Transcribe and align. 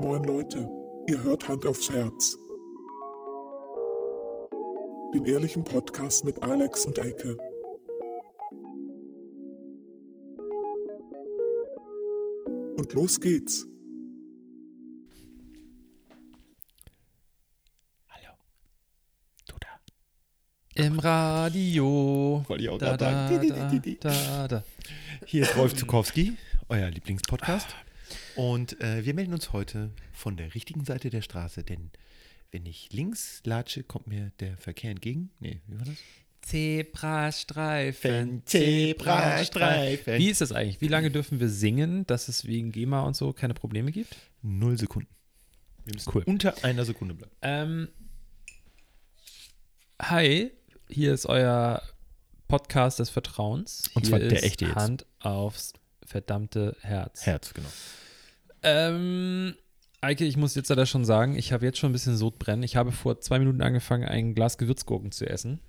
Moin 0.00 0.24
Leute, 0.24 0.68
ihr 1.08 1.22
hört 1.22 1.46
Hand 1.48 1.66
aufs 1.66 1.90
Herz. 1.90 2.36
Den 5.14 5.24
ehrlichen 5.26 5.64
Podcast 5.64 6.24
mit 6.24 6.42
Alex 6.42 6.86
und 6.86 6.98
Eike. 6.98 7.36
Und 12.76 12.92
los 12.94 13.20
geht's. 13.20 13.66
Hallo. 18.08 18.32
Du 19.48 19.54
da. 19.60 20.82
Im 20.82 20.98
Radio. 20.98 22.42
Wollte 22.48 22.62
ich 22.62 22.68
auch 22.70 22.78
Da, 22.78 22.96
da, 22.96 23.28
sagen. 23.28 23.48
da, 24.00 24.10
da, 24.10 24.48
da. 24.48 24.64
Hier 25.26 25.42
ist 25.42 25.56
Rolf 25.56 25.74
Zukowski, 25.74 26.36
euer 26.68 26.88
Lieblingspodcast. 26.90 27.68
Und 28.36 28.80
äh, 28.80 29.04
wir 29.04 29.14
melden 29.14 29.32
uns 29.32 29.52
heute 29.52 29.90
von 30.12 30.36
der 30.36 30.54
richtigen 30.54 30.84
Seite 30.84 31.10
der 31.10 31.22
Straße, 31.22 31.64
denn 31.64 31.90
wenn 32.50 32.66
ich 32.66 32.92
links 32.92 33.40
latsche, 33.44 33.82
kommt 33.82 34.06
mir 34.06 34.32
der 34.40 34.56
Verkehr 34.56 34.90
entgegen. 34.90 35.30
Nee, 35.40 35.60
wie 35.66 35.78
war 35.78 35.86
das? 35.86 35.96
Zebrastreifen, 36.42 38.42
Zebrastreifen. 38.46 40.18
Wie 40.18 40.30
ist 40.30 40.40
das 40.40 40.52
eigentlich? 40.52 40.80
Wie 40.80 40.88
lange 40.88 41.10
dürfen 41.10 41.38
wir 41.38 41.48
singen, 41.48 42.06
dass 42.06 42.28
es 42.28 42.46
wegen 42.46 42.72
GEMA 42.72 43.02
und 43.02 43.14
so 43.14 43.32
keine 43.32 43.54
Probleme 43.54 43.92
gibt? 43.92 44.16
Null 44.42 44.78
Sekunden. 44.78 45.08
Wir 45.84 45.94
müssen 45.94 46.10
Cool. 46.14 46.22
unter 46.26 46.64
einer 46.64 46.84
Sekunde 46.84 47.14
bleiben. 47.14 47.32
Ähm, 47.42 47.88
hi, 50.00 50.50
hier 50.88 51.14
ist 51.14 51.26
euer 51.26 51.82
Podcast 52.48 52.98
des 52.98 53.10
Vertrauens. 53.10 53.90
Und 53.94 54.06
hier 54.06 54.10
zwar 54.10 54.18
der 54.20 54.32
ist 54.32 54.42
echte 54.42 54.64
jetzt. 54.66 54.74
Hand 54.76 55.06
aufs 55.20 55.72
verdammte 56.04 56.76
Herz. 56.80 57.26
Herz, 57.26 57.54
genau. 57.54 57.68
Ähm, 58.62 59.54
Eike, 60.00 60.24
ich 60.24 60.36
muss 60.36 60.54
jetzt 60.54 60.68
leider 60.68 60.86
schon 60.86 61.04
sagen, 61.04 61.36
ich 61.36 61.52
habe 61.52 61.64
jetzt 61.66 61.78
schon 61.78 61.90
ein 61.90 61.92
bisschen 61.92 62.16
Sodbrennen. 62.16 62.62
Ich 62.62 62.76
habe 62.76 62.92
vor 62.92 63.20
zwei 63.20 63.38
Minuten 63.38 63.60
angefangen, 63.60 64.04
ein 64.04 64.34
Glas 64.34 64.58
Gewürzgurken 64.58 65.12
zu 65.12 65.28
essen. 65.28 65.60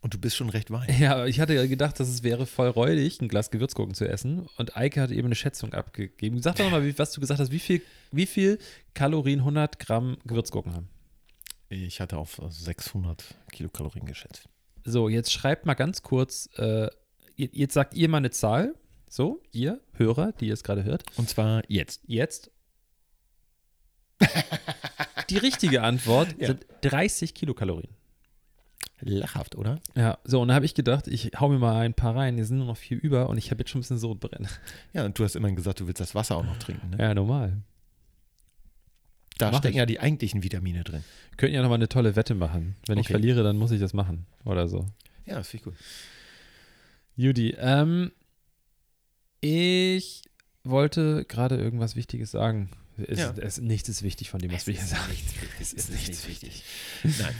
Und 0.00 0.14
du 0.14 0.18
bist 0.18 0.36
schon 0.36 0.48
recht 0.48 0.70
weit. 0.70 0.98
Ja, 0.98 1.26
ich 1.26 1.40
hatte 1.40 1.54
ja 1.54 1.66
gedacht, 1.66 1.98
dass 1.98 2.08
es 2.08 2.22
wäre 2.22 2.46
voll 2.46 2.68
räudig, 2.68 3.20
ein 3.20 3.28
Glas 3.28 3.50
Gewürzgurken 3.50 3.94
zu 3.94 4.08
essen. 4.08 4.46
Und 4.56 4.76
Eike 4.76 5.00
hat 5.00 5.10
eben 5.10 5.26
eine 5.26 5.34
Schätzung 5.34 5.74
abgegeben. 5.74 6.40
Sag 6.40 6.56
doch 6.56 6.70
mal, 6.70 6.84
wie, 6.84 6.96
was 6.98 7.12
du 7.12 7.20
gesagt 7.20 7.40
hast. 7.40 7.50
Wie 7.50 7.58
viel, 7.58 7.82
wie 8.12 8.26
viel 8.26 8.58
Kalorien 8.94 9.40
100 9.40 9.78
Gramm 9.78 10.16
Gewürzgurken 10.24 10.74
haben? 10.74 10.88
Ich 11.68 12.00
hatte 12.00 12.16
auf 12.16 12.40
600 12.48 13.22
Kilokalorien 13.52 14.06
geschätzt. 14.06 14.48
So, 14.84 15.08
jetzt 15.08 15.32
schreibt 15.32 15.66
mal 15.66 15.74
ganz 15.74 16.02
kurz, 16.02 16.48
äh, 16.56 16.88
jetzt 17.36 17.74
sagt 17.74 17.94
ihr 17.94 18.08
mal 18.08 18.18
eine 18.18 18.30
Zahl. 18.30 18.74
So, 19.08 19.42
ihr 19.52 19.80
Hörer, 19.94 20.32
die 20.32 20.48
ihr 20.48 20.54
es 20.54 20.62
gerade 20.62 20.84
hört. 20.84 21.04
Und 21.16 21.28
zwar 21.28 21.62
jetzt. 21.68 22.02
Jetzt. 22.06 22.50
Die 25.30 25.36
richtige 25.38 25.82
Antwort 25.82 26.34
Ja. 26.38 26.48
sind 26.48 26.66
30 26.82 27.34
Kilokalorien. 27.34 27.90
Lachhaft, 29.00 29.54
oder? 29.54 29.78
Ja, 29.94 30.18
so, 30.24 30.40
und 30.40 30.48
da 30.48 30.54
habe 30.54 30.64
ich 30.64 30.74
gedacht, 30.74 31.06
ich 31.06 31.30
hau 31.38 31.48
mir 31.48 31.58
mal 31.58 31.76
ein 31.84 31.94
paar 31.94 32.16
rein, 32.16 32.34
hier 32.34 32.44
sind 32.44 32.58
nur 32.58 32.66
noch 32.66 32.76
vier 32.76 33.00
über 33.00 33.28
und 33.28 33.38
ich 33.38 33.50
habe 33.52 33.60
jetzt 33.60 33.70
schon 33.70 33.78
ein 33.78 33.82
bisschen 33.82 33.98
Sodbrennen. 33.98 34.48
Ja, 34.92 35.04
und 35.04 35.16
du 35.18 35.22
hast 35.24 35.36
immerhin 35.36 35.54
gesagt, 35.54 35.78
du 35.80 35.86
willst 35.86 36.00
das 36.00 36.14
Wasser 36.16 36.36
auch 36.36 36.44
noch 36.44 36.56
trinken. 36.58 36.90
Ne? 36.90 36.96
Ja, 36.98 37.14
normal. 37.14 37.58
Da 39.38 39.52
mach 39.52 39.58
stecken 39.58 39.74
ich. 39.74 39.78
ja 39.78 39.86
die 39.86 40.00
eigentlichen 40.00 40.42
Vitamine 40.42 40.82
drin. 40.82 41.04
Wir 41.30 41.36
könnten 41.36 41.54
ja 41.54 41.62
nochmal 41.62 41.76
eine 41.78 41.88
tolle 41.88 42.16
Wette 42.16 42.34
machen. 42.34 42.74
Wenn 42.86 42.98
ich 42.98 43.06
Okay. 43.06 43.12
verliere, 43.12 43.44
dann 43.44 43.56
muss 43.56 43.70
ich 43.70 43.78
das 43.78 43.92
machen. 43.94 44.26
Oder 44.44 44.66
so. 44.66 44.84
Ja, 45.26 45.36
das 45.36 45.48
finde 45.48 45.68
ich 45.70 45.74
gut. 45.76 45.84
Judy, 47.14 47.54
ähm, 47.58 48.10
ich 49.40 50.22
wollte 50.64 51.24
gerade 51.26 51.56
irgendwas 51.56 51.96
Wichtiges 51.96 52.30
sagen. 52.32 52.70
Es, 52.96 53.18
Ja. 53.18 53.32
es, 53.36 53.58
nichts 53.60 53.88
ist 53.88 54.02
wichtig 54.02 54.30
von 54.30 54.40
dem, 54.40 54.50
was 54.52 54.66
wir 54.66 54.74
hier 54.74 54.84
sagen. 54.84 55.12
Es 55.60 55.72
ist 55.72 55.90
nichts 55.90 56.26
wichtig. 56.26 56.64
Nein. 57.04 57.34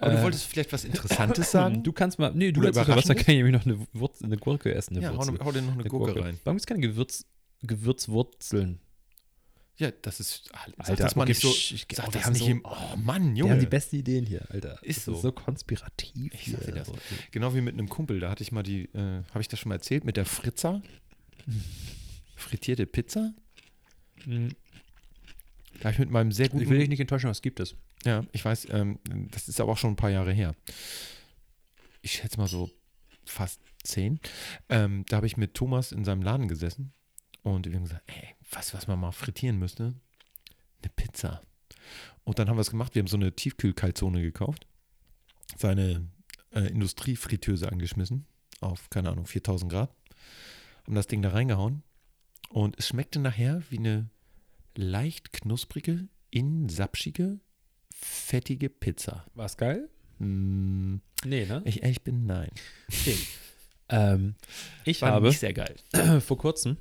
Aber 0.00 0.12
du 0.12 0.18
Äh, 0.18 0.22
wolltest 0.22 0.44
vielleicht 0.46 0.72
was 0.72 0.84
Interessantes 0.84 1.50
sagen? 1.50 1.82
Du 1.82 1.92
kannst 1.92 2.18
mal, 2.18 2.32
nee, 2.34 2.52
du 2.52 2.60
Oder 2.60 2.72
mal 2.72 2.96
was, 2.96 3.04
dann 3.06 3.16
kann 3.16 3.34
ich 3.34 3.42
nämlich 3.42 3.52
noch 3.54 3.66
eine, 3.66 3.86
Wurz, 3.92 4.22
eine 4.22 4.36
Gurke 4.36 4.74
essen. 4.74 4.96
Eine 4.96 5.04
ja, 5.06 5.10
hau, 5.12 5.16
Wurzel. 5.18 5.38
hau 5.44 5.52
dir 5.52 5.62
noch 5.62 5.72
eine, 5.72 5.80
Eine 5.80 5.88
Gurke, 5.90 6.20
rein. 6.22 6.38
Warum 6.44 6.56
gibt 6.56 6.60
es 6.62 6.66
keine 6.66 6.80
Gewürz, 6.80 7.24
Gewürzwurzeln? 7.62 8.80
Ja, 9.76 9.90
das 10.02 10.18
ist. 10.20 10.50
Sag 10.50 10.72
Alter, 10.88 10.96
das 11.04 11.14
mal 11.16 11.22
okay, 11.22 11.30
nicht 11.30 11.40
so. 11.42 11.50
ich- 11.50 11.86
Sag 11.94 12.08
oh, 12.08 12.12
wir 12.14 12.24
haben 12.24 12.32
nicht 12.32 12.44
so- 12.44 12.50
im, 12.50 12.62
oh 12.64 12.96
Mann, 12.96 13.22
Wir 13.34 13.42
haben 13.44 13.50
Junge. 13.50 13.58
die 13.58 13.66
besten 13.66 13.96
Ideen 13.96 14.26
hier, 14.26 14.42
Alter. 14.50 14.82
Ist 14.82 14.98
das 14.98 15.04
so. 15.04 15.12
ist 15.14 15.22
so 15.22 15.32
konspirativ 15.32 16.32
Ich 16.34 16.50
sag 16.50 16.64
dir 16.64 16.72
das. 16.72 16.90
Genau 17.30 17.54
wie 17.54 17.60
mit 17.60 17.74
einem 17.74 17.88
Kumpel. 17.88 18.18
Da 18.20 18.30
hatte 18.30 18.42
ich 18.42 18.50
mal 18.50 18.62
die. 18.64 18.86
Äh, 18.94 19.22
Habe 19.30 19.40
ich 19.40 19.48
das 19.48 19.60
schon 19.60 19.68
mal 19.68 19.76
erzählt? 19.76 20.04
Mit 20.04 20.16
der 20.16 20.24
Fritzer. 20.24 20.82
Frittierte 22.36 22.86
Pizza. 22.86 23.34
Mhm. 24.24 24.50
Da 25.74 25.84
habe 25.84 25.92
ich 25.92 25.98
mit 25.98 26.10
meinem 26.10 26.32
sehr 26.32 26.48
guten. 26.48 26.62
Ich 26.62 26.68
will 26.68 26.78
dich 26.78 26.88
nicht 26.88 27.00
enttäuschen, 27.00 27.30
was 27.30 27.42
gibt 27.42 27.60
es? 27.60 27.76
Ja, 28.04 28.24
ich 28.32 28.44
weiß, 28.44 28.68
ähm, 28.70 28.98
das 29.30 29.48
ist 29.48 29.60
aber 29.60 29.72
auch 29.72 29.78
schon 29.78 29.92
ein 29.92 29.96
paar 29.96 30.10
Jahre 30.10 30.32
her. 30.32 30.54
Ich 32.02 32.12
schätze 32.12 32.38
mal 32.38 32.48
so 32.48 32.70
fast 33.24 33.60
zehn. 33.82 34.20
Ähm, 34.68 35.04
da 35.08 35.16
habe 35.16 35.26
ich 35.26 35.36
mit 35.36 35.54
Thomas 35.54 35.92
in 35.92 36.04
seinem 36.04 36.22
Laden 36.22 36.48
gesessen 36.48 36.92
und 37.42 37.66
wir 37.66 37.74
haben 37.74 37.84
gesagt, 37.84 38.04
ey, 38.06 38.34
was, 38.50 38.74
was 38.74 38.86
man 38.86 38.98
mal 39.00 39.12
frittieren 39.12 39.58
müsste? 39.58 39.94
Eine 40.82 40.92
Pizza. 40.94 41.42
Und 42.24 42.38
dann 42.38 42.48
haben 42.48 42.56
wir 42.56 42.62
es 42.62 42.70
gemacht. 42.70 42.94
Wir 42.94 43.00
haben 43.00 43.08
so 43.08 43.16
eine 43.16 43.34
Tiefkühlkalzone 43.34 44.22
gekauft, 44.22 44.66
seine 45.56 46.08
äh, 46.50 46.68
Industriefritteuse 46.68 47.70
angeschmissen 47.70 48.26
auf, 48.60 48.90
keine 48.90 49.10
Ahnung, 49.10 49.26
4000 49.26 49.70
Grad, 49.70 49.94
haben 50.88 50.94
das 50.94 51.06
Ding 51.06 51.20
da 51.20 51.28
reingehauen 51.30 51.82
und 52.48 52.76
es 52.78 52.88
schmeckte 52.88 53.18
nachher 53.18 53.62
wie 53.68 53.78
eine 53.78 54.08
leicht 54.74 55.32
knusprige, 55.34 56.08
innen 56.30 56.68
sapschige, 56.70 57.40
fettige 57.94 58.70
Pizza. 58.70 59.26
War's 59.34 59.56
geil? 59.58 59.90
Hm, 60.18 61.00
Nee, 61.24 61.44
ne? 61.46 61.62
ich 61.66 61.82
ehrlich 61.82 62.02
bin, 62.02 62.24
nein. 62.26 62.50
Ähm, 63.90 64.34
ich 64.84 65.02
War 65.02 65.12
habe 65.12 65.28
nicht 65.28 65.40
sehr 65.40 65.52
geil. 65.52 65.74
vor 66.20 66.38
kurzem 66.38 66.76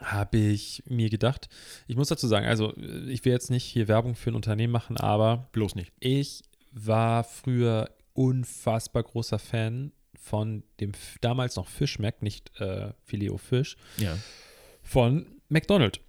habe 0.00 0.36
ich 0.38 0.82
mir 0.86 1.08
gedacht, 1.10 1.48
ich 1.86 1.96
muss 1.96 2.08
dazu 2.08 2.26
sagen, 2.28 2.46
also 2.46 2.76
ich 2.76 3.24
will 3.24 3.32
jetzt 3.32 3.50
nicht 3.50 3.64
hier 3.64 3.88
Werbung 3.88 4.14
für 4.14 4.30
ein 4.30 4.34
Unternehmen 4.36 4.72
machen, 4.72 4.96
aber 4.98 5.48
Bloß 5.52 5.74
nicht. 5.74 5.92
ich 6.00 6.42
war 6.72 7.24
früher 7.24 7.90
unfassbar 8.12 9.02
großer 9.04 9.38
Fan 9.38 9.92
von 10.24 10.62
dem 10.80 10.92
damals 11.20 11.56
noch 11.56 11.68
Fischmeck, 11.68 12.22
nicht 12.22 12.58
äh, 12.60 12.92
Filet 13.04 13.30
au 13.30 13.36
Fisch, 13.36 13.76
Ja. 13.98 14.16
von 14.82 15.26
McDonald's. 15.48 16.00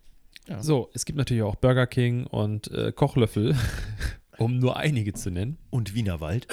Ja. 0.48 0.62
So, 0.64 0.90
es 0.94 1.06
gibt 1.06 1.18
natürlich 1.18 1.44
auch 1.44 1.56
Burger 1.56 1.88
King 1.88 2.26
und 2.28 2.70
äh, 2.72 2.92
Kochlöffel, 2.92 3.56
um 4.38 4.58
nur 4.60 4.78
einige 4.78 5.14
zu 5.14 5.32
nennen. 5.32 5.58
Und 5.70 5.94
Wienerwald. 5.96 6.48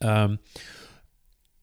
Ähm, 0.00 0.38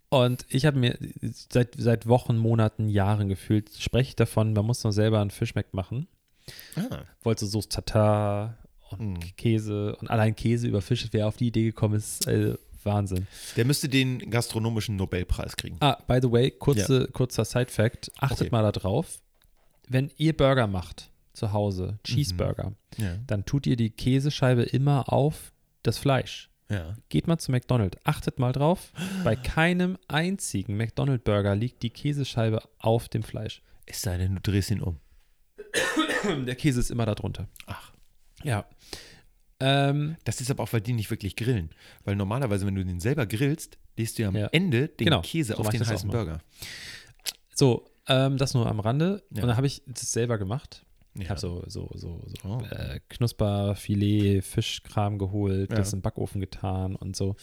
und 0.10 0.46
ich 0.50 0.66
habe 0.66 0.78
mir 0.80 0.98
seit, 1.22 1.76
seit 1.78 2.08
Wochen, 2.08 2.38
Monaten, 2.38 2.90
Jahren 2.90 3.30
gefühlt, 3.30 3.70
spreche 3.78 4.10
ich 4.10 4.16
davon, 4.16 4.54
man 4.54 4.66
muss 4.66 4.84
noch 4.84 4.92
selber 4.92 5.22
einen 5.22 5.30
Fischmeck 5.32 5.74
machen. 5.74 6.08
Ah. 6.76 7.04
Wollte 7.22 7.46
so 7.46 7.52
Soße 7.52 7.70
Tatar 7.70 8.58
und 8.92 9.20
Mm. 9.20 9.20
Käse 9.38 9.96
und 9.98 10.10
allein 10.10 10.36
Käse 10.36 10.68
über 10.68 10.82
Fisch, 10.82 11.08
wer 11.12 11.28
auf 11.28 11.38
die 11.38 11.48
Idee 11.48 11.64
gekommen 11.66 11.94
ist, 11.94 12.26
äh, 12.28 12.58
Wahnsinn. 12.84 13.28
Der 13.56 13.66
müsste 13.66 13.90
den 13.90 14.30
gastronomischen 14.30 14.96
Nobelpreis 14.96 15.56
kriegen. 15.58 15.78
Ah, 15.80 15.98
by 16.08 16.20
the 16.22 16.32
way, 16.32 16.52
kurze, 16.52 17.08
kurzer 17.12 17.46
Side-Fact, 17.46 18.12
achtet 18.18 18.42
Okay. 18.42 18.50
mal 18.52 18.64
da 18.64 18.72
drauf, 18.72 19.22
wenn 19.88 20.12
ihr 20.18 20.36
Burger 20.36 20.68
macht 20.68 21.10
zu 21.34 21.52
Hause, 21.54 22.00
Cheeseburger, 22.04 22.74
Ja. 22.98 23.16
dann 23.28 23.46
tut 23.46 23.66
ihr 23.68 23.76
die 23.78 23.90
Käsescheibe 23.92 24.64
immer 24.64 25.12
auf 25.12 25.52
das 25.84 25.98
Fleisch. 25.98 26.50
Ja. 26.70 26.96
Geht 27.10 27.28
mal 27.28 27.38
zu 27.40 27.52
McDonald's, 27.52 27.98
achtet 28.04 28.38
mal 28.40 28.52
drauf. 28.52 28.92
Bei 29.24 29.36
keinem 29.36 29.98
einzigen 30.08 30.78
McDonald's-Burger 30.78 31.56
liegt 31.56 31.82
die 31.82 31.90
Käsescheibe 31.90 32.62
auf 32.78 33.10
dem 33.10 33.24
Fleisch. 33.24 33.62
Es 33.86 34.02
sei 34.02 34.18
denn, 34.18 34.36
du 34.36 34.42
drehst 34.52 34.70
ihn 34.70 34.82
um. 34.82 34.98
Der 36.46 36.56
Käse 36.56 36.80
ist 36.80 36.92
immer 36.92 37.06
da 37.06 37.16
drunter. 37.16 37.48
Ach. 37.66 37.92
Ja. 38.44 38.66
Ähm, 39.60 40.16
Das 40.24 40.40
ist 40.42 40.50
aber 40.52 40.64
auch, 40.64 40.72
weil 40.74 40.82
die 40.82 40.94
nicht 40.94 41.10
wirklich 41.12 41.36
grillen. 41.36 41.70
Weil 42.06 42.16
normalerweise, 42.16 42.66
wenn 42.66 42.76
du 42.76 42.86
den 42.86 43.00
selber 43.00 43.26
grillst, 43.26 43.78
lässt 43.98 44.18
du 44.18 44.24
ja 44.24 44.30
am 44.30 44.36
Ja. 44.36 44.48
Ende 44.48 44.88
den 44.88 45.06
Genau, 45.06 45.22
Käse 45.22 45.54
so 45.54 45.60
auf 45.60 45.70
den 45.70 45.86
heißen. 45.86 46.10
Burger. 46.10 46.40
so, 47.54 47.86
ähm, 48.08 48.38
das 48.38 48.54
nur 48.54 48.68
am 48.68 48.80
Rande. 48.80 49.24
Ja. 49.32 49.42
Und 49.44 49.50
dann 49.50 49.58
habe 49.58 49.68
ich 49.68 49.82
das 49.86 50.12
selber 50.12 50.38
gemacht. 50.38 50.86
Ich 51.16 51.24
Ja. 51.24 51.30
habe 51.32 51.40
so, 51.40 51.64
so, 51.68 51.90
so, 51.96 52.24
so 52.28 52.48
Oh. 52.48 52.62
äh, 52.72 53.00
Knusper, 53.10 53.76
Filet, 53.76 54.42
Fischkram 54.42 55.18
geholt, 55.18 55.72
das 55.72 55.92
den 55.92 56.02
Backofen 56.02 56.40
getan 56.40 56.96
und 56.96 57.16
so. 57.16 57.36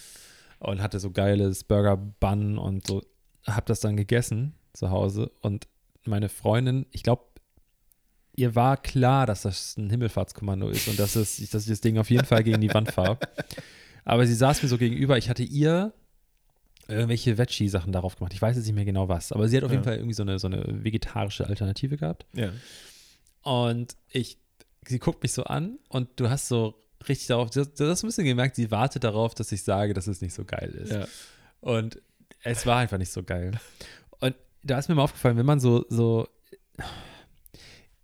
Und 0.58 0.80
hatte 0.80 0.98
so 1.00 1.10
geiles 1.10 1.64
Burger-Bun 1.64 2.56
und 2.56 2.86
so. 2.86 3.02
Hab 3.46 3.66
das 3.66 3.80
dann 3.80 3.96
gegessen 3.96 4.54
zu 4.72 4.90
Hause. 4.90 5.30
Und 5.42 5.68
meine 6.06 6.28
Freundin, 6.30 6.86
ich 6.92 7.02
glaube, 7.02 7.24
ihr 8.36 8.54
war 8.54 8.76
klar, 8.76 9.26
dass 9.26 9.42
das 9.42 9.76
ein 9.76 9.90
Himmelfahrtskommando 9.90 10.68
ist 10.68 10.88
und 10.88 10.98
dass, 10.98 11.16
es, 11.16 11.36
dass 11.50 11.62
ich 11.64 11.68
das 11.70 11.80
Ding 11.80 11.98
auf 11.98 12.10
jeden 12.10 12.26
Fall 12.26 12.44
gegen 12.44 12.60
die 12.60 12.72
Wand 12.72 12.92
fahre. 12.92 13.18
Aber 14.04 14.26
sie 14.26 14.34
saß 14.34 14.62
mir 14.62 14.68
so 14.68 14.78
gegenüber. 14.78 15.18
Ich 15.18 15.28
hatte 15.28 15.42
ihr 15.42 15.92
irgendwelche 16.88 17.36
Veggie-Sachen 17.38 17.92
darauf 17.92 18.16
gemacht. 18.16 18.32
Ich 18.34 18.40
weiß 18.40 18.56
jetzt 18.56 18.66
nicht 18.66 18.74
mehr 18.74 18.84
genau 18.84 19.08
was. 19.08 19.32
Aber 19.32 19.48
sie 19.48 19.56
hat 19.56 19.64
auf 19.64 19.70
Ja. 19.70 19.74
jeden 19.74 19.84
Fall 19.84 19.96
irgendwie 19.96 20.14
so 20.14 20.22
eine, 20.22 20.38
so 20.38 20.46
eine 20.46 20.84
vegetarische 20.84 21.46
Alternative 21.46 21.96
gehabt. 21.96 22.26
Ja. 22.32 22.52
Und 23.42 23.96
ich 24.10 24.38
sie 24.88 24.98
guckt 25.00 25.22
mich 25.22 25.32
so 25.32 25.44
an 25.44 25.78
und 25.88 26.08
du 26.16 26.30
hast 26.30 26.48
so 26.48 26.74
richtig 27.08 27.26
darauf, 27.26 27.50
du, 27.50 27.60
hast 27.60 27.80
ein 27.80 28.06
bisschen 28.06 28.24
gemerkt, 28.24 28.56
sie 28.56 28.70
wartet 28.70 29.04
darauf, 29.04 29.34
dass 29.34 29.50
ich 29.52 29.62
sage, 29.62 29.94
dass 29.94 30.06
es 30.06 30.20
nicht 30.20 30.34
so 30.34 30.44
geil 30.44 30.70
ist. 30.80 30.92
Ja. 30.92 31.06
Und 31.60 32.00
es 32.44 32.66
war 32.66 32.78
einfach 32.78 32.98
nicht 32.98 33.10
so 33.10 33.22
geil. 33.22 33.58
Und 34.20 34.34
da 34.62 34.78
ist 34.78 34.88
mir 34.88 34.94
mal 34.94 35.02
aufgefallen, 35.02 35.36
wenn 35.36 35.46
man 35.46 35.58
so, 35.60 35.84
so, 35.88 36.28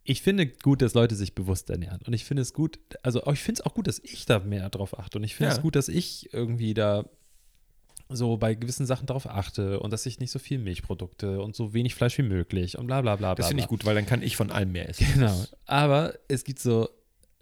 ich 0.04 0.22
finde 0.22 0.46
gut, 0.46 0.82
dass 0.82 0.94
Leute 0.94 1.14
sich 1.14 1.34
bewusst 1.34 1.70
ernähren. 1.70 2.00
Und 2.06 2.12
ich 2.12 2.24
finde 2.24 2.42
es 2.42 2.52
gut, 2.52 2.78
also 3.02 3.24
ich 3.32 3.40
finde 3.40 3.60
es 3.60 3.66
auch 3.66 3.74
gut, 3.74 3.86
dass 3.86 4.00
ich 4.00 4.26
da 4.26 4.40
mehr 4.40 4.68
drauf 4.70 4.98
achte. 4.98 5.18
Und 5.18 5.24
ich 5.24 5.34
finde 5.36 5.50
Ja. 5.52 5.56
es 5.56 5.62
gut, 5.62 5.76
dass 5.76 5.88
ich 5.88 6.32
irgendwie 6.32 6.74
da 6.74 7.04
so 8.08 8.36
bei 8.36 8.54
gewissen 8.54 8.84
Sachen 8.84 9.06
darauf 9.06 9.26
achte 9.26 9.80
und 9.80 9.90
dass 9.92 10.04
ich 10.04 10.18
nicht 10.18 10.30
so 10.32 10.38
viel 10.38 10.58
Milchprodukte 10.58 11.40
und 11.40 11.54
so 11.56 11.72
wenig 11.72 11.94
Fleisch 11.94 12.18
wie 12.18 12.22
möglich 12.22 12.76
und 12.76 12.86
bla 12.86 13.00
bla 13.00 13.16
bla. 13.16 13.34
Das 13.34 13.48
finde 13.48 13.62
ich 13.62 13.68
gut, 13.68 13.84
weil 13.84 13.94
dann 13.94 14.04
kann 14.06 14.22
ich 14.22 14.36
von 14.36 14.50
allem 14.50 14.72
mehr 14.72 14.88
essen. 14.88 15.06
Genau. 15.14 15.44
Aber 15.66 16.14
es 16.28 16.44
gibt 16.44 16.58
so 16.58 16.88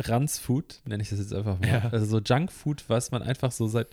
Ranzfood, 0.01 0.81
nenne 0.85 1.03
ich 1.03 1.11
das 1.11 1.19
jetzt 1.19 1.33
einfach 1.35 1.59
mal. 1.59 1.69
Ja. 1.69 1.89
Also 1.91 2.07
so 2.07 2.19
Junkfood, 2.21 2.85
was 2.89 3.11
man 3.11 3.23
einfach 3.23 3.53
so 3.53 3.67
seit 3.67 3.89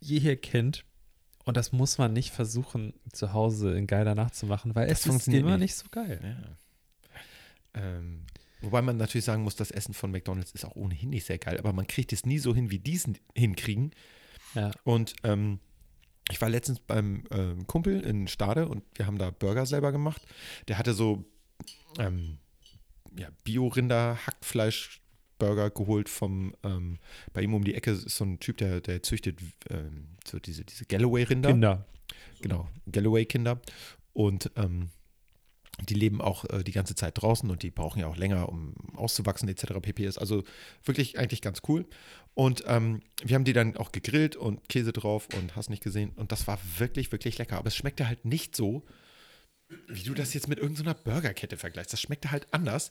jeher 0.00 0.36
kennt. 0.36 0.84
Und 1.44 1.56
das 1.56 1.72
muss 1.72 1.98
man 1.98 2.12
nicht 2.12 2.30
versuchen, 2.30 2.94
zu 3.12 3.32
Hause 3.32 3.76
in 3.76 3.86
geiler 3.86 4.14
nachzumachen, 4.14 4.74
weil 4.74 4.86
Das 4.88 5.00
es 5.00 5.06
ist 5.06 5.10
funktioniert 5.10 5.42
immer 5.42 5.52
nicht. 5.58 5.60
nicht 5.70 5.74
so 5.76 5.86
geil. 5.90 6.20
Ja. 6.22 6.56
Ähm, 7.74 8.26
wobei 8.60 8.82
man 8.82 8.96
natürlich 8.96 9.24
sagen 9.24 9.42
muss, 9.42 9.56
das 9.56 9.70
Essen 9.70 9.94
von 9.94 10.10
McDonalds 10.10 10.52
ist 10.52 10.64
auch 10.64 10.76
ohnehin 10.76 11.10
nicht 11.10 11.26
sehr 11.26 11.38
geil, 11.38 11.58
aber 11.58 11.72
man 11.72 11.86
kriegt 11.86 12.12
es 12.12 12.26
nie 12.26 12.38
so 12.38 12.54
hin, 12.54 12.70
wie 12.70 12.78
die 12.78 12.94
es 12.94 13.08
hinkriegen. 13.34 13.92
Ja. 14.54 14.70
Und 14.84 15.14
ähm, 15.24 15.60
ich 16.30 16.40
war 16.40 16.48
letztens 16.48 16.80
beim 16.80 17.24
ähm, 17.30 17.66
Kumpel 17.66 18.00
in 18.00 18.28
Stade 18.28 18.68
und 18.68 18.84
wir 18.94 19.06
haben 19.06 19.18
da 19.18 19.30
Burger 19.30 19.66
selber 19.66 19.92
gemacht. 19.92 20.22
Der 20.68 20.78
hatte 20.78 20.94
so 20.94 21.24
ähm, 21.98 22.38
ja, 23.18 23.28
Bio-Rinder-Hackfleisch-Burger 23.44 25.70
geholt 25.70 26.08
vom, 26.08 26.54
ähm, 26.62 26.98
bei 27.32 27.42
ihm 27.42 27.54
um 27.54 27.64
die 27.64 27.74
Ecke 27.74 27.90
ist 27.92 28.10
so 28.10 28.24
ein 28.24 28.38
Typ, 28.40 28.56
der, 28.58 28.80
der 28.80 29.02
züchtet 29.02 29.40
ähm, 29.70 30.16
so 30.26 30.38
diese, 30.38 30.64
diese 30.64 30.84
Galloway-Rinder. 30.86 31.50
Kinder. 31.50 31.86
Genau, 32.40 32.68
Galloway-Kinder. 32.90 33.60
Und 34.12 34.50
ähm, 34.56 34.90
die 35.88 35.94
leben 35.94 36.20
auch 36.20 36.44
äh, 36.50 36.62
die 36.62 36.72
ganze 36.72 36.94
Zeit 36.94 37.20
draußen 37.20 37.50
und 37.50 37.62
die 37.62 37.70
brauchen 37.70 38.00
ja 38.00 38.06
auch 38.06 38.16
länger, 38.16 38.48
um 38.48 38.74
auszuwachsen, 38.94 39.48
etc. 39.48 39.80
pp. 39.80 40.04
Ist 40.04 40.18
also 40.18 40.44
wirklich 40.84 41.18
eigentlich 41.18 41.42
ganz 41.42 41.62
cool. 41.68 41.86
Und 42.34 42.64
ähm, 42.66 43.02
wir 43.22 43.34
haben 43.34 43.44
die 43.44 43.52
dann 43.52 43.76
auch 43.76 43.92
gegrillt 43.92 44.36
und 44.36 44.68
Käse 44.68 44.92
drauf 44.92 45.28
und 45.36 45.56
hast 45.56 45.70
nicht 45.70 45.82
gesehen. 45.82 46.10
Und 46.16 46.32
das 46.32 46.46
war 46.46 46.58
wirklich, 46.78 47.12
wirklich 47.12 47.38
lecker. 47.38 47.58
Aber 47.58 47.68
es 47.68 47.76
schmeckte 47.76 48.08
halt 48.08 48.24
nicht 48.24 48.56
so, 48.56 48.84
wie 49.88 50.02
du 50.02 50.14
das 50.14 50.34
jetzt 50.34 50.48
mit 50.48 50.58
irgendeiner 50.58 50.94
Burgerkette 50.94 51.56
vergleichst. 51.56 51.92
Das 51.92 52.00
schmeckte 52.00 52.30
halt 52.30 52.46
anders. 52.52 52.90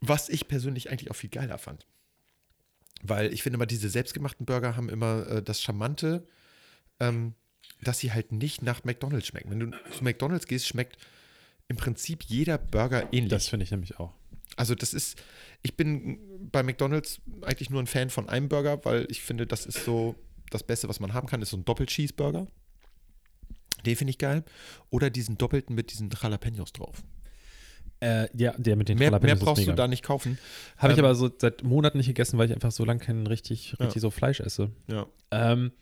Was 0.00 0.28
ich 0.28 0.48
persönlich 0.48 0.90
eigentlich 0.90 1.10
auch 1.10 1.16
viel 1.16 1.30
geiler 1.30 1.58
fand. 1.58 1.86
Weil 3.02 3.32
ich 3.32 3.42
finde 3.42 3.56
immer, 3.56 3.66
diese 3.66 3.88
selbstgemachten 3.88 4.46
Burger 4.46 4.76
haben 4.76 4.88
immer 4.88 5.26
äh, 5.26 5.42
das 5.42 5.62
Charmante, 5.62 6.26
ähm, 7.00 7.34
dass 7.80 7.98
sie 7.98 8.12
halt 8.12 8.32
nicht 8.32 8.62
nach 8.62 8.84
McDonalds 8.84 9.26
schmecken. 9.26 9.50
Wenn 9.50 9.60
du 9.60 9.70
zu 9.90 10.04
McDonalds 10.04 10.46
gehst, 10.46 10.66
schmeckt 10.66 10.98
im 11.72 11.76
Prinzip 11.78 12.22
jeder 12.24 12.58
Burger 12.58 13.08
ähnlich. 13.12 13.30
Das 13.30 13.48
finde 13.48 13.64
ich 13.64 13.70
nämlich 13.70 13.98
auch. 13.98 14.12
Also 14.56 14.74
das 14.74 14.92
ist, 14.92 15.18
ich 15.62 15.74
bin 15.74 16.18
bei 16.52 16.62
McDonalds 16.62 17.20
eigentlich 17.40 17.70
nur 17.70 17.80
ein 17.80 17.86
Fan 17.86 18.10
von 18.10 18.28
einem 18.28 18.50
Burger, 18.50 18.84
weil 18.84 19.06
ich 19.08 19.22
finde, 19.22 19.46
das 19.46 19.64
ist 19.64 19.84
so 19.86 20.14
das 20.50 20.62
Beste, 20.62 20.86
was 20.90 21.00
man 21.00 21.14
haben 21.14 21.26
kann, 21.26 21.40
ist 21.40 21.48
so 21.48 21.56
ein 21.56 21.64
Doppel-Cheeseburger. 21.64 22.46
Den 23.86 23.96
finde 23.96 24.10
ich 24.10 24.18
geil. 24.18 24.44
Oder 24.90 25.08
diesen 25.08 25.38
doppelten 25.38 25.74
mit 25.74 25.90
diesen 25.92 26.10
Jalapenos 26.10 26.74
drauf. 26.74 27.02
Äh, 28.00 28.28
ja, 28.36 28.52
der 28.58 28.76
mit 28.76 28.90
den 28.90 28.98
Mehr, 28.98 29.10
mehr 29.10 29.20
Jalapenos 29.20 29.38
ist 29.38 29.44
brauchst 29.46 29.66
du 29.66 29.72
da 29.72 29.88
nicht 29.88 30.02
kaufen. 30.04 30.36
Habe 30.76 30.92
ich 30.92 30.98
Ähm, 30.98 31.04
aber 31.06 31.14
so 31.14 31.30
seit 31.38 31.62
Monaten 31.62 31.96
nicht 31.96 32.08
gegessen, 32.08 32.36
weil 32.36 32.48
ich 32.48 32.54
einfach 32.54 32.72
so 32.72 32.84
lange 32.84 33.00
kein 33.00 33.26
richtig, 33.26 33.72
Ja. 33.78 33.86
richtig 33.86 34.02
so 34.02 34.10
Fleisch 34.10 34.40
esse. 34.40 34.70
Ja. 34.88 35.06
Ähm, 35.30 35.72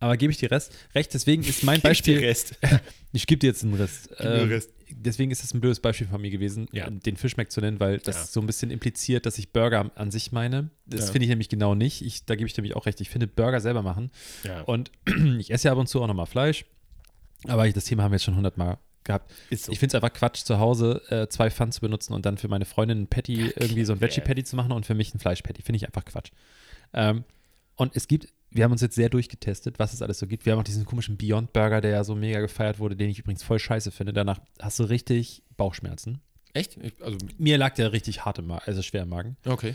aber 0.00 0.16
gebe 0.16 0.30
ich 0.32 0.38
dir 0.38 0.50
Rest, 0.50 0.72
recht, 0.94 1.12
deswegen 1.14 1.42
ist 1.42 1.62
mein 1.64 1.80
Beispiel. 1.82 2.18
Rest. 2.18 2.56
Ich 3.12 3.26
gebe 3.26 3.38
dir 3.38 3.46
jetzt 3.46 3.64
einen 3.64 3.72
Rest. 3.72 4.10
Ähm, 4.18 4.48
Rest. 4.50 4.70
Deswegen 4.90 5.30
ist 5.30 5.42
es 5.42 5.54
ein 5.54 5.60
blödes 5.62 5.80
Beispiel 5.80 6.06
von 6.06 6.20
mir 6.20 6.28
gewesen, 6.30 6.68
Ja. 6.72 6.86
äh, 6.86 6.90
den 6.90 7.16
Fischmeck 7.16 7.50
zu 7.50 7.62
nennen, 7.62 7.80
weil 7.80 7.96
das 7.96 8.16
Ja. 8.16 8.24
so 8.26 8.40
ein 8.40 8.46
bisschen 8.46 8.70
impliziert, 8.70 9.24
dass 9.24 9.38
ich 9.38 9.52
Burger 9.54 9.90
an 9.94 10.10
sich 10.10 10.32
meine. 10.32 10.68
Das 10.84 11.06
Ja. 11.06 11.12
finde 11.12 11.24
ich 11.24 11.30
nämlich 11.30 11.48
genau 11.48 11.74
nicht. 11.74 12.02
Ich, 12.02 12.26
da 12.26 12.34
gebe 12.34 12.46
ich 12.46 12.54
nämlich 12.58 12.76
auch 12.76 12.84
recht. 12.84 13.00
Ich 13.00 13.08
finde 13.08 13.26
Burger 13.26 13.60
selber 13.60 13.80
machen. 13.82 14.10
Und 14.66 14.90
ich 15.38 15.50
esse 15.50 15.68
ja 15.68 15.72
ab 15.72 15.78
und 15.78 15.86
zu 15.86 16.02
auch 16.02 16.06
nochmal 16.06 16.26
Fleisch. 16.26 16.66
Aber 17.44 17.66
ich, 17.66 17.72
das 17.72 17.84
Thema 17.86 18.02
haben 18.02 18.10
wir 18.12 18.16
jetzt 18.16 18.24
schon 18.24 18.36
hundertmal 18.36 18.76
gehabt. 19.04 19.32
So. 19.50 19.72
Ich 19.72 19.78
finde 19.78 19.92
es 19.92 20.02
einfach 20.02 20.12
Quatsch, 20.12 20.44
zu 20.44 20.58
Hause 20.58 21.00
äh, 21.08 21.26
zwei 21.28 21.50
Pfannen 21.50 21.72
zu 21.72 21.80
benutzen 21.80 22.12
und 22.12 22.26
dann 22.26 22.36
für 22.36 22.48
meine 22.48 22.66
Freundin 22.66 23.02
ein 23.02 23.06
Patty, 23.06 23.50
irgendwie 23.56 23.84
so 23.84 23.94
ein 23.94 24.00
Veggie-Patty 24.02 24.44
zu 24.44 24.56
machen 24.56 24.72
und 24.72 24.84
für 24.84 24.94
mich 24.94 25.14
ein 25.14 25.20
Fleisch-Patty. 25.20 25.62
Finde 25.62 25.76
ich 25.76 25.86
einfach 25.86 26.04
Quatsch. 26.04 26.32
Ähm, 26.92 27.24
und 27.76 27.96
es 27.96 28.08
gibt, 28.08 28.28
wir 28.56 28.64
haben 28.64 28.72
uns 28.72 28.80
jetzt 28.80 28.94
sehr 28.94 29.08
durchgetestet, 29.08 29.78
was 29.78 29.92
es 29.92 30.02
alles 30.02 30.18
so 30.18 30.26
gibt. 30.26 30.46
Wir 30.46 30.52
haben 30.52 30.60
auch 30.60 30.64
diesen 30.64 30.84
komischen 30.84 31.16
Beyond 31.16 31.52
Burger, 31.52 31.80
der 31.80 31.90
ja 31.92 32.04
so 32.04 32.14
mega 32.14 32.40
gefeiert 32.40 32.78
wurde, 32.78 32.96
den 32.96 33.08
ich 33.10 33.18
übrigens 33.18 33.42
voll 33.42 33.58
scheiße 33.58 33.90
finde. 33.90 34.12
Danach 34.12 34.40
hast 34.60 34.78
du 34.78 34.84
richtig 34.84 35.42
Bauchschmerzen. 35.56 36.20
Echt? 36.52 36.76
Ich, 36.82 36.94
also, 37.02 37.18
Mir 37.38 37.58
lag 37.58 37.74
der 37.74 37.92
richtig 37.92 38.24
hart 38.24 38.38
im 38.38 38.46
Magen, 38.46 38.62
also 38.66 38.82
schwer 38.82 39.02
im 39.02 39.10
Magen. 39.10 39.36
okay. 39.46 39.74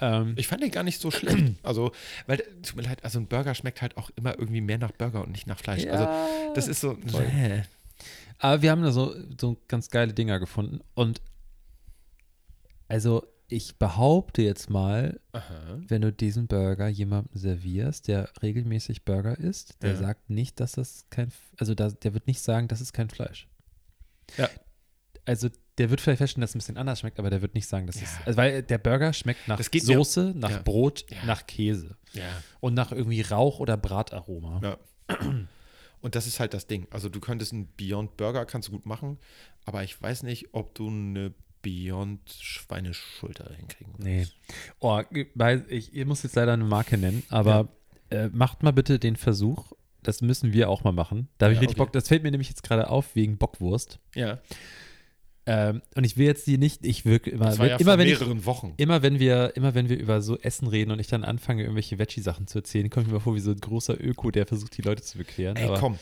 Ähm, 0.00 0.34
Ich 0.36 0.46
fand 0.48 0.62
den 0.62 0.70
gar 0.70 0.82
nicht 0.84 1.00
so 1.00 1.10
schlecht. 1.10 1.36
Also, 1.62 1.92
weil, 2.26 2.38
tut 2.62 2.76
mir 2.76 2.82
leid, 2.82 3.04
also 3.04 3.18
ein 3.18 3.26
Burger 3.26 3.54
schmeckt 3.54 3.82
halt 3.82 3.96
auch 3.96 4.10
immer 4.16 4.38
irgendwie 4.38 4.60
mehr 4.60 4.78
nach 4.78 4.92
Burger 4.92 5.22
und 5.22 5.30
nicht 5.32 5.46
nach 5.46 5.58
Fleisch. 5.58 5.86
Also, 5.86 6.08
das 6.54 6.68
ist 6.68 6.80
so. 6.80 6.94
Nee. 6.94 7.62
Aber 8.38 8.62
wir 8.62 8.70
haben 8.70 8.82
da 8.82 8.90
so, 8.90 9.14
so 9.40 9.56
ganz 9.68 9.90
geile 9.90 10.12
Dinger 10.12 10.38
gefunden. 10.40 10.80
Und 10.94 11.20
also 12.88 13.24
ich 13.52 13.76
behaupte 13.78 14.42
jetzt 14.42 14.70
mal, 14.70 15.20
Aha. 15.32 15.78
wenn 15.88 16.02
du 16.02 16.12
diesen 16.12 16.46
Burger 16.46 16.88
jemandem 16.88 17.30
servierst, 17.38 18.08
der 18.08 18.28
regelmäßig 18.42 19.04
Burger 19.04 19.38
isst, 19.38 19.82
der 19.82 19.90
Ja. 19.92 19.96
sagt 19.96 20.30
nicht, 20.30 20.58
dass 20.60 20.72
das 20.72 21.06
kein, 21.10 21.30
also 21.58 21.74
da, 21.74 21.90
der 21.90 22.14
wird 22.14 22.26
nicht 22.26 22.40
sagen, 22.40 22.68
das 22.68 22.80
ist 22.80 22.92
kein 22.92 23.10
Fleisch. 23.10 23.48
Ja. 24.36 24.48
Also 25.24 25.48
der 25.78 25.90
wird 25.90 26.00
vielleicht 26.00 26.18
feststellen, 26.18 26.40
dass 26.42 26.50
es 26.50 26.54
ein 26.56 26.58
bisschen 26.58 26.76
anders 26.76 27.00
schmeckt, 27.00 27.18
aber 27.18 27.30
der 27.30 27.42
wird 27.42 27.54
nicht 27.54 27.66
sagen, 27.68 27.86
dass 27.86 27.96
Ja. 27.96 28.02
es, 28.02 28.26
also 28.26 28.36
weil 28.36 28.62
der 28.62 28.78
Burger 28.78 29.12
schmeckt 29.12 29.46
nach 29.48 29.60
Soße, 29.62 30.32
nach 30.36 30.50
Ja. 30.50 30.62
Brot, 30.62 31.04
nach 31.26 31.46
Käse 31.46 31.96
Ja. 32.12 32.24
und 32.60 32.74
nach 32.74 32.90
irgendwie 32.92 33.20
Rauch 33.22 33.60
oder 33.60 33.76
Brataroma. 33.76 34.60
Ja. 34.62 34.78
Und 36.00 36.14
das 36.16 36.26
ist 36.26 36.40
halt 36.40 36.52
das 36.54 36.66
Ding. 36.66 36.86
Also 36.90 37.08
du 37.08 37.20
könntest 37.20 37.52
einen 37.52 37.68
Beyond 37.76 38.16
Burger, 38.16 38.44
kannst 38.44 38.68
du 38.68 38.72
gut 38.72 38.86
machen, 38.86 39.18
aber 39.64 39.84
ich 39.84 40.00
weiß 40.00 40.24
nicht, 40.24 40.48
ob 40.52 40.74
du 40.74 40.88
eine 40.88 41.32
Beyond 41.62 42.20
Schweineschulter 42.40 43.50
hinkriegen. 43.56 43.94
Nee. 43.98 44.26
Oh, 44.80 45.00
ich, 45.68 45.94
ihr 45.94 46.06
muss 46.06 46.22
jetzt 46.22 46.34
leider 46.36 46.52
eine 46.52 46.64
Marke 46.64 46.98
nennen, 46.98 47.22
aber 47.28 47.68
äh, 48.10 48.28
macht 48.28 48.62
mal 48.62 48.72
bitte 48.72 48.98
den 48.98 49.16
Versuch. 49.16 49.72
Das 50.02 50.20
müssen 50.20 50.52
wir 50.52 50.68
auch 50.68 50.82
mal 50.82 50.92
machen. 50.92 51.28
Da 51.38 51.46
habe 51.46 51.52
ich 51.54 51.58
Ja, 51.58 51.60
richtig 51.60 51.78
okay. 51.78 51.84
Bock. 51.86 51.92
Das 51.92 52.08
fällt 52.08 52.24
mir 52.24 52.30
nämlich 52.32 52.48
jetzt 52.48 52.64
gerade 52.64 52.90
auf 52.90 53.14
wegen 53.14 53.38
Bockwurst. 53.38 54.00
Ja, 54.14 54.40
Ähm, 55.44 55.82
und 55.96 56.04
ich 56.04 56.16
will 56.16 56.26
jetzt 56.26 56.46
die 56.46 56.56
nicht, 56.56 56.86
ich 56.86 57.04
wirke 57.04 57.28
immer, 57.30 57.56
war 57.58 57.66
ja 57.66 57.76
immer, 57.76 57.98
wenn 57.98 58.06
ich, 58.06 58.18
mehreren 58.20 58.44
Wochen. 58.46 58.74
immer 58.76 59.02
wenn 59.02 59.18
wir, 59.18 59.56
immer 59.56 59.74
wenn 59.74 59.88
wir 59.88 59.98
über 59.98 60.22
so 60.22 60.38
Essen 60.38 60.68
reden 60.68 60.92
und 60.92 61.00
ich 61.00 61.08
dann 61.08 61.24
anfange, 61.24 61.62
irgendwelche 61.62 61.98
Veggie-Sachen 61.98 62.46
zu 62.46 62.58
erzählen, 62.58 62.88
komme 62.90 63.06
ich 63.06 63.12
mir 63.12 63.18
vor 63.20 63.34
wie 63.34 63.40
so 63.40 63.50
ein 63.50 63.58
großer 63.58 64.00
Öko, 64.00 64.30
der 64.30 64.46
versucht, 64.46 64.76
die 64.76 64.82
Leute 64.82 65.02
zu 65.02 65.18
bekehren. 65.18 65.56
Ey, 65.56 65.70
komm. 65.78 65.98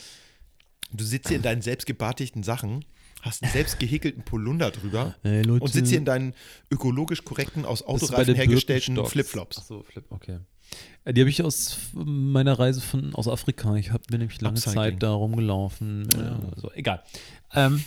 Du 0.93 1.05
sitzt 1.05 1.29
hier 1.29 1.39
in 1.39 1.43
deinen 1.43 1.63
selbstgebartigten 1.63 2.43
Sachen, 2.43 2.85
hast 3.23 3.43
einen 3.43 3.53
selbst 3.53 3.79
gehäkelten 3.79 4.23
Polunder 4.25 4.71
drüber 4.71 5.15
Ey, 5.23 5.43
Leute, 5.43 5.65
und 5.65 5.73
sitzt 5.73 5.89
hier 5.91 5.99
in 5.99 6.05
deinen 6.05 6.35
ökologisch 6.71 7.25
korrekten, 7.25 7.65
aus 7.65 7.83
Autoreifen 7.83 8.35
hergestellten? 8.35 9.05
Flipflops. 9.07 9.59
Ach 9.61 9.65
so, 9.65 9.83
Flip, 9.83 10.05
okay. 10.11 10.39
Äh, 11.05 11.15
Die 11.15 11.21
habe 11.21 11.31
ich 11.31 11.43
aus 11.43 11.79
meiner 11.95 12.59
Reise 12.59 12.81
von, 12.81 13.15
aus 13.15 13.29
Afrika. 13.29 13.75
Ich 13.77 13.93
habe 13.93 14.03
mir 14.11 14.19
nämlich 14.19 14.41
lange 14.41 14.57
Upcycling. 14.57 14.75
Zeit 14.77 15.03
da 15.03 15.13
rumgelaufen. 15.13 16.09
Ja. 16.15 16.23
Ja. 16.23 16.41
So, 16.57 16.71
egal. 16.73 17.03
Ähm, 17.55 17.83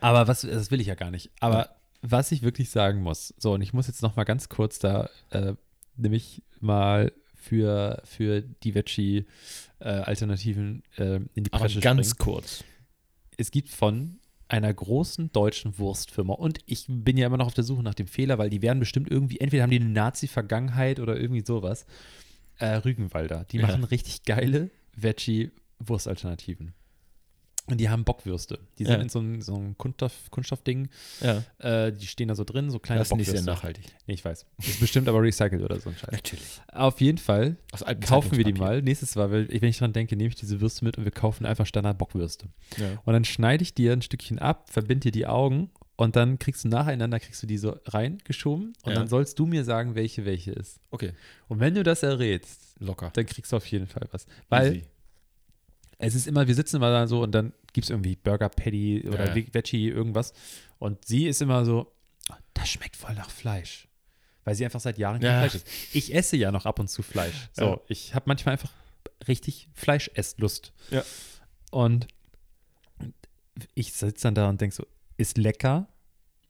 aber 0.00 0.28
was, 0.28 0.42
das 0.42 0.70
will 0.70 0.80
ich 0.80 0.86
ja 0.88 0.94
gar 0.94 1.10
nicht. 1.10 1.30
Aber 1.40 1.70
was 2.02 2.30
ich 2.32 2.42
wirklich 2.42 2.70
sagen 2.70 3.02
muss, 3.02 3.34
so, 3.38 3.54
und 3.54 3.62
ich 3.62 3.72
muss 3.72 3.86
jetzt 3.88 4.02
noch 4.02 4.16
mal 4.16 4.24
ganz 4.24 4.48
kurz 4.48 4.78
da, 4.78 5.08
äh, 5.30 5.54
nämlich 5.96 6.42
mal 6.60 7.12
für, 7.34 8.00
für 8.04 8.42
die 8.42 8.74
Veggie-Alternativen 8.74 10.82
äh, 10.96 11.16
in 11.34 11.44
die 11.44 11.52
Aber 11.52 11.64
Bresche 11.64 11.80
ganz 11.80 12.10
springen. 12.10 12.18
kurz. 12.34 12.64
Es 13.36 13.50
gibt 13.50 13.68
von 13.68 14.18
einer 14.48 14.72
großen 14.72 15.32
deutschen 15.32 15.78
Wurstfirma 15.78 16.34
und 16.34 16.58
ich 16.66 16.86
bin 16.88 17.16
ja 17.16 17.26
immer 17.26 17.36
noch 17.36 17.46
auf 17.48 17.54
der 17.54 17.64
Suche 17.64 17.82
nach 17.82 17.94
dem 17.94 18.06
Fehler, 18.06 18.38
weil 18.38 18.48
die 18.50 18.62
werden 18.62 18.78
bestimmt 18.78 19.10
irgendwie, 19.10 19.40
entweder 19.40 19.64
haben 19.64 19.70
die 19.70 19.80
eine 19.80 19.88
Nazi-Vergangenheit 19.88 21.00
oder 21.00 21.18
irgendwie 21.18 21.44
sowas. 21.44 21.84
Äh, 22.58 22.76
Rügenwalder, 22.76 23.44
die 23.50 23.58
Ja. 23.58 23.66
machen 23.66 23.84
richtig 23.84 24.22
geile 24.24 24.70
Veggie-Wurstalternativen. 24.96 26.72
Und 27.68 27.78
die 27.78 27.88
haben 27.88 28.04
Bockwürste. 28.04 28.60
Die 28.78 28.84
sind 28.84 28.94
Ja. 28.94 29.00
in 29.00 29.08
so 29.08 29.18
einem, 29.18 29.42
so 29.42 29.56
einem 29.56 29.76
Kunststoff, 29.76 30.30
Kunststoffding. 30.30 30.88
Ja, 31.20 31.42
Äh, 31.58 31.92
die 31.92 32.06
stehen 32.06 32.28
da 32.28 32.34
so 32.36 32.44
drin, 32.44 32.70
so 32.70 32.78
kleine 32.78 33.00
das 33.00 33.08
ist 33.10 33.16
nicht 33.16 33.26
sehr 33.26 33.40
Bockwürste. 33.40 33.50
nachhaltig. 33.50 33.84
Nee, 34.06 34.14
ich 34.14 34.24
weiß. 34.24 34.46
Ist 34.58 34.80
bestimmt 34.80 35.08
aber 35.08 35.20
recycelt 35.22 35.62
oder 35.62 35.80
so 35.80 35.90
ein 35.90 35.96
Scheiß. 35.96 36.12
Natürlich. 36.12 36.60
Auf 36.72 37.00
jeden 37.00 37.18
Fall 37.18 37.56
Aus 37.72 37.84
kaufen 38.02 38.36
wir 38.36 38.44
die 38.44 38.52
mal. 38.52 38.82
Nächstes 38.82 39.16
Mal, 39.16 39.30
weil, 39.32 39.48
wenn 39.48 39.68
ich 39.68 39.78
dran 39.78 39.92
denke, 39.92 40.14
nehme 40.16 40.28
ich 40.28 40.36
diese 40.36 40.60
Würste 40.60 40.84
mit 40.84 40.96
und 40.96 41.04
wir 41.04 41.10
kaufen 41.12 41.44
einfach 41.44 41.66
Standard 41.66 41.98
Bockwürste. 41.98 42.46
Ja. 42.76 43.02
Und 43.04 43.12
dann 43.12 43.24
schneide 43.24 43.62
ich 43.62 43.74
dir 43.74 43.92
ein 43.92 44.02
Stückchen 44.02 44.38
ab, 44.38 44.70
verbinde 44.70 45.00
dir 45.00 45.12
die 45.12 45.26
Augen 45.26 45.70
und 45.96 46.14
dann 46.14 46.38
kriegst 46.38 46.62
du 46.64 46.68
nacheinander, 46.68 47.18
kriegst 47.18 47.42
du 47.42 47.46
die 47.48 47.58
so 47.58 47.74
reingeschoben 47.86 48.74
und 48.84 48.92
Ja. 48.92 48.98
dann 48.98 49.08
sollst 49.08 49.38
du 49.38 49.46
mir 49.46 49.64
sagen, 49.64 49.94
welche 49.94 50.24
welche 50.24 50.52
ist. 50.52 50.78
Okay, 50.90 51.12
Und 51.48 51.58
wenn 51.60 51.74
du 51.74 51.82
das 51.82 52.02
errätst, 52.04 52.60
locker. 52.78 53.10
dann 53.14 53.26
kriegst 53.26 53.50
du 53.52 53.56
auf 53.56 53.66
jeden 53.66 53.86
Fall 53.86 54.06
was. 54.12 54.26
Weil 54.48 54.76
Easy. 54.76 54.86
Es 55.98 56.14
ist 56.14 56.26
immer, 56.26 56.46
wir 56.46 56.54
sitzen 56.54 56.76
immer 56.76 56.90
da 56.90 57.06
so 57.06 57.22
und 57.22 57.32
dann 57.32 57.52
gibt 57.72 57.84
es 57.84 57.90
irgendwie 57.90 58.16
Burger 58.16 58.48
Patty 58.48 59.04
oder 59.08 59.26
Ja, 59.28 59.34
ja. 59.36 59.54
Veggie, 59.54 59.88
irgendwas. 59.88 60.32
Und 60.78 61.04
sie 61.06 61.26
ist 61.26 61.40
immer 61.42 61.64
so, 61.64 61.92
"Oh, 62.30 62.34
das 62.54 62.68
schmeckt 62.68 62.96
voll 62.96 63.14
nach 63.14 63.30
Fleisch. 63.30 63.88
Weil 64.44 64.54
sie 64.54 64.64
einfach 64.64 64.80
seit 64.80 64.98
Jahren 64.98 65.20
kein 65.20 65.30
Ja. 65.30 65.40
Fleisch 65.40 65.54
isst. 65.56 65.66
Ich 65.92 66.14
esse 66.14 66.36
ja 66.36 66.52
noch 66.52 66.66
ab 66.66 66.78
und 66.78 66.88
zu 66.88 67.02
Fleisch. 67.02 67.48
So, 67.52 67.82
ich 67.88 68.14
habe 68.14 68.24
manchmal 68.28 68.52
einfach 68.52 68.70
richtig 69.26 69.68
Fleischesslust. 69.74 70.72
Ja. 70.90 71.02
Und 71.72 72.06
ich 73.74 73.92
sitze 73.92 74.22
dann 74.24 74.34
da 74.34 74.48
und 74.48 74.60
denke 74.60 74.74
so, 74.76 74.86
ist 75.16 75.38
lecker, 75.38 75.88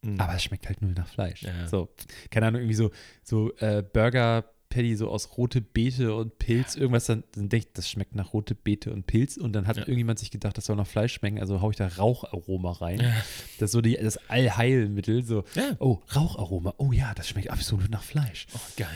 Mhm. 0.03 0.19
aber 0.19 0.35
es 0.35 0.43
schmeckt 0.43 0.67
halt 0.67 0.81
null 0.81 0.91
nach 0.93 1.07
Fleisch. 1.07 1.43
So, 1.69 1.89
keine 2.29 2.47
Ahnung, 2.47 2.61
irgendwie 2.61 2.75
so, 2.75 2.91
so 3.23 3.51
äh, 3.57 3.81
Burger 3.81 4.45
Patty 4.69 4.95
so 4.95 5.09
aus 5.09 5.37
rote 5.37 5.61
Beete 5.61 6.13
und 6.15 6.37
Pilz, 6.39 6.75
irgendwas, 6.75 7.05
dann, 7.05 7.23
dann 7.33 7.49
denke 7.49 7.67
ich, 7.67 7.73
das 7.73 7.89
schmeckt 7.89 8.15
nach 8.15 8.33
rote 8.33 8.53
Beete 8.55 8.91
und 8.91 9.07
Pilz 9.07 9.37
und 9.37 9.53
dann 9.53 9.65
hat 9.67 9.77
Ja. 9.77 9.83
irgendjemand 9.83 10.19
sich 10.19 10.29
gedacht, 10.31 10.57
das 10.57 10.65
soll 10.65 10.75
nach 10.75 10.87
Fleisch 10.87 11.13
schmecken, 11.13 11.39
also 11.39 11.61
haue 11.61 11.71
ich 11.71 11.77
da 11.77 11.87
Raucharoma 11.87 12.71
rein. 12.73 12.99
Ja. 12.99 13.11
Das 13.59 13.67
ist 13.69 13.71
so 13.71 13.81
die, 13.81 13.95
das 13.95 14.17
Allheilmittel, 14.29 15.23
so, 15.23 15.43
Ja. 15.55 15.75
oh, 15.79 15.99
Raucharoma, 16.15 16.73
oh 16.77 16.91
ja, 16.91 17.13
das 17.13 17.27
schmeckt 17.29 17.49
absolut 17.49 17.89
nach 17.89 18.03
Fleisch. 18.03 18.47
Oh, 18.55 18.59
geil. 18.75 18.87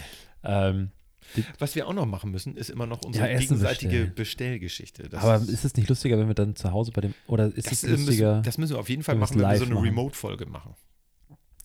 Ähm, 0.43 0.89
Was 1.59 1.75
wir 1.75 1.87
auch 1.87 1.93
noch 1.93 2.05
machen 2.05 2.31
müssen, 2.31 2.57
ist 2.57 2.69
immer 2.69 2.85
noch 2.87 3.03
unsere 3.03 3.31
Ja, 3.31 3.39
gegenseitige 3.39 3.87
bestellen. 3.89 4.15
Bestellgeschichte. 4.15 5.09
Das 5.09 5.23
aber 5.23 5.35
ist 5.37 5.63
es 5.63 5.75
nicht 5.77 5.87
lustiger, 5.87 6.17
wenn 6.19 6.27
wir 6.27 6.33
dann 6.35 6.55
zu 6.57 6.71
Hause 6.73 6.91
bei 6.91 7.01
dem, 7.01 7.13
oder 7.27 7.45
ist 7.47 7.67
das, 7.71 7.83
es 7.83 7.89
lustiger? 7.91 8.31
müssen, 8.37 8.43
das 8.43 8.57
müssen 8.57 8.73
wir 8.73 8.79
auf 8.79 8.89
jeden 8.89 9.03
Fall 9.03 9.15
machen, 9.15 9.39
wenn 9.39 9.49
wir 9.49 9.57
so 9.57 9.65
eine. 9.65 9.81
Remote-Folge 9.81 10.45
machen. 10.47 10.75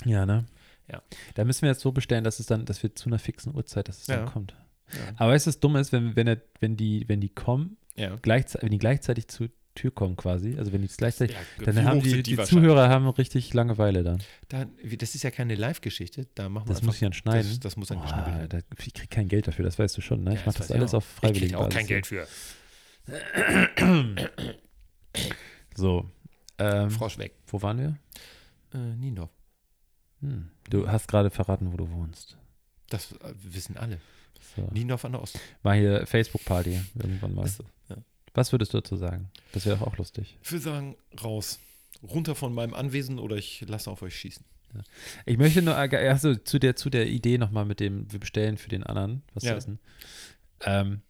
ja, 0.04 0.24
ne? 0.26 0.44
Ja. 0.90 1.02
Da 1.34 1.44
müssen 1.44 1.62
wir 1.62 1.70
jetzt 1.70 1.80
so 1.80 1.92
bestellen, 1.92 2.24
dass 2.24 2.38
es 2.40 2.46
dann, 2.46 2.64
dass 2.64 2.82
wir 2.82 2.94
zu 2.94 3.08
einer 3.08 3.18
fixen 3.18 3.54
Uhrzeit, 3.54 3.88
dass 3.88 4.00
es 4.02 4.06
Ja. 4.06 4.16
dann 4.18 4.26
kommt. 4.26 4.54
Ja. 4.92 4.98
Aber 5.16 5.32
weißt 5.32 5.46
du, 5.46 5.48
was 5.48 5.58
dumm 5.60 5.76
ist, 5.76 5.92
wenn, 5.92 6.14
wenn, 6.16 6.26
er, 6.28 6.40
wenn, 6.60 6.76
die, 6.76 7.04
wenn 7.08 7.20
die 7.20 7.28
kommen, 7.28 7.76
Ja. 7.96 8.16
gleichzeitig, 8.22 8.62
wenn 8.64 8.70
die 8.72 8.78
gleichzeitig 8.78 9.26
zur 9.28 9.48
Tür 9.74 9.90
kommen 9.90 10.16
quasi, 10.16 10.54
also 10.56 10.72
wenn 10.72 10.80
die 10.80 10.86
es 10.86 10.96
gleichzeitig, 10.96 11.36
Ja, 11.58 11.64
dann 11.66 11.84
haben 11.84 12.00
die, 12.00 12.22
die, 12.22 12.38
wahrscheinlich? 12.38 12.64
Zuhörer 12.64 12.88
haben 12.88 13.06
richtig 13.08 13.52
Langeweile 13.52 14.04
dann. 14.04 14.22
Da, 14.48 14.66
wie- 14.82 14.96
das 14.96 15.14
ist 15.14 15.22
ja 15.24 15.30
keine 15.30 15.54
Live-Geschichte. 15.54 16.28
Da 16.34 16.48
machen 16.48 16.66
wir 16.66 16.68
Das 16.68 16.76
einfach, 16.78 16.86
muss 16.86 16.94
ich 16.96 17.00
dann 17.00 17.12
schneiden. 17.12 17.48
Das, 17.50 17.60
das 17.60 17.76
muss 17.76 17.88
dann 17.88 18.00
geschnitten 18.00 18.26
werden. 18.38 18.62
ich 18.78 18.94
krieg 18.94 19.10
kein 19.10 19.28
Geld 19.28 19.48
dafür, 19.48 19.64
das 19.66 19.78
weißt 19.78 19.94
du 19.96 20.00
schon, 20.00 20.22
ne? 20.24 20.34
Ich 20.34 20.46
mache 20.46 20.56
das 20.58 20.70
alles 20.70 20.92
auch. 20.94 20.98
auf 20.98 21.04
freiwilligen 21.04 21.46
Ich 21.46 21.52
krieg 21.52 21.60
auch 21.60 21.68
kein. 21.68 21.86
Geld 21.86 22.06
für. 22.06 22.26
So, 25.74 26.08
ähm, 26.58 26.90
Frosch 26.90 27.18
weg. 27.18 27.34
wo 27.48 27.60
waren 27.60 27.78
wir? 27.78 27.96
Äh, 28.72 28.94
Niendorf. 28.96 29.30
Hm. 30.20 30.50
Du 30.70 30.88
hast 30.90 31.08
gerade 31.08 31.30
verraten, 31.30 31.72
wo 31.72 31.76
du 31.76 31.90
wohnst. 31.90 32.36
Das 32.88 33.12
äh, 33.12 33.32
wissen 33.42 33.76
alle. 33.76 34.00
So. 34.54 34.62
Niendorf 34.72 35.04
an 35.04 35.12
der 35.12 35.22
Ost. 35.22 35.38
Mal 35.62 35.76
hier 35.78 36.06
Facebook-Party 36.06 36.80
irgendwann 36.94 37.34
mal. 37.34 37.46
So, 37.48 37.64
ja. 37.88 37.96
Was 38.34 38.52
würdest 38.52 38.72
du 38.74 38.78
dazu 38.78 38.96
sagen? 38.96 39.30
Das 39.52 39.66
wäre 39.66 39.76
doch 39.78 39.86
auch 39.86 39.96
lustig. 39.96 40.38
Ich 40.42 40.52
würde 40.52 40.62
sagen, 40.64 40.96
raus. 41.22 41.58
Runter 42.02 42.34
von 42.34 42.54
meinem 42.54 42.74
Anwesen 42.74 43.18
oder 43.18 43.36
ich 43.36 43.64
lasse 43.66 43.90
auf 43.90 44.02
euch 44.02 44.16
schießen. 44.16 44.44
Ich 45.24 45.38
möchte 45.38 45.62
nur, 45.62 45.74
äh, 45.78 46.08
also 46.08 46.34
zu 46.34 46.58
der, 46.58 46.76
zu 46.76 46.90
der 46.90 47.06
Idee 47.08 47.38
nochmal 47.38 47.64
mit 47.64 47.80
dem, 47.80 48.10
wir 48.12 48.20
bestellen 48.20 48.58
für 48.58 48.68
den 48.68 48.82
anderen 48.82 49.22
was 49.32 49.44
Ja. 49.44 49.52
zu 49.52 49.56
essen. 49.56 49.78
Ähm, 50.60 51.00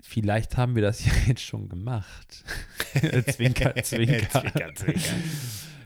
vielleicht 0.00 0.56
haben 0.56 0.74
wir 0.74 0.82
das 0.82 1.04
ja 1.06 1.12
jetzt 1.28 1.42
schon 1.42 1.68
gemacht. 1.68 2.44
zwinker, 3.32 3.74
zwinker. 3.82 4.28
zwinker, 4.28 4.74
zwinker. 4.74 5.00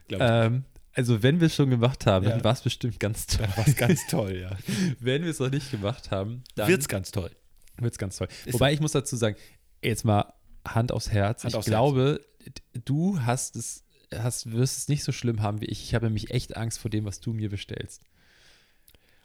Glaub 0.08 0.20
ich. 0.22 0.26
ähm, 0.28 0.64
also 0.94 1.22
wenn 1.22 1.40
wir 1.40 1.46
es 1.46 1.54
schon 1.54 1.70
gemacht 1.70 2.06
haben, 2.06 2.24
Ja. 2.24 2.32
dann 2.32 2.44
war 2.44 2.52
es 2.52 2.60
bestimmt 2.62 2.98
ganz 3.00 3.26
toll. 3.26 3.46
War 3.56 3.66
es 3.66 3.76
ganz 3.76 4.06
toll, 4.08 4.36
ja. 4.36 4.50
wenn 4.98 5.22
wir 5.22 5.30
es 5.30 5.38
noch 5.38 5.50
nicht 5.50 5.70
gemacht 5.70 6.10
haben, 6.10 6.42
dann 6.56 6.68
Wird's 6.68 6.88
ganz 6.88 7.10
toll. 7.10 7.30
wird 7.78 7.92
es 7.92 7.98
ganz 7.98 8.16
toll. 8.16 8.28
Ist 8.44 8.54
Wobei 8.54 8.72
ich 8.72 8.80
muss 8.80 8.92
dazu 8.92 9.16
sagen, 9.16 9.36
jetzt 9.82 10.04
mal 10.04 10.32
Hand 10.66 10.92
aufs 10.92 11.10
Herz. 11.10 11.44
Hand 11.44 11.52
ich 11.52 11.56
aufs 11.58 11.66
glaube, 11.66 12.20
d- 12.46 12.80
du 12.84 13.20
hast 13.22 13.56
es, 13.56 13.84
hast, 14.14 14.50
wirst 14.52 14.76
es 14.78 14.88
nicht 14.88 15.04
so 15.04 15.12
schlimm 15.12 15.42
haben 15.42 15.60
wie 15.60 15.66
ich. 15.66 15.82
Ich 15.84 15.94
habe 15.94 16.06
nämlich 16.06 16.30
echt 16.32 16.56
Angst 16.56 16.78
vor 16.80 16.90
dem, 16.90 17.04
was 17.04 17.20
du 17.20 17.32
mir 17.32 17.48
bestellst. 17.48 18.02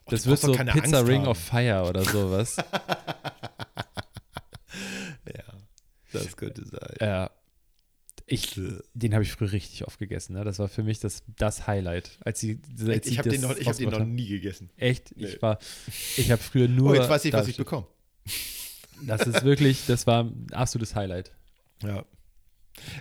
Oh, 0.06 0.12
Das 0.12 0.28
wird 0.28 0.40
so 0.40 0.52
Pizza 0.54 0.72
Angst 0.72 1.08
Ring 1.10 1.22
haben. 1.22 1.28
of 1.30 1.38
Fire 1.38 1.86
oder 1.90 2.04
sowas. 2.06 2.58
Ja, 5.28 5.44
das 6.14 6.38
könnte 6.38 6.64
sein. 6.66 6.96
äh, 7.00 7.30
ich, 8.28 8.60
den 8.94 9.14
habe 9.14 9.24
ich 9.24 9.32
früher 9.32 9.52
richtig 9.52 9.86
oft 9.86 10.00
gegessen. 10.00 10.34
Ne? 10.34 10.44
Das 10.44 10.58
war 10.60 10.68
für 10.68 10.84
mich 10.84 11.00
das, 11.00 11.24
das 11.38 11.68
Highlight. 11.68 12.18
Als 12.26 12.40
sie, 12.40 12.60
als 12.88 13.06
ich 13.06 13.20
habe 13.20 13.30
den, 13.30 13.42
noch- 13.42 13.56
ich 13.56 13.68
hab 13.68 13.78
den 13.78 13.90
noch 13.90 14.04
nie 14.04 14.28
gegessen. 14.28 14.72
Echt? 14.78 15.16
Nee. 15.16 15.26
Ich 15.28 15.42
war, 15.42 15.60
ich 16.18 16.32
habe 16.32 16.42
früher 16.42 16.68
nur. 16.68 16.92
Oh, 16.92 16.94
jetzt 16.96 17.10
weiß 17.10 17.26
ich, 17.26 17.34
was 17.34 17.48
ich 17.48 17.58
bekomme. 17.58 17.88
Das 19.04 19.22
ist 19.28 19.44
wirklich, 19.44 19.86
das 19.86 20.08
war 20.08 20.24
ein 20.24 20.48
absolutes 20.52 20.96
Highlight. 20.96 21.36
Ja. 21.84 22.06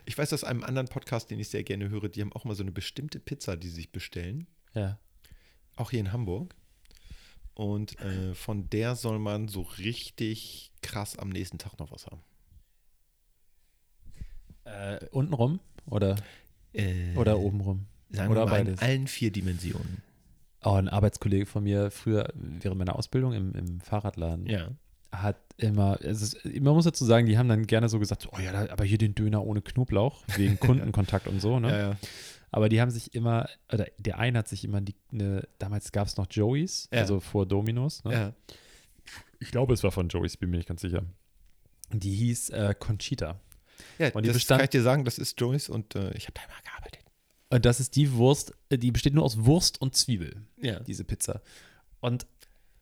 Ich 0.04 0.16
weiß 0.18 0.32
aus 0.32 0.44
einem 0.44 0.62
anderen 0.62 0.88
Podcast, 0.88 1.30
den 1.30 1.40
ich 1.40 1.48
sehr 1.48 1.64
gerne 1.64 1.88
höre, 1.88 2.08
die 2.08 2.20
haben 2.20 2.32
auch 2.32 2.44
mal 2.44 2.54
so 2.54 2.62
eine 2.62 2.72
bestimmte 2.72 3.18
Pizza, 3.18 3.56
die 3.56 3.68
sie 3.68 3.76
sich 3.76 3.92
bestellen. 3.92 4.46
Ja. 4.74 4.98
Auch 5.76 5.90
hier 5.90 6.00
in 6.00 6.12
Hamburg. 6.12 6.54
Und 7.54 7.98
äh, 8.00 8.34
von 8.34 8.68
der 8.70 8.96
soll 8.96 9.18
man 9.18 9.48
so 9.48 9.62
richtig 9.62 10.72
krass 10.82 11.16
am 11.16 11.28
nächsten 11.28 11.58
Tag 11.58 11.78
noch 11.78 11.92
was 11.92 12.06
haben. 12.06 12.20
Äh, 14.64 15.04
untenrum 15.11 15.61
oder, 15.87 16.16
Äh, 16.73 17.14
oder 17.16 17.38
obenrum? 17.38 17.87
Sagen 18.11 18.30
oder 18.30 18.42
wir 18.42 18.47
mal 18.47 18.64
beides? 18.64 18.80
in 18.80 18.87
allen 18.87 19.06
vier 19.06 19.30
Dimensionen. 19.30 20.02
Oh, 20.62 20.73
ein 20.75 20.88
Arbeitskollege 20.88 21.47
von 21.47 21.64
mir 21.64 21.90
früher 21.90 22.33
während 22.35 22.78
meiner 22.78 22.97
Ausbildung 22.97 23.33
im, 23.35 23.52
im 23.54 23.80
Fahrradladen 23.80 24.47
Ja. 24.47 24.68
hat 25.12 25.37
immer, 25.59 25.99
es 26.00 26.23
ist, 26.23 26.44
man 26.44 26.75
muss 26.75 26.85
dazu 26.87 27.04
sagen, 27.04 27.26
die 27.26 27.37
haben 27.37 27.49
dann 27.49 27.66
gerne 27.66 27.88
so 27.88 27.99
gesagt, 27.99 28.28
oh 28.33 28.38
ja, 28.40 28.71
aber 28.71 28.85
hier 28.85 28.99
den 28.99 29.14
Döner 29.14 29.44
ohne 29.44 29.61
Knoblauch, 29.61 30.23
wegen 30.37 30.59
Kundenkontakt 30.61 31.28
und 31.28 31.40
so, 31.40 31.61
ne? 31.61 31.71
Ja, 31.71 31.78
ja. 31.90 31.97
Aber 32.50 32.68
die 32.68 32.80
haben 32.80 32.90
sich 32.90 33.14
immer, 33.14 33.49
oder 33.73 33.87
der 33.99 34.18
eine 34.18 34.38
hat 34.38 34.49
sich 34.49 34.64
immer 34.64 34.80
die, 34.80 34.94
ne, 35.11 35.47
damals 35.59 35.90
gab 35.92 36.06
es 36.06 36.16
noch 36.16 36.26
Joey's, 36.30 36.88
Ja. 36.92 37.00
also 37.00 37.21
vor 37.21 37.47
Dominos. 37.47 38.02
Ne? 38.04 38.33
Ich 39.40 39.50
glaube, 39.50 39.75
es 39.75 39.83
war 39.83 39.90
von 39.92 40.09
Joey's, 40.09 40.37
bin 40.37 40.50
mir 40.50 40.56
nicht 40.59 40.68
ganz 40.68 40.80
sicher. 40.80 41.02
Die 41.92 42.14
hieß 42.14 42.50
äh, 42.50 42.75
Conchita. 42.78 43.38
Ja, 43.98 44.10
Und 44.12 44.22
die 44.24 44.28
das 44.28 44.36
bestand- 44.36 44.58
kann 44.60 44.64
ich 44.64 44.70
dir 44.70 44.82
sagen, 44.82 45.04
das 45.04 45.18
ist 45.18 45.40
Joyce 45.40 45.68
und 45.68 45.94
äh, 45.94 46.12
ich 46.16 46.24
habe 46.26 46.34
da 46.34 46.42
immer 46.44 46.62
gearbeitet. 46.64 47.00
Und 47.50 47.64
das 47.64 47.78
ist 47.80 47.94
die 47.96 48.12
Wurst, 48.12 48.52
äh, 48.70 48.78
die 48.78 48.90
besteht 48.90 49.14
nur 49.14 49.24
aus 49.24 49.44
Wurst 49.44 49.80
und 49.80 49.94
Zwiebel, 49.94 50.42
Ja. 50.60 50.80
diese 50.80 51.04
Pizza. 51.04 51.40
Und 52.00 52.26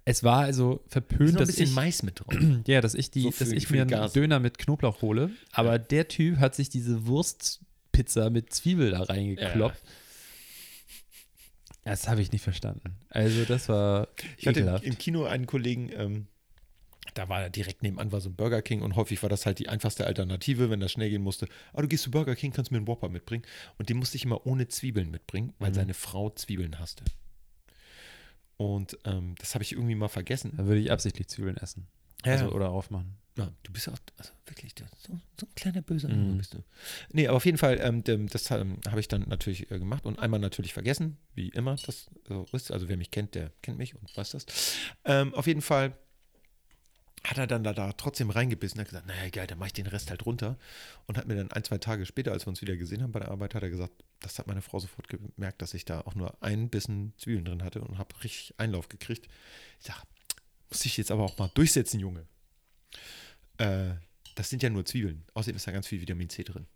es 0.04 0.24
war 0.24 0.40
also 0.40 0.82
verpönt, 0.88 1.38
dass 1.38 1.48
bisschen 1.48 1.66
ich, 1.68 1.74
Mais 1.74 2.02
mit 2.02 2.18
drauf. 2.20 2.34
ja, 2.66 2.80
dass 2.80 2.94
ich, 2.94 3.10
die, 3.10 3.22
So 3.22 3.30
dass 3.30 3.50
ich 3.52 3.70
mir 3.70 3.82
einen. 3.82 4.12
Döner 4.12 4.40
mit 4.40 4.58
Knoblauch 4.58 5.00
hole. 5.02 5.30
Aber 5.52 5.78
der 5.78 6.08
Typ 6.08 6.38
hat 6.38 6.54
sich 6.54 6.70
diese 6.70 7.06
Wurstpizza 7.06 8.30
mit 8.30 8.52
Zwiebel 8.52 8.90
da 8.92 9.02
reingeklopft. 9.02 9.82
Das 11.84 12.08
habe 12.08 12.22
ich 12.22 12.30
nicht 12.32 12.42
verstanden. 12.42 12.96
Also 13.10 13.44
das 13.44 13.68
war 13.68 14.08
Ich 14.38 14.46
hatte 14.46 14.60
ekelhaft. 14.60 14.84
im 14.84 14.98
Kino 14.98 15.24
einen 15.24 15.46
Kollegen, 15.46 15.90
ähm, 15.94 16.26
da 17.14 17.28
war 17.28 17.50
direkt 17.50 17.82
nebenan 17.82 18.12
war 18.12 18.20
so 18.20 18.30
ein 18.30 18.34
Burger 18.36 18.62
King 18.62 18.82
und 18.82 18.96
häufig 18.96 19.22
war 19.22 19.28
das 19.28 19.44
halt 19.44 19.58
die 19.58 19.68
einfachste 19.68 20.06
Alternative, 20.06 20.70
wenn 20.70 20.80
das 20.80 20.92
schnell 20.92 21.10
gehen 21.10 21.22
musste. 21.22 21.46
Ah, 21.72 21.82
du 21.82 21.88
gehst 21.88 22.04
zu 22.04 22.10
Burger 22.10 22.34
King, 22.36 22.52
kannst 22.52 22.70
mir 22.70 22.78
einen 22.78 22.86
Whopper 22.86 23.08
mitbringen. 23.08 23.44
Und 23.78 23.88
den 23.88 23.96
musste 23.98 24.16
ich 24.16 24.24
immer 24.24 24.46
ohne 24.46 24.68
Zwiebeln 24.68 25.10
mitbringen, 25.10 25.52
weil 25.58 25.70
Mhm. 25.70 25.74
seine 25.74 25.94
Frau 25.94 26.30
Zwiebeln 26.30 26.78
hasste. 26.78 27.04
Und 28.56 28.96
ähm, 29.04 29.34
das 29.38 29.54
habe 29.54 29.64
ich 29.64 29.72
irgendwie 29.72 29.94
mal 29.94 30.08
vergessen. 30.08 30.52
Da 30.56 30.66
würde 30.66 30.80
ich 30.80 30.92
absichtlich 30.92 31.28
Zwiebeln 31.28 31.56
essen. 31.56 31.86
Ja, 32.24 32.32
Also, 32.32 32.52
oder 32.52 32.70
aufmachen. 32.70 33.16
Ja, 33.36 33.50
du 33.62 33.72
bist 33.72 33.88
auch, 33.88 33.96
also 34.18 34.30
wirklich, 34.46 34.74
so, 34.78 35.18
so 35.40 35.46
ein 35.46 35.54
kleiner 35.54 35.80
böser 35.80 36.08
Mhm. 36.08 36.36
Bist 36.36 36.52
du. 36.54 36.62
Nee, 37.12 37.26
aber 37.28 37.38
auf 37.38 37.46
jeden 37.46 37.56
Fall, 37.58 37.80
ähm, 37.80 38.04
das 38.28 38.50
ähm, 38.50 38.78
habe 38.86 39.00
ich 39.00 39.08
dann 39.08 39.22
natürlich 39.28 39.70
äh, 39.70 39.78
gemacht 39.78 40.04
und 40.04 40.18
einmal 40.18 40.38
natürlich 40.38 40.74
vergessen, 40.74 41.16
wie 41.34 41.48
immer 41.48 41.76
das 41.86 42.10
so 42.28 42.46
ist. 42.52 42.70
Also 42.70 42.88
wer 42.88 42.98
mich 42.98 43.10
kennt, 43.10 43.34
der 43.34 43.50
kennt 43.62 43.78
mich 43.78 43.94
und 43.96 44.14
weiß 44.14 44.30
das. 44.32 44.46
Ähm, 45.06 45.32
auf 45.34 45.46
jeden 45.46 45.62
Fall 45.62 45.96
hat 47.24 47.38
er 47.38 47.46
dann 47.46 47.62
da, 47.62 47.72
da 47.72 47.92
trotzdem 47.92 48.30
reingebissen 48.30 48.78
und 48.78 48.80
hat 48.84 48.88
gesagt, 48.90 49.06
naja, 49.06 49.28
geil, 49.30 49.46
dann 49.46 49.58
mache 49.58 49.68
ich 49.68 49.72
den 49.72 49.86
Rest 49.86 50.10
halt 50.10 50.26
runter. 50.26 50.58
Und 51.06 51.16
hat 51.18 51.26
mir 51.28 51.36
dann 51.36 51.52
ein, 51.52 51.62
zwei 51.64 51.78
Tage 51.78 52.04
später, 52.04 52.32
als 52.32 52.44
wir 52.46 52.48
uns 52.48 52.60
wieder 52.62 52.76
gesehen 52.76 53.02
haben 53.02 53.12
bei 53.12 53.20
der 53.20 53.30
Arbeit, 53.30 53.54
hat 53.54 53.62
er 53.62 53.70
gesagt, 53.70 53.92
das 54.20 54.38
hat 54.38 54.46
meine 54.48 54.62
Frau 54.62 54.78
sofort 54.80 55.08
gemerkt, 55.08 55.62
dass 55.62 55.74
ich 55.74 55.84
da 55.84 56.00
auch 56.00 56.14
nur 56.16 56.42
einen 56.42 56.68
Bissen 56.68 57.12
Zwiebeln 57.18 57.44
drin 57.44 57.62
hatte 57.62 57.80
und 57.80 57.98
habe 57.98 58.14
richtig 58.24 58.54
Einlauf 58.58 58.88
gekriegt. 58.88 59.28
Ich 59.78 59.86
sage, 59.86 60.00
muss 60.68 60.84
ich 60.84 60.96
jetzt 60.96 61.10
aber 61.12 61.22
auch 61.24 61.38
mal 61.38 61.50
durchsetzen, 61.54 62.00
Junge. 62.00 62.26
Äh, 63.58 63.90
das 64.34 64.50
sind 64.50 64.62
ja 64.62 64.70
nur 64.70 64.84
Zwiebeln. 64.84 65.24
Außerdem 65.34 65.56
ist 65.56 65.66
da 65.66 65.72
ganz 65.72 65.86
viel 65.86 66.00
Vitamin 66.00 66.28
C 66.28 66.42
drin. 66.42 66.66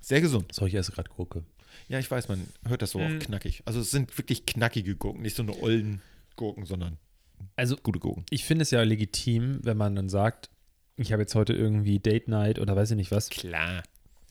Sehr 0.00 0.20
gesund. 0.20 0.52
So, 0.54 0.66
ich 0.66 0.74
esse 0.74 0.92
gerade 0.92 1.08
Gurke. 1.10 1.44
Ja, 1.88 1.98
ich 1.98 2.10
weiß, 2.10 2.28
man 2.28 2.46
hört 2.66 2.82
das 2.82 2.90
so 2.90 2.98
Mhm. 2.98 3.16
auch 3.16 3.24
knackig. 3.24 3.62
Also 3.64 3.80
es 3.80 3.90
sind 3.90 4.16
wirklich 4.18 4.44
knackige 4.46 4.96
Gurken, 4.96 5.22
nicht 5.22 5.36
so 5.36 5.42
eine 5.42 5.56
ollen 5.60 6.02
Gurken, 6.36 6.66
sondern 6.66 6.98
Also 7.56 7.76
gute 7.76 8.00
Gurken. 8.00 8.24
ich 8.30 8.44
finde 8.44 8.62
es 8.62 8.70
ja 8.70 8.82
legitim, 8.82 9.60
wenn 9.62 9.76
man 9.76 9.94
dann 9.94 10.08
sagt, 10.08 10.50
ich 10.96 11.12
habe 11.12 11.22
jetzt 11.22 11.34
heute 11.34 11.52
irgendwie 11.52 11.98
Date 11.98 12.28
Night 12.28 12.58
oder 12.58 12.76
weiß 12.76 12.92
ich 12.92 12.96
nicht 12.96 13.10
was. 13.10 13.30
Klar. 13.30 13.82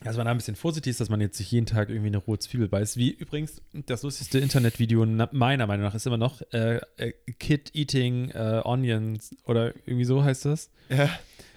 Also 0.05 0.17
man 0.17 0.25
da 0.25 0.31
ein 0.31 0.38
bisschen 0.38 0.55
vorsichtig 0.55 0.91
ist, 0.91 1.00
dass 1.00 1.10
man 1.10 1.22
jetzt 1.22 1.38
sich 1.38 1.50
jeden 1.51 1.65
Tag 1.65 1.89
irgendwie 1.89 2.07
eine 2.07 2.17
rohe 2.17 2.38
Zwiebel 2.38 2.67
beißt. 2.67 2.98
Wie 2.98 3.12
übrigens 3.12 3.62
das 3.72 4.03
lustigste 4.03 4.39
Internetvideo 4.39 5.05
meiner 5.05 5.67
Meinung 5.67 5.86
nach 5.86 5.95
ist 5.95 6.05
immer 6.05 6.17
noch 6.17 6.41
äh, 6.51 6.81
äh, 6.98 7.13
Kid 7.39 7.72
Eating 7.74 8.29
äh, 8.31 8.62
Onions 8.65 9.36
oder 9.45 9.74
irgendwie 9.86 10.05
so 10.05 10.24
heißt 10.24 10.45
das. 10.45 10.69
Ja. 10.89 11.10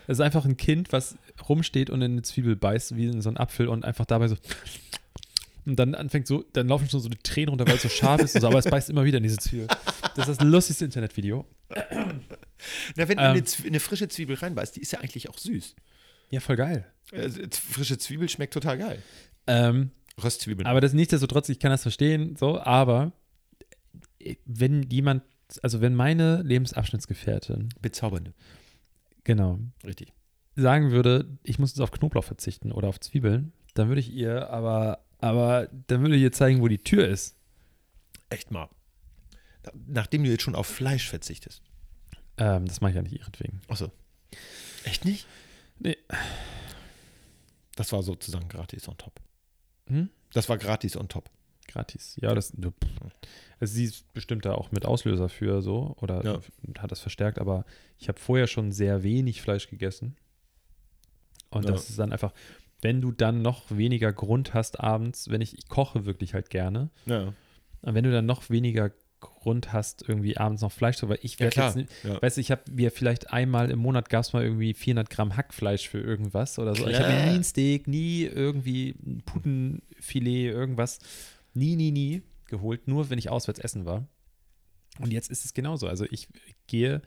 Es 0.06 0.18
ist 0.18 0.20
einfach 0.20 0.44
ein 0.44 0.56
Kind, 0.56 0.92
was 0.92 1.16
rumsteht 1.48 1.90
und 1.90 2.00
in 2.02 2.12
eine 2.12 2.22
Zwiebel 2.22 2.54
beißt, 2.54 2.96
wie 2.96 3.06
in 3.06 3.20
so 3.20 3.28
einen 3.28 3.38
Apfel 3.38 3.66
und 3.66 3.84
einfach 3.84 4.04
dabei 4.04 4.28
so 4.28 4.36
und 5.66 5.76
dann 5.76 5.94
anfängt 5.94 6.26
so, 6.26 6.44
dann 6.52 6.68
laufen 6.68 6.88
schon 6.88 7.00
so 7.00 7.08
die 7.08 7.18
Tränen 7.18 7.50
runter, 7.50 7.66
weil 7.66 7.76
es 7.76 7.82
so 7.82 7.88
scharf 7.88 8.22
ist 8.22 8.34
und 8.36 8.40
so, 8.42 8.46
aber 8.46 8.58
es 8.58 8.64
beißt 8.66 8.88
immer 8.90 9.04
wieder 9.04 9.18
in 9.18 9.24
diese 9.24 9.38
Zwiebel. 9.38 9.66
Das 10.14 10.28
ist 10.28 10.40
das 10.40 10.46
lustigste 10.46 10.84
Internetvideo. 10.84 11.44
Na, 12.96 13.08
wenn 13.08 13.16
du 13.18 13.22
Ähm. 13.24 13.30
eine, 13.32 13.44
eine 13.66 13.80
frische 13.80 14.08
Zwiebel 14.08 14.36
reinbeißt, 14.36 14.76
die 14.76 14.80
ist 14.80 14.92
ja 14.92 15.00
eigentlich 15.00 15.28
auch 15.28 15.38
süß. 15.38 15.74
Ja, 16.30 16.40
voll 16.40 16.56
geil. 16.56 16.86
Also, 17.12 17.40
frische 17.50 17.98
Zwiebel 17.98 18.28
schmeckt 18.28 18.54
total 18.54 18.78
geil. 18.78 19.02
Ähm, 19.46 19.90
Röstzwiebeln. 20.22 20.66
Aber 20.66 20.80
das 20.80 20.92
nichtsdestotrotz, 20.92 21.48
ich 21.48 21.58
kann 21.58 21.70
das 21.70 21.82
verstehen, 21.82 22.36
so, 22.36 22.58
aber 22.60 23.12
äh, 24.18 24.36
wenn 24.44 24.82
jemand, 24.84 25.22
also 25.62 25.80
wenn 25.80 25.94
meine 25.94 26.42
Lebensabschnittsgefährtin, 26.42 27.68
Bezaubernde. 27.80 28.32
genau, 29.24 29.58
Richtig. 29.84 30.12
sagen 30.56 30.90
würde, 30.90 31.38
ich 31.42 31.58
muss 31.58 31.70
jetzt 31.70 31.80
auf 31.80 31.90
Knoblauch 31.92 32.24
verzichten 32.24 32.72
oder 32.72 32.88
auf 32.88 32.98
Zwiebeln, 33.00 33.52
dann 33.74 33.88
würde 33.88 34.00
ich 34.00 34.10
ihr 34.12 34.48
aber, 34.50 35.04
aber 35.18 35.68
dann 35.86 36.00
würde 36.02 36.16
ich 36.16 36.22
ihr 36.22 36.32
zeigen, 36.32 36.60
wo 36.60 36.68
die 36.68 36.78
Tür 36.78 37.08
ist. 37.08 37.36
Echt 38.28 38.50
mal. 38.50 38.68
Nachdem 39.86 40.24
du 40.24 40.30
jetzt 40.30 40.42
schon 40.42 40.54
auf 40.54 40.66
Fleisch 40.66 41.08
verzichtest. 41.08 41.62
Ähm, 42.38 42.66
das 42.66 42.80
mache 42.80 42.90
ich 42.90 42.96
ja 42.96 43.02
nicht 43.02 43.14
ihretwegen. 43.14 43.60
Achso. 43.68 43.90
Echt 44.84 45.04
nicht? 45.04 45.26
Nee. 45.78 45.96
Das 47.74 47.92
war 47.92 48.02
sozusagen 48.02 48.48
gratis 48.48 48.88
on 48.88 48.96
top. 48.96 49.20
Hm? 49.88 50.10
Das 50.32 50.48
war 50.48 50.58
gratis 50.58 50.96
on 50.96 51.08
top. 51.08 51.30
Gratis. 51.68 52.16
Ja, 52.20 52.34
das, 52.34 52.52
du, 52.52 52.70
pff. 52.70 52.88
also 53.58 53.74
sie 53.74 53.84
ist 53.84 54.12
bestimmt 54.14 54.44
da 54.44 54.52
auch 54.54 54.70
mit 54.70 54.86
Auslöser 54.86 55.28
für 55.28 55.62
so 55.62 55.96
oder 56.00 56.24
Ja. 56.24 56.40
hat 56.78 56.92
das 56.92 57.00
verstärkt, 57.00 57.38
aber 57.40 57.64
ich 57.98 58.08
habe 58.08 58.18
vorher 58.20 58.46
schon 58.46 58.70
sehr 58.72 59.02
wenig 59.02 59.42
Fleisch 59.42 59.68
gegessen. 59.68 60.16
Und 61.50 61.64
Ja. 61.64 61.72
das 61.72 61.90
ist 61.90 61.98
dann 61.98 62.12
einfach, 62.12 62.32
wenn 62.86 63.00
du 63.00 63.10
dann 63.10 63.42
noch 63.42 63.64
weniger 63.70 64.12
Grund 64.12 64.54
hast 64.54 64.78
abends, 64.80 65.28
wenn 65.28 65.40
ich, 65.40 65.58
ich 65.58 65.68
koche 65.68 66.06
wirklich 66.06 66.34
halt 66.34 66.50
gerne, 66.50 66.90
Ja, 67.06 67.32
und 67.82 67.94
wenn 67.94 68.04
du 68.04 68.12
dann 68.12 68.26
noch 68.26 68.48
weniger 68.48 68.92
Grund 69.18 69.72
hast, 69.72 70.08
irgendwie 70.08 70.36
abends 70.36 70.62
noch 70.62 70.70
Fleisch 70.70 70.96
zu, 70.98 71.08
weil 71.08 71.18
ich 71.22 71.34
ja 71.34 71.40
werde 71.40 71.54
klar. 71.54 71.66
jetzt, 71.68 71.76
nicht- 71.76 71.90
Ja. 72.04 72.22
weißt 72.22 72.36
du, 72.36 72.40
ich 72.42 72.50
habe 72.52 72.62
mir 72.70 72.90
vielleicht 72.92 73.32
einmal 73.32 73.70
im 73.70 73.78
Monat 73.80 74.08
gab 74.08 74.22
es 74.22 74.32
mal 74.32 74.44
irgendwie 74.44 74.72
400 74.74 75.10
Gramm 75.10 75.36
Hackfleisch 75.36 75.88
für 75.88 75.98
irgendwas 76.00 76.58
oder 76.60 76.74
so. 76.76 76.86
Ich 76.86 76.94
habe 76.96 77.08
Klar. 77.08 77.26
nie 77.26 77.36
ein 77.36 77.44
Steak, 77.44 77.88
nie 77.88 78.22
irgendwie 78.24 78.94
ein 79.04 79.22
Putenfilet, 79.24 80.52
irgendwas, 80.52 81.00
nie, 81.54 81.74
nie, 81.76 81.90
nie 81.90 82.22
geholt, 82.46 82.86
nur 82.88 83.10
wenn 83.10 83.18
ich 83.18 83.30
auswärts 83.30 83.58
essen 83.58 83.84
war. 83.84 84.06
Und 85.00 85.12
jetzt 85.12 85.30
ist 85.30 85.44
es 85.44 85.54
genauso. 85.54 85.88
Also 85.88 86.04
ich 86.10 86.28
gehe 86.66 87.02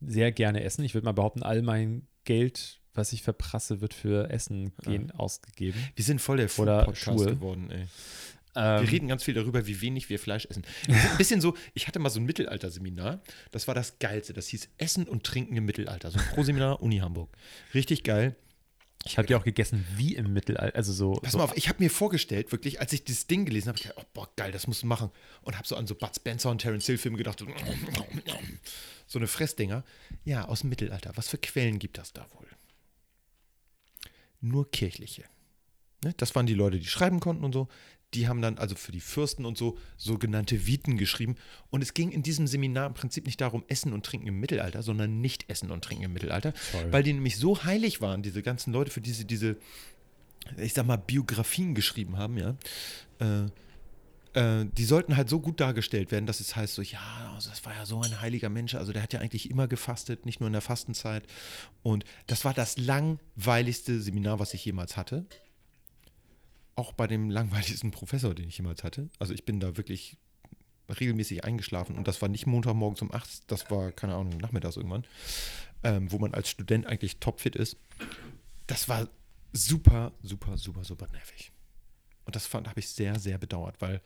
sehr 0.00 0.32
gerne 0.32 0.62
essen. 0.64 0.84
Ich 0.84 0.94
würde 0.94 1.04
mal 1.04 1.12
behaupten, 1.12 1.42
all 1.42 1.62
mein 1.62 2.06
Geld, 2.24 2.80
was 2.94 3.12
ich 3.12 3.22
verprasse, 3.22 3.80
wird 3.80 3.94
für 3.94 4.30
Essen 4.30 4.72
gehen 4.82 5.10
ausgegeben. 5.12 5.78
Wir 5.94 6.04
sind 6.04 6.20
voll 6.20 6.36
der 6.36 6.48
Food-Podcast 6.48 7.26
geworden, 7.26 7.70
ey. 7.70 7.86
Ähm, 8.54 8.82
Wir 8.84 8.92
reden 8.92 9.08
ganz 9.08 9.24
viel 9.24 9.32
darüber, 9.32 9.66
wie 9.66 9.80
wenig 9.80 10.10
wir 10.10 10.18
Fleisch 10.18 10.44
essen. 10.44 10.62
Ein 10.86 11.16
bisschen 11.16 11.40
so, 11.40 11.56
ich 11.72 11.86
hatte 11.88 11.98
mal 11.98 12.10
so 12.10 12.20
ein 12.20 12.24
Mittelalter-Seminar, 12.26 13.22
das 13.50 13.66
war 13.66 13.74
das 13.74 13.98
Geilste. 13.98 14.34
Das 14.34 14.48
hieß 14.48 14.68
Essen 14.76 15.08
und 15.08 15.24
Trinken 15.24 15.56
im 15.56 15.64
Mittelalter. 15.64 16.10
So 16.10 16.18
ein 16.18 16.24
Pro-Seminar, 16.34 16.82
Uni 16.82 16.98
Hamburg. 16.98 17.30
Richtig 17.72 18.02
geil. 18.04 18.36
ich 19.06 19.16
habe 19.16 19.26
ja 19.28 19.38
auch 19.38 19.44
gegessen 19.44 19.86
wie 19.96 20.14
im 20.16 20.34
Mittelalter. 20.34 20.76
Also 20.76 20.92
so, 20.92 21.12
Pass 21.14 21.32
so 21.32 21.38
mal 21.38 21.44
auf, 21.44 21.56
ich 21.56 21.70
habe 21.70 21.82
mir 21.82 21.88
vorgestellt, 21.90 22.52
wirklich, 22.52 22.78
als 22.78 22.92
ich 22.92 23.04
dieses 23.04 23.26
Ding 23.26 23.46
gelesen 23.46 23.68
habe, 23.68 23.78
ich 23.78 23.84
gedacht, 23.84 23.98
oh, 24.02 24.08
boah, 24.12 24.28
geil, 24.36 24.52
das 24.52 24.66
musst 24.66 24.82
du 24.82 24.86
machen. 24.86 25.10
Und 25.40 25.56
habe 25.56 25.66
so 25.66 25.74
an 25.74 25.86
so 25.86 25.94
Bud 25.94 26.14
Spencer 26.14 26.50
und 26.50 26.58
Terence 26.58 26.84
Hill 26.84 26.98
Filme 26.98 27.16
gedacht, 27.16 27.38
so, 27.38 27.46
so 29.06 29.18
eine 29.18 29.28
Fressdinger. 29.28 29.82
Ja, 30.26 30.44
aus 30.44 30.60
dem 30.60 30.68
Mittelalter. 30.68 31.12
Was 31.14 31.28
für 31.28 31.38
Quellen 31.38 31.78
gibt 31.78 31.96
das 31.96 32.12
da 32.12 32.26
wohl? 32.34 32.46
Nur 34.42 34.70
kirchliche. 34.70 35.24
Ne? 36.04 36.12
Das 36.18 36.34
waren 36.34 36.46
die 36.46 36.54
Leute, 36.54 36.78
die 36.78 36.86
schreiben 36.86 37.20
konnten 37.20 37.44
und 37.44 37.52
so. 37.52 37.68
Die 38.12 38.28
haben 38.28 38.42
dann 38.42 38.58
also 38.58 38.74
für 38.74 38.92
die 38.92 39.00
Fürsten 39.00 39.46
und 39.46 39.56
so 39.56 39.78
sogenannte 39.96 40.66
Viten 40.66 40.98
geschrieben. 40.98 41.36
Und 41.70 41.80
es 41.82 41.94
ging 41.94 42.10
in 42.10 42.22
diesem 42.22 42.46
Seminar 42.46 42.88
im 42.88 42.94
Prinzip 42.94 43.24
nicht 43.24 43.40
darum, 43.40 43.64
Essen 43.68 43.94
und 43.94 44.04
Trinken 44.04 44.26
im 44.26 44.38
Mittelalter, 44.38 44.82
sondern 44.82 45.22
nicht 45.22 45.48
Essen 45.48 45.70
und 45.70 45.82
Trinken 45.82 46.04
im 46.04 46.12
Mittelalter. 46.12 46.52
Toll. 46.72 46.92
Weil 46.92 47.02
die 47.04 47.14
nämlich 47.14 47.38
so 47.38 47.64
heilig 47.64 48.02
waren, 48.02 48.22
diese 48.22 48.42
ganzen 48.42 48.72
Leute, 48.74 48.90
für 48.90 49.00
die 49.00 49.12
sie 49.12 49.24
diese, 49.24 49.56
ich 50.58 50.74
sag 50.74 50.86
mal, 50.86 50.96
Biografien 50.96 51.74
geschrieben 51.74 52.18
haben, 52.18 52.36
ja. 52.36 52.56
Äh, 53.18 53.46
äh, 54.34 54.64
die 54.66 54.84
sollten 54.84 55.16
halt 55.16 55.28
so 55.28 55.40
gut 55.40 55.60
dargestellt 55.60 56.10
werden, 56.10 56.26
dass 56.26 56.40
es 56.40 56.56
heißt 56.56 56.74
so, 56.74 56.82
ja, 56.82 57.32
also 57.34 57.50
das 57.50 57.64
war 57.64 57.74
ja 57.74 57.86
so 57.86 58.00
ein 58.00 58.20
heiliger 58.20 58.48
Mensch, 58.48 58.74
also 58.74 58.92
der 58.92 59.02
hat 59.02 59.12
ja 59.12 59.20
eigentlich 59.20 59.50
immer 59.50 59.68
gefastet, 59.68 60.26
nicht 60.26 60.40
nur 60.40 60.46
in 60.46 60.52
der 60.52 60.62
Fastenzeit. 60.62 61.24
Und 61.82 62.04
das 62.26 62.44
war 62.44 62.54
das 62.54 62.78
langweiligste 62.78 64.00
Seminar, 64.00 64.38
was 64.38 64.54
ich 64.54 64.64
jemals 64.64 64.96
hatte. 64.96 65.26
Auch 66.74 66.92
bei 66.92 67.06
dem 67.06 67.30
langweiligsten 67.30 67.90
Professor, 67.90 68.34
den 68.34 68.48
ich 68.48 68.56
jemals 68.56 68.84
hatte. 68.84 69.10
Also 69.18 69.34
ich 69.34 69.44
bin 69.44 69.60
da 69.60 69.76
wirklich 69.76 70.16
regelmäßig 70.88 71.44
eingeschlafen 71.44 71.96
und 71.96 72.08
das 72.08 72.20
war 72.22 72.28
nicht 72.28 72.46
Montagmorgens 72.46 73.02
um 73.02 73.12
8, 73.12 73.50
das 73.50 73.70
war, 73.70 73.92
keine 73.92 74.14
Ahnung, 74.14 74.36
nachmittags 74.38 74.76
irgendwann, 74.76 75.04
ähm, 75.84 76.10
wo 76.10 76.18
man 76.18 76.34
als 76.34 76.50
Student 76.50 76.86
eigentlich 76.86 77.18
topfit 77.18 77.56
ist. 77.56 77.76
Das 78.66 78.88
war 78.88 79.08
super, 79.52 80.12
super, 80.22 80.56
super, 80.56 80.84
super 80.84 81.08
nervig. 81.12 81.52
Und 82.24 82.36
das 82.36 82.46
fand, 82.46 82.68
habe 82.68 82.80
ich 82.80 82.88
sehr, 82.88 83.18
sehr 83.18 83.38
bedauert, 83.38 83.76
weil 83.80 84.00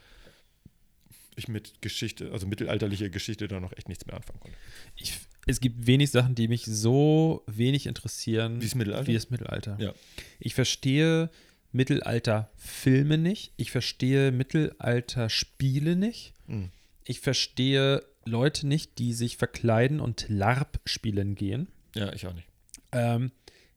ich 1.37 1.48
mit 1.48 1.83
Geschichte, 1.83 2.33
also 2.33 2.46
mittelalterlicher 2.46 3.11
Geschichte, 3.11 3.46
da 3.46 3.61
noch 3.61 3.72
echt 3.76 3.88
nichts 3.88 4.07
mehr 4.07 4.16
anfangen 4.16 4.40
konnte. 4.40 4.57
Ich, 4.96 5.14
es 5.46 5.61
gibt 5.61 5.87
wenig 5.87 6.11
Sachen, 6.11 6.35
die 6.35 6.48
mich 6.48 6.64
so 6.64 7.44
wenig 7.46 7.87
interessieren 7.87 8.61
Wie 8.61 8.64
das 8.64 8.74
Mittelalter? 8.74 9.07
wie 9.07 9.14
das 9.14 9.31
Mittelalter. 9.31 9.76
Ja. 9.79 9.94
Ich 10.38 10.55
verstehe 10.55 11.31
Mittelalter-Filme 11.72 13.18
nicht. 13.18 13.52
Ich 13.57 13.70
verstehe 13.70 14.33
Mittelalter-Spiele 14.33 15.94
nicht. 15.94 16.33
Mhm. 16.46 16.70
Ich 17.05 17.20
verstehe 17.20 18.02
Leute 18.24 18.66
nicht, 18.66 18.98
die 18.98 19.12
sich 19.12 19.37
verkleiden 19.37 20.00
und 20.00 20.26
LARP 20.29 20.81
spielen 20.85 21.35
gehen. 21.35 21.68
Ja, 21.94 22.12
ich 22.12 22.26
auch 22.26 22.35
nicht. 22.35 22.48
Ähm, 22.92 23.31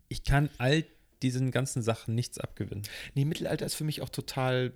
ich 0.08 0.24
kann 0.24 0.50
all 0.58 0.86
diesen 1.22 1.52
ganzen 1.52 1.82
Sachen 1.82 2.16
nichts 2.16 2.38
abgewinnen. 2.38 2.84
Nee, 3.14 3.26
Mittelalter 3.26 3.66
ist 3.66 3.76
für 3.76 3.84
mich 3.84 4.02
auch 4.02 4.10
total. 4.10 4.74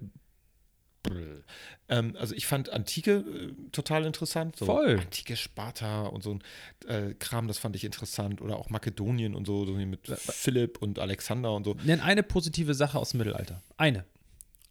Ähm, 1.89 2.15
also 2.17 2.33
ich 2.33 2.47
fand 2.47 2.69
Antike 2.69 3.11
äh, 3.11 3.69
total 3.71 4.05
interessant. 4.05 4.55
So 4.55 4.65
Voll. 4.65 4.99
Antike 4.99 5.35
Sparta 5.35 6.03
und 6.03 6.23
so 6.23 6.35
ein 6.35 6.43
äh, 6.87 7.13
Kram, 7.15 7.49
das 7.49 7.57
fand 7.57 7.75
ich 7.75 7.83
interessant. 7.83 8.41
Oder 8.41 8.57
auch 8.57 8.69
Makedonien 8.69 9.35
und 9.35 9.45
so, 9.45 9.65
so 9.65 9.73
mit 9.73 10.07
Philipp 10.07 10.81
und 10.81 10.99
Alexander 10.99 11.53
und 11.53 11.65
so. 11.65 11.75
Nenn 11.83 11.99
eine 11.99 12.23
positive 12.23 12.73
Sache 12.73 12.97
aus 12.97 13.11
dem 13.11 13.17
Mittelalter. 13.17 13.61
Eine. 13.75 14.05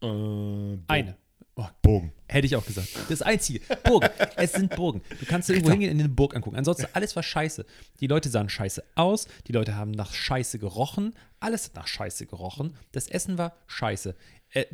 Äh. 0.01 0.79
Eine. 0.89 1.17
Oh, 1.55 1.67
Bogen. 1.83 2.13
Hätte 2.29 2.47
ich 2.47 2.57
auch 2.57 2.65
gesagt. 2.65 2.89
Das 3.11 3.21
Einzige. 3.21 3.61
Burgen. 3.85 4.09
es 4.37 4.53
sind 4.53 4.75
Burgen. 4.75 5.03
Du 5.21 5.27
kannst 5.27 5.51
irgendwo 5.51 5.71
hingehen 5.71 5.91
und 5.91 5.99
in 5.99 6.05
eine 6.05 6.15
Burg 6.15 6.35
angucken. 6.35 6.57
Ansonsten 6.57 6.87
alles 6.95 7.15
war 7.15 7.23
scheiße. 7.23 7.67
Die 8.01 8.07
Leute 8.07 8.31
sahen 8.31 8.49
scheiße 8.49 8.83
aus. 8.95 9.27
Die 9.47 9.53
Leute 9.53 9.77
haben 9.77 9.91
nach 9.91 10.15
Scheiße 10.15 10.59
gerochen. 10.59 11.15
Alles 11.41 11.67
hat 11.67 11.75
nach 11.75 11.87
Scheiße 11.87 12.27
gerochen. 12.27 12.75
Das 12.93 13.07
Essen 13.09 13.37
war 13.37 13.55
scheiße. 13.67 14.15
Äh, 14.51 14.65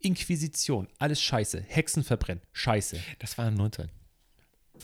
Inquisition. 0.00 0.88
Alles 0.98 1.20
scheiße. 1.20 1.60
Hexen 1.60 2.04
verbrennen. 2.04 2.42
Scheiße. 2.52 2.98
Das 3.18 3.36
war 3.36 3.50
19. 3.50 3.90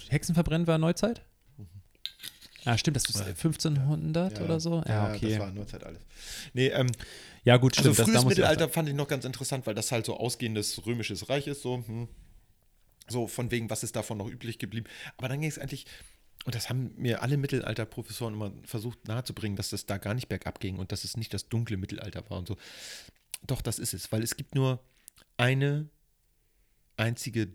Hexen 0.08 0.34
verbrennen 0.34 0.66
war 0.66 0.76
Neuzeit? 0.76 1.22
Ah, 2.64 2.76
stimmt. 2.76 2.96
Das 2.96 3.04
ist 3.04 3.20
1500 3.20 4.40
oder 4.40 4.60
so? 4.60 4.82
Ja, 4.86 5.12
okay. 5.12 5.30
Das 5.30 5.38
war 5.38 5.50
Neuzeit 5.52 5.84
alles. 5.84 6.00
Nee, 6.52 6.68
ähm, 6.68 6.90
ja, 7.44 7.56
gut, 7.56 7.78
Also 7.78 7.92
stimmt. 7.92 8.08
das, 8.08 8.14
frühes 8.14 8.24
Mittelalter 8.24 8.68
fand 8.68 8.88
ich 8.88 8.94
noch 8.94 9.08
ganz 9.08 9.24
interessant, 9.24 9.66
weil 9.66 9.74
das 9.74 9.92
halt 9.92 10.06
so 10.06 10.16
ausgehendes 10.16 10.84
römisches 10.84 11.28
Reich 11.28 11.46
ist, 11.46 11.62
so, 11.62 11.82
hm. 11.86 12.08
so 13.08 13.26
von 13.26 13.50
wegen, 13.50 13.70
was 13.70 13.82
ist 13.82 13.96
davon 13.96 14.18
noch 14.18 14.28
üblich 14.28 14.58
geblieben. 14.58 14.86
Aber 15.16 15.28
dann 15.28 15.40
ging 15.40 15.48
es 15.48 15.58
eigentlich, 15.58 15.86
und 16.44 16.54
das 16.54 16.68
haben 16.68 16.92
mir 16.96 17.22
alle 17.22 17.36
Mittelalter-Professoren 17.36 18.34
immer 18.34 18.52
versucht 18.64 19.08
nahezubringen, 19.08 19.56
dass 19.56 19.70
das 19.70 19.86
da 19.86 19.98
gar 19.98 20.14
nicht 20.14 20.28
bergab 20.28 20.60
ging 20.60 20.78
und 20.78 20.92
dass 20.92 21.04
es 21.04 21.16
nicht 21.16 21.32
das 21.32 21.48
dunkle 21.48 21.76
Mittelalter 21.76 22.28
war 22.28 22.38
und 22.38 22.48
so. 22.48 22.56
Doch, 23.46 23.62
das 23.62 23.78
ist 23.78 23.94
es, 23.94 24.12
weil 24.12 24.22
es 24.22 24.36
gibt 24.36 24.54
nur 24.54 24.82
eine 25.38 25.88
einzige 26.98 27.46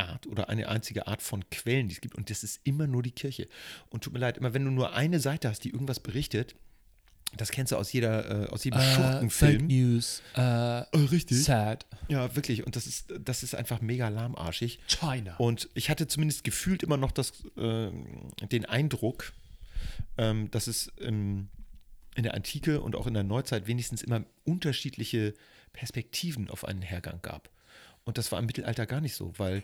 Deutungsart 0.00 0.26
oder 0.26 0.48
eine 0.48 0.68
einzige 0.68 1.06
Art 1.06 1.22
von 1.22 1.48
Quellen, 1.50 1.88
die 1.88 1.94
es 1.94 2.00
gibt, 2.00 2.14
und 2.14 2.30
das 2.30 2.42
ist 2.42 2.60
immer 2.64 2.86
nur 2.86 3.02
die 3.02 3.12
Kirche. 3.12 3.48
Und 3.90 4.04
tut 4.04 4.12
mir 4.12 4.18
leid, 4.18 4.38
immer 4.38 4.54
wenn 4.54 4.64
du 4.64 4.70
nur 4.70 4.94
eine 4.94 5.20
Seite 5.20 5.48
hast, 5.48 5.64
die 5.64 5.70
irgendwas 5.70 6.00
berichtet, 6.00 6.54
das 7.36 7.52
kennst 7.52 7.70
du 7.70 7.76
aus 7.76 7.92
jeder, 7.92 8.46
äh, 8.46 8.48
aus 8.48 8.64
jedem 8.64 8.80
Fake 8.80 8.94
Schurkenfilm. 8.96 9.66
News. 9.68 10.20
Äh, 10.34 10.40
richtig. 10.40 11.44
sad. 11.44 11.86
Ja, 12.08 12.34
wirklich. 12.34 12.66
Und 12.66 12.74
das 12.74 12.88
ist, 12.88 13.14
das 13.20 13.44
ist 13.44 13.54
einfach 13.54 13.80
mega 13.80 14.08
lahmarschig. 14.08 14.80
China. 14.88 15.36
Und 15.36 15.68
ich 15.74 15.90
hatte 15.90 16.08
zumindest 16.08 16.42
gefühlt 16.42 16.82
immer 16.82 16.96
noch 16.96 17.12
das, 17.12 17.44
äh, 17.56 17.90
den 18.50 18.64
Eindruck, 18.64 19.32
ähm, 20.18 20.50
dass 20.50 20.66
es 20.66 20.88
im 20.98 21.48
in 22.16 22.24
der 22.24 22.34
Antike 22.34 22.80
und 22.80 22.96
auch 22.96 23.06
in 23.06 23.14
der 23.14 23.22
Neuzeit 23.22 23.68
wenigstens 23.68 24.02
immer 24.02 24.24
unterschiedliche 24.44 25.32
Perspektiven 25.72 26.50
auf 26.50 26.64
einen 26.64 26.82
Hergang 26.82 27.20
gab. 27.22 27.48
Und 28.04 28.18
das 28.18 28.32
war 28.32 28.40
im 28.40 28.46
Mittelalter 28.46 28.86
gar 28.86 29.00
nicht 29.00 29.14
so, 29.14 29.32
weil 29.38 29.62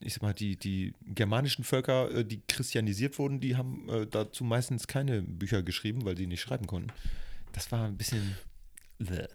ich 0.00 0.14
sag 0.14 0.22
mal, 0.22 0.32
die, 0.32 0.56
die 0.56 0.94
germanischen 1.06 1.64
Völker, 1.64 2.10
äh, 2.10 2.24
die 2.24 2.40
christianisiert 2.46 3.18
wurden, 3.18 3.40
die 3.40 3.56
haben 3.56 3.88
äh, 3.88 4.06
dazu 4.06 4.44
meistens 4.44 4.86
keine 4.86 5.22
Bücher 5.22 5.62
geschrieben, 5.62 6.04
weil 6.04 6.16
sie 6.16 6.26
nicht 6.26 6.40
schreiben 6.40 6.66
konnten. 6.66 6.92
Das 7.52 7.72
war 7.72 7.86
ein 7.86 7.96
bisschen. 7.96 8.36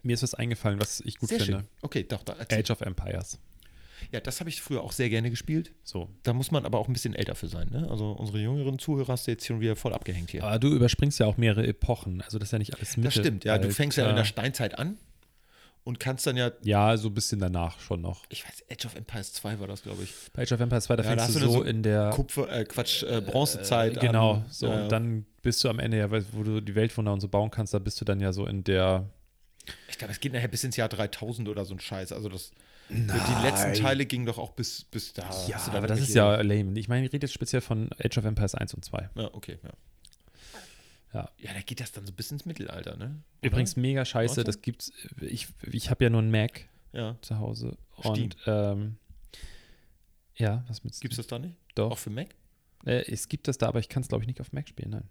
Mir 0.04 0.13
ist 0.13 0.24
was 0.24 0.34
eingefallen, 0.34 0.80
was 0.80 1.00
ich 1.02 1.17
gut 1.17 1.30
Sehr 1.30 1.39
finde. 1.39 1.60
schön. 1.60 1.67
Okay, 1.82 2.04
doch, 2.04 2.24
da. 2.24 2.36
Age 2.52 2.72
of 2.72 2.82
Empires. 2.82 3.39
Ja, 4.12 4.19
das 4.19 4.39
habe 4.41 4.50
ich 4.50 4.62
früher 4.62 4.82
auch 4.82 4.91
sehr 4.91 5.10
gerne 5.10 5.30
gespielt. 5.30 5.72
So. 5.84 6.10
Da 6.24 6.34
muss 6.34 6.52
man 6.52 6.65
aber 6.65 6.78
auch 6.78 6.88
ein 6.88 6.93
bisschen 6.93 7.15
älter 7.15 7.36
für 7.36 7.48
sein. 7.48 7.69
Ne? 7.72 7.89
Also 7.89 8.12
unsere 8.12 8.39
jüngeren 8.39 8.78
Zuhörer 8.78 9.13
hast 9.13 9.28
du 9.28 9.32
jetzt 9.32 9.46
schon 9.46 9.62
wieder 9.62 9.78
voll 9.78 9.93
abgehängt 9.93 10.32
hier. 10.32 10.43
Aber 10.43 10.60
du 10.60 10.69
überspringst 10.69 11.19
ja 11.19 11.26
auch 11.26 11.38
mehrere 11.38 11.65
Epochen. 11.65 12.22
Also 12.22 12.39
das 12.39 12.50
ist 12.50 12.52
ja 12.52 12.60
nicht 12.60 12.76
alles 12.76 12.98
Mittel. 12.98 13.04
das 13.04 13.13
stimmt, 13.13 13.46
ja. 13.46 13.58
Du 13.58 13.72
fängst 13.72 13.98
ja 13.98 14.10
in 14.10 14.15
der. 14.17 14.26
Steinzeit 14.26 14.78
an 14.78 14.98
und 15.84 16.00
kannst 16.00 16.26
dann 16.28 16.38
ja, 16.38 16.52
Ja, 16.63 16.96
so 16.98 17.10
ein 17.10 17.13
bisschen 17.13 17.39
danach 17.39 17.80
schon 17.80 18.02
noch. 18.02 18.24
ich 18.30 18.46
weiß, 18.46 18.63
Age 18.72 18.86
of 18.86 18.96
Empires 18.96 19.34
2 19.34 19.60
war 19.60 19.67
das, 19.67 19.84
glaube 19.84 20.04
ich. 20.04 20.13
Bei 20.34 20.43
Age 20.43 20.54
of 20.54 20.60
Empires 20.62 20.86
2, 20.86 20.96
da 20.96 21.04
Ja, 21.04 21.10
da 21.15 21.15
fängst 21.24 21.36
hast 21.36 21.43
du 21.43 21.48
so 21.48 21.54
so 21.60 21.63
in 21.63 21.84
der 21.84 22.10
Kupfer, 22.12 22.50
äh, 22.52 22.63
Quatsch, 22.65 23.04
äh, 23.04 23.22
Bronzezeit. 23.22 23.98
Äh, 23.98 24.00
genau, 24.00 24.34
an. 24.36 24.46
so. 24.50 24.69
Und 24.69 24.89
dann 24.89 25.26
bist 25.41 25.63
du 25.63 25.69
am 25.69 25.80
Ende 25.80 25.98
ja, 25.98 26.10
wo 26.32 26.43
du 26.43 26.62
die 26.62 26.76
Weltwunder 26.76 27.12
und 27.13 27.19
so 27.19 27.28
bauen 27.28 27.52
kannst, 27.52 27.74
da 27.74 27.80
bist 27.80 28.00
du 28.00 28.06
dann 28.06 28.19
ja 28.19 28.32
so 28.34 28.46
in 28.48 28.63
der. 28.63 29.10
Ich 29.89 29.98
glaube, 29.98 30.12
es 30.13 30.19
geht 30.19 30.34
nachher 30.34 30.48
bis 30.48 30.63
ins 30.63 30.76
Jahr 30.76 30.89
3000 30.89 31.48
oder 31.48 31.63
so 31.65 31.74
ein 31.74 31.80
Scheiß. 31.80 32.12
Also 32.12 32.28
das, 32.30 32.52
die 32.89 33.43
letzten 33.43 33.74
Teile 33.74 34.06
gingen 34.06 34.26
doch 34.26 34.38
auch 34.38 34.52
bis, 34.52 34.84
bis 34.84 35.13
da. 35.13 35.30
Ja, 35.48 35.58
aber 35.72 35.88
das 35.88 36.00
ist 36.00 36.13
ja 36.13 36.41
lame. 36.41 36.78
Ich 36.80 36.88
meine, 36.89 37.06
ich 37.06 37.13
rede 37.13 37.26
jetzt 37.26 37.34
speziell 37.34 37.62
von 37.62 37.89
Age 38.04 38.17
of 38.17 38.26
Empires 38.26 38.56
1 38.56 38.74
und 38.74 38.84
2. 38.84 39.10
Ja, 39.15 39.30
okay, 39.34 39.60
ja. 39.63 39.69
Ja. 41.13 41.30
Ja, 41.38 41.54
da 41.54 41.62
geht 41.62 41.80
das 41.80 41.91
dann 41.91 42.06
so 42.06 42.12
bis 42.13 42.32
ins 42.32 42.45
Mittelalter, 42.45 42.97
ne? 42.97 43.21
Oder? 43.41 43.47
Übrigens 43.52 43.76
mega 43.76 44.04
scheiße, 44.04 44.38
Warte. 44.38 44.43
das 44.45 44.62
gibt's. 44.62 44.91
Ich, 45.21 45.47
ich 45.71 45.89
habe 45.89 46.04
ja 46.04 46.10
nur 46.10 46.21
einen 46.21 46.32
Mac 46.32 46.67
Ja. 46.91 47.15
zu 47.21 47.38
Hause. 47.39 47.78
Steam. 47.99 48.23
Und 48.23 48.38
ähm, 48.47 48.95
ja, 50.36 50.63
was 50.67 50.84
mit 50.84 50.99
Gibt 50.99 51.13
es 51.13 51.17
das 51.17 51.28
da 51.28 51.38
nicht? 51.39 51.56
Doch. 51.76 51.91
Auch 51.91 51.97
für 51.97 52.10
Mac? 52.10 52.30
Äh, 52.86 53.04
es 53.12 53.28
gibt 53.30 53.47
das 53.47 53.58
da, 53.58 53.67
aber 53.67 53.80
ich 53.80 53.89
kann 53.89 54.02
es, 54.02 54.10
glaube 54.10 54.23
ich, 54.23 54.28
nicht 54.28 54.41
auf 54.41 54.52
Mac 54.52 54.67
spielen. 54.67 54.89
Nein. 54.89 55.10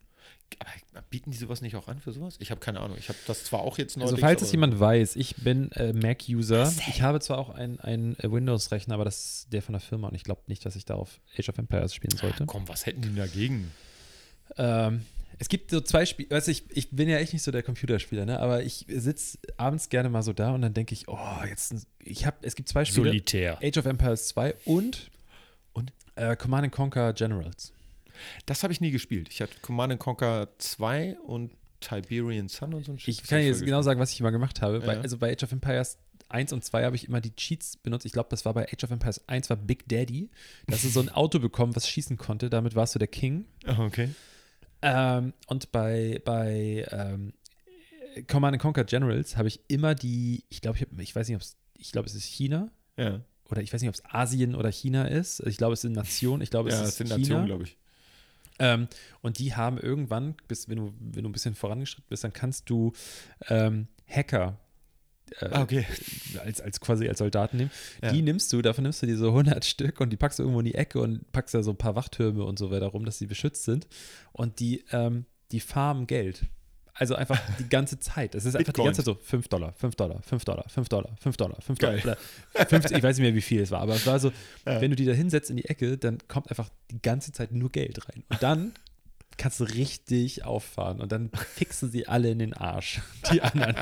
Aber 0.93 1.03
bieten 1.11 1.31
die 1.31 1.37
sowas 1.37 1.63
nicht 1.63 1.75
auch 1.77 1.89
an 1.89 1.99
für 1.99 2.13
sowas? 2.13 2.37
Ich 2.39 2.51
habe 2.51 2.61
keine 2.61 2.81
Ahnung. 2.81 2.97
Ich 2.99 3.09
habe 3.09 3.19
das 3.27 3.45
zwar 3.45 3.61
auch 3.61 3.79
jetzt 3.79 3.97
neulich. 3.97 4.13
Also, 4.13 4.21
falls 4.21 4.43
es 4.43 4.53
jemand 4.53 4.79
weiß, 4.79 5.17
ich 5.17 5.37
bin 5.37 5.73
äh, 5.73 5.93
Mac-User. 5.93 6.73
Ich 6.89 7.01
habe 7.03 7.21
zwar 7.21 7.39
auch 7.39 7.51
einen 7.51 7.81
ein 7.81 8.17
Windows-Rechner, 8.21 8.95
aber 8.95 9.05
das 9.05 9.25
ist 9.25 9.53
der 9.53 9.63
von 9.63 9.73
der 9.73 9.81
Firma 9.81 10.09
und 10.09 10.15
ich 10.15 10.23
glaube 10.25 10.43
nicht, 10.47 10.65
dass 10.67 10.77
ich 10.77 10.85
da 10.85 10.95
auf 10.95 11.21
Age 11.39 11.49
of 11.49 11.59
Empires 11.59 11.95
spielen 11.95 12.17
sollte. 12.17 12.47
Komm, 12.47 12.69
was 12.69 12.87
hätten 12.87 13.01
die 13.03 13.09
denn 13.09 13.17
dagegen? 13.17 13.73
Ähm, 14.59 15.07
es 15.43 15.49
gibt 15.49 15.73
so 15.73 15.81
zwei 15.81 16.07
Spiele, 16.07 16.31
weißt 16.31 16.47
du, 16.47 16.53
ich, 16.53 16.63
ich 16.71 16.91
bin 16.91 17.09
ja 17.09 17.19
echt 17.19 17.33
nicht 17.33 17.43
so 17.43 17.51
der 17.51 17.65
Computerspieler, 17.65 18.25
ne? 18.25 18.39
aber 18.39 18.63
ich 18.63 18.87
sitze 18.89 19.39
abends 19.57 19.89
gerne 19.89 20.09
mal 20.09 20.23
so 20.23 20.33
da 20.33 20.53
und 20.55 20.63
dann 20.63 20.73
denke 20.73 20.95
ich, 20.95 21.09
oh, 21.09 21.19
jetzt, 21.49 21.75
ich 21.99 22.25
habe, 22.27 22.37
es 22.43 22.55
gibt 22.55 22.69
zwei 22.69 22.85
Spiele, 22.85 23.09
Solitär. 23.09 23.59
Age 23.61 23.77
of 23.79 23.87
Empires 23.87 24.29
2 24.29 24.55
und, 24.67 25.11
Und? 25.73 25.93
Äh, 26.15 26.37
Command 26.37 26.63
and 26.63 26.73
Conquer 26.73 27.13
Generals. 27.13 27.73
Das 28.47 28.63
habe 28.63 28.73
ich 28.73 28.81
nie 28.81 28.93
gespielt. 28.93 29.31
Ich 29.33 29.43
hatte 29.43 29.55
Command 29.63 29.99
Conquer 29.99 30.47
2 30.59 31.17
und 31.27 31.51
Tiberian 31.81 32.47
Sun 32.49 32.75
und 32.75 32.85
so 32.87 32.93
ein 32.93 33.01
Shit. 33.01 33.09
Ich 33.09 33.21
Das 33.23 33.29
kann 33.29 33.41
dir 33.41 33.47
jetzt 33.47 33.65
genau 33.65 33.83
sagen, 33.83 33.99
was 33.99 34.13
ich 34.13 34.21
immer 34.21 34.31
gemacht 34.31 34.63
habe. 34.63 34.79
Bei, 34.79 34.95
Ja. 34.95 35.01
also 35.01 35.19
bei 35.19 35.33
Age 35.33 35.43
of 35.43 35.51
Empires 35.51 35.99
1 36.29 36.53
und 36.53 36.65
2 36.65 36.85
habe 36.85 36.95
ich 36.95 37.09
immer 37.09 37.21
die 37.21 37.35
Cheats 37.35 37.77
benutzt. 37.79 38.07
Ich 38.07 38.13
glaube, 38.13 38.29
das 38.31 38.45
war 38.45 38.55
bei 38.55 38.69
Age 38.73 38.85
of 38.85 38.93
Empires 38.93 39.27
1 39.29 39.51
war 39.51 39.57
Big 39.57 39.89
Daddy. 39.89 40.31
Da 40.69 40.75
hast 40.77 40.85
du 40.85 40.89
so 40.89 41.01
ein 41.01 41.09
Auto 41.09 41.41
bekommen, 41.41 41.75
was 41.75 41.89
schießen 41.89 42.17
konnte. 42.17 42.49
Damit 42.49 42.77
warst 42.77 42.95
du 42.95 43.01
der 43.01 43.09
King. 43.09 43.47
Ah, 43.65 43.85
okay. 43.85 44.11
Ähm, 44.83 45.33
und 45.47 45.71
bei, 45.73 46.21
bei 46.25 46.87
ähm, 46.91 47.33
Command 48.27 48.55
and 48.55 48.63
Conquer 48.63 48.85
Generals 48.85 49.37
habe 49.37 49.49
ich 49.49 49.61
immer 49.69 49.95
die, 49.95 50.45
ich 50.49 50.61
glaube, 50.61 50.77
ich, 50.79 50.83
hab- 50.83 50.99
ich 50.99 51.15
weiß 51.15 51.29
nicht, 51.29 51.37
ob 51.37 51.43
es, 51.43 51.57
ich 51.79 51.93
glaube, 51.93 52.07
es 52.09 52.15
ist 52.15 52.25
China 52.25 52.71
Ja, 52.97 53.21
oder 53.49 53.63
ich 53.63 53.73
weiß 53.73 53.81
nicht, 53.81 53.89
ob 53.89 53.95
es 53.95 54.05
Asien 54.05 54.55
oder 54.55 54.71
China 54.71 55.05
ist. 55.07 55.41
Ich 55.47 55.57
glaube, 55.57 55.75
es 55.75 55.81
sind 55.83 55.93
Nationen. 55.93 56.43
Ich 56.43 56.51
glaube, 56.51 56.69
ja 56.71 56.75
es 56.77 56.81
das 56.83 56.89
ist 56.91 56.97
sind 56.99 57.07
China. 57.09 57.19
Nationen, 57.21 57.47
glaube 57.47 57.65
ich. 57.65 57.77
Ähm, 58.59 58.89
und 59.23 59.39
die 59.39 59.55
haben 59.55 59.79
irgendwann, 59.79 60.37
bis, 60.49 60.69
wenn, 60.69 60.77
du, 60.77 60.95
wenn 61.01 61.23
du 61.23 61.29
ein 61.29 61.33
bisschen 61.33 61.55
vorangeschritten 61.55 62.07
bist, 62.09 62.23
dann 62.25 62.33
kannst 62.33 62.69
du 62.69 62.93
ähm, 63.49 63.89
Hacker 64.07 64.59
äh, 65.41 65.49
Ah, 65.53 65.63
okay. 65.63 65.87
als, 66.45 66.61
als 66.61 66.81
quasi 66.81 67.09
als 67.09 67.19
Soldaten 67.19 67.57
nehmen. 67.57 67.71
Ja. 68.03 68.13
Die 68.13 68.23
nimmst 68.23 68.53
du, 68.53 68.63
davon 68.63 68.83
nimmst 68.85 69.03
du 69.03 69.07
dir 69.07 69.17
so 69.17 69.29
100 69.29 69.65
Stück 69.65 70.01
und 70.01 70.11
die 70.11 70.17
packst 70.17 70.39
du 70.39 70.43
irgendwo 70.43 70.61
in 70.61 70.67
die 70.67 70.75
Ecke 70.75 71.01
und 71.01 71.31
packst 71.33 71.55
da 71.55 71.63
so 71.63 71.71
ein 71.71 71.77
paar 71.77 71.95
Wachtürme 71.95 72.45
und 72.45 72.59
so 72.59 72.71
weiter 72.71 72.87
rum, 72.87 73.05
dass 73.05 73.19
sie 73.19 73.27
beschützt 73.27 73.65
sind. 73.65 73.87
Und 74.33 74.61
die, 74.61 74.85
ähm, 74.93 75.27
die 75.51 75.61
farmen 75.61 76.07
Geld. 76.07 76.45
Also 76.95 77.15
einfach 77.15 77.41
die 77.59 77.69
ganze 77.71 77.99
Zeit. 77.99 78.35
Es 78.35 78.45
ist 78.45 78.55
einfach 78.55 78.65
die 78.65 78.65
Bitcoin. 78.73 78.85
ganze 78.87 78.99
Zeit 79.03 79.07
so 79.07 79.15
5 79.15 79.49
Dollar, 79.49 79.73
5 79.73 79.95
Dollar, 79.95 80.23
5 80.23 80.45
Dollar, 80.45 80.69
5 80.69 80.89
Dollar, 80.91 81.17
5 81.19 81.37
Dollar, 81.39 81.61
5 81.63 81.79
Dollar. 81.79 81.95
Oder 82.05 82.17
50, 82.67 82.97
ich 82.99 83.03
weiß 83.03 83.17
nicht 83.17 83.25
mehr, 83.25 83.35
wie 83.35 83.41
viel 83.41 83.63
es 83.63 83.71
war, 83.71 83.81
aber 83.81 83.95
es 83.95 84.07
war 84.07 84.19
so, 84.21 84.31
Ja. 84.67 84.79
wenn 84.81 84.91
du 84.91 84.97
die 84.97 85.07
da 85.07 85.13
hinsetzt 85.13 85.49
in 85.49 85.57
die 85.57 85.65
Ecke, 85.65 85.97
dann 85.97 86.19
kommt 86.29 86.51
einfach 86.51 86.69
die 86.91 87.01
ganze 87.01 87.33
Zeit 87.33 87.51
nur 87.53 87.71
Geld 87.71 88.07
rein. 88.09 88.25
Und 88.29 88.43
dann 88.43 88.73
kannst 89.39 89.61
du 89.61 89.65
richtig 89.65 90.45
auffahren 90.45 91.01
und 91.01 91.13
dann 91.13 91.31
fixen 91.55 91.91
sie 91.91 92.07
alle 92.09 92.31
in 92.31 92.39
den 92.39 92.55
Arsch, 92.55 93.01
die 93.33 93.43
anderen. 93.43 93.77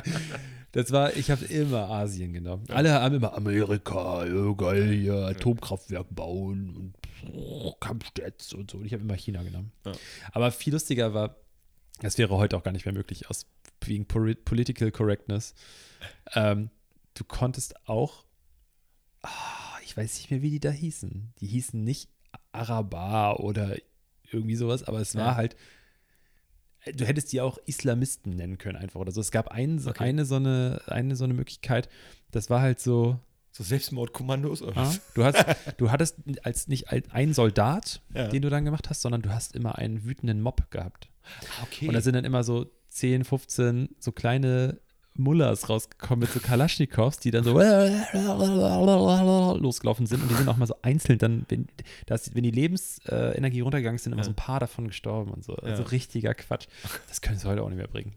Das 0.72 0.92
war, 0.92 1.16
ich 1.16 1.30
habe 1.30 1.44
immer 1.46 1.90
Asien 1.90 2.32
genommen. 2.32 2.64
Alle 2.68 2.92
haben 2.92 3.16
immer 3.16 3.34
Amerika, 3.34 4.24
ja, 4.24 4.52
geil, 4.52 4.92
hier, 4.92 5.14
Atomkraftwerk 5.26 6.06
bauen 6.10 6.76
und 6.76 6.94
oh, 7.34 7.72
Kampfjets 7.80 8.52
und 8.54 8.70
so. 8.70 8.78
Und 8.78 8.84
ich 8.86 8.92
habe 8.92 9.02
immer 9.02 9.16
China 9.16 9.42
genommen. 9.42 9.72
Ja. 9.84 9.92
Aber 10.32 10.52
viel 10.52 10.72
lustiger 10.72 11.12
war, 11.12 11.36
das 12.00 12.18
wäre 12.18 12.36
heute 12.36 12.56
auch 12.56 12.62
gar 12.62 12.70
nicht 12.72 12.84
mehr 12.84 12.94
möglich, 12.94 13.28
aus 13.28 13.46
wegen 13.84 14.06
Poli- 14.06 14.36
Political 14.36 14.92
Correctness. 14.92 15.54
Ähm, 16.34 16.70
du 17.14 17.24
konntest 17.24 17.88
auch, 17.88 18.24
ah, 19.22 19.78
ich 19.84 19.96
weiß 19.96 20.18
nicht 20.18 20.30
mehr, 20.30 20.42
wie 20.42 20.50
die 20.50 20.60
da 20.60 20.70
hießen. 20.70 21.32
Die 21.40 21.46
hießen 21.46 21.82
nicht 21.82 22.10
Arabar 22.52 23.40
oder 23.40 23.76
irgendwie 24.32 24.56
sowas, 24.56 24.82
aber 24.82 25.00
es 25.00 25.14
war 25.14 25.26
Ja. 25.26 25.34
halt, 25.36 25.56
du 26.94 27.04
hättest 27.04 27.32
die 27.32 27.40
auch 27.40 27.58
Islamisten 27.66 28.36
nennen 28.36 28.58
können 28.58 28.76
einfach 28.76 29.00
oder 29.00 29.12
so. 29.12 29.20
Es 29.20 29.30
gab 29.30 29.48
ein, 29.48 29.78
so- 29.78 29.90
Okay. 29.90 30.04
eine, 30.04 30.24
so 30.24 30.36
eine, 30.36 30.80
eine 30.86 31.16
so 31.16 31.24
eine 31.24 31.34
Möglichkeit, 31.34 31.88
das 32.30 32.48
war 32.50 32.60
halt 32.60 32.80
so, 32.80 33.18
So 33.52 33.64
Selbstmordkommandos 33.64 34.62
oder 34.62 34.76
ah, 34.76 34.86
was? 34.86 35.00
du, 35.14 35.24
hast, 35.24 35.44
du 35.76 35.90
hattest 35.90 36.18
als 36.44 36.68
nicht 36.68 36.90
ein- 36.90 37.10
einen 37.10 37.34
Soldat, 37.34 38.00
Ja. 38.14 38.28
den 38.28 38.42
du 38.42 38.48
dann 38.48 38.64
gemacht 38.64 38.88
hast, 38.88 39.02
sondern 39.02 39.22
du 39.22 39.30
hast 39.30 39.56
immer 39.56 39.76
einen 39.76 40.04
wütenden 40.04 40.40
Mob 40.40 40.70
gehabt. 40.70 41.08
Ah, 41.24 41.64
okay. 41.64 41.88
Und 41.88 41.94
da 41.94 42.00
sind 42.00 42.14
dann 42.14 42.24
immer 42.24 42.44
so 42.44 42.70
10, 42.90 43.24
15 43.24 43.88
so 43.98 44.12
kleine 44.12 44.78
Mullers 45.14 45.68
rausgekommen 45.68 46.20
mit 46.20 46.30
so 46.32 46.40
Kalaschnikows, 46.40 47.18
die 47.18 47.30
dann 47.30 47.44
so 47.44 47.58
losgelaufen 49.58 50.06
sind. 50.06 50.22
Und 50.22 50.30
die 50.30 50.34
sind 50.34 50.48
auch 50.48 50.56
mal 50.56 50.66
so 50.66 50.76
einzeln 50.82 51.18
dann, 51.18 51.44
wenn, 51.48 51.66
das, 52.06 52.34
wenn 52.34 52.42
die 52.42 52.50
Lebensenergie 52.50 53.36
Energie 53.36 53.60
runtergegangen 53.60 53.96
ist, 53.96 54.04
sind 54.04 54.12
immer 54.12 54.20
Ja. 54.22 54.24
so 54.24 54.30
ein 54.30 54.36
paar 54.36 54.60
davon 54.60 54.86
gestorben 54.88 55.32
und 55.32 55.44
so. 55.44 55.54
Also 55.56 55.82
Ja. 55.82 55.88
richtiger 55.88 56.34
Quatsch. 56.34 56.66
Das 57.08 57.20
können 57.20 57.38
sie 57.38 57.46
heute 57.48 57.62
auch 57.62 57.68
nicht 57.68 57.78
mehr 57.78 57.88
bringen. 57.88 58.14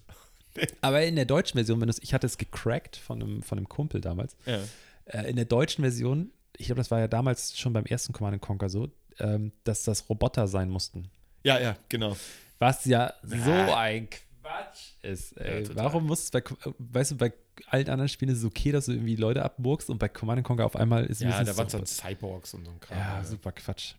Aber 0.82 1.04
in 1.04 1.16
der 1.16 1.26
deutschen 1.26 1.58
Version, 1.58 1.82
wenn 1.82 1.90
ich 2.02 2.14
hatte 2.14 2.28
es 2.28 2.38
gecrackt 2.38 2.96
von 2.98 3.22
einem, 3.22 3.42
von 3.44 3.58
einem 3.58 3.68
Kumpel 3.70 4.02
damals, 4.02 4.36
ja. 4.46 4.60
äh, 5.06 5.30
in 5.30 5.36
der 5.36 5.46
deutschen 5.46 5.84
Version, 5.84 6.32
ich 6.58 6.68
glaube, 6.68 6.80
das 6.80 6.92
war 6.92 7.00
ja 7.00 7.08
damals 7.08 7.58
schon 7.58 7.74
beim 7.74 7.86
ersten 7.86 8.14
Command 8.14 8.40
Conquer 8.42 8.70
so, 8.70 8.90
ähm, 9.20 9.52
dass 9.64 9.84
das 9.84 10.08
Roboter 10.10 10.48
sein 10.48 10.70
mussten. 10.70 11.10
ja, 11.44 11.60
ja, 11.60 11.76
genau. 11.90 12.16
Was 12.60 12.86
ja 12.86 13.14
so 13.24 13.52
ein 13.52 14.08
Quatsch 14.44 14.92
ist. 15.02 15.38
Ey. 15.38 15.64
Ja. 15.64 15.76
Warum 15.76 16.06
muss 16.06 16.24
es 16.24 16.32
bei, 16.32 16.44
weißt 16.78 17.12
du, 17.12 17.18
bei 17.18 17.34
allen 17.68 17.90
anderen 17.90 18.10
Spielen 18.10 18.32
ist 18.32 18.40
es 18.40 18.46
okay, 18.46 18.72
dass 18.72 18.86
du 18.86 18.92
irgendwie 18.92 19.16
Leute 19.16 19.44
abmurkst 19.44 19.90
und 19.90 19.98
bei 19.98 20.10
Command 20.10 20.44
Conquer 20.44 20.66
auf 20.66 20.76
einmal 20.76 21.06
ist 21.06 21.22
Ja, 21.22 21.38
ein 21.38 21.46
da 21.46 21.58
waren 21.58 21.70
so, 21.70 21.78
dann 21.78 21.88
Cyborgs 21.88 22.54
und 22.54 22.66
so 22.66 22.72
ein 22.72 22.80
Kram. 22.80 22.98
Ja, 22.98 23.24
super 23.24 23.52
Quatsch. 23.52 23.96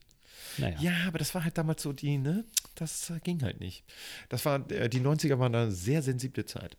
Naja. 0.58 0.76
Ja, 0.80 0.92
aber 1.08 1.18
das 1.18 1.34
war 1.34 1.44
halt 1.44 1.58
damals 1.58 1.82
so 1.82 1.92
die, 1.92 2.18
ne? 2.18 2.44
Das 2.74 3.10
äh, 3.10 3.18
ging 3.20 3.42
halt 3.42 3.60
nicht. 3.60 3.84
Das 4.28 4.44
war, 4.44 4.70
äh, 4.70 4.88
die 4.88 5.00
90er 5.00 5.38
waren 5.38 5.54
eine 5.54 5.72
sehr 5.72 6.02
sensible 6.02 6.44
Zeit. 6.44 6.76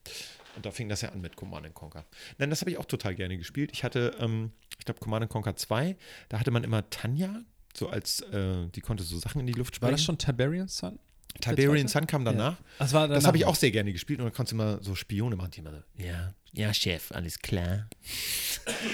Und 0.56 0.65
da 0.65 0.71
fing 0.71 0.88
das 0.88 1.01
ja 1.01 1.10
an 1.10 1.19
mit 1.19 1.36
Command 1.36 1.73
Conquer. 1.73 2.06
Nein, 2.38 2.49
das 2.49 2.62
habe 2.62 2.71
ich 2.71 2.78
auch 2.78 2.86
total 2.86 3.15
gerne 3.15 3.38
gespielt. 3.38 3.71
Ich 3.73 3.84
hatte, 3.84 4.15
ähm, 4.19 4.51
ich 4.80 4.86
glaube, 4.86 4.99
Command 4.99 5.28
Conquer 5.30 5.56
2, 5.56 5.97
da 6.30 6.39
hatte 6.39 6.51
man 6.51 6.63
immer 6.63 6.89
Tanja, 6.89 7.41
so 7.73 7.89
als, 7.89 8.21
äh, 8.21 8.67
die 8.69 8.82
konnte 8.82 9.04
so 9.04 9.17
Sachen 9.17 9.41
in 9.41 9.47
die 9.47 9.54
Luft 9.54 9.75
sprengen. 9.75 9.91
War 9.91 9.97
das 9.97 10.04
schon 10.04 10.17
Tiberian 10.17 10.69
Sun? 10.69 10.97
Tiberian 11.41 11.88
Sun 11.88 12.08
kam 12.08 12.26
danach. 12.26 12.58
Das, 12.80 12.93
war 12.93 13.08
Das 13.08 13.26
habe 13.26 13.38
ich 13.38 13.45
auch 13.45 13.56
sehr 13.56 13.71
gerne 13.71 13.91
gespielt 13.91 14.19
und 14.19 14.26
dann 14.26 14.34
konntest 14.34 14.54
du 14.54 14.56
immer 14.56 14.84
so 14.84 14.95
Spione 14.95 15.36
machen, 15.36 15.52
die 15.52 15.60
immer 15.60 15.71
so, 15.71 16.04
ja, 16.04 16.34
ja, 16.54 16.74
Chef, 16.74 17.12
alles 17.12 17.39
klar. 17.39 17.89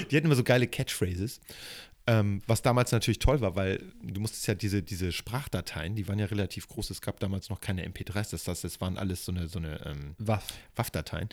Die 0.09 0.17
hatten 0.17 0.25
immer 0.25 0.35
so 0.35 0.43
geile 0.43 0.67
Catchphrases. 0.67 1.39
Ähm, 2.07 2.41
was 2.47 2.63
damals 2.63 2.91
natürlich 2.91 3.19
toll 3.19 3.41
war, 3.41 3.55
weil 3.55 3.93
du 4.01 4.19
musstest 4.19 4.47
ja 4.47 4.55
diese, 4.55 4.81
diese 4.81 5.11
Sprachdateien, 5.11 5.95
die 5.95 6.07
waren 6.07 6.17
ja 6.17 6.25
relativ 6.25 6.67
groß. 6.67 6.89
Es 6.89 7.01
gab 7.01 7.19
damals 7.19 7.49
noch 7.49 7.61
keine 7.61 7.87
MP3s, 7.87 8.31
das 8.31 8.47
heißt, 8.47 8.65
es 8.65 8.81
waren 8.81 8.97
alles 8.97 9.23
so 9.23 9.31
eine, 9.31 9.47
so 9.47 9.59
eine 9.59 9.85
ähm, 9.85 10.15
Waff. 10.17 10.47
WAV-Dateien. 10.75 11.29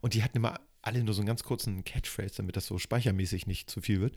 Und 0.00 0.14
die 0.14 0.22
hatten 0.22 0.36
immer 0.36 0.60
alle 0.80 1.02
nur 1.02 1.14
so 1.14 1.20
einen 1.20 1.26
ganz 1.26 1.42
kurzen 1.42 1.84
Catchphrase, 1.84 2.36
damit 2.36 2.56
das 2.56 2.66
so 2.66 2.78
speichermäßig 2.78 3.46
nicht 3.48 3.68
zu 3.68 3.80
viel 3.80 4.00
wird. 4.00 4.14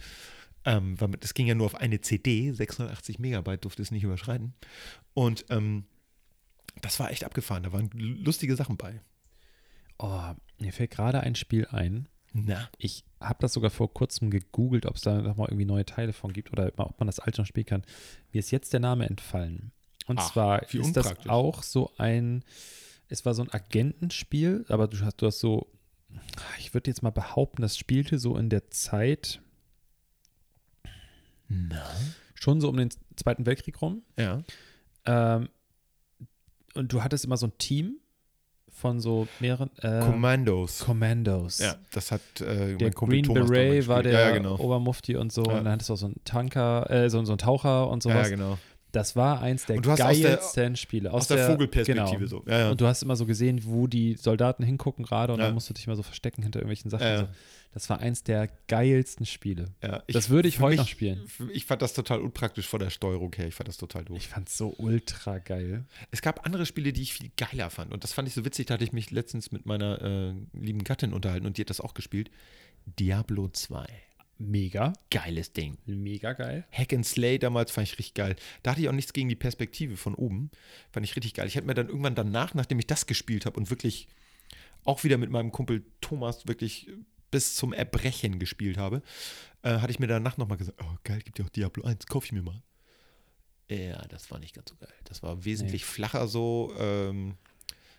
Ähm, 0.64 1.00
weil 1.00 1.12
es 1.22 1.34
ging 1.34 1.48
ja 1.48 1.56
nur 1.56 1.66
auf 1.68 1.76
eine 1.76 2.02
CD, 2.02 2.52
680 2.52 3.20
Megabyte 3.20 3.64
durfte 3.64 3.82
es 3.82 3.92
nicht 3.92 4.04
überschreiten. 4.04 4.54
Und 5.14 5.46
ähm, 5.50 5.86
Das 6.82 6.99
war 6.99 7.12
echt 7.12 7.23
abgefahren. 7.23 7.63
Da 7.63 7.73
waren 7.73 7.89
lustige 7.91 8.56
Sachen 8.56 8.78
bei. 8.78 9.01
Oh, 9.97 10.34
mir 10.60 10.73
fällt 10.73 10.91
gerade 10.91 11.21
ein 11.21 11.36
Spiel 11.36 11.67
ein. 11.67 12.08
Na. 12.34 12.69
Ich 12.78 13.06
habe 13.21 13.39
das 13.39 13.54
sogar 13.54 13.69
vor 13.69 13.93
kurzem 13.93 14.30
gegoogelt, 14.30 14.86
ob 14.86 14.95
es 14.95 15.01
da 15.01 15.21
noch 15.21 15.38
mal 15.38 15.45
irgendwie 15.45 15.65
neue 15.65 15.86
Teile 15.86 16.12
von 16.12 16.34
gibt 16.34 16.51
oder 16.51 16.71
ob 16.78 16.99
man 16.99 17.08
das 17.08 17.19
alte 17.19 17.41
noch 17.41 17.47
spielen 17.47 17.65
kann. 17.65 17.84
Mir 18.34 18.39
ist 18.39 18.51
jetzt 18.51 18.73
der 18.73 18.82
Name 18.82 19.08
entfallen. 19.08 19.71
Und 20.06 20.19
Ach, 20.19 20.32
zwar 20.32 20.73
ist 20.73 20.97
das 20.97 21.28
auch 21.28 21.63
so 21.63 21.91
ein, 21.97 22.43
es 23.08 23.25
war 23.25 23.34
so 23.34 23.41
ein 23.41 23.51
Agentenspiel, 23.51 24.65
aber 24.67 24.88
du 24.88 24.99
hast, 24.99 25.21
du 25.21 25.28
hast 25.28 25.39
so, 25.39 25.71
ich 26.60 26.73
würde 26.73 26.91
jetzt 26.91 27.01
mal 27.01 27.12
behaupten, 27.12 27.62
das 27.62 27.78
spielte 27.78 28.19
so 28.19 28.38
in 28.38 28.49
der 28.49 28.69
Zeit 28.69 29.41
Na. 31.47 31.89
schon 32.36 32.60
so 32.60 32.69
um 32.69 32.78
den 32.78 32.89
Zweiten 33.15 33.45
Weltkrieg 33.45 33.82
rum. 33.82 34.04
Ja. 34.17 34.43
Ähm, 35.06 35.49
und 36.76 36.92
du 36.94 37.04
hattest 37.04 37.26
immer 37.26 37.38
so 37.38 37.48
ein 37.48 37.58
Team 37.58 37.98
von 38.70 39.00
so 39.00 39.28
mehreren 39.40 39.70
äh, 39.82 40.02
Commandos. 40.02 40.80
Commandos. 40.80 41.60
ja, 41.60 41.76
das 41.94 42.12
hat 42.12 42.20
äh, 42.42 42.76
Der 42.76 42.88
mein 42.88 42.94
Kumpel 42.94 43.22
Green 43.22 43.24
Thomas 43.26 43.50
Beret 43.50 43.88
war 43.88 44.04
der 44.04 44.12
Ja, 44.12 44.20
ja, 44.30 44.32
genau. 44.38 44.58
Obermufti 44.60 45.16
und 45.16 45.32
so. 45.32 45.44
Ja. 45.46 45.58
Und 45.60 45.64
dann 45.64 45.74
hattest 45.74 45.90
du 45.90 45.94
auch 45.94 45.98
so 45.98 46.08
einen 46.08 46.20
Tanker, 46.26 46.90
äh, 46.90 47.10
so, 47.10 47.24
so 47.24 47.32
einen 47.32 47.38
Taucher 47.38 47.90
und 47.90 48.04
sowas. 48.04 48.30
ja, 48.30 48.36
genau. 48.36 48.58
Das 48.92 49.16
war 49.18 49.42
eins 49.42 49.66
der 49.66 49.78
aus 49.80 49.84
der- 49.84 49.96
geilsten 49.98 50.76
Spiele. 50.78 51.12
Aus, 51.12 51.28
der, 51.28 51.46
Vogelperspektive 51.48 52.18
genau. 52.18 52.28
so. 52.28 52.44
Ja, 52.48 52.60
ja. 52.60 52.72
Und 52.72 52.80
du 52.80 52.86
hast 52.88 53.04
immer 53.04 53.16
so 53.18 53.26
gesehen, 53.26 53.62
wo 53.66 53.88
die 53.88 54.16
Soldaten 54.16 54.64
hingucken 54.64 55.04
gerade 55.04 55.34
und 55.34 55.40
Ja. 55.40 55.46
dann 55.46 55.54
musst 55.54 55.70
du 55.70 55.74
dich 55.74 55.86
mal 55.88 55.96
so 55.98 56.04
verstecken 56.04 56.44
hinter 56.44 56.60
irgendwelchen 56.60 56.90
Sachen. 56.90 57.04
Ja, 57.04 57.12
ja. 57.14 57.20
So. 57.20 57.28
Das 57.76 57.90
war 57.90 58.00
eins 58.00 58.24
der 58.24 58.48
geilsten 58.68 59.26
Spiele. 59.26 59.66
ja, 59.84 60.02
das 60.08 60.30
würde 60.30 60.48
ich 60.48 60.60
heute 60.62 60.72
mich- 60.72 60.80
noch 60.80 60.88
spielen. 60.88 61.28
Ich 61.54 61.66
fand 61.66 61.82
das 61.82 61.94
total 61.94 62.22
unpraktisch 62.22 62.68
von 62.68 62.80
der 62.80 62.90
Steuerung 62.90 63.32
her. 63.36 63.48
Ich 63.48 63.54
fand 63.54 63.68
das 63.68 63.78
total 63.78 64.06
doof. 64.06 64.18
Ich 64.18 64.28
fand's 64.30 64.58
so 64.58 64.74
ultra 64.78 65.40
geil. 65.40 65.86
Es 66.10 66.22
gab 66.22 66.46
andere 66.46 66.66
Spiele, 66.66 66.94
die 66.94 67.02
ich 67.04 67.14
viel 67.14 67.32
geiler 67.38 67.70
fand. 67.70 67.94
Und 67.94 68.04
das 68.04 68.14
fand 68.14 68.28
ich 68.28 68.34
so 68.34 68.46
witzig. 68.46 68.66
Da 68.68 68.76
hatte 68.76 68.84
ich 68.86 68.94
mich 68.94 69.12
letztens 69.12 69.52
mit 69.52 69.66
meiner 69.66 70.02
äh, 70.02 70.34
lieben 70.58 70.84
Gattin 70.86 71.12
unterhalten 71.14 71.46
und 71.46 71.58
die 71.58 71.62
hat 71.62 71.70
das 71.70 71.82
auch 71.82 71.94
gespielt. 71.94 72.32
Diablo 72.98 73.50
2. 73.50 73.86
Mega. 74.38 74.94
Geiles 75.12 75.54
Ding. 75.54 75.78
Mega 75.86 76.34
geil. 76.34 76.66
Hack 76.72 76.94
and 76.94 77.06
Slay 77.06 77.40
damals 77.40 77.72
fand 77.72 77.88
ich 77.88 77.98
richtig 78.00 78.14
geil. 78.16 78.36
Da 78.64 78.72
hatte 78.72 78.82
ich 78.82 78.90
auch 78.90 78.94
nichts 78.94 79.14
gegen 79.14 79.30
die 79.30 79.36
Perspektive 79.36 79.98
von 79.98 80.14
oben. 80.16 80.50
Fand 80.92 81.06
ich 81.06 81.16
richtig 81.16 81.34
geil. 81.34 81.48
Ich 81.48 81.56
hätte 81.56 81.68
mir 81.68 81.74
dann 81.74 81.88
irgendwann 81.88 82.16
danach, 82.16 82.54
nachdem 82.54 82.80
ich 82.80 82.88
das 82.88 83.06
gespielt 83.06 83.46
habe 83.46 83.58
und 83.60 83.70
wirklich 83.70 84.08
auch 84.84 85.04
wieder 85.04 85.18
mit 85.18 85.30
meinem 85.30 85.52
Kumpel 85.52 85.84
Thomas 86.02 86.48
wirklich 86.48 86.90
bis 87.36 87.54
zum 87.54 87.74
Erbrechen 87.74 88.39
gespielt 88.39 88.78
habe, 88.78 89.02
äh, 89.62 89.80
hatte 89.80 89.91
ich 89.91 90.00
mir 90.00 90.08
danach 90.08 90.38
nochmal 90.38 90.58
gesagt, 90.58 90.82
oh 90.82 90.95
geil, 91.04 91.19
gibt 91.19 91.38
ja 91.38 91.43
auch 91.43 91.50
Diablo 91.50 91.84
1, 91.84 92.06
kauf 92.06 92.24
ich 92.24 92.32
mir 92.32 92.41
mal. 92.41 92.63
Ja, 93.67 94.02
das 94.08 94.32
war 94.32 94.39
nicht 94.39 94.56
ganz 94.56 94.69
so 94.69 94.78
geil. 94.78 94.93
Das 95.04 95.21
war 95.21 95.43
wesentlich 95.43 95.84
flacher 95.84 96.30
so. 96.30 96.74
Ähm, 96.80 97.36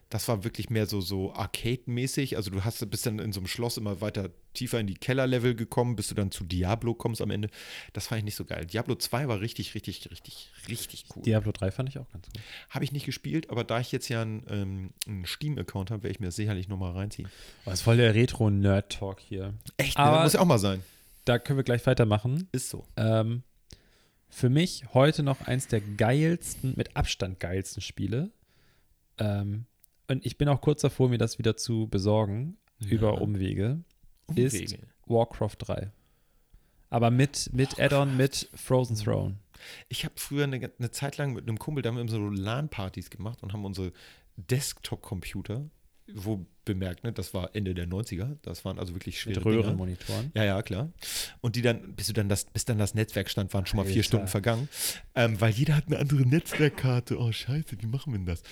das 0.09 0.29
war 0.29 0.45
wirklich 0.45 0.71
mehr 0.71 0.87
so, 0.87 1.01
so 1.01 1.33
Arcade-mäßig. 1.33 2.37
Also 2.37 2.51
du 2.51 2.65
hast, 2.65 2.89
bist 2.91 3.07
dann 3.07 3.19
in 3.19 3.33
so 3.33 3.41
einem 3.41 3.49
Schloss 3.49 3.77
immer 3.77 4.01
weiter 4.01 4.31
tiefer 4.55 4.79
in 4.79 4.87
die 4.87 4.95
Kellerlevel 4.95 5.57
gekommen, 5.57 5.97
bis 5.97 6.09
du 6.09 6.15
dann 6.15 6.31
zu 6.31 6.45
Diablo 6.45 6.95
kommst 6.95 7.21
am 7.21 7.31
Ende. 7.31 7.49
Das 7.93 8.07
fand 8.07 8.21
ich 8.21 8.25
nicht 8.25 8.37
so 8.37 8.45
geil. 8.45 8.67
Diablo 8.67 8.95
2 8.95 9.27
war 9.27 9.41
richtig, 9.41 9.75
richtig, 9.75 10.09
richtig, 10.11 10.51
richtig 10.69 11.05
cool. 11.15 11.23
Diablo 11.23 11.51
3 11.51 11.73
fand 11.73 11.89
ich 11.89 11.99
auch 11.99 12.09
ganz 12.13 12.27
gut. 12.27 12.41
Habe 12.71 12.85
ich 12.85 12.93
nicht 12.93 13.05
gespielt, 13.05 13.51
aber 13.51 13.65
da 13.65 13.81
ich 13.81 13.91
jetzt 13.91 14.09
ja 14.09 14.23
einen, 14.23 14.45
ähm, 14.49 14.91
einen 15.09 15.27
Steam-Account 15.27 15.91
habe, 15.91 16.05
werde 16.05 16.13
ich 16.13 16.21
mir 16.21 16.27
das 16.27 16.37
sicherlich 16.37 16.69
nochmal 16.69 16.93
reinziehen. 16.93 17.29
Oh, 17.65 17.71
das 17.71 17.75
ist 17.81 17.83
voll 17.83 17.97
der 17.97 18.15
Retro-Nerd-Talk 18.15 19.21
hier. 19.21 19.55
Echt? 19.77 19.97
Aber- 19.97 20.19
ne? 20.19 20.23
Muss 20.25 20.35
ja 20.35 20.41
auch 20.41 20.45
mal 20.47 20.59
sein. 20.59 20.83
Da 21.25 21.41
können 21.41 21.59
wir 21.59 21.65
gleich 21.65 21.85
weitermachen. 21.85 22.49
Ist 22.53 22.71
so. 22.71 22.87
Ähm, 22.97 23.43
für 24.29 24.49
mich 24.51 24.85
heute 24.95 25.25
noch 25.25 25.41
eins 25.41 25.67
der 25.67 25.81
geilsten, 25.81 26.75
mit 26.77 26.97
Abstand 26.97 27.41
geilsten 27.41 27.83
Spiele. 27.83 28.31
Ähm, 29.19 29.65
und 30.09 30.25
ich 30.25 30.39
bin 30.39 30.49
auch 30.49 30.61
kurz 30.61 30.83
davor, 30.83 31.09
mir 31.09 31.19
das 31.19 31.39
wieder 31.39 31.57
zu 31.57 31.89
besorgen, 31.89 32.57
über 32.81 33.21
Umwege, 33.21 33.81
ist 34.35 34.55
Umwege. 34.55 34.79
Warcraft 35.07 35.57
3. 35.59 35.93
Aber 36.91 37.11
mit, 37.11 37.51
mit 37.53 37.81
Add-on, 37.81 38.17
mit 38.17 38.49
Frozen 38.55 38.97
Throne. 38.97 39.39
Ich 39.89 40.05
habe 40.05 40.15
früher 40.17 40.45
eine, 40.45 40.71
eine 40.79 40.91
Zeit 40.91 41.17
lang 41.17 41.33
mit 41.33 41.49
einem 41.49 41.59
Kumpel, 41.59 41.83
da 41.83 41.89
haben 41.89 41.97
wir 41.97 42.03
immer 42.03 42.11
so 42.11 42.29
LAN-Partys 42.29 43.11
gemacht 43.11 43.43
und 43.43 43.53
haben 43.53 43.65
unsere 43.65 43.93
Desktop-Computer, 44.37 45.69
wo 46.15 46.47
bemerkt, 46.65 47.05
ne, 47.05 47.13
das 47.13 47.35
war 47.35 47.55
Ende 47.55 47.75
der 47.75 47.89
90er, 47.89 48.37
das 48.43 48.65
waren 48.65 48.79
also 48.79 48.95
wirklich 48.95 49.21
schwere 49.21 49.39
Mit. 49.39 49.47
Röhrenmonitoren. 49.47 50.31
Ja, 50.35 50.45
ja, 50.45 50.63
klar. 50.63 50.93
Und 51.41 51.57
die 51.57 51.63
dann, 51.63 51.95
bis 51.95 52.09
du 52.09 52.13
dann 52.13 52.29
das, 52.29 52.45
bis 52.45 52.65
dann 52.65 52.79
das 52.79 52.95
Netzwerk 52.95 53.31
stand, 53.31 53.53
waren 53.55 53.67
schon 53.67 53.79
mal 53.79 53.85
vier 53.85 53.97
Alter. 53.97 54.03
Stunden 54.05 54.29
vergangen. 54.29 54.69
Ähm, 55.15 55.41
weil 55.41 55.53
jeder 55.53 55.77
hat 55.77 55.87
eine 55.87 55.99
andere 55.99 56.23
Netzwerkkarte. 56.23 57.19
Oh, 57.19 57.33
scheiße, 57.33 57.81
wie 57.81 57.87
machen 57.87 58.13
wir 58.13 58.19
denn 58.19 58.27
das? 58.27 58.43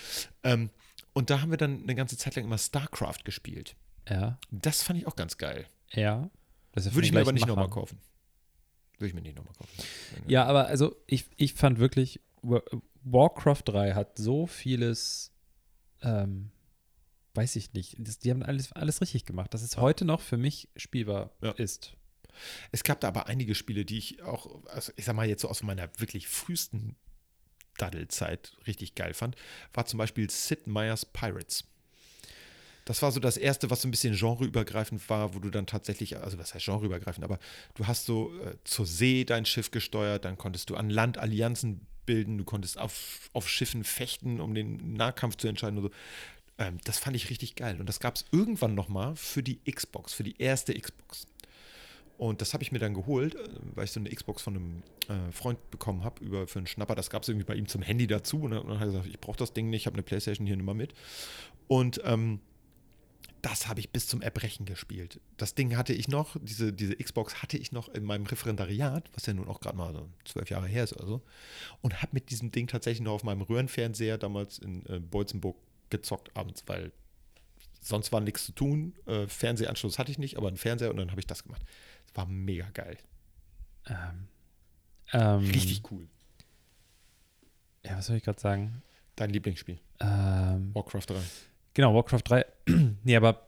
Ähm, 0.43 0.71
und 1.15 1.31
da 1.31 1.41
haben 1.41 1.51
wir 1.51 1.57
dann 1.57 1.83
eine 1.83 1.95
ganze 1.95 2.17
Zeit 2.19 2.37
lang 2.37 2.45
immer 2.45 2.59
StarCraft 2.59 3.25
gespielt. 3.25 3.77
Ja. 4.09 4.39
Das 4.51 4.83
fand 4.83 4.99
ich 4.99 5.07
auch 5.07 5.17
ganz 5.17 5.39
geil. 5.39 5.67
Ja. 5.93 6.29
Das 6.73 6.85
ja 6.87 6.95
Würde 6.95 7.07
ich 7.07 7.13
mir 7.13 7.21
aber 7.21 7.33
nicht 7.33 7.47
nochmal 7.47 7.71
kaufen. 7.71 7.99
Würde 8.99 9.09
ich 9.09 9.15
mir 9.15 9.23
nicht 9.23 9.37
nochmal 9.37 9.55
kaufen. 9.55 9.71
Ja, 10.29 10.45
aber 10.45 10.67
also 10.67 10.95
ich, 11.07 11.25
ich 11.37 11.55
fand 11.55 11.79
wirklich, 11.79 12.21
Wa- 12.43 12.63
Warcraft 13.03 13.63
3 13.65 13.95
hat 13.95 14.19
so 14.19 14.47
vieles, 14.47 15.33
ähm, 16.03 16.51
weiß 17.35 17.57
ich 17.57 17.73
nicht, 17.73 17.97
das, 17.99 18.19
die 18.19 18.31
haben 18.31 18.43
alles, 18.43 18.73
alles 18.73 19.01
richtig 19.01 19.25
gemacht, 19.25 19.55
dass 19.55 19.63
es 19.63 19.77
heute 19.79 20.05
noch 20.05 20.21
für 20.21 20.37
mich 20.37 20.69
spielbar 20.77 21.31
Ja. 21.43 21.53
ist. 21.53 21.95
Es 22.73 22.83
gab 22.83 23.01
da 23.01 23.09
aber 23.09 23.27
einige 23.29 23.55
Spiele, 23.55 23.85
die 23.85 23.99
ich 23.99 24.23
auch, 24.23 24.65
also 24.67 24.93
ich 24.97 25.05
sag 25.05 25.15
mal 25.15 25.29
jetzt 25.29 25.43
so 25.43 25.49
aus 25.49 25.63
meiner 25.63 25.89
wirklich 25.99 26.27
frühesten 26.29 26.97
Daddelzeit 27.79 28.53
richtig 28.67 28.95
geil 28.95 29.15
fand, 29.15 29.37
war 29.73 29.87
zum 29.87 29.99
Beispiel 29.99 30.31
Sid 30.31 30.67
Meier's 30.67 31.05
Pirates. 31.05 31.65
Das 32.85 33.01
war 33.01 33.13
so 33.13 33.21
das 33.21 33.37
erste, 33.37 33.71
was 33.71 33.83
so 33.83 33.89
ein 33.89 33.91
bisschen 33.91 34.15
genreübergreifend 34.15 35.09
war, 35.09 35.35
wo 35.35 35.39
du 35.39 35.51
dann 35.51 35.67
tatsächlich, 35.67 36.19
also 36.19 36.39
was 36.39 36.55
heißt 36.55 36.67
genreübergreifend, 36.67 37.25
aber 37.25 37.39
du 37.75 37.87
hast 37.87 38.05
so 38.05 38.31
äh, 38.41 38.57
zur 38.65 38.87
See 38.87 39.25
dein 39.25 39.47
Schiff 39.47 39.71
gesteuert, 39.71 40.25
dann 40.25 40.37
konntest 40.37 40.69
du 40.69 40.77
an 40.77 40.91
Land 40.91 41.17
Allianzen 41.17 41.87
bilden, 42.05 42.37
du 42.37 42.45
konntest 42.45 42.79
auf, 42.79 43.31
auf 43.33 43.49
Schiffen 43.49 43.85
fechten, 43.85 44.41
um 44.41 44.55
den 44.55 44.95
Nahkampf 44.95 45.37
zu 45.37 45.49
entscheiden 45.49 45.79
und 45.79 45.85
so. 45.85 45.91
Ähm, 46.59 46.79
das 46.85 46.99
fand 46.99 47.17
ich 47.17 47.31
richtig 47.31 47.57
geil. 47.57 47.81
Und 47.81 47.89
das 47.89 48.01
gab 48.01 48.17
es 48.17 48.27
irgendwann 48.31 48.75
nochmal 48.75 49.17
für 49.17 49.43
die 49.43 49.59
Xbox, 49.65 50.13
für 50.13 50.25
die 50.25 50.39
erste 50.39 50.79
Xbox. 50.79 51.27
Und 52.17 52.41
das 52.41 52.55
habe 52.55 52.63
ich 52.63 52.71
mir 52.71 52.79
dann 52.79 52.95
geholt, 52.95 53.35
äh, 53.35 53.49
weil 53.75 53.85
ich 53.85 53.91
so 53.91 54.01
eine 54.01 54.11
Xbox 54.11 54.43
von 54.43 54.57
einem 54.57 54.83
äh, 55.09 55.33
Freund 55.33 55.71
bekommen 55.71 56.05
habe 56.05 56.25
über 56.25 56.47
für 56.47 56.59
einen 56.59 56.67
Schnapper. 56.67 56.95
Das 56.95 57.11
gab 57.11 57.23
es 57.23 57.29
irgendwie 57.29 57.47
bei 57.47 57.55
ihm 57.55 57.67
zum 57.67 57.83
Handy 57.83 58.07
dazu. 58.07 58.43
Und 58.43 58.53
dann, 58.53 58.61
und 58.61 58.69
dann 58.69 58.79
hat 58.79 58.89
er 58.89 58.93
gesagt, 58.93 59.07
ich 59.07 59.21
brauche 59.21 59.37
das 59.37 59.53
Ding 59.53 59.71
nicht, 59.71 59.83
ich 59.83 59.87
habe 59.87 59.95
eine 59.95 60.03
Playstation 60.03 60.47
hier, 60.47 60.57
nimm 60.57 60.67
mal 60.67 60.75
mit. 60.75 60.95
Und 61.67 62.01
ähm, 62.05 62.41
das 63.45 63.69
habe 63.69 63.79
ich 63.79 63.91
bis 63.91 64.07
zum 64.07 64.23
Erbrechen 64.23 64.65
gespielt. 64.65 65.21
Das 65.37 65.55
Ding 65.55 65.77
hatte 65.77 65.93
ich 65.93 66.09
noch, 66.09 66.37
diese, 66.41 66.73
diese 66.73 66.97
Xbox 66.97 67.43
hatte 67.43 67.59
ich 67.59 67.73
noch 67.73 67.89
in 67.89 68.03
meinem 68.03 68.25
Referendariat, 68.25 69.11
was 69.13 69.27
ja 69.27 69.35
nun 69.35 69.49
auch 69.49 69.61
gerade 69.61 69.77
mal 69.77 69.93
so 69.93 70.09
zwölf 70.25 70.49
Jahre 70.49 70.67
her 70.67 70.85
ist 70.85 70.95
oder 70.95 71.07
so. 71.07 71.23
Und 71.83 72.01
habe 72.01 72.13
mit 72.13 72.31
diesem 72.31 72.53
Ding 72.53 72.69
tatsächlich 72.69 73.03
noch 73.03 73.13
auf 73.13 73.25
meinem 73.25 73.43
Röhrenfernseher 73.43 74.17
damals 74.17 74.59
in 74.59 74.87
äh, 74.87 74.99
Beutzenburg 74.99 75.57
gezockt 75.91 76.35
abends, 76.35 76.65
weil 76.67 76.91
sonst 77.83 78.13
war 78.13 78.21
nichts 78.23 78.47
zu 78.47 78.53
tun. 78.53 78.95
Äh, 79.05 79.27
Fernsehanschluss 79.27 79.99
hatte 79.99 80.11
ich 80.11 80.19
nicht, 80.19 80.39
aber 80.39 80.49
einen 80.49 80.57
Fernseher 80.57 80.91
und 80.91 80.97
dann 80.97 81.11
habe 81.11 81.21
ich 81.21 81.27
das 81.27 81.43
gemacht. 81.43 81.63
War 82.15 82.27
mega 82.27 82.69
geil. 82.71 82.97
Ähm, 83.87 84.29
ähm, 85.13 85.39
Richtig 85.51 85.83
cool. 85.91 86.07
Ja, 87.85 87.99
was 87.99 88.07
soll 88.07 88.17
ich 88.17 88.23
gerade 88.25 88.41
sagen? 88.41 88.83
Dein 89.17 89.31
Lieblingsspiel. 89.31 89.79
Ähm, 90.01 90.75
Warcraft 90.75 91.07
3. 91.09 91.15
Genau, 91.75 91.95
Warcraft 91.95 92.23
3. 92.25 92.47
nee, 93.05 93.17
aber 93.17 93.47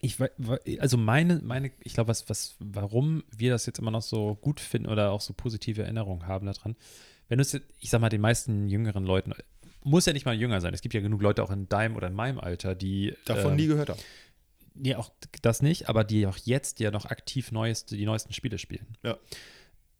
ich 0.00 0.18
also 0.80 0.96
meine, 0.96 1.40
meine, 1.44 1.70
ich 1.84 1.94
glaube, 1.94 2.08
was, 2.08 2.28
was, 2.28 2.56
warum 2.58 3.22
wir 3.36 3.52
das 3.52 3.66
jetzt 3.66 3.78
immer 3.78 3.92
noch 3.92 4.02
so 4.02 4.34
gut 4.34 4.58
finden 4.60 4.88
oder 4.88 5.12
auch 5.12 5.20
so 5.20 5.32
positive 5.32 5.82
Erinnerungen 5.82 6.26
haben 6.26 6.46
daran, 6.46 6.76
wenn 7.28 7.38
du 7.38 7.42
es, 7.42 7.52
jetzt- 7.52 7.66
ich 7.78 7.88
sag 7.90 8.00
mal, 8.00 8.08
den 8.08 8.20
meisten 8.20 8.68
jüngeren 8.68 9.04
Leuten, 9.04 9.32
muss 9.84 10.06
ja 10.06 10.12
nicht 10.12 10.26
mal 10.26 10.34
jünger 10.34 10.60
sein, 10.60 10.74
es 10.74 10.80
gibt 10.82 10.94
ja 10.94 11.00
genug 11.00 11.22
Leute 11.22 11.42
auch 11.42 11.50
in 11.50 11.68
deinem 11.68 11.96
oder 11.96 12.08
in 12.08 12.14
meinem 12.14 12.38
Alter, 12.40 12.74
die 12.74 13.14
Davon 13.24 13.52
ähm, 13.52 13.56
nie 13.56 13.66
gehört 13.68 13.90
habe. 13.90 14.00
Nee, 14.74 14.94
auch 14.94 15.10
das 15.42 15.62
nicht, 15.62 15.88
aber 15.88 16.04
die 16.04 16.26
auch 16.26 16.36
jetzt 16.38 16.80
ja 16.80 16.90
noch 16.90 17.04
aktiv 17.06 17.52
neueste, 17.52 17.96
die 17.96 18.04
neuesten 18.06 18.32
Spiele 18.32 18.58
spielen. 18.58 18.96
Ja. 19.02 19.18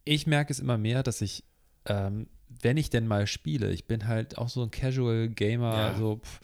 Ich 0.05 0.27
merke 0.27 0.51
es 0.51 0.59
immer 0.59 0.77
mehr, 0.77 1.03
dass 1.03 1.21
ich, 1.21 1.43
ähm, 1.85 2.27
wenn 2.61 2.77
ich 2.77 2.89
denn 2.89 3.07
mal 3.07 3.27
spiele, 3.27 3.71
ich 3.71 3.85
bin 3.85 4.07
halt 4.07 4.37
auch 4.37 4.49
so 4.49 4.63
ein 4.63 4.71
Casual 4.71 5.29
Gamer, 5.29 5.73
Ja. 5.75 5.95
so 5.97 6.17
pff, 6.17 6.39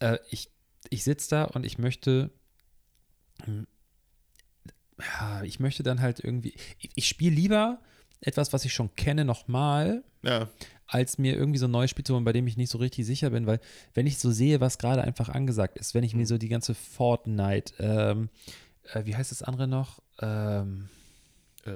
äh, 0.00 0.18
ich, 0.30 0.50
ich 0.90 1.04
sitze 1.04 1.30
da 1.30 1.44
und 1.44 1.64
ich 1.64 1.78
möchte, 1.78 2.30
hm, 3.44 3.66
ja, 4.98 5.42
ich 5.44 5.60
möchte 5.60 5.82
dann 5.82 6.00
halt 6.00 6.20
irgendwie, 6.20 6.54
ich, 6.78 6.90
ich 6.94 7.08
spiele 7.08 7.34
lieber 7.34 7.80
etwas, 8.20 8.52
was 8.52 8.64
ich 8.64 8.72
schon 8.74 8.94
kenne, 8.96 9.24
nochmal, 9.24 10.04
Ja, 10.22 10.48
als 10.92 11.18
mir 11.18 11.36
irgendwie 11.36 11.58
so 11.58 11.66
ein 11.66 11.70
neues 11.70 11.90
Spiel 11.90 12.04
zu 12.04 12.14
holen, 12.14 12.24
bei 12.24 12.32
dem 12.32 12.46
ich 12.48 12.56
nicht 12.56 12.70
so 12.70 12.78
richtig 12.78 13.06
sicher 13.06 13.30
bin, 13.30 13.46
weil 13.46 13.60
wenn 13.94 14.06
ich 14.08 14.18
so 14.18 14.30
sehe, 14.32 14.60
was 14.60 14.76
gerade 14.78 15.02
einfach 15.02 15.28
angesagt 15.28 15.78
ist, 15.78 15.94
wenn 15.94 16.02
ich 16.02 16.14
Mhm. 16.14 16.20
mir 16.20 16.26
so 16.26 16.36
die 16.36 16.48
ganze 16.48 16.74
Fortnite, 16.74 17.74
ähm, 17.78 18.28
äh, 18.92 19.04
wie 19.06 19.14
heißt 19.14 19.30
das 19.30 19.42
andere 19.42 19.68
noch? 19.68 20.02
Ähm, 20.20 20.88
äh, 21.64 21.70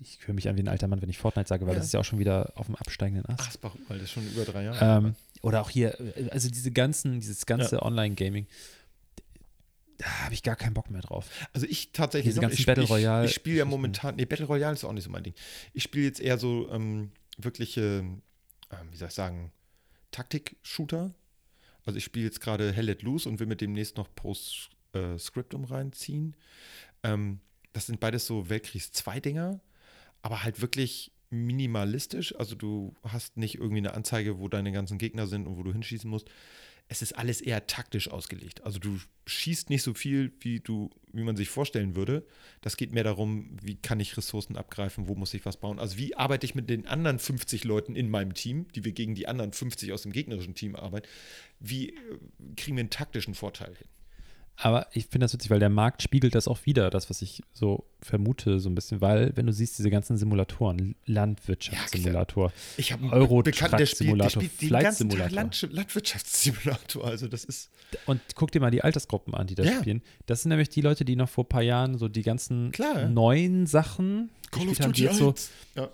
ich 0.00 0.18
höre 0.26 0.34
mich 0.34 0.48
an 0.48 0.56
wie 0.56 0.60
ein 0.62 0.68
alter 0.68 0.86
Mann, 0.88 1.02
wenn 1.02 1.08
ich 1.10 1.18
Fortnite 1.18 1.48
sage, 1.48 1.66
weil 1.66 1.72
Ja. 1.74 1.78
das 1.78 1.86
ist 1.86 1.92
ja 1.94 2.00
auch 2.00 2.04
schon 2.04 2.18
wieder 2.18 2.52
auf 2.56 2.66
dem 2.66 2.76
absteigenden 2.76 3.26
Ast. 3.26 3.48
Asbach, 3.48 3.74
weil 3.88 3.98
das 3.98 4.04
ist 4.08 4.12
schon 4.12 4.26
über 4.26 4.44
drei 4.44 4.64
Jahre. 4.64 5.06
Ähm, 5.06 5.14
oder 5.42 5.60
auch 5.60 5.70
hier, 5.70 5.98
äh, 6.16 6.28
also 6.30 6.48
diese 6.48 6.70
ganzen, 6.70 7.18
dieses 7.20 7.44
ganze 7.46 7.82
Online-Gaming, 7.82 8.46
da 9.98 10.06
habe 10.24 10.34
ich 10.34 10.42
gar 10.42 10.56
keinen 10.56 10.74
Bock 10.74 10.90
mehr 10.90 11.00
drauf. 11.02 11.28
Also 11.52 11.66
ich 11.68 11.92
tatsächlich, 11.92 12.30
Diese 12.34 12.40
ganzen 12.40 12.58
ich, 12.60 12.66
Battle 12.66 12.84
ich, 12.84 12.90
Royale- 12.90 13.26
Ich 13.26 13.34
spiele 13.34 13.58
ja 13.58 13.64
momentan, 13.64 14.16
nee, 14.16 14.24
Battle 14.24 14.46
Royale 14.46 14.74
ist 14.74 14.84
auch 14.84 14.92
nicht 14.92 15.04
so 15.04 15.10
mein 15.10 15.22
Ding. 15.22 15.34
Ich 15.72 15.84
spiele 15.84 16.04
jetzt 16.06 16.20
eher 16.20 16.36
so 16.38 16.68
ähm, 16.72 17.12
wirkliche, 17.38 17.80
ähm, 18.00 18.20
wie 18.90 18.96
soll 18.96 19.08
ich 19.08 19.14
sagen, 19.14 19.52
Taktik-Shooter. 20.10 21.14
Also 21.84 21.98
ich 21.98 22.04
spiele 22.04 22.26
jetzt 22.26 22.40
gerade 22.40 22.72
Hell 22.72 22.86
Let 22.86 23.02
Loose 23.02 23.28
und 23.28 23.40
will 23.40 23.46
mit 23.46 23.60
demnächst 23.60 23.96
noch 23.96 24.08
Post-Scriptum 24.14 25.64
reinziehen. 25.64 26.36
Ähm, 27.02 27.40
das 27.72 27.86
sind 27.86 28.00
beides 28.00 28.26
so 28.26 28.48
Weltkriegs-2-Dinger, 28.48 29.60
aber 30.22 30.42
halt 30.42 30.60
wirklich 30.60 31.12
minimalistisch. 31.30 32.34
Also 32.36 32.54
du 32.54 32.94
hast 33.02 33.36
nicht 33.36 33.56
irgendwie 33.56 33.78
eine 33.78 33.94
Anzeige, 33.94 34.38
wo 34.38 34.48
deine 34.48 34.72
ganzen 34.72 34.98
Gegner 34.98 35.26
sind 35.26 35.46
und 35.46 35.56
wo 35.56 35.62
du 35.62 35.72
hinschießen 35.72 36.08
musst. 36.08 36.30
Es 36.88 37.02
ist 37.02 37.12
alles 37.12 37.40
eher 37.40 37.66
taktisch 37.66 38.08
ausgelegt. 38.08 38.62
Also 38.62 38.78
du 38.78 39.00
schießt 39.26 39.70
nicht 39.70 39.82
so 39.82 39.94
viel, 39.94 40.32
wie 40.40 40.60
du, 40.60 40.90
wie 41.12 41.22
man 41.22 41.36
sich 41.36 41.48
vorstellen 41.48 41.96
würde. 41.96 42.26
Das 42.60 42.76
geht 42.76 42.92
mehr 42.92 43.04
darum, 43.04 43.56
wie 43.62 43.76
kann 43.76 44.00
ich 44.00 44.16
Ressourcen 44.16 44.56
abgreifen, 44.56 45.08
wo 45.08 45.14
muss 45.14 45.32
ich 45.32 45.46
was 45.46 45.56
bauen. 45.56 45.78
Also 45.78 45.96
wie 45.96 46.14
arbeite 46.14 46.44
ich 46.44 46.54
mit 46.54 46.68
den 46.68 46.86
anderen 46.86 47.18
50 47.18 47.64
Leuten 47.64 47.96
in 47.96 48.10
meinem 48.10 48.34
Team, 48.34 48.68
die 48.74 48.84
wir 48.84 48.92
gegen 48.92 49.14
die 49.14 49.26
anderen 49.26 49.52
50 49.52 49.92
aus 49.92 50.02
dem 50.02 50.12
gegnerischen 50.12 50.54
Team 50.54 50.76
arbeiten. 50.76 51.08
Wie 51.58 51.90
äh, 51.90 52.18
kriegen 52.56 52.76
wir 52.76 52.82
einen 52.82 52.90
taktischen 52.90 53.34
Vorteil 53.34 53.74
hin? 53.74 53.88
Aber 54.56 54.86
ich 54.92 55.06
finde 55.06 55.24
das 55.24 55.32
witzig, 55.34 55.50
weil 55.50 55.58
der 55.58 55.68
Markt 55.68 56.02
spiegelt 56.02 56.34
das 56.34 56.46
auch 56.46 56.64
wieder, 56.64 56.88
das, 56.90 57.10
was 57.10 57.22
ich 57.22 57.42
so 57.52 57.84
vermute, 58.00 58.60
so 58.60 58.68
ein 58.68 58.74
bisschen, 58.76 59.00
weil, 59.00 59.36
wenn 59.36 59.46
du 59.46 59.52
siehst, 59.52 59.78
diese 59.78 59.90
ganzen 59.90 60.16
Simulatoren, 60.16 60.94
Landwirtschaftssimulator, 61.06 62.52
Ich 62.76 62.92
habe 62.92 63.02
einen 63.02 63.12
Euro 63.12 63.42
Bekannten, 63.42 63.78
der 63.78 63.86
spielt, 63.86 64.10
der 64.20 64.28
Truck 64.28 64.30
spielt 64.44 64.52
den 64.52 64.58
Simulator, 64.68 64.82
ganzen 64.82 65.08
Tag 65.10 65.30
Land 65.32 65.68
Landwirtschaftssimulator. 65.72 67.04
Also 67.04 67.28
das 67.28 67.44
ist 67.44 67.70
und 68.06 68.20
guck 68.34 68.50
dir 68.52 68.60
mal 68.60 68.70
die 68.70 68.82
Altersgruppen 68.82 69.34
an, 69.34 69.46
die 69.46 69.54
das 69.54 69.66
Ja. 69.66 69.80
spielen. 69.80 70.02
Das 70.26 70.42
sind 70.42 70.50
nämlich 70.50 70.68
die 70.68 70.80
Leute, 70.80 71.04
die 71.04 71.16
noch 71.16 71.28
vor 71.28 71.44
ein 71.44 71.48
paar 71.48 71.62
Jahren 71.62 71.96
so 71.98 72.08
die 72.08 72.22
ganzen 72.22 72.70
Klar. 72.72 73.08
neuen 73.08 73.66
Sachen 73.66 74.30
gespielt 74.50 74.80
haben, 74.80 74.92
die 74.92 75.02
jetzt 75.02 75.18
so, 75.18 75.34
Ja. 75.76 75.90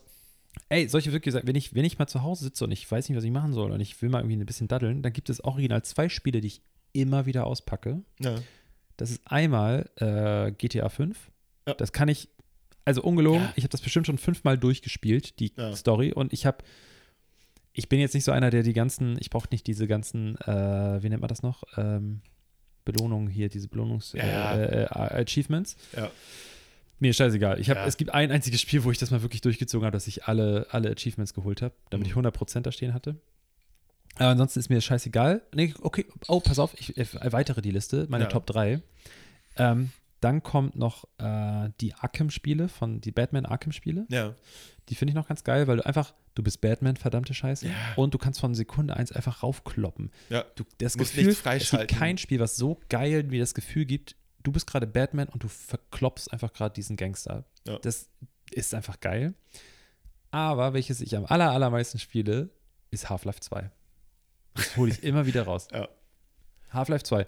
ey, 0.69 0.89
solche 0.89 1.13
wirklich 1.13 1.35
wenn 1.35 1.57
ich, 1.57 1.75
wenn 1.75 1.85
ich 1.85 1.99
mal 1.99 2.07
zu 2.07 2.23
Hause 2.23 2.45
sitze 2.45 2.65
und 2.65 2.71
ich 2.73 2.91
weiß 2.91 3.09
nicht, 3.09 3.17
was 3.17 3.25
ich 3.25 3.31
machen 3.31 3.53
soll 3.53 3.71
und 3.73 3.81
ich 3.81 4.01
will 4.03 4.09
mal 4.09 4.21
irgendwie 4.21 4.37
ein 4.37 4.47
bisschen 4.47 4.69
daddeln, 4.69 5.03
dann 5.03 5.13
gibt 5.13 5.31
es 5.31 5.43
original 5.45 5.83
zwei 5.83 6.09
Spiele, 6.09 6.41
die 6.41 6.49
ich 6.49 6.63
immer 6.93 7.27
wieder 7.27 7.47
auspacke. 7.47 8.03
Ja. 8.21 8.37
Das 8.97 9.11
ist 9.11 9.21
einmal 9.25 9.89
äh, 9.97 10.53
GTA 10.53 10.89
5. 10.89 11.31
Ja. 11.67 11.75
Das 11.75 11.93
kann 11.93 12.09
ich, 12.09 12.29
also 12.85 13.03
ungelogen, 13.03 13.43
Ja. 13.43 13.53
ich 13.57 13.65
habe 13.65 13.71
das 13.71 13.81
bestimmt 13.81 14.07
schon 14.07 14.19
fünfmal 14.19 14.59
durchgespielt, 14.59 15.39
die. 15.41 15.53
Story. 15.75 16.13
Und 16.13 16.33
ich 16.33 16.47
habe, 16.47 16.59
ich 17.73 17.89
bin 17.89 18.01
jetzt 18.01 18.15
nicht 18.15 18.25
so 18.25 18.33
einer, 18.33 18.51
der 18.51 18.63
die 18.63 18.73
ganzen, 18.73 19.17
ich 19.21 19.31
brauche 19.31 19.49
nicht 19.51 19.67
diese 19.67 19.87
ganzen, 19.87 20.37
äh, 20.43 21.03
wie 21.03 21.09
nennt 21.09 21.21
man 21.23 21.29
das 21.29 21.43
noch? 21.43 21.63
Ähm, 21.77 22.21
Belohnungen 22.85 23.29
hier, 23.29 23.49
diese 23.49 23.69
Belohnungs 23.69 24.13
Ja. 24.13 24.55
äh, 24.55 24.85
äh. 24.85 25.25
Ja. 25.97 26.11
Mir 26.99 27.11
ist 27.11 27.17
scheißegal. 27.17 27.59
Ich 27.61 27.71
hab, 27.71 27.77
Ja. 27.79 27.87
Es 27.87 27.97
gibt 27.97 28.13
ein 28.13 28.31
einziges 28.31 28.61
Spiel, 28.61 28.85
wo 28.85 28.91
ich 28.91 28.99
das 28.99 29.11
mal 29.11 29.23
wirklich 29.23 29.41
durchgezogen 29.41 29.87
habe, 29.87 29.95
dass 29.95 30.07
ich 30.07 30.25
alle, 30.25 30.67
alle 30.71 30.91
Achievements 30.91 31.33
geholt 31.33 31.63
habe, 31.63 31.75
damit 31.91 32.07
Mhm. 32.07 32.11
ich 32.11 32.17
100% 32.17 32.61
da 32.67 32.73
stehen 32.73 32.93
hatte. 32.93 33.17
Aber 34.21 34.31
ansonsten 34.31 34.61
ist 34.61 34.69
mir 34.69 34.77
das 34.77 34.85
scheißegal. 34.85 35.43
Nee, 35.55 35.75
okay, 35.81 36.07
oh, 36.29 36.41
pass 36.41 36.59
auf, 36.59 36.75
ich 36.79 36.97
erweitere 36.97 37.63
die 37.63 37.71
Liste, 37.71 38.07
meine 38.11 38.25
Ja. 38.25 38.31
Top 38.31 38.47
3. 38.47 38.83
Ähm, 39.57 39.91
dann 40.21 40.43
kommt 40.43 40.77
noch 40.77 41.05
äh, 41.17 41.71
die 41.81 41.95
Arkham-Spiele, 41.95 42.69
von 42.69 43.01
die 43.01 43.13
Batman 43.13 43.47
Arkham-Spiele. 43.47 44.07
Ja. 44.11 44.35
Die 44.91 44.95
finde 44.95 45.13
ich 45.13 45.15
noch 45.15 45.27
ganz 45.27 45.43
geil, 45.43 45.67
weil 45.67 45.79
du 45.79 45.87
einfach, 45.87 46.13
du 46.35 46.43
bist 46.43 46.61
Batman, 46.61 46.97
verdammte 46.97 47.33
Scheiße. 47.33 47.69
Ja. 47.69 47.73
Und 47.97 48.13
du 48.13 48.19
kannst 48.19 48.41
von 48.41 48.55
Sekunde 48.55 48.95
eins 48.95 49.11
einfach 49.11 49.43
raufkloppen. 49.43 50.11
Ja. 50.29 50.45
Du, 50.55 50.65
das 50.77 50.99
Musst 50.99 51.13
Gefühl, 51.13 51.25
nichts 51.25 51.39
es 51.39 51.43
freischalten. 51.43 51.87
gibt 51.87 51.99
kein 51.99 52.19
Spiel, 52.19 52.41
was 52.41 52.57
so 52.57 52.79
geil 52.91 53.31
wie 53.31 53.39
das 53.39 53.55
Gefühl 53.55 53.87
gibt, 53.87 54.17
du 54.43 54.53
bist 54.53 54.67
gerade 54.67 54.87
Batman 54.87 55.29
und 55.29 55.43
du 55.43 55.49
verkloppst 55.49 56.31
einfach 56.31 56.53
gerade 56.53 56.75
diesen 56.75 56.97
Gangster. 56.97 57.47
Ja. 57.67 57.79
Das 57.79 58.11
ist 58.51 58.75
einfach 58.75 59.01
geil. 59.01 59.33
Aber 60.31 60.75
welches 60.75 61.01
ich 61.01 61.17
am 61.17 61.25
aller, 61.25 61.51
allermeisten 61.51 61.99
spiele, 61.99 62.51
ist 62.91 63.09
Half-Life 63.09 63.41
2. 63.41 63.71
Das 64.61 64.77
hole 64.77 64.91
ich 64.93 65.03
immer 65.03 65.27
wieder 65.27 65.43
raus. 65.43 65.69
Ja. 65.73 65.89
Half-Life 66.73 67.03
2. 67.05 67.27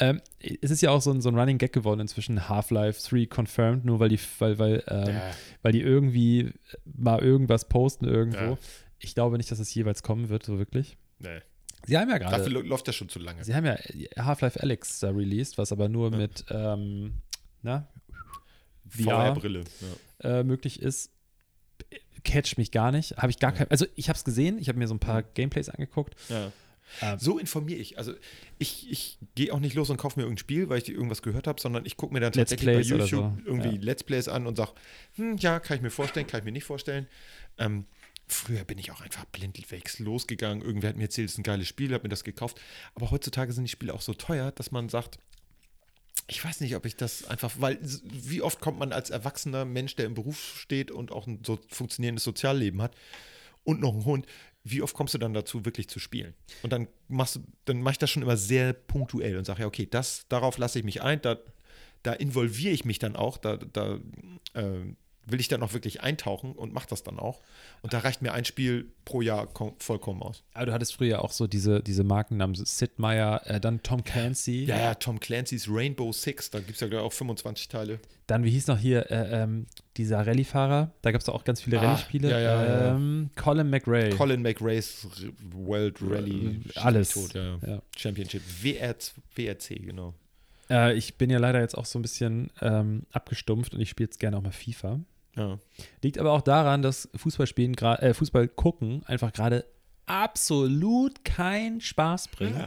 Ähm, 0.00 0.20
es 0.60 0.70
ist 0.70 0.82
ja 0.82 0.90
auch 0.90 1.00
so 1.00 1.10
ein, 1.10 1.22
so 1.22 1.30
ein 1.30 1.38
Running 1.38 1.56
Gag 1.56 1.72
geworden 1.72 2.00
inzwischen, 2.00 2.48
Half-Life 2.50 3.00
3 3.08 3.26
confirmed, 3.34 3.84
nur 3.86 3.98
weil 3.98 4.10
die, 4.10 4.20
weil, 4.38 4.58
weil, 4.58 4.84
ähm, 4.88 5.08
Ja. 5.14 5.30
weil 5.62 5.72
die 5.72 5.80
irgendwie 5.80 6.52
mal 6.84 7.20
irgendwas 7.22 7.66
posten 7.68 8.04
irgendwo. 8.04 8.38
Ja. 8.38 8.58
Ich 8.98 9.14
glaube 9.14 9.38
nicht, 9.38 9.50
dass 9.50 9.58
es 9.58 9.72
jeweils 9.74 10.02
kommen 10.02 10.28
wird, 10.28 10.44
so 10.44 10.58
wirklich. 10.58 10.98
Nee. 11.18 11.40
Sie 11.86 11.96
haben 11.98 12.08
ja 12.10 12.18
gerade. 12.18 12.38
Dafür 12.44 12.62
läuft 12.62 12.86
das 12.88 12.94
schon 12.94 13.08
zu 13.08 13.18
lange. 13.18 13.42
Sie 13.44 13.54
haben 13.54 13.64
ja 13.66 13.76
Half-Life 14.18 14.62
Alyx 14.62 15.00
da 15.00 15.10
released, 15.10 15.56
was 15.58 15.72
aber 15.72 15.88
nur 15.88 16.10
Ja. 16.10 16.16
mit 16.18 16.44
ähm, 16.50 17.14
na. 17.62 17.88
VR-Brille. 18.88 19.64
Ja. 20.22 20.40
äh, 20.40 20.44
möglich 20.44 20.80
ist. 20.82 21.10
Catcht 22.22 22.56
mich 22.58 22.70
gar 22.70 22.90
nicht. 22.92 23.16
Habe 23.18 23.30
ich 23.30 23.38
gar 23.38 23.52
Ja. 23.52 23.58
kein. 23.58 23.70
Also, 23.70 23.86
ich 23.96 24.08
habe 24.08 24.16
es 24.16 24.24
gesehen, 24.24 24.58
ich 24.58 24.68
habe 24.68 24.78
mir 24.78 24.88
so 24.88 24.94
ein 24.94 24.98
paar 25.00 25.22
Gameplays 25.22 25.68
angeguckt. 25.68 26.14
Ja. 26.28 26.52
Ähm, 27.02 27.18
So 27.18 27.38
informiere 27.38 27.78
ich. 27.78 27.98
Also 27.98 28.14
ich, 28.58 28.90
ich 28.90 29.18
gehe 29.34 29.52
auch 29.52 29.60
nicht 29.60 29.74
los 29.74 29.90
und 29.90 29.96
kaufe 29.96 30.18
mir 30.18 30.24
irgendein 30.24 30.40
Spiel, 30.40 30.68
weil 30.68 30.78
ich 30.78 30.88
irgendwas 30.88 31.22
gehört 31.22 31.46
habe, 31.46 31.60
sondern 31.60 31.86
ich 31.86 31.96
gucke 31.96 32.12
mir 32.12 32.20
dann 32.20 32.32
tatsächlich 32.32 32.76
bei 32.76 32.80
YouTube 32.80 33.08
so. 33.08 33.38
irgendwie 33.44 33.76
Ja. 33.76 33.82
Let's 33.82 34.04
Plays 34.04 34.28
an 34.28 34.46
und 34.46 34.56
sage, 34.56 34.72
hm, 35.16 35.36
ja, 35.38 35.60
kann 35.60 35.76
ich 35.76 35.82
mir 35.82 35.90
vorstellen, 35.90 36.26
kann 36.26 36.40
ich 36.40 36.44
mir 36.44 36.52
nicht 36.52 36.64
vorstellen. 36.64 37.06
Ähm, 37.58 37.86
früher 38.26 38.64
bin 38.64 38.78
ich 38.78 38.90
auch 38.90 39.00
einfach 39.00 39.24
blindwegs 39.26 39.98
losgegangen. 39.98 40.62
Irgendwer 40.62 40.90
hat 40.90 40.96
mir 40.96 41.04
erzählt, 41.04 41.28
es 41.28 41.34
ist 41.34 41.38
ein 41.38 41.44
geiles 41.44 41.68
Spiel, 41.68 41.92
hat 41.92 42.02
mir 42.02 42.08
das 42.08 42.24
gekauft. 42.24 42.60
Aber 42.94 43.10
heutzutage 43.10 43.52
sind 43.52 43.64
die 43.64 43.70
Spiele 43.70 43.94
auch 43.94 44.02
so 44.02 44.14
teuer, 44.14 44.52
dass 44.52 44.70
man 44.70 44.88
sagt, 44.88 45.18
ich 46.26 46.42
weiß 46.42 46.60
nicht, 46.60 46.74
ob 46.74 46.86
ich 46.86 46.96
das 46.96 47.26
einfach, 47.26 47.52
weil 47.58 47.78
wie 47.82 48.40
oft 48.40 48.60
kommt 48.60 48.78
man 48.78 48.92
als 48.92 49.10
erwachsener 49.10 49.64
Mensch, 49.64 49.94
der 49.96 50.06
im 50.06 50.14
Beruf 50.14 50.58
steht 50.58 50.90
und 50.90 51.12
auch 51.12 51.26
ein 51.26 51.42
so 51.44 51.58
funktionierendes 51.68 52.24
Sozialleben 52.24 52.80
hat 52.80 52.94
und 53.62 53.80
noch 53.80 53.92
einen 53.92 54.04
Hund, 54.04 54.26
wie 54.64 54.80
oft 54.82 54.94
kommst 54.94 55.14
du 55.14 55.18
dann 55.18 55.34
dazu, 55.34 55.64
wirklich 55.64 55.88
zu 55.88 56.00
spielen? 56.00 56.34
Und 56.62 56.72
dann 56.72 56.88
machst 57.08 57.36
du, 57.36 57.40
dann 57.66 57.82
mache 57.82 57.92
ich 57.92 57.98
das 57.98 58.10
schon 58.10 58.22
immer 58.22 58.38
sehr 58.38 58.72
punktuell 58.72 59.36
und 59.36 59.44
sage, 59.44 59.60
ja, 59.60 59.66
okay, 59.66 59.86
das, 59.88 60.26
darauf 60.28 60.56
lasse 60.56 60.78
ich 60.78 60.84
mich 60.84 61.02
ein, 61.02 61.20
da, 61.20 61.36
da 62.02 62.14
involviere 62.14 62.72
ich 62.72 62.84
mich 62.84 62.98
dann 62.98 63.14
auch, 63.14 63.36
da, 63.36 63.58
da 63.58 64.00
äh, 64.54 64.94
will 65.26 65.40
ich 65.40 65.48
dann 65.48 65.62
auch 65.62 65.72
wirklich 65.72 66.02
eintauchen 66.02 66.52
und 66.52 66.72
mache 66.72 66.86
das 66.88 67.02
dann 67.02 67.18
auch. 67.18 67.40
Und 67.82 67.92
da 67.92 67.98
reicht 68.00 68.22
mir 68.22 68.32
ein 68.32 68.44
Spiel 68.44 68.86
pro 69.04 69.20
Jahr 69.22 69.46
kom- 69.46 69.74
vollkommen 69.78 70.22
aus. 70.22 70.42
aber 70.54 70.66
du 70.66 70.72
hattest 70.72 70.94
früher 70.94 71.22
auch 71.22 71.32
so 71.32 71.46
diese, 71.46 71.82
diese 71.82 72.04
Markennamen, 72.04 72.54
Sid 72.54 72.98
Meier, 72.98 73.42
äh, 73.46 73.60
dann 73.60 73.82
Tom 73.82 74.04
Clancy. 74.04 74.64
Ja, 74.64 74.78
ja, 74.78 74.94
Tom 74.94 75.20
Clancy's 75.20 75.68
Rainbow 75.70 76.12
Six, 76.12 76.50
da 76.50 76.58
gibt 76.60 76.72
es 76.74 76.80
ja 76.80 76.88
glaube 76.88 77.02
ich 77.02 77.06
auch 77.08 77.12
25 77.12 77.68
Teile. 77.68 78.00
Dann, 78.26 78.42
wie 78.44 78.50
hieß 78.50 78.68
noch 78.68 78.78
hier, 78.78 79.10
äh, 79.10 79.42
ähm, 79.42 79.66
dieser 79.98 80.26
Rallye-Fahrer? 80.26 80.92
Da 81.02 81.12
gab 81.12 81.20
es 81.20 81.28
auch 81.28 81.44
ganz 81.44 81.60
viele 81.60 81.78
Ah, 81.78 81.82
Rallye-Spiele. 81.92 82.30
ja, 82.30 82.38
ja, 82.40 82.64
ja, 82.64 82.70
ja. 82.86 82.94
ähm, 82.96 83.30
Colin 83.36 83.68
McRae. 83.68 84.10
Colin 84.10 84.40
McRae's 84.40 85.06
World 85.52 85.98
Rally 86.00 86.60
Äh, 86.74 86.78
alles. 86.78 87.10
Tot. 87.10 87.34
Championship. 87.96 88.42
WR, 88.62 88.94
WRC, 89.36 89.68
genau. 89.84 90.14
Äh, 90.70 90.94
ich 90.94 91.16
bin 91.16 91.28
ja 91.28 91.38
leider 91.38 91.60
jetzt 91.60 91.76
auch 91.76 91.84
so 91.84 91.98
ein 91.98 92.02
bisschen 92.02 92.50
ähm, 92.62 93.02
abgestumpft 93.12 93.74
und 93.74 93.80
ich 93.82 93.90
spiele 93.90 94.06
jetzt 94.06 94.18
gerne 94.18 94.38
auch 94.38 94.42
mal 94.42 94.52
FIFA. 94.52 95.00
Ja. 95.36 95.58
Liegt 96.02 96.18
aber 96.18 96.32
auch 96.32 96.42
daran, 96.42 96.82
dass 96.82 97.08
Fußballspielen, 97.14 97.74
äh, 97.74 98.14
Fußball 98.14 98.48
gucken 98.48 99.02
einfach 99.06 99.32
gerade 99.32 99.64
absolut 100.06 101.24
keinen 101.24 101.80
Spaß 101.80 102.28
bringt. 102.28 102.64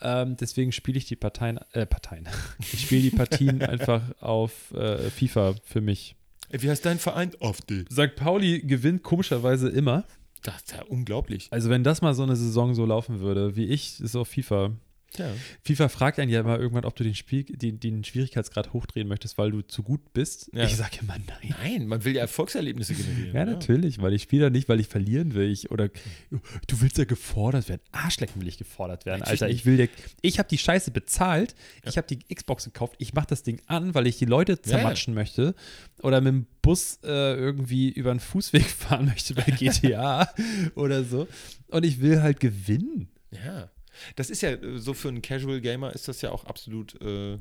Ähm, 0.00 0.36
deswegen 0.36 0.72
spiele 0.72 0.98
ich 0.98 1.04
die 1.04 1.16
Parteien, 1.16 1.60
äh, 1.72 1.86
Parteien. 1.86 2.28
Ich 2.72 2.82
spiele 2.82 3.02
die 3.02 3.10
Partien 3.10 3.62
einfach 3.62 4.02
auf 4.20 4.72
äh, 4.72 5.10
FIFA 5.10 5.54
für 5.64 5.80
mich. 5.80 6.16
Wie 6.50 6.68
heißt 6.68 6.84
dein 6.84 6.98
Verein? 6.98 7.32
Auf 7.40 7.62
die. 7.62 7.84
St. 7.90 8.14
Pauli 8.16 8.60
gewinnt 8.60 9.02
komischerweise 9.02 9.68
immer. 9.68 10.04
Das 10.42 10.56
ist 10.56 10.72
ja 10.72 10.82
unglaublich. 10.82 11.48
Also 11.50 11.70
wenn 11.70 11.84
das 11.84 12.02
mal 12.02 12.14
so 12.14 12.24
eine 12.24 12.36
Saison 12.36 12.74
so 12.74 12.84
laufen 12.84 13.20
würde, 13.20 13.56
wie 13.56 13.66
ich, 13.66 14.00
ist 14.00 14.16
auf 14.16 14.28
FIFA. 14.28 14.72
Ja. 15.18 15.32
FIFA 15.62 15.88
fragt 15.88 16.18
einen 16.18 16.30
ja 16.30 16.40
immer 16.40 16.58
irgendwann, 16.58 16.84
ob 16.84 16.96
du 16.96 17.04
den, 17.04 17.14
Spiel, 17.14 17.44
den, 17.44 17.80
den 17.80 18.04
Schwierigkeitsgrad 18.04 18.72
hochdrehen 18.72 19.08
möchtest, 19.08 19.38
weil 19.38 19.50
du 19.50 19.62
zu 19.62 19.82
gut 19.82 20.12
bist. 20.12 20.50
Ja. 20.54 20.64
Ich 20.64 20.76
sage 20.76 20.98
immer 21.02 21.16
nein. 21.18 21.54
Nein, 21.62 21.86
man 21.86 22.04
will 22.04 22.14
ja 22.14 22.22
Erfolgserlebnisse 22.22 22.94
generieren. 22.94 23.34
Ja, 23.34 23.44
natürlich, 23.44 24.00
weil 24.00 24.12
ich 24.12 24.22
spiele 24.22 24.44
da 24.44 24.50
nicht, 24.50 24.68
weil 24.68 24.80
ich 24.80 24.88
verlieren 24.88 25.34
will. 25.34 25.50
Ich, 25.50 25.70
oder 25.70 25.88
du 26.30 26.80
willst 26.80 26.98
ja 26.98 27.04
gefordert 27.04 27.68
werden. 27.68 27.82
Arschlecken 27.92 28.40
will 28.40 28.48
ich 28.48 28.58
gefordert 28.58 29.06
werden, 29.06 29.20
Natürlich 29.20 29.42
Alter. 29.42 29.54
Ich 29.54 29.66
will 29.66 29.76
dir, 29.76 29.88
ich 30.20 30.38
habe 30.38 30.48
die 30.48 30.58
Scheiße 30.58 30.90
bezahlt, 30.90 31.54
ich 31.84 31.96
habe 31.96 32.06
die 32.06 32.34
Xbox 32.34 32.64
gekauft, 32.64 32.94
ich 32.98 33.14
mache 33.14 33.26
das 33.28 33.42
Ding 33.42 33.60
an, 33.66 33.94
weil 33.94 34.06
ich 34.06 34.18
die 34.18 34.24
Leute 34.24 34.60
zermatschen 34.60 35.14
möchte 35.14 35.54
oder 36.02 36.20
mit 36.20 36.32
dem 36.32 36.46
Bus 36.62 37.00
äh, 37.02 37.34
irgendwie 37.34 37.90
über 37.90 38.10
einen 38.10 38.20
Fußweg 38.20 38.64
fahren 38.70 39.06
möchte 39.06 39.34
bei 39.34 39.42
GTA 39.58 40.28
oder 40.74 41.04
so. 41.04 41.26
Und 41.68 41.84
ich 41.84 42.00
will 42.00 42.22
halt 42.22 42.40
gewinnen. 42.40 43.08
Ja. 43.30 43.70
Das 44.16 44.30
ist 44.30 44.40
ja 44.42 44.50
äh, 44.50 44.78
so 44.78 44.94
für 44.94 45.08
einen 45.08 45.22
Casual 45.22 45.60
Gamer 45.60 45.92
ist 45.94 46.08
das 46.08 46.20
ja 46.22 46.30
auch 46.30 46.44
absolut 46.44 47.00
äh, 47.00 47.38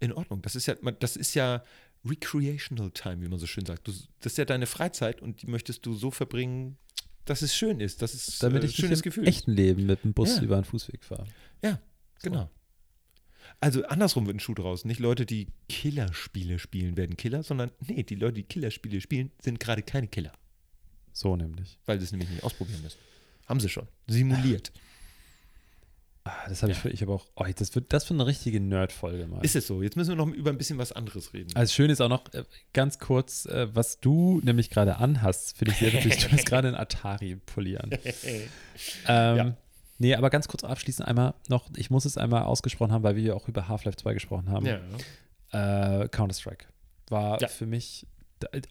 in 0.00 0.12
Ordnung. 0.12 0.42
Das 0.42 0.54
ist 0.56 0.66
ja, 0.66 0.74
das 0.74 1.16
ist 1.16 1.34
ja 1.34 1.62
recreational 2.04 2.90
time, 2.90 3.22
wie 3.22 3.28
man 3.28 3.38
so 3.38 3.46
schön 3.46 3.64
sagt. 3.64 3.86
Du, 3.88 3.92
das 4.20 4.32
ist 4.32 4.38
ja 4.38 4.44
deine 4.44 4.66
Freizeit 4.66 5.22
und 5.22 5.42
die 5.42 5.46
möchtest 5.46 5.86
du 5.86 5.94
so 5.94 6.10
verbringen, 6.10 6.76
dass 7.24 7.40
es 7.42 7.54
schön 7.56 7.80
ist, 7.80 8.02
dass 8.02 8.12
es 8.12 8.38
Damit 8.38 8.62
äh, 8.62 8.66
ich 8.66 8.76
schönes 8.76 8.90
nicht 8.98 9.06
im 9.06 9.10
Gefühl 9.10 9.26
echten 9.28 9.52
Leben 9.52 9.86
mit 9.86 10.04
dem 10.04 10.12
Bus 10.12 10.36
Ja. 10.36 10.42
über 10.42 10.56
einen 10.56 10.64
Fußweg 10.64 11.02
fahre. 11.04 11.26
Ja, 11.62 11.80
genau. 12.22 12.50
Also 13.60 13.84
andersrum 13.86 14.26
wird 14.26 14.36
ein 14.36 14.40
Schuh 14.40 14.54
draus. 14.54 14.84
Nicht 14.84 15.00
Leute, 15.00 15.24
die 15.24 15.48
Killerspiele 15.68 16.58
spielen, 16.58 16.96
werden 16.96 17.16
Killer, 17.16 17.42
sondern 17.42 17.70
nee, 17.86 18.02
die 18.02 18.14
Leute, 18.16 18.34
die 18.34 18.42
Killerspiele 18.42 19.00
spielen, 19.00 19.30
sind 19.40 19.58
gerade 19.60 19.82
keine 19.82 20.08
Killer, 20.08 20.32
So 21.12 21.36
nämlich. 21.36 21.78
weil 21.86 21.98
sie 21.98 22.04
es 22.04 22.12
nämlich 22.12 22.28
nicht 22.30 22.42
ausprobieren 22.42 22.82
müssen. 22.82 22.98
Haben 23.46 23.60
sie 23.60 23.68
schon. 23.68 23.88
Simuliert. 24.06 24.72
Ah, 26.26 26.48
das 26.48 26.62
habe 26.62 26.72
ich, 26.72 26.78
für- 26.78 26.88
ich 26.88 27.02
habe 27.02 27.12
auch, 27.12 27.26
oh, 27.36 27.44
das 27.54 27.74
wird 27.74 27.92
das 27.92 28.04
für 28.04 28.14
eine 28.14 28.24
richtige 28.26 28.58
Nerd-Folge 28.58 29.26
mal. 29.26 29.44
Ist 29.44 29.56
es 29.56 29.66
so? 29.66 29.82
Jetzt 29.82 29.94
müssen 29.96 30.08
wir 30.10 30.16
noch 30.16 30.28
über 30.28 30.50
ein 30.50 30.56
bisschen 30.56 30.78
was 30.78 30.90
anderes 30.90 31.34
reden. 31.34 31.50
Also 31.54 31.70
schön 31.74 31.90
ist 31.90 32.00
auch 32.00 32.08
noch 32.08 32.32
äh, 32.32 32.44
ganz 32.72 32.98
kurz, 32.98 33.44
äh, 33.44 33.68
was 33.74 34.00
du 34.00 34.40
nämlich 34.42 34.70
gerade 34.70 34.96
anhast, 34.96 35.58
finde 35.58 35.72
ich 35.72 35.78
sehr 35.80 35.92
witzig. 35.92 36.24
Du 36.24 36.32
hast 36.32 36.46
gerade 36.46 36.68
einen 36.68 36.76
Atari-Pulli 36.78 37.76
an. 37.76 37.90
Ähm, 39.06 39.36
Ja. 39.36 39.56
Nee, 39.98 40.14
aber 40.16 40.28
ganz 40.30 40.48
kurz 40.48 40.64
abschließend 40.64 41.06
einmal 41.06 41.34
noch, 41.48 41.68
ich 41.76 41.88
muss 41.90 42.04
es 42.04 42.18
einmal 42.18 42.42
ausgesprochen 42.42 42.90
haben, 42.90 43.04
weil 43.04 43.14
wir 43.14 43.22
ja 43.22 43.34
auch 43.34 43.46
über 43.46 43.68
Half-Life 43.68 43.96
2 43.98 44.14
gesprochen 44.14 44.50
haben. 44.50 44.66
ja. 44.66 44.80
Äh, 46.02 46.08
Counter-Strike 46.08 46.66
war 47.10 47.40
Ja. 47.40 47.46
für 47.48 47.66
mich 47.66 48.06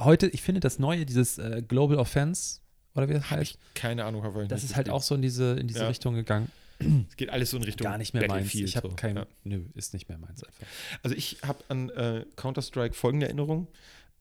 heute, 0.01 0.27
ich 0.27 0.41
finde 0.41 0.59
das 0.59 0.79
neue, 0.79 1.05
dieses 1.05 1.37
äh, 1.37 1.63
Global 1.65 1.97
Offense, 1.97 2.59
oder 2.95 3.07
wie 3.07 3.13
das 3.13 3.29
heißt, 3.31 3.57
keine 3.73 4.03
Ahnung, 4.05 4.23
habe 4.23 4.43
ich 4.43 4.49
das 4.49 4.63
ist 4.65 4.75
halt 4.75 4.89
auch 4.89 5.01
so 5.01 5.15
in 5.15 5.21
diese, 5.21 5.53
in 5.53 5.67
diese 5.67 5.79
Ja. 5.81 5.87
Richtung 5.87 6.13
gegangen. 6.15 6.51
Es 7.09 7.15
geht 7.17 7.29
alles 7.29 7.49
so 7.51 7.57
in 7.57 7.63
Richtung 7.63 7.85
Gar 7.85 7.97
nicht 7.97 8.13
mehr 8.13 8.27
meins. 8.27 8.53
Ich 8.53 8.75
habe 8.77 8.89
so. 8.89 8.95
kein, 8.95 9.15
Ja. 9.17 9.27
nö, 9.43 9.65
ist 9.73 9.93
nicht 9.93 10.09
mehr 10.09 10.17
meins 10.17 10.43
einfach. 10.43 10.65
Also 11.03 11.15
ich 11.15 11.37
habe 11.43 11.63
an 11.69 11.89
äh, 11.89 12.25
Counter-Strike 12.35 12.93
folgende 12.95 13.27
Erinnerung. 13.27 13.67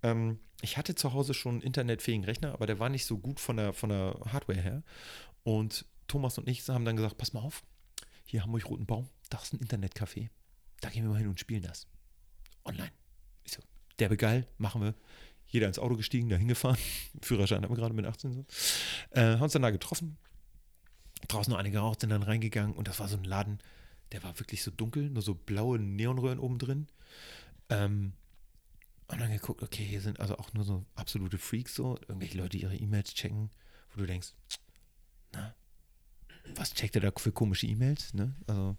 Ähm, 0.03 0.39
ich 0.61 0.77
hatte 0.77 0.95
zu 0.95 1.13
Hause 1.13 1.35
schon 1.35 1.55
einen 1.57 1.63
internetfähigen 1.63 2.25
Rechner, 2.25 2.53
aber 2.53 2.67
der 2.67 2.79
war 2.79 2.89
nicht 2.89 3.05
so 3.07 3.19
gut 3.19 3.41
von 3.41 3.57
der, 3.57 3.73
von 3.73 3.89
der 3.91 4.17
Hardware 4.33 4.61
her. 4.61 4.83
Und 5.45 5.85
Thomas 6.09 6.39
und 6.39 6.49
ich 6.49 6.69
haben 6.69 6.85
dann 6.85 6.97
gesagt, 6.97 7.19
pass 7.19 7.33
mal 7.33 7.41
auf, 7.41 7.63
hier 8.25 8.43
haben 8.43 8.53
wir 8.53 8.65
Roten 8.65 8.87
Baum, 8.87 9.09
da 9.31 9.39
ist 9.41 9.53
ein 9.53 9.61
Internetcafé. 9.61 10.29
Da 10.81 10.89
gehen 10.91 11.05
wir 11.05 11.11
mal 11.11 11.19
hin 11.19 11.29
und 11.29 11.41
spielen 11.41 11.63
das. 11.63 11.87
Online. 12.65 12.91
Ich 13.45 13.53
so, 13.53 13.63
derbe 13.99 14.17
geil, 14.17 14.47
machen 14.59 14.83
wir. 14.83 14.95
Jeder 15.47 15.67
ins 15.67 15.79
Auto 15.79 15.97
gestiegen, 15.97 16.29
da 16.29 16.37
hingefahren. 16.37 16.79
Führerschein 17.23 17.63
haben 17.63 17.71
wir 17.71 17.77
gerade 17.77 17.95
mit 17.95 18.07
18 18.07 18.33
so. 18.33 18.45
Äh, 19.11 19.21
haben 19.35 19.43
uns 19.43 19.53
dann 19.53 19.63
da 19.63 19.71
getroffen. 19.71 20.17
Draußen 21.29 21.51
noch 21.51 21.59
einige 21.59 21.79
geraucht, 21.79 22.01
sind 22.01 22.11
dann 22.11 22.23
reingegangen 22.23 22.75
und 22.75 22.89
das 22.89 23.01
war 23.01 23.09
so 23.09 23.17
ein 23.17 23.25
Laden, 23.25 23.59
der 24.13 24.23
war 24.23 24.39
wirklich 24.39 24.63
so 24.63 24.71
dunkel, 24.71 25.11
nur 25.11 25.23
so 25.23 25.35
blaue 25.35 25.79
Neonröhren 25.79 26.39
oben 26.39 26.59
drin. 26.59 26.87
Ähm, 27.69 28.13
und 29.09 29.21
dann 29.21 29.31
geguckt, 29.31 29.63
okay, 29.63 29.85
hier 29.85 30.01
sind 30.01 30.21
also 30.21 30.39
auch 30.39 30.53
nur 30.55 30.65
so 30.65 30.85
absolute 30.95 31.39
Freaks 31.39 31.75
so, 31.75 31.99
irgendwelche 32.09 32.39
Leute, 32.39 32.57
die 32.57 32.63
ihre 32.63 32.77
E-Mails 32.77 33.15
checken, 33.15 33.51
wo 33.93 34.01
du 34.01 34.07
denkst, 34.07 34.33
na, 35.33 35.55
was 36.57 36.73
checkt 36.75 36.95
ihr 36.97 37.01
da 37.01 37.13
für 37.17 37.33
komische 37.33 37.67
E-Mails? 37.67 38.15
Ne? 38.15 38.35
Also, 38.47 38.77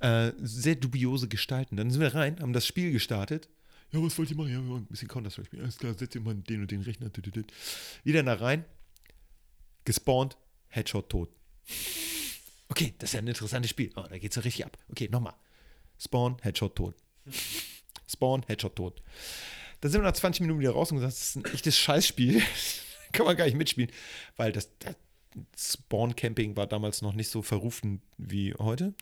äh, 0.00 0.32
sehr 0.40 0.76
dubiose 0.76 1.28
Gestalten. 1.28 1.76
Dann 1.76 1.90
sind 1.90 2.00
wir 2.00 2.14
rein, 2.14 2.38
haben 2.40 2.52
das 2.52 2.66
Spiel 2.66 2.92
gestartet. 2.92 3.48
Ja, 3.92 4.02
was 4.02 4.16
wollt 4.16 4.30
ihr 4.30 4.36
machen? 4.36 4.50
Ja, 4.50 4.62
wir 4.62 4.68
wollen 4.68 4.82
ein 4.82 4.86
bisschen 4.86 5.08
Counter-Strike 5.08 5.46
spielen. 5.46 5.62
Alles 5.62 5.78
klar, 5.78 5.94
setzt 5.94 6.14
ihr 6.14 6.20
mal 6.20 6.34
den 6.34 6.62
und 6.62 6.70
den 6.70 6.82
Rechner. 6.82 7.10
Wieder 8.04 8.22
da 8.22 8.34
rein, 8.34 8.64
gespawnt, 9.84 10.36
Headshot 10.68 11.10
tot. 11.10 11.30
Okay, 12.68 12.94
das 12.98 13.10
ist 13.10 13.14
ja 13.14 13.20
ein 13.20 13.26
interessantes 13.26 13.70
Spiel. 13.70 13.90
Oh, 13.96 14.04
da 14.08 14.18
geht's 14.18 14.36
ja 14.36 14.42
richtig 14.42 14.64
ab. 14.64 14.78
Okay, 14.88 15.08
nochmal. 15.10 15.34
Spawn, 15.98 16.36
Headshot 16.42 16.74
tot. 16.74 16.94
Spawn, 18.08 18.44
Headshot 18.46 18.76
tot. 18.76 19.02
Dann 19.80 19.90
sind 19.90 20.00
wir 20.00 20.08
nach 20.08 20.16
20 20.16 20.40
Minuten 20.40 20.60
wieder 20.60 20.72
raus 20.72 20.90
und 20.90 20.98
gesagt, 20.98 21.12
das 21.12 21.22
ist 21.22 21.36
ein 21.36 21.44
echtes 21.52 21.78
Scheißspiel. 21.78 22.42
Kann 23.12 23.26
man 23.26 23.36
gar 23.36 23.44
nicht 23.44 23.56
mitspielen, 23.56 23.90
weil 24.36 24.52
das, 24.52 24.70
das 24.78 24.96
Spawn-Camping 25.74 26.56
war 26.56 26.66
damals 26.66 27.02
noch 27.02 27.14
nicht 27.14 27.28
so 27.28 27.42
verrufen 27.42 28.00
wie 28.16 28.54
heute. 28.54 28.94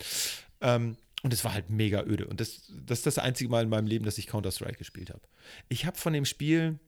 Ähm, 0.60 0.96
und 1.22 1.32
es 1.32 1.44
war 1.44 1.52
halt 1.52 1.70
mega 1.70 2.02
öde. 2.02 2.26
Und 2.26 2.40
das, 2.40 2.72
das 2.86 2.98
ist 2.98 3.06
das 3.06 3.18
einzige 3.18 3.50
Mal 3.50 3.64
in 3.64 3.68
meinem 3.68 3.86
Leben, 3.86 4.04
dass 4.04 4.18
ich 4.18 4.26
Counter-Strike 4.26 4.78
gespielt 4.78 5.10
habe. 5.10 5.22
Ich 5.68 5.84
habe 5.86 5.98
von 5.98 6.12
dem 6.12 6.24
Spiel 6.24 6.78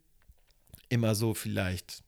immer 0.89 1.14
so 1.14 1.35
vielleicht 1.35 2.03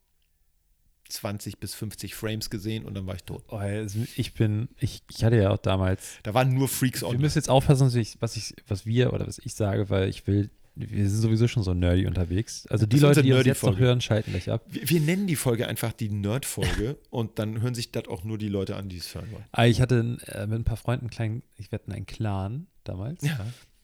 20 1.09 1.59
bis 1.59 1.75
50 1.75 2.15
Frames 2.15 2.51
gesehen 2.51 2.85
und 2.85 2.95
dann 2.95 3.07
war 3.07 3.15
ich 3.15 3.25
tot. 3.25 3.45
Oh, 3.49 3.57
also 3.57 3.99
ich 4.17 4.35
bin, 4.35 4.69
ich, 4.79 5.03
ich 5.11 5.25
hatte 5.25 5.37
ja 5.37 5.51
auch 5.51 5.59
damals 5.59 6.19
Da 6.23 6.35
waren 6.35 6.53
nur 6.55 6.69
Freaks 6.69 7.03
Wir 7.03 7.09
on. 7.09 7.19
müssen 7.19 7.39
jetzt 7.39 7.51
aufpassen, 7.51 7.87
was 7.87 7.95
ich, 7.95 8.17
was 8.21 8.37
ich, 8.37 8.55
was 8.69 8.87
wir 8.87 9.13
oder 9.13 9.27
was 9.27 9.39
ich 9.39 9.55
sage, 9.55 9.91
weil 9.91 10.09
ich 10.09 10.27
will, 10.27 10.51
wir 10.77 11.09
sind 11.09 11.21
sowieso 11.21 11.47
schon 11.47 11.63
so 11.63 11.73
nerdy 11.73 12.07
unterwegs. 12.07 12.67
Also 12.69 12.85
die 12.87 12.99
Leute, 12.99 13.23
die 13.23 13.33
uns 13.33 13.45
jetzt 13.47 13.63
noch 13.63 13.79
hören, 13.79 14.01
schalten 14.01 14.33
gleich 14.33 14.51
ab. 14.51 14.65
Wir, 14.69 14.89
wir 14.91 15.01
nennen 15.01 15.27
die 15.29 15.37
Folge 15.37 15.69
einfach 15.69 15.93
die 15.93 16.09
Nerd-Folge 16.09 16.99
und 17.11 17.39
dann 17.39 17.61
hören 17.61 17.75
sich 17.77 17.93
das 17.93 18.09
auch 18.09 18.25
nur 18.25 18.39
die 18.39 18.49
Leute 18.49 18.75
an, 18.77 18.89
die 18.89 18.97
es 18.97 19.15
hören 19.15 19.31
wollen. 19.31 19.45
Ah, 19.53 19.67
Ich 19.67 19.81
hatte 19.81 20.19
äh, 20.27 20.47
mit 20.47 20.59
ein 20.59 20.65
paar 20.65 20.77
Freunden 20.77 21.03
einen 21.05 21.11
kleinen, 21.11 21.43
ich 21.57 21.71
wette, 21.71 21.93
einen 21.93 22.07
Clan 22.07 22.67
damals. 22.83 23.23
Ja. 23.23 23.39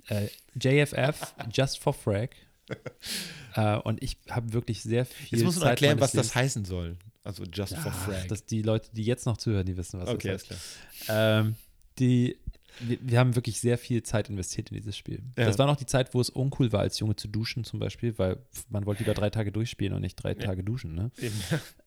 Äh, 0.09 0.29
JFF, 0.61 1.35
Just 1.53 1.79
for 1.79 1.93
Frag. 1.95 2.31
äh, 3.55 3.77
und 3.79 4.03
ich 4.03 4.17
habe 4.29 4.53
wirklich 4.53 4.83
sehr 4.83 5.05
viel. 5.05 5.39
Jetzt 5.39 5.45
muss 5.45 5.59
man 5.61 5.69
erklären, 5.69 6.01
was 6.01 6.13
das 6.13 6.27
Lebens- 6.29 6.35
heißen 6.35 6.65
soll. 6.65 6.97
Also 7.23 7.45
just 7.45 7.77
for 7.77 7.93
Ach, 7.95 8.05
frag. 8.07 8.29
Dass 8.29 8.47
die 8.47 8.63
Leute, 8.63 8.89
die 8.93 9.05
jetzt 9.05 9.27
noch 9.27 9.37
zuhören, 9.37 9.67
die 9.67 9.77
wissen, 9.77 10.01
was 10.01 10.09
okay, 10.09 10.29
das 10.33 10.49
alles 10.49 10.61
heißt. 10.61 11.05
klar. 11.07 11.41
Ähm, 11.41 11.55
die, 11.99 12.39
wir, 12.81 12.99
wir 13.03 13.19
haben 13.19 13.35
wirklich 13.37 13.61
sehr 13.61 13.77
viel 13.77 14.03
Zeit 14.03 14.31
investiert 14.31 14.71
in 14.71 14.77
dieses 14.77 14.97
Spiel. 14.97 15.23
Ja. 15.37 15.45
Das 15.45 15.59
war 15.59 15.67
noch 15.67 15.77
die 15.77 15.87
Zeit, 15.87 16.15
wo 16.15 16.21
es 16.21 16.31
uncool 16.31 16.73
war, 16.73 16.81
als 16.81 16.99
Junge 16.99 17.17
zu 17.17 17.29
duschen 17.29 17.65
zum 17.65 17.79
Beispiel, 17.79 18.17
weil 18.19 18.39
man 18.71 18.87
wollte 18.87 19.03
lieber 19.03 19.15
drei 19.15 19.29
Tage 19.31 19.53
durchspielen 19.53 19.93
und 19.95 20.01
nicht 20.01 20.17
drei 20.17 20.35
Tage 20.35 20.65
duschen. 20.65 20.95
Ne? 20.95 21.11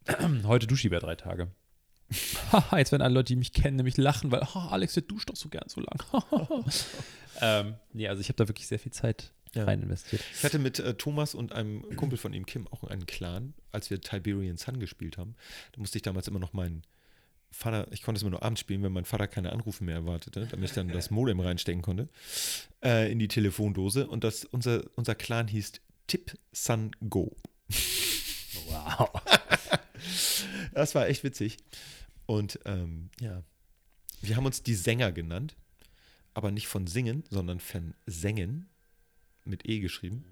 Heute 0.46 0.68
dusche 0.68 0.82
ich 0.82 0.84
lieber 0.84 1.00
drei 1.00 1.16
Tage. 1.16 1.50
Haha, 2.52 2.78
Jetzt 2.78 2.92
werden 2.92 3.02
alle 3.02 3.14
Leute, 3.16 3.34
die 3.34 3.36
mich 3.38 3.54
kennen, 3.54 3.78
nämlich 3.78 3.98
lachen, 3.98 4.32
weil 4.32 4.42
"Ha, 4.54 4.70
Alex, 4.70 4.94
der 4.94 5.04
duscht 5.04 5.30
doch 5.30 5.36
so 5.36 5.50
gern 5.50 5.68
so 5.68 5.82
lang. 5.82 6.04
ähm, 7.42 7.76
nee, 7.92 8.08
also 8.08 8.22
ich 8.22 8.30
habe 8.30 8.38
da 8.38 8.48
wirklich 8.48 8.68
sehr 8.68 8.80
viel 8.80 8.92
Zeit 8.92 9.34
Ja. 9.56 9.66
rein 9.66 9.82
investiert. 9.84 10.24
Ich 10.34 10.44
hatte 10.44 10.58
mit 10.58 10.80
äh, 10.80 10.96
Thomas 10.96 11.36
und 11.36 11.52
einem 11.52 11.96
Kumpel 11.96 12.18
von 12.18 12.34
ihm, 12.34 12.46
Kim, 12.46 12.68
auch 12.68 12.84
einen 12.84 13.06
Clan, 13.06 13.54
als 13.72 13.90
wir 13.90 14.02
Tiberian 14.02 14.58
Sun 14.58 14.80
gespielt 14.80 15.18
haben. 15.18 15.36
Da 15.74 15.80
musste 15.80 15.98
ich 15.98 16.02
damals 16.02 16.28
immer 16.28 16.40
noch 16.40 16.54
meinen 16.54 16.82
Vater, 17.52 17.88
ich 17.92 18.02
konnte 18.02 18.18
es 18.18 18.24
immer 18.24 18.32
nur 18.32 18.42
abends 18.42 18.62
spielen, 18.62 18.82
wenn 18.82 18.92
mein 18.92 19.06
Vater 19.06 19.28
keine 19.28 19.52
Anrufe 19.52 19.84
mehr 19.84 19.96
erwartete, 19.96 20.48
damit 20.48 20.70
ich 20.70 20.76
dann 20.76 20.88
das 20.88 21.12
Modem 21.12 21.40
reinstecken 21.40 21.84
konnte, 21.84 22.10
äh, 22.84 23.12
in 23.12 23.20
die 23.20 23.28
Telefondose. 23.28 24.08
Und 24.08 24.24
das, 24.24 24.44
unser, 24.46 24.84
unser 24.96 25.14
Clan 25.14 25.48
hieß 25.48 25.74
Tip 26.08 26.36
Sun 26.52 26.92
Go. 27.10 27.36
Wow. 28.68 29.10
Das 30.74 30.96
war 30.96 31.08
echt 31.08 31.24
witzig. 31.24 31.58
Und 32.26 32.60
ähm, 32.66 33.10
ja, 33.22 33.44
wir 34.22 34.36
haben 34.36 34.46
uns 34.46 34.64
die 34.64 34.74
Sänger 34.74 35.12
genannt, 35.12 35.56
aber 36.34 36.52
nicht 36.52 36.68
von 36.68 36.88
Singen, 36.88 37.24
sondern 37.30 37.60
von 37.60 37.94
Sängen 38.06 38.70
mit 39.46 39.68
E 39.68 39.80
geschrieben. 39.80 40.26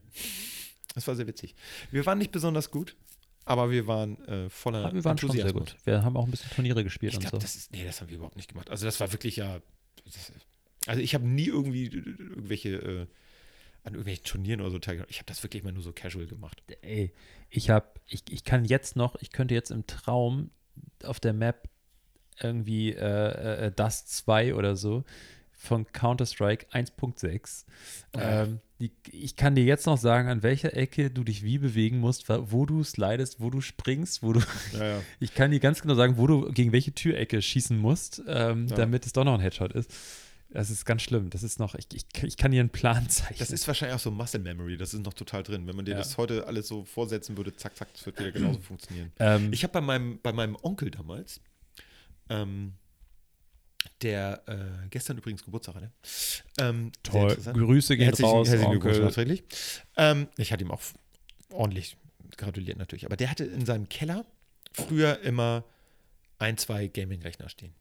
Das 0.95 1.07
war 1.07 1.15
sehr 1.15 1.27
witzig. 1.27 1.55
Wir 1.91 2.05
waren 2.05 2.17
nicht 2.17 2.31
besonders 2.31 2.71
gut, 2.71 2.95
aber 3.45 3.71
wir 3.71 3.87
waren 3.87 4.23
äh, 4.25 4.49
voller 4.49 4.85
Aber 4.85 4.93
wir 4.93 5.03
waren 5.03 5.17
schon 5.17 5.31
sehr 5.31 5.51
gut. 5.53 5.75
Wir 5.83 6.03
haben 6.03 6.17
auch 6.17 6.25
ein 6.25 6.31
bisschen 6.31 6.51
Turniere 6.51 6.83
gespielt 6.83 7.13
Ich 7.13 7.17
und 7.17 7.21
glaube, 7.21 7.37
so. 7.37 7.41
das 7.41 7.55
ist, 7.55 7.71
nee, 7.71 7.83
das 7.83 8.01
haben 8.01 8.09
wir 8.09 8.17
überhaupt 8.17 8.35
nicht 8.35 8.49
gemacht. 8.49 8.69
Also 8.69 8.85
das 8.85 8.99
war 8.99 9.11
wirklich 9.11 9.37
ja, 9.37 9.61
das, 10.05 10.31
also 10.87 11.01
ich 11.01 11.13
habe 11.13 11.27
nie 11.27 11.47
irgendwie 11.47 11.87
irgendwelche, 11.87 12.69
äh, 12.69 13.07
an 13.83 13.93
irgendwelchen 13.93 14.25
Turnieren 14.25 14.61
oder 14.61 14.71
so 14.71 14.79
teilgenommen. 14.79 15.09
Ich 15.09 15.17
habe 15.17 15.25
das 15.25 15.41
wirklich 15.43 15.63
immer 15.63 15.71
nur 15.71 15.83
so 15.83 15.91
casual 15.91 16.27
gemacht. 16.27 16.61
Ey, 16.81 17.13
ich 17.49 17.69
habe, 17.69 17.87
ich, 18.07 18.23
ich 18.29 18.43
kann 18.43 18.65
jetzt 18.65 18.95
noch, 18.95 19.15
ich 19.21 19.31
könnte 19.31 19.53
jetzt 19.53 19.71
im 19.71 19.87
Traum 19.87 20.51
auf 21.03 21.19
der 21.19 21.33
Map 21.33 21.67
irgendwie 22.39 22.93
äh, 22.93 23.67
äh, 23.67 23.71
Dust 23.71 24.09
2 24.17 24.55
oder 24.55 24.75
so 24.75 25.03
von 25.61 25.85
Counter-Strike 25.91 26.67
1.6. 26.73 27.65
Ja. 28.15 28.43
Ähm, 28.43 28.59
ich 29.11 29.35
kann 29.35 29.53
dir 29.53 29.63
jetzt 29.63 29.85
noch 29.85 29.97
sagen, 29.99 30.27
an 30.27 30.41
welcher 30.41 30.75
Ecke 30.75 31.11
du 31.11 31.23
dich 31.23 31.43
wie 31.43 31.59
bewegen 31.59 31.99
musst, 31.99 32.27
wo 32.29 32.65
du 32.65 32.83
slidest, 32.83 33.39
wo 33.39 33.51
du 33.51 33.61
springst, 33.61 34.23
wo 34.23 34.33
du. 34.33 34.39
Ja, 34.73 34.85
ja. 34.85 35.01
Ich 35.19 35.35
kann 35.35 35.51
dir 35.51 35.59
ganz 35.59 35.81
genau 35.83 35.93
sagen, 35.93 36.17
wo 36.17 36.25
du 36.25 36.51
gegen 36.51 36.71
welche 36.71 36.93
Türecke 36.93 37.39
schießen 37.43 37.77
musst, 37.77 38.23
ähm, 38.27 38.67
damit 38.69 39.05
es 39.05 39.13
doch 39.13 39.23
noch 39.23 39.35
ein 39.35 39.39
Headshot 39.39 39.73
ist. 39.73 39.93
Das 40.49 40.71
ist 40.71 40.83
ganz 40.83 41.03
schlimm. 41.03 41.29
Das 41.29 41.43
ist 41.43 41.59
noch, 41.59 41.75
ich, 41.75 41.85
ich, 41.93 42.05
ich 42.23 42.37
kann 42.37 42.51
dir 42.51 42.59
einen 42.59 42.71
Plan 42.71 43.07
zeichnen. 43.07 43.37
Das 43.39 43.51
ist 43.51 43.67
wahrscheinlich 43.67 43.95
auch 43.95 43.99
so 44.01 44.09
Muscle 44.09 44.39
Memory, 44.41 44.77
das 44.77 44.95
ist 44.95 45.01
noch 45.05 45.13
total 45.13 45.43
drin. 45.43 45.67
Wenn 45.67 45.75
man 45.75 45.85
dir 45.85 45.91
Ja. 45.91 45.97
das 45.99 46.17
heute 46.17 46.47
alles 46.47 46.67
so 46.67 46.83
vorsetzen 46.83 47.37
würde, 47.37 47.55
zack, 47.55 47.77
zack, 47.77 47.93
das 47.93 48.03
wird 48.07 48.19
wieder 48.19 48.31
genauso 48.31 48.59
funktionieren. 48.61 49.11
ähm, 49.19 49.53
Ich 49.53 49.61
habe 49.63 49.73
bei 49.73 49.81
meinem, 49.81 50.19
bei 50.23 50.33
meinem 50.33 50.57
Onkel 50.63 50.89
damals, 50.89 51.39
ähm, 52.29 52.73
der 54.01 54.43
äh, 54.47 54.87
gestern 54.89 55.17
übrigens 55.17 55.43
Geburtstag 55.43 55.75
hatte. 55.75 55.91
Ähm, 56.59 56.91
sehr 57.05 57.27
toll. 57.27 57.53
Grüße 57.53 57.97
gehen 57.97 58.05
Herzlichen, 58.05 58.29
raus, 58.29 58.47
herzlichen 58.47 58.71
Glückwunsch 58.71 58.99
nachträglich. 58.99 59.43
Ähm, 59.97 60.27
ich 60.37 60.51
hatte 60.51 60.63
ihm 60.63 60.71
auch 60.71 60.81
ordentlich 61.51 61.97
gratuliert 62.37 62.77
natürlich. 62.77 63.05
Aber 63.05 63.17
der 63.17 63.29
hatte 63.29 63.43
in 63.43 63.65
seinem 63.65 63.89
Keller 63.89 64.25
früher 64.71 65.19
immer 65.21 65.63
ein, 66.39 66.57
zwei 66.57 66.87
Gaming-Rechner 66.87 67.49
stehen. 67.49 67.73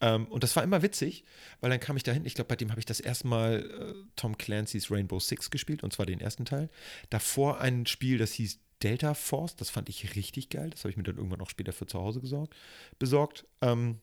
Ähm, 0.00 0.26
und 0.26 0.42
das 0.42 0.54
war 0.56 0.62
immer 0.62 0.82
witzig, 0.82 1.24
weil 1.60 1.70
dann 1.70 1.80
kam 1.80 1.96
ich 1.96 2.02
dahin. 2.02 2.26
Ich 2.26 2.34
glaube, 2.34 2.48
bei 2.48 2.56
dem 2.56 2.70
habe 2.70 2.80
ich 2.80 2.86
das 2.86 3.00
erste 3.00 3.26
Mal 3.26 3.62
äh, 3.64 3.94
Tom 4.16 4.36
Clancy's 4.36 4.90
Rainbow 4.90 5.18
Six 5.18 5.50
gespielt, 5.50 5.82
und 5.82 5.92
zwar 5.92 6.06
den 6.06 6.20
ersten 6.20 6.44
Teil. 6.44 6.68
Davor 7.08 7.60
ein 7.60 7.86
Spiel, 7.86 8.18
das 8.18 8.32
hieß 8.32 8.60
Delta 8.82 9.14
Force. 9.14 9.56
Das 9.56 9.70
fand 9.70 9.88
ich 9.88 10.14
richtig 10.14 10.50
geil. 10.50 10.70
Das 10.70 10.80
habe 10.80 10.90
ich 10.90 10.96
mir 10.98 11.04
dann 11.04 11.16
irgendwann 11.16 11.40
auch 11.40 11.48
später 11.48 11.72
für 11.72 11.86
zu 11.86 11.98
Hause 11.98 12.20
gesorgt, 12.20 12.54
besorgt. 12.98 13.46
Ähm, 13.62 14.00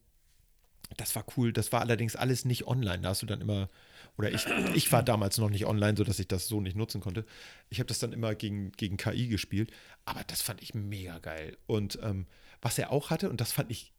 das 0.97 1.15
war 1.15 1.25
cool. 1.37 1.53
Das 1.53 1.71
war 1.71 1.81
allerdings 1.81 2.15
alles 2.15 2.45
nicht 2.45 2.67
online. 2.67 2.99
Da 2.99 3.09
hast 3.09 3.21
du 3.21 3.25
dann 3.25 3.41
immer, 3.41 3.69
oder 4.17 4.31
ich, 4.31 4.45
ich 4.75 4.91
war 4.91 5.03
damals 5.03 5.37
noch 5.37 5.49
nicht 5.49 5.65
online, 5.65 5.97
sodass 5.97 6.19
ich 6.19 6.27
das 6.27 6.47
so 6.47 6.61
nicht 6.61 6.75
nutzen 6.75 7.01
konnte. 7.01 7.25
Ich 7.69 7.79
habe 7.79 7.87
das 7.87 7.99
dann 7.99 8.13
immer 8.13 8.35
gegen, 8.35 8.71
gegen 8.73 8.97
KI 8.97 9.27
gespielt. 9.27 9.71
Aber 10.05 10.23
das 10.25 10.41
fand 10.41 10.61
ich 10.61 10.73
mega 10.73 11.19
geil. 11.19 11.57
Und 11.67 11.99
ähm, 12.01 12.27
was 12.61 12.77
er 12.77 12.91
auch 12.91 13.09
hatte, 13.09 13.29
und 13.29 13.41
das 13.41 13.51
fand 13.53 13.71
ich 13.71 13.93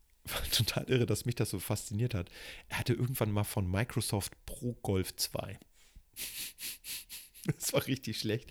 total 0.53 0.85
irre, 0.89 1.07
dass 1.07 1.27
mich 1.27 1.35
das 1.35 1.51
so 1.51 1.59
fasziniert 1.59 2.15
hat, 2.15 2.31
er 2.69 2.79
hatte 2.79 2.95
irgendwann 2.95 3.31
mal 3.31 3.45
von 3.45 3.71
Microsoft 3.71 4.33
Pro 4.47 4.73
Golf 4.83 5.15
2. 5.17 5.59
das 7.45 7.73
war 7.73 7.87
richtig 7.87 8.19
schlecht. 8.19 8.51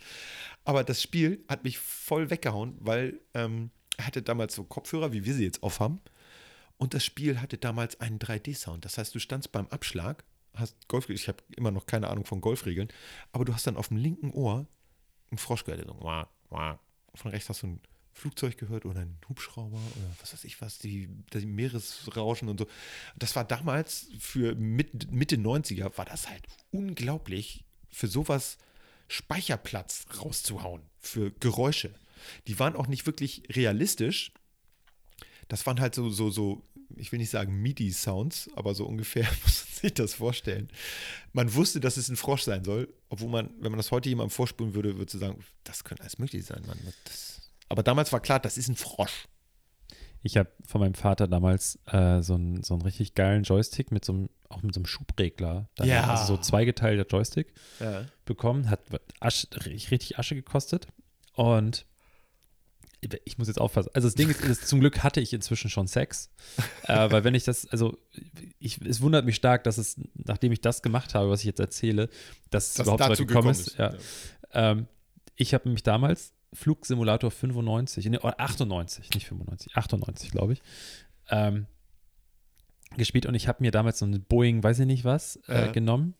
Aber 0.65 0.83
das 0.83 1.01
Spiel 1.01 1.43
hat 1.47 1.63
mich 1.63 1.77
voll 1.79 2.29
weggehauen, 2.29 2.77
weil 2.79 3.19
ähm, 3.33 3.71
er 3.97 4.07
hatte 4.07 4.21
damals 4.21 4.55
so 4.55 4.63
Kopfhörer, 4.63 5.13
wie 5.13 5.25
wir 5.25 5.33
sie 5.33 5.43
jetzt 5.43 5.63
aufhaben. 5.63 6.01
Und 6.77 6.93
das 6.93 7.05
Spiel 7.05 7.39
hatte 7.39 7.57
damals 7.57 7.99
einen 7.99 8.19
3D-Sound. 8.19 8.83
Das 8.83 8.97
heißt, 8.97 9.13
du 9.15 9.19
standst 9.19 9.51
beim 9.51 9.67
Abschlag, 9.67 10.23
hast 10.55 10.87
Golf, 10.87 11.09
ich 11.09 11.27
habe 11.27 11.43
immer 11.55 11.71
noch 11.71 11.85
keine 11.85 12.09
Ahnung 12.09 12.25
von 12.25 12.41
Golfregeln, 12.41 12.89
aber 13.31 13.45
du 13.45 13.53
hast 13.53 13.65
dann 13.67 13.77
auf 13.77 13.87
dem 13.87 13.97
linken 13.97 14.31
Ohr 14.31 14.67
einen 15.31 15.37
Frosch 15.37 15.63
gehört, 15.63 15.85
so, 15.87 15.97
wah, 16.01 16.29
wah. 16.49 16.79
Von 17.15 17.31
rechts 17.31 17.49
hast 17.49 17.63
du 17.63 17.67
ein 17.67 17.81
Flugzeug 18.13 18.57
gehört 18.57 18.85
oder 18.85 19.01
ein 19.01 19.17
Hubschrauber 19.27 19.77
oder 19.77 20.15
was 20.19 20.33
weiß 20.33 20.43
ich 20.43 20.61
was, 20.61 20.77
die, 20.77 21.09
die 21.33 21.45
Meeresrauschen 21.45 22.47
und 22.47 22.59
so. 22.59 22.67
Das 23.17 23.35
war 23.35 23.43
damals 23.43 24.07
für 24.19 24.55
Mitte, 24.55 25.07
Mitte 25.09 25.35
90er, 25.35 25.97
war 25.97 26.05
das 26.05 26.29
halt 26.29 26.43
unglaublich, 26.71 27.65
für 27.89 28.07
sowas 28.07 28.57
Speicherplatz 29.07 30.05
rauszuhauen, 30.19 30.81
für 30.99 31.31
Geräusche. 31.31 31.93
Die 32.47 32.57
waren 32.59 32.75
auch 32.75 32.87
nicht 32.87 33.05
wirklich 33.05 33.43
realistisch. 33.49 34.31
Das 35.47 35.65
waren 35.65 35.79
halt 35.79 35.95
so, 35.95 36.09
so, 36.09 36.29
so, 36.29 36.63
ich 36.95 37.11
will 37.11 37.19
nicht 37.19 37.29
sagen 37.29 37.61
MIDI-Sounds, 37.61 38.49
aber 38.55 38.73
so 38.75 38.85
ungefähr 38.85 39.23
muss 39.43 39.65
man 39.65 39.79
sich 39.81 39.93
das 39.93 40.13
vorstellen. 40.13 40.69
Man 41.33 41.53
wusste, 41.53 41.79
dass 41.79 41.97
es 41.97 42.09
ein 42.09 42.15
Frosch 42.15 42.43
sein 42.43 42.63
soll, 42.63 42.93
obwohl 43.09 43.29
man, 43.29 43.49
wenn 43.59 43.71
man 43.71 43.77
das 43.77 43.91
heute 43.91 44.09
jemandem 44.09 44.31
vorspulen 44.31 44.73
würde, 44.73 44.97
würde 44.97 45.17
sagen, 45.17 45.43
das 45.63 45.83
könnte 45.83 46.01
alles 46.03 46.17
möglich 46.19 46.45
sein, 46.45 46.63
Mann. 46.65 46.77
Das, 47.05 47.41
aber 47.69 47.83
damals 47.83 48.11
war 48.13 48.19
klar, 48.19 48.39
das 48.39 48.57
ist 48.57 48.67
ein 48.69 48.75
Frosch. 48.75 49.27
Ich 50.25 50.37
habe 50.37 50.49
von 50.65 50.79
meinem 50.79 50.93
Vater 50.93 51.27
damals 51.27 51.77
äh, 51.87 52.21
so, 52.21 52.35
einen, 52.35 52.63
so 52.63 52.75
einen 52.75 52.83
richtig 52.83 53.13
geilen 53.13 53.43
Joystick 53.43 53.91
mit 53.91 54.05
so 54.05 54.13
einem, 54.13 54.29
auch 54.47 54.61
mit 54.61 54.73
so 54.73 54.79
einem 54.79 54.85
Schubregler. 54.85 55.69
Dann, 55.75 55.87
Ja. 55.89 56.09
Also 56.09 56.35
so 56.35 56.41
zweigeteilter 56.41 57.05
Joystick 57.05 57.53
Ja. 57.81 58.05
bekommen. 58.23 58.69
Hat 58.69 58.79
Asche, 59.19 59.47
richtig 59.65 60.17
Asche 60.17 60.35
gekostet. 60.35 60.87
Und 61.33 61.85
ich 63.25 63.37
muss 63.37 63.47
jetzt 63.47 63.59
aufpassen. 63.59 63.89
Also 63.93 64.07
das 64.07 64.15
Ding 64.15 64.29
ist, 64.29 64.41
ist 64.43 64.67
zum 64.67 64.79
Glück 64.79 65.03
hatte 65.03 65.19
ich 65.21 65.33
inzwischen 65.33 65.69
schon 65.69 65.87
Sex. 65.87 66.29
äh, 66.83 67.11
weil 67.11 67.23
wenn 67.23 67.35
ich 67.35 67.43
das, 67.43 67.67
also 67.67 67.97
ich, 68.59 68.81
es 68.81 69.01
wundert 69.01 69.25
mich 69.25 69.35
stark, 69.35 69.63
dass 69.63 69.77
es, 69.77 69.99
nachdem 70.13 70.51
ich 70.51 70.61
das 70.61 70.81
gemacht 70.81 71.13
habe, 71.15 71.29
was 71.29 71.41
ich 71.41 71.45
jetzt 71.45 71.59
erzähle, 71.59 72.09
dass 72.49 72.69
es 72.69 72.73
Das 72.75 72.87
überhaupt 72.87 73.03
so 73.03 73.09
dazu 73.09 73.25
gekommen 73.25 73.47
gekommen 73.49 73.51
ist. 73.51 73.67
ist. 73.69 73.77
Ja. 73.77 73.93
Ähm, 74.53 74.87
ich 75.35 75.53
habe 75.53 75.65
nämlich 75.67 75.83
damals 75.83 76.33
Flugsimulator 76.53 77.31
95, 77.31 78.05
nee, 78.05 78.17
oder 78.19 78.39
98, 78.39 79.09
nicht 79.15 79.27
95, 79.27 79.75
98, 79.75 80.31
glaube 80.31 80.53
ich, 80.53 80.61
ähm, 81.29 81.65
gespielt 82.95 83.25
und 83.25 83.33
ich 83.35 83.47
habe 83.47 83.63
mir 83.63 83.71
damals 83.71 83.99
so 83.99 84.05
eine 84.05 84.19
Boeing, 84.19 84.61
weiß 84.63 84.79
ich 84.79 84.85
nicht 84.85 85.03
was, 85.03 85.37
äh, 85.47 85.65
Ja. 85.65 85.71
genommen 85.71 86.13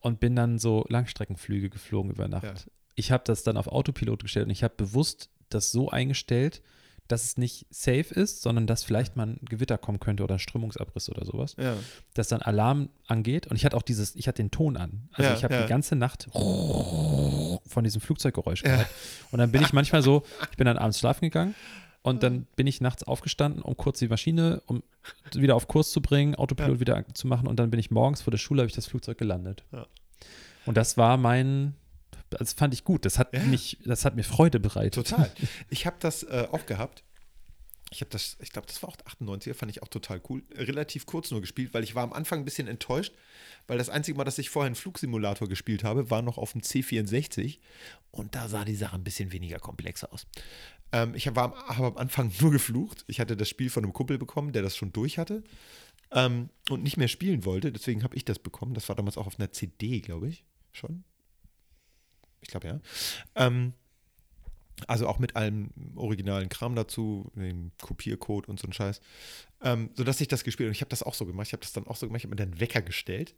und 0.00 0.18
bin 0.20 0.34
dann 0.34 0.58
so 0.58 0.86
Langstreckenflüge 0.88 1.68
geflogen 1.68 2.10
über 2.10 2.26
Nacht. 2.28 2.44
Ja. 2.44 2.54
Ich 2.94 3.12
habe 3.12 3.24
das 3.26 3.42
dann 3.42 3.58
auf 3.58 3.66
Autopilot 3.68 4.22
gestellt 4.22 4.46
und 4.46 4.50
ich 4.52 4.62
habe 4.64 4.74
bewusst 4.76 5.28
das 5.48 5.70
so 5.72 5.90
eingestellt, 5.90 6.62
dass 7.08 7.22
es 7.22 7.36
nicht 7.38 7.66
safe 7.70 8.12
ist, 8.14 8.42
sondern 8.42 8.66
dass 8.66 8.82
vielleicht 8.82 9.14
mal 9.14 9.26
ein 9.28 9.38
Gewitter 9.42 9.78
kommen 9.78 10.00
könnte 10.00 10.24
oder 10.24 10.34
ein 10.34 10.38
Strömungsabriss 10.40 11.08
oder 11.08 11.24
sowas 11.24 11.54
Ja. 11.56 11.76
dass 12.14 12.26
dann 12.28 12.42
Alarm 12.42 12.88
angeht 13.06 13.46
und 13.46 13.54
ich 13.54 13.64
hatte 13.64 13.76
auch 13.76 13.82
dieses, 13.82 14.16
ich 14.16 14.26
hatte 14.26 14.42
den 14.42 14.50
Ton 14.50 14.76
an. 14.76 15.08
Also 15.12 15.30
Ja, 15.30 15.36
ich 15.36 15.44
habe 15.44 15.54
ja. 15.54 15.62
die 15.62 15.68
ganze 15.68 15.94
Nacht 15.94 16.26
von 16.32 17.84
diesem 17.84 18.00
Flugzeuggeräusch 18.00 18.62
gehört. 18.62 18.88
Und 19.30 19.38
dann 19.38 19.52
bin 19.52 19.62
ich 19.62 19.72
manchmal 19.72 20.02
so, 20.02 20.24
ich 20.50 20.56
bin 20.56 20.66
dann 20.66 20.78
abends 20.78 20.98
schlafen 20.98 21.22
gegangen 21.26 21.54
und 22.02 22.22
dann 22.24 22.46
bin 22.56 22.66
ich 22.66 22.80
nachts 22.80 23.04
aufgestanden, 23.04 23.62
um 23.62 23.76
kurz 23.76 23.98
die 24.00 24.08
Maschine, 24.08 24.62
um 24.66 24.82
wieder 25.32 25.54
auf 25.54 25.68
Kurs 25.68 25.92
zu 25.92 26.00
bringen, 26.02 26.34
Autopilot 26.34 26.80
wieder 26.80 27.04
zu 27.14 27.28
machen 27.28 27.46
und 27.46 27.58
dann 27.60 27.70
bin 27.70 27.78
ich 27.78 27.90
morgens 27.92 28.22
vor 28.22 28.32
der 28.32 28.38
Schule, 28.38 28.62
habe 28.62 28.68
ich 28.68 28.74
das 28.74 28.86
Flugzeug 28.86 29.18
gelandet. 29.18 29.64
Und 30.64 30.76
das 30.76 30.96
war 30.96 31.16
mein, 31.16 31.74
das 32.30 32.52
fand 32.54 32.74
ich 32.74 32.84
gut. 32.84 33.04
Das 33.04 33.18
hat 33.18 33.32
Ja. 33.32 33.42
mich, 33.44 33.78
das 33.84 34.04
hat 34.04 34.16
mir 34.16 34.24
Freude 34.24 34.60
bereitet. 34.60 34.94
Total. 34.94 35.30
Ich 35.70 35.86
habe 35.86 35.96
das 36.00 36.22
äh, 36.24 36.46
auch 36.50 36.66
gehabt. 36.66 37.02
Ich 37.92 38.00
habe 38.00 38.10
das, 38.10 38.36
ich 38.40 38.50
glaube, 38.50 38.66
das 38.66 38.82
war 38.82 38.88
auch 38.90 38.96
98er, 38.96 39.54
fand 39.54 39.70
ich 39.70 39.80
auch 39.80 39.86
total 39.88 40.20
cool. 40.28 40.42
Relativ 40.56 41.06
kurz 41.06 41.30
nur 41.30 41.40
gespielt, 41.40 41.72
weil 41.72 41.84
ich 41.84 41.94
war 41.94 42.02
am 42.02 42.12
Anfang 42.12 42.40
ein 42.40 42.44
bisschen 42.44 42.66
enttäuscht, 42.66 43.14
weil 43.68 43.78
das 43.78 43.88
einzige 43.90 44.18
Mal, 44.18 44.24
dass 44.24 44.38
ich 44.38 44.50
vorher 44.50 44.66
einen 44.66 44.74
Flugsimulator 44.74 45.48
gespielt 45.48 45.84
habe, 45.84 46.10
war 46.10 46.20
noch 46.20 46.36
auf 46.36 46.50
dem 46.50 46.62
C64 46.62 47.60
und 48.10 48.34
da 48.34 48.48
sah 48.48 48.64
die 48.64 48.74
Sache 48.74 48.96
ein 48.96 49.04
bisschen 49.04 49.30
weniger 49.32 49.60
komplex 49.60 50.02
aus. 50.02 50.26
Ähm, 50.90 51.14
ich 51.14 51.28
habe 51.28 51.40
am, 51.40 51.52
hab 51.52 51.78
am 51.80 51.96
Anfang 51.96 52.32
nur 52.40 52.50
geflucht. 52.50 53.04
Ich 53.06 53.20
hatte 53.20 53.36
das 53.36 53.48
Spiel 53.48 53.70
von 53.70 53.84
einem 53.84 53.92
Kumpel 53.92 54.18
bekommen, 54.18 54.52
der 54.52 54.62
das 54.62 54.76
schon 54.76 54.92
durch 54.92 55.16
hatte 55.18 55.44
ähm, 56.10 56.50
und 56.70 56.82
nicht 56.82 56.96
mehr 56.96 57.08
spielen 57.08 57.44
wollte. 57.44 57.70
Deswegen 57.70 58.02
habe 58.02 58.16
ich 58.16 58.24
das 58.24 58.40
bekommen. 58.40 58.74
Das 58.74 58.88
war 58.88 58.96
damals 58.96 59.16
auch 59.16 59.28
auf 59.28 59.38
einer 59.38 59.52
CD, 59.52 60.00
glaube 60.00 60.28
ich, 60.28 60.44
schon. 60.72 61.04
Ich 62.40 62.48
glaube 62.48 62.68
ja. 62.68 62.80
Ähm, 63.34 63.72
also 64.86 65.08
auch 65.08 65.18
mit 65.18 65.36
allem 65.36 65.70
originalen 65.94 66.48
Kram 66.48 66.74
dazu, 66.76 67.30
dem 67.34 67.72
Kopiercode 67.80 68.48
und 68.48 68.60
so 68.60 68.66
ein 68.68 68.72
Scheiß. 68.72 69.00
Ähm, 69.62 69.90
sodass 69.94 70.20
ich 70.20 70.28
das 70.28 70.44
gespielt 70.44 70.66
habe. 70.66 70.70
Und 70.70 70.76
ich 70.76 70.82
habe 70.82 70.90
das 70.90 71.02
auch 71.02 71.14
so 71.14 71.24
gemacht. 71.24 71.46
Ich 71.46 71.52
habe 71.52 71.62
das 71.62 71.72
dann 71.72 71.86
auch 71.86 71.96
so 71.96 72.06
gemacht. 72.06 72.18
Ich 72.20 72.24
habe 72.24 72.30
mir 72.36 72.46
dann 72.46 72.60
Wecker 72.60 72.82
gestellt. 72.82 73.34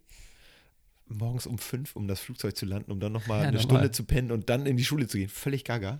Morgens 1.07 1.47
um 1.47 1.57
fünf, 1.57 1.95
um 1.95 2.07
das 2.07 2.19
Flugzeug 2.19 2.55
zu 2.55 2.65
landen, 2.65 2.91
um 2.91 2.99
dann 2.99 3.11
nochmal 3.13 3.41
Ja, 3.41 3.47
eine 3.47 3.57
normal. 3.57 3.63
Stunde 3.77 3.91
zu 3.91 4.03
pennen 4.03 4.31
und 4.31 4.49
dann 4.49 4.65
in 4.65 4.77
die 4.77 4.83
Schule 4.85 5.07
zu 5.07 5.17
gehen. 5.17 5.29
Völlig 5.29 5.63
gaga. 5.63 5.99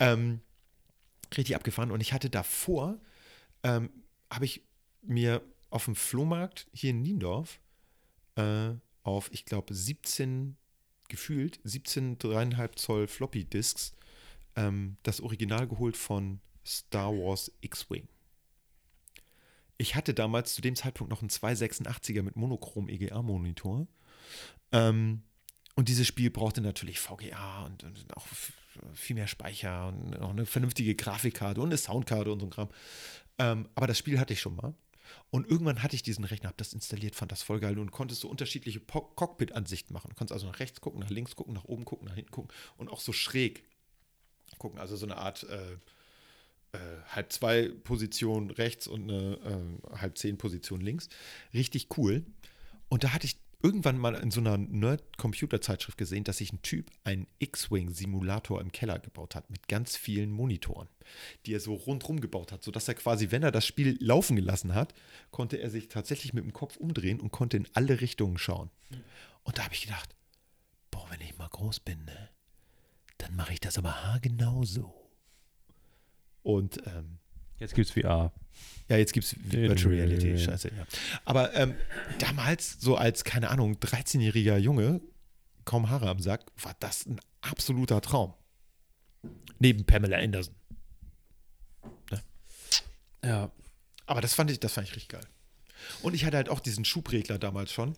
Ähm, 0.00 0.40
richtig 1.36 1.54
abgefahren. 1.54 1.90
Und 1.90 2.00
ich 2.00 2.12
hatte 2.12 2.30
davor, 2.30 2.98
ähm, 3.62 3.90
habe 4.30 4.46
ich 4.46 4.62
mir 5.02 5.42
auf 5.70 5.84
dem 5.84 5.96
Flohmarkt 5.96 6.66
hier 6.72 6.90
in 6.90 7.02
Niendorf 7.02 7.60
äh, 8.36 8.70
auf, 9.02 9.30
ich 9.32 9.44
glaube, 9.44 9.74
17, 9.74 10.56
gefühlt 11.08 11.60
17 11.64 12.18
dreieinhalb 12.18 12.78
Zoll 12.78 13.06
Floppy-Disks 13.06 13.94
ähm, 14.56 14.96
das 15.02 15.20
Original 15.20 15.66
geholt 15.66 15.96
von 15.96 16.40
Star 16.64 17.12
Wars 17.12 17.52
X-Wing. 17.60 18.08
Ich 19.78 19.96
hatte 19.96 20.14
damals 20.14 20.54
zu 20.54 20.62
dem 20.62 20.76
Zeitpunkt 20.76 21.10
noch 21.10 21.22
einen 21.22 21.30
286er 21.30 22.22
mit 22.22 22.36
monochrom 22.36 22.88
EGA-Monitor. 22.88 23.86
Ähm, 24.70 25.22
und 25.74 25.88
dieses 25.88 26.06
Spiel 26.06 26.30
brauchte 26.30 26.60
natürlich 26.60 27.00
VGA 27.00 27.64
und, 27.64 27.82
und 27.84 28.16
auch 28.16 28.26
viel 28.94 29.16
mehr 29.16 29.26
Speicher 29.26 29.88
und 29.88 30.18
auch 30.20 30.30
eine 30.30 30.46
vernünftige 30.46 30.94
Grafikkarte 30.94 31.60
und 31.60 31.68
eine 31.68 31.78
Soundkarte 31.78 32.30
und 32.30 32.40
so 32.40 32.46
ein 32.46 32.50
Kram. 32.50 32.68
Ähm, 33.38 33.68
aber 33.74 33.86
das 33.86 33.98
Spiel 33.98 34.18
hatte 34.18 34.32
ich 34.34 34.40
schon 34.40 34.56
mal. 34.56 34.74
Und 35.30 35.48
irgendwann 35.48 35.82
hatte 35.82 35.96
ich 35.96 36.02
diesen 36.02 36.24
Rechner, 36.24 36.48
habe 36.48 36.56
das 36.58 36.72
installiert, 36.72 37.14
fand 37.14 37.32
das 37.32 37.42
voll 37.42 37.60
geil 37.60 37.78
und 37.78 37.90
konntest 37.90 38.20
so 38.20 38.28
unterschiedliche 38.28 38.80
Cockpit-Ansichten 38.80 39.92
machen. 39.92 40.10
Du 40.10 40.16
konntest 40.16 40.32
also 40.32 40.46
nach 40.46 40.60
rechts 40.60 40.80
gucken, 40.80 41.00
nach 41.00 41.10
links 41.10 41.36
gucken, 41.36 41.54
nach 41.54 41.64
oben 41.64 41.84
gucken, 41.84 42.06
nach 42.06 42.14
hinten 42.14 42.30
gucken 42.30 42.52
und 42.76 42.88
auch 42.88 43.00
so 43.00 43.12
schräg 43.12 43.64
gucken. 44.58 44.78
Also 44.78 44.96
so 44.96 45.06
eine 45.06 45.16
Art 45.16 45.44
äh, 45.44 45.72
äh, 46.72 46.78
halb 47.08 47.32
zwei 47.32 47.68
Position 47.84 48.50
rechts 48.50 48.86
und 48.86 49.10
eine 49.10 49.38
äh, 49.92 49.98
halb 49.98 50.18
zehn 50.18 50.38
Position 50.38 50.80
links. 50.80 51.08
Richtig 51.52 51.88
cool. 51.96 52.24
Und 52.88 53.04
da 53.04 53.12
hatte 53.12 53.26
ich 53.26 53.36
irgendwann 53.62 53.98
mal 53.98 54.14
in 54.14 54.30
so 54.30 54.40
einer 54.40 54.58
Nerd-Computer-Zeitschrift 54.58 55.96
gesehen, 55.96 56.24
dass 56.24 56.38
sich 56.38 56.52
ein 56.52 56.62
Typ 56.62 56.90
einen 57.04 57.26
X-Wing-Simulator 57.38 58.60
im 58.60 58.72
Keller 58.72 58.98
gebaut 58.98 59.34
hat 59.34 59.50
mit 59.50 59.68
ganz 59.68 59.96
vielen 59.96 60.30
Monitoren, 60.30 60.88
die 61.46 61.54
er 61.54 61.60
so 61.60 61.74
rundrum 61.74 62.20
gebaut 62.20 62.52
hat, 62.52 62.62
sodass 62.62 62.88
er 62.88 62.94
quasi, 62.94 63.30
wenn 63.30 63.42
er 63.42 63.52
das 63.52 63.66
Spiel 63.66 63.96
laufen 64.00 64.36
gelassen 64.36 64.74
hat, 64.74 64.94
konnte 65.30 65.56
er 65.58 65.70
sich 65.70 65.88
tatsächlich 65.88 66.32
mit 66.32 66.44
dem 66.44 66.52
Kopf 66.52 66.76
umdrehen 66.76 67.20
und 67.20 67.30
konnte 67.30 67.56
in 67.56 67.68
alle 67.74 68.00
Richtungen 68.00 68.38
schauen. 68.38 68.70
Und 69.44 69.58
da 69.58 69.64
habe 69.64 69.74
ich 69.74 69.82
gedacht, 69.82 70.14
boah, 70.90 71.06
wenn 71.10 71.20
ich 71.20 71.38
mal 71.38 71.48
groß 71.48 71.80
bin, 71.80 72.04
ne, 72.04 72.30
dann 73.18 73.36
mache 73.36 73.52
ich 73.52 73.60
das 73.60 73.78
aber 73.78 74.04
haargenau 74.04 74.64
so. 74.64 74.94
Und 76.42 76.84
ähm, 76.86 77.18
Jetzt 77.58 77.74
gibt's 77.74 77.92
VR. 77.92 78.32
Ja, 78.88 78.96
jetzt 78.96 79.12
gibt 79.12 79.26
es 79.26 79.36
Virtual 79.44 79.94
Reality, 79.94 80.38
scheiße, 80.38 80.68
ja. 80.68 80.86
Aber 81.24 81.54
ähm, 81.54 81.74
damals, 82.18 82.76
so 82.80 82.96
als, 82.96 83.24
keine 83.24 83.50
Ahnung, 83.50 83.76
13-jähriger 83.76 84.56
Junge, 84.58 85.00
kaum 85.64 85.88
Haare 85.88 86.08
am 86.08 86.18
Sack, 86.18 86.44
war 86.60 86.74
das 86.80 87.06
ein 87.06 87.20
absoluter 87.40 88.00
Traum. 88.00 88.34
Neben 89.58 89.84
Pamela 89.84 90.18
Anderson. 90.18 90.54
Ja. 93.24 93.52
Aber 94.06 94.20
das 94.20 94.34
fand 94.34 94.50
ich, 94.50 94.60
das 94.60 94.72
fand 94.72 94.88
ich 94.88 94.96
richtig 94.96 95.10
geil. 95.10 95.26
Und 96.02 96.14
ich 96.14 96.24
hatte 96.24 96.36
halt 96.36 96.48
auch 96.48 96.60
diesen 96.60 96.84
Schubregler 96.84 97.38
damals 97.38 97.72
schon, 97.72 97.94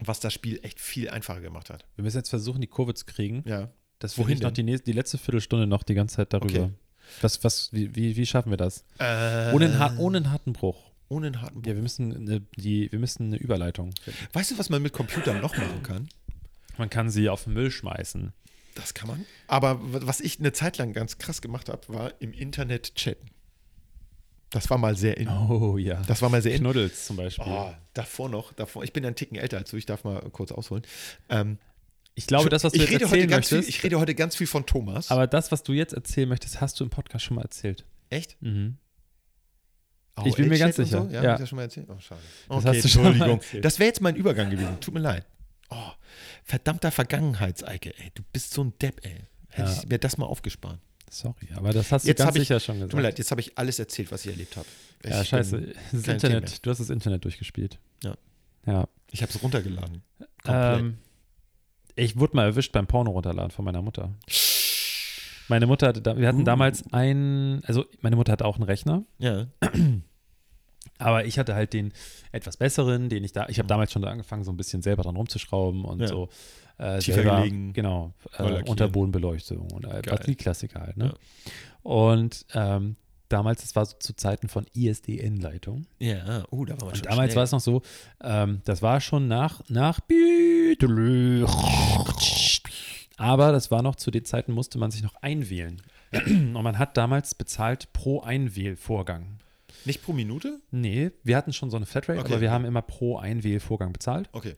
was 0.00 0.20
das 0.20 0.32
Spiel 0.32 0.58
echt 0.62 0.80
viel 0.80 1.08
einfacher 1.08 1.40
gemacht 1.40 1.70
hat. 1.70 1.84
Wir 1.96 2.04
müssen 2.04 2.16
jetzt 2.16 2.30
versuchen, 2.30 2.60
die 2.60 2.66
Kurve 2.66 2.94
zu 2.94 3.04
kriegen. 3.04 3.42
Ja. 3.46 3.70
Das 3.98 4.18
Wohin 4.18 4.38
Wohin 4.38 4.42
noch 4.42 4.50
die, 4.50 4.62
nächste, 4.62 4.84
die 4.86 4.92
letzte 4.92 5.18
Viertelstunde 5.18 5.66
noch 5.66 5.82
die 5.82 5.94
ganze 5.94 6.16
Zeit 6.16 6.32
darüber. 6.32 6.64
Okay. 6.64 6.72
Was, 7.20 7.42
was, 7.44 7.72
wie, 7.72 7.94
wie, 7.94 8.16
wie 8.16 8.26
schaffen 8.26 8.50
wir 8.50 8.56
das? 8.56 8.84
Äh, 8.98 9.52
Ohne, 9.52 9.66
einen, 9.66 9.78
har- 9.78 9.98
ohne 9.98 10.18
einen 10.18 10.30
harten 10.30 10.52
Bruch. 10.52 10.90
ohne 11.08 11.26
einen 11.28 11.40
harten 11.42 11.62
Bruch. 11.62 11.68
Ja, 11.68 11.74
wir 11.76 11.82
müssen 11.82 12.14
eine, 12.16 12.40
die, 12.56 12.90
wir 12.92 12.98
müssen 12.98 13.26
eine 13.28 13.36
Überleitung. 13.36 13.92
finden. 14.02 14.18
Weißt 14.32 14.50
du, 14.50 14.58
was 14.58 14.70
man 14.70 14.82
mit 14.82 14.92
Computern 14.92 15.40
noch 15.40 15.56
machen 15.56 15.82
kann? 15.82 16.08
Man 16.76 16.90
kann 16.90 17.10
sie 17.10 17.28
auf 17.28 17.44
den 17.44 17.52
Müll 17.54 17.70
schmeißen. 17.70 18.32
Das 18.74 18.94
kann 18.94 19.06
man. 19.08 19.24
Aber 19.46 19.78
was 19.82 20.20
ich 20.20 20.40
eine 20.40 20.52
Zeit 20.52 20.78
lang 20.78 20.92
ganz 20.92 21.18
krass 21.18 21.40
gemacht 21.40 21.68
habe, 21.68 21.82
war 21.88 22.12
im 22.20 22.32
Internet 22.32 22.96
chatten. 22.96 23.28
Das 24.50 24.70
war 24.70 24.78
mal 24.78 24.96
sehr 24.96 25.16
in. 25.16 25.28
Oh 25.28 25.78
ja. 25.78 26.02
Das 26.06 26.22
war 26.22 26.28
mal 26.28 26.42
sehr 26.42 26.54
in. 26.54 26.60
Knuddels 26.60 27.06
zum 27.06 27.16
Beispiel. 27.16 27.44
Oh, 27.46 27.72
davor 27.92 28.28
noch, 28.28 28.52
davor. 28.52 28.84
Ich 28.84 28.92
bin 28.92 29.02
ja 29.04 29.08
einen 29.08 29.16
Ticken 29.16 29.36
älter 29.36 29.58
als 29.58 29.70
du, 29.70 29.76
ich 29.76 29.86
darf 29.86 30.04
mal 30.04 30.20
kurz 30.30 30.52
ausholen. 30.52 30.82
Ähm, 31.28 31.58
ich 32.14 32.26
glaube, 32.26 32.48
das, 32.48 32.64
was 32.64 32.72
du 32.72 32.82
ich 32.82 32.90
jetzt 32.90 33.02
erzählen 33.02 33.28
ganz 33.28 33.48
viel, 33.48 33.58
möchtest, 33.58 33.76
Ich 33.76 33.82
rede 33.84 33.98
heute 33.98 34.14
ganz 34.14 34.36
viel 34.36 34.46
von 34.46 34.66
Thomas. 34.66 35.10
aber 35.10 35.26
das, 35.26 35.50
was 35.52 35.62
du 35.62 35.72
jetzt 35.72 35.92
erzählen 35.94 36.28
möchtest, 36.28 36.60
hast 36.60 36.78
du 36.80 36.84
im 36.84 36.90
Podcast 36.90 37.24
schon 37.24 37.36
mal 37.36 37.42
erzählt. 37.42 37.84
Echt? 38.10 38.40
Mhm. 38.40 38.76
Ich 40.24 40.36
bin 40.36 40.48
mir 40.48 40.58
ganz 40.58 40.76
sicher, 40.76 41.02
So? 41.02 41.08
Ja, 41.10 41.22
ja. 41.22 41.28
hab 41.30 41.34
ich 41.34 41.40
das 41.40 41.48
schon 41.48 41.56
mal 41.56 41.62
erzählt? 41.62 41.86
Oh, 41.90 41.98
schade. 41.98 42.20
Das 42.48 42.56
Okay, 42.58 42.68
hast 42.68 42.84
du 42.84 42.88
schon 42.88 43.02
mal 43.02 43.10
Entschuldigung. 43.30 43.62
Das 43.62 43.78
wäre 43.80 43.88
jetzt 43.88 44.00
mein 44.00 44.14
Übergang 44.14 44.48
gewesen. 44.50 44.78
Tut 44.80 44.94
mir 44.94 45.00
leid. 45.00 45.26
Oh, 45.70 45.90
verdammter 46.44 46.92
Vergangenheitseike, 46.92 47.98
ey. 47.98 48.12
Du 48.14 48.22
bist 48.32 48.54
so 48.54 48.62
ein 48.62 48.74
Depp, 48.80 49.04
ey. 49.04 49.22
Hätte 49.48 49.70
Ja. 49.70 49.76
ich 49.82 49.88
mir 49.88 49.98
das 49.98 50.16
mal 50.16 50.26
aufgespart. 50.26 50.78
Sorry, 51.10 51.48
aber 51.56 51.72
das 51.72 51.90
hast 51.90 52.04
du 52.04 52.08
Jetzt 52.08 52.18
ganz 52.18 52.34
ich- 52.36 52.42
sicher 52.42 52.60
schon 52.60 52.76
gesagt. 52.76 52.90
Tut 52.92 52.98
mir 52.98 53.02
leid, 53.02 53.18
jetzt 53.18 53.30
habe 53.32 53.40
ich 53.40 53.56
alles 53.58 53.78
erzählt, 53.78 54.12
was 54.12 54.24
ich 54.24 54.30
erlebt 54.32 54.56
habe. 54.56 54.66
Ja, 55.04 55.24
scheiße. 55.24 55.74
Das 55.92 56.06
Internet, 56.08 56.64
du 56.64 56.70
hast 56.70 56.78
das 56.78 56.90
Internet 56.90 57.24
durchgespielt. 57.24 57.78
Ja. 58.04 58.16
Ja. 58.66 58.88
Ich 59.10 59.20
habe 59.22 59.32
es 59.32 59.42
runtergeladen. 59.42 60.02
Komplett. 60.42 60.80
Ähm, 60.80 60.98
ich 61.96 62.18
wurde 62.18 62.36
mal 62.36 62.44
erwischt 62.46 62.72
beim 62.72 62.86
Porno 62.86 63.10
runterladen 63.10 63.50
von 63.50 63.64
meiner 63.64 63.82
Mutter. 63.82 64.10
Meine 65.48 65.66
Mutter 65.66 65.88
hatte, 65.88 66.00
da, 66.00 66.16
wir 66.16 66.26
hatten 66.26 66.40
Uh. 66.40 66.44
damals 66.44 66.84
einen, 66.92 67.62
also 67.66 67.84
meine 68.00 68.16
Mutter 68.16 68.32
hatte 68.32 68.44
auch 68.46 68.56
einen 68.56 68.64
Rechner, 68.64 69.02
ja. 69.18 69.46
aber 70.98 71.26
ich 71.26 71.38
hatte 71.38 71.54
halt 71.54 71.72
den 71.72 71.92
etwas 72.32 72.56
besseren, 72.56 73.08
den 73.08 73.24
ich 73.24 73.32
da, 73.32 73.46
ich 73.48 73.58
habe 73.58 73.68
damals 73.68 73.92
schon 73.92 74.02
da 74.02 74.08
angefangen, 74.08 74.44
so 74.44 74.50
ein 74.52 74.56
bisschen 74.56 74.80
selber 74.82 75.02
dran 75.02 75.16
rumzuschrauben 75.16 75.84
und 75.84 76.00
Ja. 76.00 76.08
so. 76.08 76.28
Äh, 76.78 76.98
Tiefer 76.98 77.22
selber, 77.22 77.36
gelegen, 77.36 77.72
Genau, 77.72 78.14
äh. 78.38 78.62
Unterbodenbeleuchtung 78.68 79.70
und 79.70 79.84
äh, 79.84 80.02
was 80.08 80.20
die 80.20 80.34
Klassiker 80.34 80.80
halt, 80.80 80.96
ne? 80.96 81.14
Und 81.84 82.46
ähm, 82.54 82.96
damals, 83.28 83.62
das 83.62 83.76
war 83.76 83.86
so 83.86 83.96
zu 83.98 84.14
Zeiten 84.14 84.48
von 84.48 84.66
ISDN-Leitung. 84.74 85.86
Ja, 85.98 86.44
uh, 86.50 86.64
da 86.64 86.74
war 86.74 86.86
man 86.86 86.88
Und 86.88 86.96
schon 86.98 87.08
damals 87.08 87.32
schnell. 87.32 87.36
war 87.36 87.42
es 87.44 87.52
noch 87.52 87.60
so, 87.60 87.82
ähm, 88.22 88.60
das 88.64 88.82
war 88.82 89.00
schon 89.00 89.28
nach, 89.28 89.62
nach 89.68 90.00
aber 93.16 93.52
das 93.52 93.70
war 93.70 93.82
noch 93.82 93.96
zu 93.96 94.10
den 94.10 94.24
Zeiten, 94.24 94.52
musste 94.52 94.78
man 94.78 94.90
sich 94.90 95.02
noch 95.02 95.14
einwählen. 95.22 95.80
Und 96.26 96.52
man 96.52 96.78
hat 96.78 96.96
damals 96.96 97.34
bezahlt 97.34 97.92
pro 97.92 98.20
Einwählvorgang. 98.20 99.38
Nicht 99.84 100.02
pro 100.02 100.12
Minute? 100.12 100.60
Nee, 100.70 101.10
wir 101.22 101.36
hatten 101.36 101.52
schon 101.52 101.70
so 101.70 101.76
eine 101.76 101.86
Flatrate, 101.86 102.20
Okay, 102.20 102.32
aber 102.32 102.40
wir 102.40 102.50
haben 102.50 102.64
immer 102.64 102.82
pro 102.82 103.18
Einwählvorgang 103.18 103.92
bezahlt. 103.92 104.28
Okay. 104.32 104.54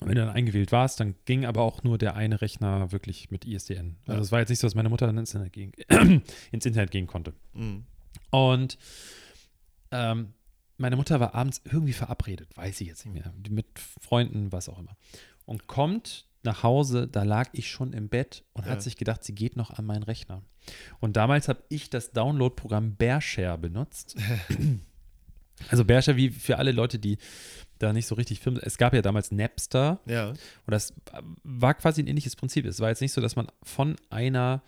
Und 0.00 0.08
wenn 0.08 0.16
du 0.16 0.24
dann 0.26 0.34
eingewählt 0.34 0.72
warst, 0.72 1.00
dann 1.00 1.14
ging 1.24 1.44
aber 1.44 1.62
auch 1.62 1.82
nur 1.82 1.98
der 1.98 2.14
eine 2.16 2.40
Rechner 2.40 2.92
wirklich 2.92 3.30
mit 3.30 3.44
ISDN. 3.44 3.96
Also 4.06 4.22
es 4.22 4.32
war 4.32 4.40
jetzt 4.40 4.48
nicht 4.50 4.58
so, 4.58 4.66
dass 4.66 4.74
meine 4.74 4.88
Mutter 4.88 5.06
dann 5.06 5.18
ins 5.18 5.32
Internet 5.34 5.52
gehen, 5.52 5.72
ins 6.52 6.66
Internet 6.66 6.90
gehen 6.90 7.06
konnte. 7.06 7.32
Mhm. 7.54 7.84
Und 8.30 8.78
ähm, 9.90 10.34
meine 10.76 10.96
Mutter 10.96 11.20
war 11.20 11.34
abends 11.34 11.60
irgendwie 11.64 11.92
verabredet, 11.92 12.56
weiß 12.56 12.80
ich 12.80 12.88
jetzt 12.88 13.06
nicht 13.06 13.14
mehr, 13.14 13.32
mit 13.48 13.66
Freunden, 14.00 14.50
was 14.52 14.68
auch 14.68 14.78
immer. 14.78 14.96
Und 15.46 15.66
kommt 15.66 16.26
nach 16.42 16.62
Hause, 16.62 17.06
da 17.08 17.22
lag 17.22 17.48
ich 17.52 17.70
schon 17.70 17.92
im 17.92 18.08
Bett 18.08 18.44
und 18.52 18.66
Ja. 18.66 18.72
hat 18.72 18.82
sich 18.82 18.96
gedacht, 18.96 19.24
sie 19.24 19.34
geht 19.34 19.56
noch 19.56 19.70
an 19.70 19.86
meinen 19.86 20.02
Rechner. 20.02 20.42
Und 21.00 21.16
damals 21.16 21.48
habe 21.48 21.62
ich 21.68 21.90
das 21.90 22.12
Download-Programm 22.12 22.96
Bearshare 22.96 23.56
benutzt. 23.58 24.16
also 25.68 25.84
Bearshare, 25.84 26.16
wie 26.16 26.30
für 26.30 26.58
alle 26.58 26.72
Leute, 26.72 26.98
die 26.98 27.18
da 27.78 27.92
nicht 27.92 28.06
so 28.06 28.14
richtig 28.14 28.40
filmen. 28.40 28.60
Es 28.62 28.78
gab 28.78 28.94
ja 28.94 29.02
damals 29.02 29.30
Napster 29.32 30.00
Ja. 30.06 30.28
und 30.30 30.36
das 30.66 30.92
war 31.42 31.74
quasi 31.74 32.02
ein 32.02 32.06
ähnliches 32.06 32.36
Prinzip. 32.36 32.64
Es 32.66 32.80
war 32.80 32.88
jetzt 32.88 33.00
nicht 33.00 33.12
so, 33.12 33.20
dass 33.20 33.36
man 33.36 33.48
von 33.62 33.96
einer 34.10 34.62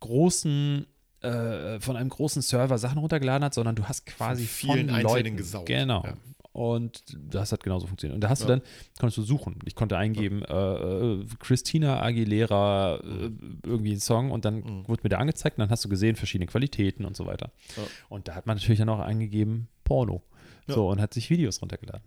großen, 0.00 0.86
äh, 1.22 1.80
von 1.80 1.96
einem 1.96 2.08
großen 2.10 2.42
Server 2.42 2.78
Sachen 2.78 2.98
runtergeladen 2.98 3.44
hat, 3.44 3.54
sondern 3.54 3.76
du 3.76 3.84
hast 3.84 4.06
quasi 4.06 4.46
Von 4.46 4.70
vielen 4.72 4.88
von 4.88 4.96
einzelnen 4.96 5.24
Leuten, 5.24 5.36
gesaugt. 5.36 5.66
Genau. 5.66 6.04
Ja. 6.04 6.14
Und 6.52 7.04
das 7.30 7.52
hat 7.52 7.62
genauso 7.62 7.86
funktioniert. 7.86 8.14
Und 8.16 8.20
da 8.22 8.30
hast 8.30 8.42
du 8.42 8.48
Ja. 8.48 8.56
dann, 8.56 8.62
konntest 8.98 9.18
du 9.18 9.22
suchen. 9.22 9.58
Ich 9.66 9.74
konnte 9.76 9.96
eingeben, 9.96 10.42
äh, 10.44 10.54
äh, 10.54 11.26
Christina 11.38 12.02
Aguilera, 12.02 12.96
äh, 12.96 13.30
irgendwie 13.64 13.90
einen 13.92 14.00
Song 14.00 14.30
und 14.32 14.44
dann 14.44 14.56
Mhm. 14.60 14.88
wurde 14.88 15.02
mir 15.04 15.10
der 15.10 15.20
angezeigt 15.20 15.58
und 15.58 15.62
dann 15.62 15.70
hast 15.70 15.84
du 15.84 15.88
gesehen, 15.88 16.16
verschiedene 16.16 16.46
Qualitäten 16.46 17.04
und 17.04 17.16
so 17.16 17.26
weiter. 17.26 17.52
Ja. 17.76 17.82
Und 18.08 18.26
da 18.28 18.34
hat 18.34 18.46
man 18.46 18.56
natürlich 18.56 18.78
dann 18.78 18.88
auch 18.88 18.98
eingegeben, 19.00 19.68
Porno. 19.84 20.22
Ja. 20.66 20.74
So, 20.74 20.88
und 20.88 21.00
hat 21.00 21.14
sich 21.14 21.30
Videos 21.30 21.62
runtergeladen. 21.62 22.02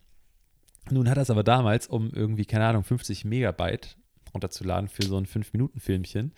Nun 0.89 1.09
hat 1.09 1.17
das 1.17 1.29
aber 1.29 1.43
damals, 1.43 1.87
um 1.87 2.09
irgendwie, 2.11 2.45
keine 2.45 2.65
Ahnung, 2.65 2.83
50 2.83 3.23
Megabyte 3.23 3.95
runterzuladen 4.33 4.89
für 4.89 5.03
so 5.03 5.17
ein 5.17 5.25
5-Minuten-Filmchen, 5.25 6.33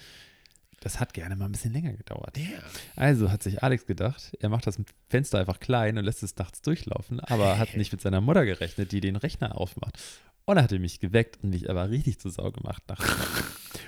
das 0.84 1.00
hat 1.00 1.14
gerne 1.14 1.36
mal 1.36 1.46
ein 1.46 1.52
bisschen 1.54 1.72
länger 1.74 1.94
gedauert. 1.94 2.36
Der. 2.36 2.44
Also 2.96 3.32
hat 3.32 3.42
sich 3.42 3.64
Alex 3.64 3.86
gedacht, 3.86 4.36
er 4.40 4.50
macht 4.50 4.68
das 4.68 4.78
Fenster 5.10 5.40
einfach 5.40 5.60
klein 5.60 5.98
und 5.98 6.04
lässt 6.04 6.24
es 6.24 6.36
nachts 6.36 6.62
durchlaufen, 6.62 7.20
aber 7.22 7.58
hat 7.58 7.74
nicht 7.78 7.92
mit 7.92 8.02
seiner 8.02 8.20
Mutter 8.22 8.46
gerechnet, 8.46 8.92
die 8.92 9.00
den 9.02 9.16
Rechner 9.16 9.58
aufmacht. 9.58 9.98
Und 10.46 10.58
er 10.58 10.64
hatte 10.64 10.78
mich 10.80 11.00
geweckt 11.00 11.42
und 11.42 11.52
mich 11.52 11.70
aber 11.70 11.90
richtig 11.90 12.20
zu 12.20 12.30
Sau 12.30 12.52
gemacht. 12.52 12.84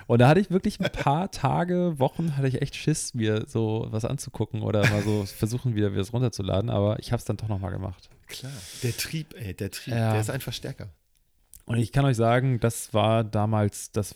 Und 0.07 0.19
da 0.19 0.27
hatte 0.27 0.39
ich 0.39 0.51
wirklich 0.51 0.79
ein 0.79 0.91
paar 0.91 1.31
Tage, 1.31 1.97
Wochen, 1.97 2.37
hatte 2.37 2.47
ich 2.47 2.61
echt 2.61 2.75
Schiss, 2.75 3.13
mir 3.15 3.45
so 3.47 3.87
was 3.89 4.05
anzugucken 4.05 4.61
oder 4.61 4.87
mal 4.89 5.01
so 5.01 5.25
versuchen, 5.37 5.75
wieder 5.75 5.89
das 5.89 6.13
runterzuladen, 6.13 6.69
aber 6.69 6.99
ich 6.99 7.11
habe 7.11 7.19
es 7.19 7.25
dann 7.25 7.37
doch 7.37 7.47
nochmal 7.47 7.71
gemacht. 7.71 8.09
Klar. 8.27 8.51
Der 8.83 8.95
Trieb, 8.95 9.33
ey, 9.35 9.55
der 9.55 9.71
Trieb, 9.71 9.95
Ja. 9.95 10.11
der 10.11 10.21
ist 10.21 10.29
ein 10.29 10.41
Verstärker. 10.41 10.89
Und 11.65 11.77
ich 11.79 11.91
kann 11.91 12.05
euch 12.05 12.15
sagen, 12.17 12.59
das 12.59 12.93
war 12.93 13.23
damals, 13.23 13.91
das 13.91 14.15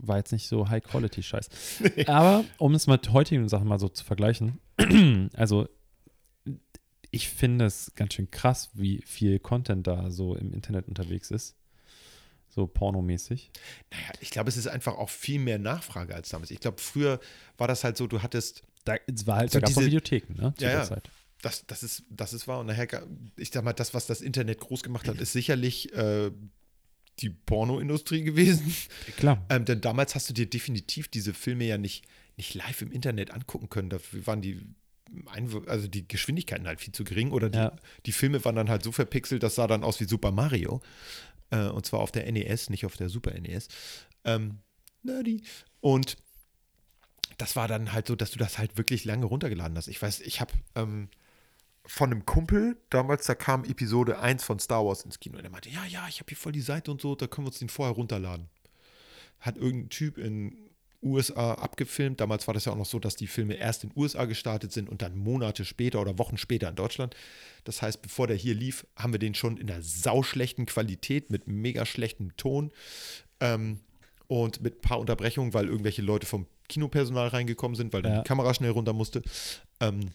war 0.00 0.16
jetzt 0.16 0.32
nicht 0.32 0.48
so 0.48 0.68
High-Quality-Scheiß. 0.68 1.48
Aber 2.08 2.44
um 2.58 2.74
es 2.74 2.86
mit 2.88 3.12
heutigen 3.12 3.48
Sachen 3.48 3.68
mal 3.68 3.78
so 3.78 3.88
zu 3.88 4.04
vergleichen, 4.04 4.58
also 5.34 5.68
ich 7.10 7.28
finde 7.28 7.64
es 7.66 7.92
ganz 7.94 8.14
schön 8.14 8.30
krass, 8.30 8.70
wie 8.74 9.02
viel 9.06 9.38
Content 9.38 9.86
da 9.86 10.10
so 10.10 10.34
im 10.34 10.52
Internet 10.52 10.88
unterwegs 10.88 11.30
ist. 11.30 11.54
So 12.48 12.66
pornomäßig. 12.66 13.50
Naja, 13.92 14.10
ich 14.20 14.30
glaube, 14.30 14.48
es 14.48 14.56
ist 14.56 14.66
einfach 14.66 14.96
auch 14.96 15.08
viel 15.08 15.38
mehr 15.38 15.58
Nachfrage 15.58 16.14
als 16.14 16.28
damals. 16.30 16.50
Ich 16.50 16.60
glaube, 16.60 16.80
früher 16.80 17.20
war 17.56 17.68
das 17.68 17.84
halt 17.84 17.96
so, 17.96 18.06
du 18.06 18.22
hattest, 18.22 18.62
Da, 18.84 18.96
es 19.06 19.26
war 19.26 19.36
halt, 19.36 19.52
So 19.52 19.58
da 19.58 19.60
gab 19.60 19.70
es 19.70 19.76
auch 19.76 19.80
diese- 19.80 19.86
Videotheken, 19.86 20.34
ne? 20.34 20.54
Zu 20.56 20.64
Ja, 20.64 20.70
der. 20.70 20.84
Zeit. 20.84 21.10
das, 21.42 21.64
das, 21.66 21.82
ist, 21.82 22.02
das 22.10 22.32
ist 22.32 22.48
wahr. 22.48 22.58
Und 22.60 22.66
nachher, 22.66 22.88
ich 23.36 23.50
sag 23.50 23.62
mal, 23.64 23.72
das, 23.72 23.94
was 23.94 24.06
das 24.06 24.20
Internet 24.20 24.58
groß 24.60 24.82
gemacht 24.82 25.06
hat, 25.08 25.20
ist 25.20 25.32
sicherlich 25.32 25.92
äh, 25.94 26.30
die 27.20 27.30
Pornoindustrie 27.30 28.22
gewesen. 28.24 28.74
Klar. 29.16 29.44
Ähm, 29.48 29.64
denn 29.64 29.80
damals 29.80 30.14
hast 30.14 30.28
du 30.30 30.34
dir 30.34 30.48
definitiv 30.48 31.08
diese 31.08 31.34
Filme 31.34 31.64
ja 31.64 31.78
nicht, 31.78 32.04
nicht 32.36 32.54
live 32.54 32.82
im 32.82 32.92
Internet 32.92 33.30
angucken 33.32 33.68
können. 33.68 33.90
Dafür 33.90 34.26
waren 34.26 34.40
die, 34.42 34.60
Einw 35.26 35.62
also 35.66 35.88
die 35.88 36.06
Geschwindigkeiten 36.06 36.66
halt 36.66 36.80
viel 36.80 36.92
zu 36.92 37.04
gering 37.04 37.30
oder 37.32 37.48
die, 37.50 37.58
Ja. 37.58 37.76
die 38.06 38.12
Filme 38.12 38.44
waren 38.44 38.56
dann 38.56 38.68
halt 38.68 38.82
so 38.82 38.92
verpixelt, 38.92 39.42
das 39.42 39.54
sah 39.54 39.66
dann 39.66 39.82
aus 39.84 40.00
wie 40.00 40.04
Super 40.04 40.30
Mario. 40.32 40.80
Äh, 41.50 41.68
und 41.68 41.86
zwar 41.86 42.00
auf 42.00 42.12
der 42.12 42.30
NES, 42.30 42.70
nicht 42.70 42.84
auf 42.84 42.96
der 42.96 43.08
Super 43.08 43.32
NES. 43.40 43.68
Ähm, 44.24 44.58
nerdy. 45.02 45.42
Und 45.80 46.16
das 47.38 47.56
war 47.56 47.68
dann 47.68 47.92
halt 47.92 48.06
so, 48.06 48.16
dass 48.16 48.32
du 48.32 48.38
das 48.38 48.58
halt 48.58 48.76
wirklich 48.76 49.04
lange 49.04 49.24
runtergeladen 49.26 49.76
hast. 49.76 49.88
Ich 49.88 50.00
weiß, 50.02 50.20
ich 50.20 50.40
habe 50.40 50.52
ähm, 50.74 51.08
von 51.86 52.10
einem 52.12 52.26
Kumpel, 52.26 52.76
damals, 52.90 53.26
da 53.26 53.34
kam 53.34 53.64
Episode 53.64 54.18
1 54.18 54.44
von 54.44 54.58
Star 54.58 54.84
Wars 54.84 55.02
ins 55.02 55.20
Kino 55.20 55.38
und 55.38 55.44
er 55.44 55.50
meinte, 55.50 55.70
ja, 55.70 55.84
ja, 55.86 56.06
ich 56.08 56.20
habe 56.20 56.28
hier 56.28 56.36
voll 56.36 56.52
die 56.52 56.60
Seite 56.60 56.90
und 56.90 57.00
so, 57.00 57.14
da 57.14 57.26
können 57.26 57.46
wir 57.46 57.50
uns 57.50 57.58
den 57.58 57.68
vorher 57.70 57.94
runterladen. 57.94 58.48
Hat 59.40 59.56
irgendein 59.56 59.88
Typ 59.88 60.18
in 60.18 60.56
USA 61.02 61.54
abgefilmt. 61.54 62.20
Damals 62.20 62.46
war 62.48 62.54
das 62.54 62.64
ja 62.64 62.72
auch 62.72 62.76
noch 62.76 62.84
so, 62.86 62.98
dass 62.98 63.14
die 63.14 63.28
Filme 63.28 63.54
erst 63.54 63.84
in 63.84 63.92
USA 63.94 64.24
gestartet 64.24 64.72
sind 64.72 64.88
und 64.88 65.00
dann 65.00 65.16
Monate 65.16 65.64
später 65.64 66.00
oder 66.00 66.18
Wochen 66.18 66.36
später 66.36 66.68
in 66.68 66.74
Deutschland. 66.74 67.14
Das 67.64 67.80
heißt, 67.82 68.02
bevor 68.02 68.26
der 68.26 68.36
hier 68.36 68.54
lief, 68.54 68.84
haben 68.96 69.12
wir 69.12 69.20
den 69.20 69.34
schon 69.34 69.56
in 69.58 69.70
einer 69.70 69.80
sauschlechten 69.82 70.66
Qualität 70.66 71.30
mit 71.30 71.46
mega 71.46 71.86
schlechtem 71.86 72.36
Ton 72.36 72.72
ähm, 73.40 73.78
und 74.26 74.60
mit 74.60 74.78
ein 74.78 74.80
paar 74.80 74.98
Unterbrechungen, 74.98 75.54
weil 75.54 75.66
irgendwelche 75.68 76.02
Leute 76.02 76.26
vom 76.26 76.46
Kinopersonal 76.68 77.28
reingekommen 77.28 77.76
sind, 77.76 77.92
weil 77.92 78.02
dann 78.02 78.12
Ja. 78.12 78.22
die 78.22 78.28
Kamera 78.28 78.52
schnell 78.52 78.72
runter 78.72 78.92
musste. 78.92 79.22
Ähm, 79.80 80.10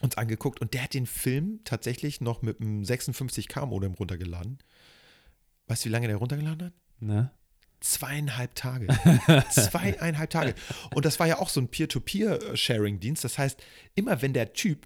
uns 0.00 0.16
angeguckt 0.16 0.60
und 0.60 0.74
der 0.74 0.84
hat 0.84 0.94
den 0.94 1.06
Film 1.06 1.60
tatsächlich 1.64 2.20
noch 2.20 2.42
mit 2.42 2.60
einem 2.60 2.82
56K-Modem 2.82 3.94
runtergeladen. 3.94 4.58
Weißt 5.66 5.84
du, 5.84 5.88
wie 5.88 5.92
lange 5.92 6.08
der 6.08 6.16
runtergeladen 6.16 6.66
hat? 6.68 6.72
Ne? 7.00 7.30
Zweieinhalb 7.80 8.54
Tage. 8.54 8.86
Zweieinhalb 9.50 10.30
Tage. 10.30 10.54
Und 10.94 11.04
das 11.04 11.18
war 11.20 11.26
ja 11.26 11.38
auch 11.38 11.48
so 11.48 11.60
ein 11.60 11.68
Peer-to-Peer-Sharing-Dienst. 11.68 13.24
Das 13.24 13.38
heißt, 13.38 13.62
immer 13.94 14.20
wenn 14.22 14.32
der 14.32 14.52
Typ, 14.52 14.84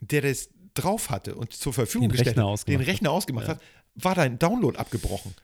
der 0.00 0.22
das 0.22 0.50
drauf 0.74 1.10
hatte 1.10 1.34
und 1.34 1.52
zur 1.52 1.72
Verfügung 1.72 2.08
Den 2.08 2.12
gestellt 2.12 2.28
Rechner 2.30 2.42
hat, 2.44 2.50
ausgemacht 2.50 2.80
den. 2.80 2.86
Rechner 2.90 3.10
ausgemacht 3.12 3.46
Ja. 3.48 3.54
hat, 3.54 3.62
war 3.94 4.14
dein 4.14 4.38
Download 4.38 4.78
abgebrochen. 4.78 5.34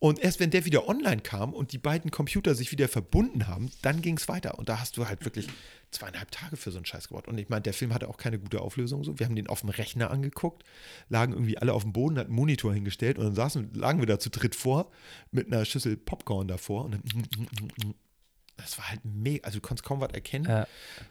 Und 0.00 0.20
erst 0.20 0.38
wenn 0.38 0.50
der 0.50 0.64
wieder 0.64 0.88
online 0.88 1.20
kam 1.20 1.52
und 1.52 1.72
die 1.72 1.78
beiden 1.78 2.10
Computer 2.10 2.54
sich 2.54 2.70
wieder 2.70 2.88
verbunden 2.88 3.48
haben, 3.48 3.70
dann 3.82 4.00
ging 4.00 4.16
es 4.16 4.28
weiter. 4.28 4.58
Und 4.58 4.68
da 4.68 4.78
hast 4.78 4.96
du 4.96 5.08
halt 5.08 5.24
wirklich 5.24 5.48
zweieinhalb 5.90 6.30
Tage 6.30 6.56
für 6.56 6.70
so 6.70 6.78
einen 6.78 6.86
Scheiß 6.86 7.08
gebraucht. 7.08 7.26
Und 7.26 7.38
ich 7.38 7.48
meine, 7.48 7.62
der 7.62 7.72
Film 7.72 7.92
hatte 7.92 8.08
auch 8.08 8.16
keine 8.16 8.38
gute 8.38 8.60
Auflösung. 8.60 9.02
So. 9.02 9.18
Wir 9.18 9.26
haben 9.26 9.34
den 9.34 9.48
auf 9.48 9.60
dem 9.60 9.70
Rechner 9.70 10.10
angeguckt, 10.10 10.64
lagen 11.08 11.32
irgendwie 11.32 11.58
alle 11.58 11.72
auf 11.72 11.82
dem 11.82 11.92
Boden, 11.92 12.18
hatten 12.18 12.28
einen 12.28 12.36
Monitor 12.36 12.72
hingestellt 12.72 13.18
und 13.18 13.24
dann 13.24 13.34
saßen, 13.34 13.74
lagen 13.74 13.98
wir 13.98 14.06
da 14.06 14.18
zu 14.18 14.30
dritt 14.30 14.54
vor 14.54 14.90
mit 15.32 15.46
einer 15.46 15.64
Schüssel 15.64 15.96
Popcorn 15.96 16.46
davor. 16.46 16.84
Und 16.84 16.92
dann, 16.92 17.02
das 18.56 18.78
war 18.78 18.90
halt 18.90 19.00
mega, 19.04 19.44
also 19.46 19.58
du 19.58 19.66
konntest 19.66 19.84
kaum 19.84 20.00
was 20.00 20.12
erkennen. 20.12 20.44
Ja. 20.46 20.66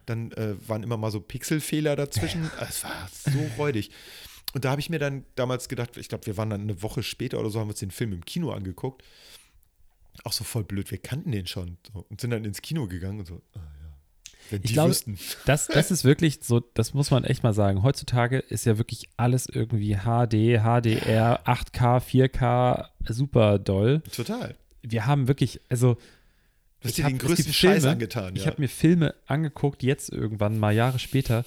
Dann 0.05 0.31
äh, 0.33 0.55
waren 0.67 0.83
immer 0.83 0.97
mal 0.97 1.11
so 1.11 1.19
Pixelfehler 1.19 1.95
dazwischen. 1.95 2.49
Es 2.61 2.83
war 2.83 3.09
so 3.11 3.39
räudig. 3.57 3.91
Und 4.53 4.65
da 4.65 4.71
habe 4.71 4.81
ich 4.81 4.89
mir 4.89 4.99
dann 4.99 5.25
damals 5.35 5.69
gedacht, 5.69 5.97
ich 5.97 6.09
glaube, 6.09 6.25
wir 6.25 6.37
waren 6.37 6.49
dann 6.49 6.61
eine 6.61 6.81
Woche 6.81 7.03
später 7.03 7.39
oder 7.39 7.49
so, 7.49 7.59
haben 7.59 7.67
wir 7.67 7.71
uns 7.71 7.79
den 7.79 7.91
Film 7.91 8.13
im 8.13 8.25
Kino 8.25 8.51
angeguckt. 8.51 9.03
Auch 10.23 10.33
so 10.33 10.43
voll 10.43 10.63
blöd, 10.63 10.89
wir 10.89 10.97
kannten 10.97 11.31
den 11.31 11.47
schon 11.47 11.77
so, 11.93 12.05
und 12.09 12.21
sind 12.21 12.31
dann 12.31 12.43
ins 12.45 12.61
Kino 12.61 12.87
gegangen 12.87 13.19
und 13.19 13.27
so, 13.27 13.41
ah 13.53 13.59
ja. 13.59 13.87
Wenn 14.49 14.61
Ich 14.61 14.69
die 14.69 14.73
glaube, 14.73 14.91
wüssten. 14.91 15.19
Das, 15.45 15.67
das 15.67 15.91
ist 15.91 16.05
wirklich 16.05 16.39
so, 16.41 16.61
das 16.73 16.93
muss 16.93 17.11
man 17.11 17.23
echt 17.23 17.43
mal 17.43 17.53
sagen. 17.53 17.83
Heutzutage 17.83 18.39
ist 18.39 18.65
ja 18.65 18.77
wirklich 18.77 19.09
alles 19.17 19.47
irgendwie 19.47 19.95
HD, 19.95 20.61
HDR, 20.61 21.45
8K, 21.45 21.99
4K, 21.99 22.85
super 23.09 23.59
doll. 23.59 24.01
Total. 24.11 24.55
Wir 24.81 25.05
haben 25.05 25.27
wirklich, 25.27 25.59
also. 25.69 25.95
Du 25.95 26.87
hast 26.87 26.91
ich 26.91 26.95
dir 27.03 27.09
den 27.09 27.17
größten 27.17 27.53
Scheiß 27.53 27.81
Filme, 27.81 27.91
angetan, 27.91 28.35
Ich 28.35 28.43
ja. 28.43 28.51
habe 28.51 28.61
mir 28.61 28.69
Filme 28.69 29.15
angeguckt, 29.25 29.83
jetzt 29.83 30.09
irgendwann, 30.09 30.59
mal 30.59 30.73
Jahre 30.73 30.99
später. 30.99 31.43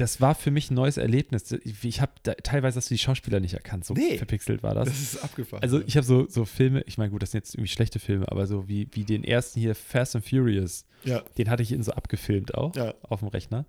Das 0.00 0.20
war 0.20 0.34
für 0.34 0.50
mich 0.50 0.70
ein 0.70 0.74
neues 0.74 0.96
Erlebnis. 0.96 1.52
Ich, 1.82 2.00
habe 2.00 2.12
teilweise 2.22 2.78
hast 2.78 2.88
du 2.90 2.94
die 2.94 2.98
Schauspieler 2.98 3.38
nicht 3.40 3.54
erkannt, 3.54 3.84
so 3.84 3.92
Nee. 3.94 4.16
verpixelt 4.16 4.62
war 4.62 4.74
das. 4.74 4.88
Das 4.88 5.00
ist 5.00 5.22
abgefahren. 5.22 5.62
Also 5.62 5.78
ja. 5.78 5.84
ich 5.86 5.96
habe 5.96 6.06
so, 6.06 6.26
so 6.28 6.44
Filme, 6.46 6.82
ich 6.86 6.96
meine, 6.98 7.10
gut, 7.10 7.22
das 7.22 7.32
sind 7.32 7.40
jetzt 7.44 7.54
irgendwie 7.54 7.68
schlechte 7.70 7.98
Filme, 7.98 8.26
aber 8.30 8.46
so 8.46 8.66
wie, 8.68 8.88
wie 8.92 9.04
den 9.04 9.24
ersten 9.24 9.60
hier, 9.60 9.74
Fast 9.74 10.16
and 10.16 10.26
Furious, 10.26 10.86
ja. 11.04 11.22
den 11.36 11.50
hatte 11.50 11.62
ich 11.62 11.72
in 11.72 11.82
so 11.82 11.92
abgefilmt 11.92 12.54
auch 12.54 12.74
Ja. 12.76 12.94
auf 13.02 13.20
dem 13.20 13.28
Rechner. 13.28 13.66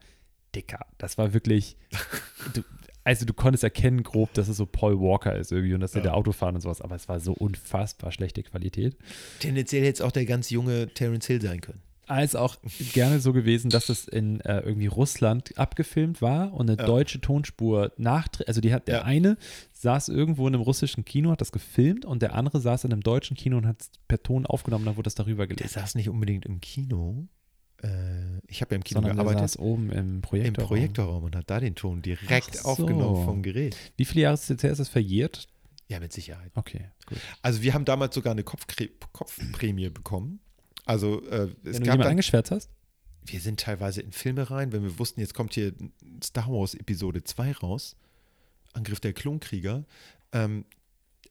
Dicker, 0.55 0.85
das 0.97 1.17
war 1.17 1.33
wirklich, 1.33 1.77
du, 2.53 2.61
also 3.03 3.25
du 3.25 3.33
konntest 3.33 3.63
erkennen 3.63 4.03
grob, 4.03 4.33
dass 4.33 4.47
es 4.47 4.57
so 4.57 4.65
Paul 4.65 4.99
Walker 4.99 5.35
ist 5.35 5.51
irgendwie 5.51 5.73
und 5.73 5.79
dass 5.81 5.93
Ja. 5.93 6.01
der 6.01 6.15
Auto 6.15 6.31
fahren 6.31 6.55
und 6.55 6.61
sowas, 6.61 6.81
aber 6.81 6.95
es 6.95 7.07
war 7.09 7.19
so 7.19 7.33
unfassbar 7.33 8.11
schlechte 8.11 8.43
Qualität. 8.43 8.97
Tendenziell 9.39 9.81
hätte 9.83 9.93
es 9.93 10.01
auch 10.01 10.11
der 10.11 10.25
ganz 10.25 10.49
junge 10.49 10.87
Terence 10.93 11.27
Hill 11.27 11.41
sein 11.41 11.61
können. 11.61 11.81
Als 12.11 12.35
auch 12.35 12.57
gerne 12.93 13.19
so 13.19 13.31
gewesen, 13.33 13.69
dass 13.69 13.89
es 13.89 14.07
in 14.07 14.41
äh, 14.41 14.59
irgendwie 14.59 14.87
Russland 14.87 15.57
abgefilmt 15.57 16.21
war 16.21 16.53
und 16.53 16.69
eine 16.69 16.77
Ja. 16.79 16.85
deutsche 16.85 17.21
Tonspur 17.21 17.91
nachträglich, 17.97 18.47
also 18.49 18.61
die 18.61 18.73
hat, 18.73 18.87
der 18.87 18.95
Ja. 18.97 19.03
eine 19.03 19.37
saß 19.71 20.09
irgendwo 20.09 20.47
in 20.47 20.53
einem 20.53 20.63
russischen 20.63 21.05
Kino, 21.05 21.31
hat 21.31 21.41
das 21.41 21.51
gefilmt 21.51 22.05
und 22.05 22.21
der 22.21 22.35
andere 22.35 22.59
saß 22.59 22.83
in 22.83 22.91
einem 22.91 23.01
deutschen 23.01 23.37
Kino 23.37 23.57
und 23.57 23.65
hat 23.65 23.81
es 23.81 23.91
per 24.07 24.21
Ton 24.21 24.45
aufgenommen, 24.45 24.85
dann 24.85 24.95
wurde 24.97 25.05
das 25.07 25.15
darüber 25.15 25.47
Der 25.47 25.55
gelesen. 25.55 25.73
saß 25.79 25.95
nicht 25.95 26.09
unbedingt 26.09 26.45
im 26.45 26.59
Kino. 26.59 27.27
Äh, 27.81 27.87
ich 28.47 28.61
habe 28.61 28.75
ja 28.75 28.75
im 28.75 28.83
Kino 28.83 28.99
Sondern 29.01 29.15
der 29.17 29.23
gearbeitet. 29.25 29.49
saß 29.51 29.59
oben 29.59 29.91
im 29.91 30.15
Im 30.15 30.21
Projektor. 30.21 30.65
Projektorraum 30.65 31.23
und 31.23 31.35
hat 31.35 31.49
da 31.49 31.59
den 31.59 31.75
Ton 31.75 32.01
direkt 32.01 32.55
so. 32.57 32.67
aufgenommen 32.69 33.23
vom 33.25 33.41
Gerät. 33.41 33.75
Wie 33.97 34.05
viele 34.05 34.23
Jahre 34.23 34.35
ist 34.35 34.49
das 34.61 34.89
verjährt? 34.89 35.47
Ja, 35.87 35.99
mit 35.99 36.13
Sicherheit. 36.13 36.51
Okay, 36.55 36.85
gut. 37.05 37.17
Also 37.41 37.61
wir 37.63 37.73
haben 37.73 37.85
damals 37.85 38.15
sogar 38.15 38.31
eine 38.31 38.43
Kopfprämie 38.43 39.89
bekommen. 39.89 40.39
Also 40.91 41.21
äh, 41.29 41.43
es 41.43 41.47
Wenn 41.47 41.53
du 41.53 41.71
gab 41.71 41.81
jemanden 41.85 42.01
dann, 42.01 42.11
angeschwärzt 42.11 42.51
hast? 42.51 42.69
wir 43.23 43.39
sind 43.39 43.61
teilweise 43.61 44.01
in 44.01 44.11
Filme 44.11 44.51
rein, 44.51 44.73
wenn 44.73 44.83
wir 44.83 44.99
wussten, 44.99 45.21
jetzt 45.21 45.33
kommt 45.33 45.53
hier 45.53 45.71
Star 46.21 46.47
Wars 46.49 46.73
Episode 46.73 47.23
2 47.23 47.53
raus, 47.53 47.95
Angriff 48.73 48.99
der 48.99 49.13
Klonkrieger. 49.13 49.85
Ähm, 50.33 50.65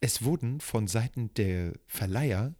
es 0.00 0.22
wurden 0.22 0.60
von 0.60 0.88
Seiten 0.88 1.34
der 1.34 1.74
Verleiher 1.86 2.54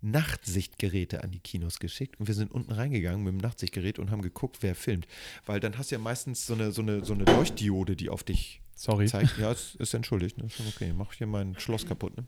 Nachtsichtgeräte 0.00 1.24
an 1.24 1.32
die 1.32 1.40
Kinos 1.40 1.80
geschickt 1.80 2.20
und 2.20 2.28
wir 2.28 2.34
sind 2.34 2.52
unten 2.52 2.70
reingegangen 2.70 3.24
mit 3.24 3.32
dem 3.32 3.38
Nachtsichtgerät 3.38 3.98
und 3.98 4.12
haben 4.12 4.22
geguckt, 4.22 4.58
wer 4.60 4.76
filmt. 4.76 5.08
Weil 5.46 5.58
dann 5.58 5.76
hast 5.76 5.90
du 5.90 5.96
ja 5.96 5.98
meistens 5.98 6.46
so 6.46 6.54
eine, 6.54 6.70
so 6.70 6.82
eine, 6.82 7.04
so 7.04 7.14
eine 7.14 7.24
Leuchtdiode, 7.24 7.96
die 7.96 8.10
auf 8.10 8.22
dich 8.22 8.60
Sorry. 8.76 9.06
zeigt. 9.06 9.38
Ja, 9.38 9.50
ist, 9.50 9.74
ist 9.76 9.94
entschuldigt, 9.94 10.38
ne? 10.38 10.46
Okay. 10.68 10.92
Mach 10.92 11.14
hier 11.14 11.26
mein 11.26 11.58
Schloss 11.58 11.84
kaputt, 11.86 12.16
ne? 12.16 12.26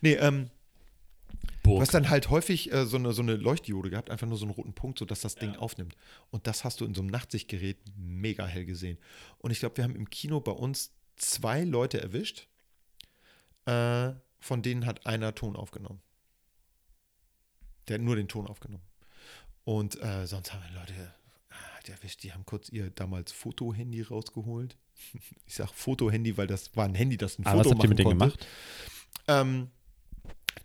Nee, 0.00 0.14
ähm, 0.14 0.50
Du 1.62 1.80
hast 1.80 1.94
dann 1.94 2.08
halt 2.08 2.30
häufig 2.30 2.72
äh, 2.72 2.86
so, 2.86 2.96
eine, 2.96 3.12
so 3.12 3.22
eine 3.22 3.34
Leuchtdiode 3.34 3.90
gehabt, 3.90 4.10
einfach 4.10 4.26
nur 4.26 4.38
so 4.38 4.44
einen 4.44 4.54
roten 4.54 4.72
Punkt, 4.72 5.00
sodass 5.00 5.20
das 5.20 5.34
Ding 5.34 5.56
aufnimmt. 5.56 5.96
Und 6.30 6.46
das 6.46 6.62
hast 6.62 6.80
du 6.80 6.84
in 6.84 6.94
so 6.94 7.00
einem 7.00 7.10
Nachtsichtgerät 7.10 7.78
mega 7.96 8.46
hell 8.46 8.64
gesehen. 8.64 8.98
Und 9.38 9.50
ich 9.50 9.58
glaube, 9.58 9.76
wir 9.76 9.84
haben 9.84 9.96
im 9.96 10.08
Kino 10.08 10.40
bei 10.40 10.52
uns 10.52 10.92
zwei 11.16 11.64
Leute 11.64 12.00
erwischt, 12.00 12.46
äh, 13.64 14.12
von 14.38 14.62
denen 14.62 14.86
hat 14.86 15.06
einer 15.06 15.34
Ton 15.34 15.56
aufgenommen. 15.56 16.00
Der 17.88 17.94
hat 17.94 18.02
nur 18.02 18.16
den 18.16 18.28
Ton 18.28 18.46
aufgenommen. 18.46 18.84
Und 19.64 20.00
äh, 20.00 20.26
sonst 20.26 20.52
haben 20.52 20.62
wir 20.62 20.80
Leute 20.80 20.92
äh, 21.50 21.90
erwischt, 21.90 22.22
die 22.22 22.32
haben 22.32 22.46
kurz 22.46 22.68
ihr 22.68 22.90
damals 22.90 23.32
Fotohandy 23.32 24.02
rausgeholt. 24.02 24.76
Ich 25.46 25.54
sage 25.54 25.70
Fotohandy, 25.74 26.36
weil 26.36 26.46
das 26.46 26.74
war 26.76 26.84
ein 26.84 26.94
Handy, 26.94 27.16
das 27.16 27.38
ein 27.38 27.46
Aber 27.46 27.62
Foto 27.62 27.70
was 27.70 27.74
habt 27.74 27.84
ihr 27.84 27.88
mit 27.88 27.98
denen 27.98 28.10
gemacht? 28.10 28.46
Ähm, 29.28 29.70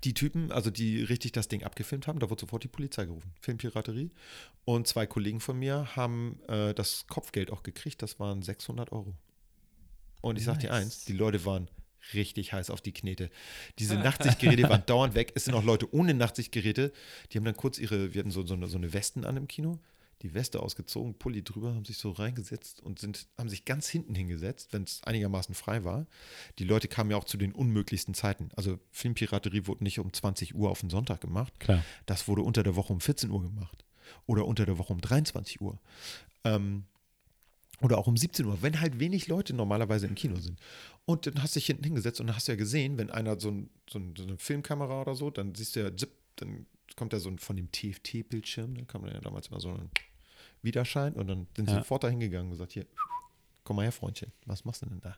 die 0.04 0.14
Typen, 0.14 0.52
also 0.52 0.70
die 0.70 1.04
richtig 1.04 1.32
das 1.32 1.48
Ding 1.48 1.64
abgefilmt 1.64 2.08
haben, 2.08 2.20
da 2.20 2.30
wurde 2.30 2.42
sofort 2.42 2.64
die 2.64 2.68
Polizei 2.68 3.06
gerufen. 3.06 3.32
Filmpiraterie. 3.42 4.12
Und 4.66 4.88
zwei 4.88 5.06
Kollegen 5.06 5.40
von 5.40 5.58
mir 5.58 5.96
haben 5.96 6.40
äh, 6.48 6.74
das 6.74 7.06
Kopfgeld 7.08 7.52
auch 7.52 7.64
gekriegt. 7.64 8.02
Das 8.02 8.20
waren 8.20 8.42
600 8.42 8.92
Euro. 8.92 9.14
Und 10.22 10.38
ich 10.38 10.46
sag 10.46 10.60
dir 10.60 10.70
Nice. 10.70 10.82
eins, 10.84 11.06
die 11.06 11.14
Leute 11.14 11.46
waren 11.46 11.70
richtig 12.14 12.54
heiß 12.54 12.70
auf 12.70 12.82
die 12.82 12.94
Knete. 12.94 13.30
Diese 13.80 13.96
Nachtsichtgeräte 14.00 14.64
waren 14.64 14.86
dauernd 14.86 15.16
weg. 15.16 15.34
Es 15.36 15.46
sind 15.46 15.54
auch 15.54 15.64
Leute 15.64 15.94
ohne 15.94 16.14
Nachtsichtgeräte, 16.14 16.92
die 17.32 17.38
haben 17.38 17.46
dann 17.46 17.58
kurz 17.58 17.78
ihre, 17.78 18.14
wir 18.14 18.20
hatten 18.20 18.32
so, 18.32 18.46
so, 18.46 18.54
eine, 18.54 18.68
so 18.68 18.78
eine 18.78 18.94
Westen 18.94 19.26
an 19.26 19.38
im 19.38 19.48
Kino, 19.48 19.80
die 20.22 20.34
Weste 20.34 20.62
ausgezogen, 20.62 21.16
Pulli 21.16 21.44
drüber, 21.44 21.74
haben 21.74 21.86
sich 21.86 21.98
so 21.98 22.12
reingesetzt 22.12 22.82
und 22.82 23.00
sind, 23.00 23.28
haben 23.38 23.50
sich 23.50 23.66
ganz 23.66 23.90
hinten 23.90 24.16
hingesetzt, 24.16 24.74
wenn 24.74 24.84
es 24.84 25.02
einigermaßen 25.04 25.56
frei 25.56 25.84
war. 25.84 26.06
Die 26.60 26.64
Leute 26.64 26.88
kamen 26.88 27.12
ja 27.12 27.18
auch 27.18 27.24
zu 27.24 27.38
den 27.38 27.52
unmöglichsten 27.52 28.14
Zeiten. 28.14 28.50
Also 28.56 28.80
Filmpiraterie 28.92 29.68
wurde 29.68 29.84
nicht 29.84 30.00
um 30.00 30.12
20 30.12 30.56
Uhr 30.56 30.70
auf 30.70 30.82
den 30.82 30.90
Sonntag 30.90 31.22
gemacht. 31.22 31.60
Klar. 31.60 31.84
Das 32.06 32.28
wurde 32.28 32.44
unter 32.44 32.64
der 32.64 32.76
Woche 32.76 32.94
um 32.94 33.02
14 33.02 33.32
Uhr 33.32 33.42
gemacht. 33.42 33.86
Oder 34.26 34.46
unter 34.46 34.66
der 34.66 34.78
Woche 34.78 34.94
um 34.94 35.02
23 35.02 35.62
Uhr. 35.62 35.80
Ähm, 36.44 36.86
oder 37.82 37.98
auch 37.98 38.08
um 38.08 38.16
17 38.16 38.46
Uhr, 38.46 38.62
wenn 38.62 38.80
halt 38.80 39.00
wenig 39.00 39.28
Leute 39.28 39.54
normalerweise 39.54 40.06
im 40.06 40.16
Kino 40.16 40.40
sind. 40.40 40.60
Und 41.06 41.26
dann 41.26 41.42
hast 41.42 41.56
du 41.56 41.60
dich 41.60 41.66
hinten 41.66 41.84
hingesetzt 41.84 42.22
und 42.22 42.28
dann 42.28 42.36
hast 42.36 42.48
du 42.48 42.52
ja 42.52 42.56
gesehen, 42.56 42.98
wenn 42.98 43.10
einer 43.10 43.40
so, 43.40 43.50
ein, 43.50 43.70
so, 43.90 43.98
ein, 43.98 44.14
so 44.16 44.24
eine 44.24 44.38
Filmkamera 44.38 45.02
oder 45.02 45.16
so, 45.16 45.32
dann 45.32 45.56
siehst 45.56 45.76
du 45.76 45.82
ja, 45.82 45.96
zip, 45.96 46.12
dann 46.36 46.68
kommt 46.96 47.14
ja 47.14 47.20
so 47.20 47.30
ein 47.30 47.40
von 47.40 47.56
dem 47.56 47.72
TFT-Bildschirm, 47.72 48.76
da 48.76 48.86
kam 48.86 49.04
dann 49.04 49.14
ja 49.14 49.22
damals 49.22 49.48
immer 49.48 49.60
so 49.60 49.70
ein 49.70 49.90
Widerschein 50.62 51.14
und 51.14 51.28
dann 51.28 51.48
sind 51.56 51.68
sie 51.70 51.74
Ja. 51.76 51.80
sofort 51.80 52.04
da 52.04 52.10
hingegangen 52.10 52.48
und 52.48 52.52
gesagt, 52.52 52.72
hier, 52.74 52.86
komm 53.64 53.78
mal 53.78 53.84
her, 53.84 53.92
Freundchen, 53.92 54.32
was 54.46 54.66
machst 54.66 54.82
du 54.82 54.88
denn 54.88 55.02
da? 55.02 55.16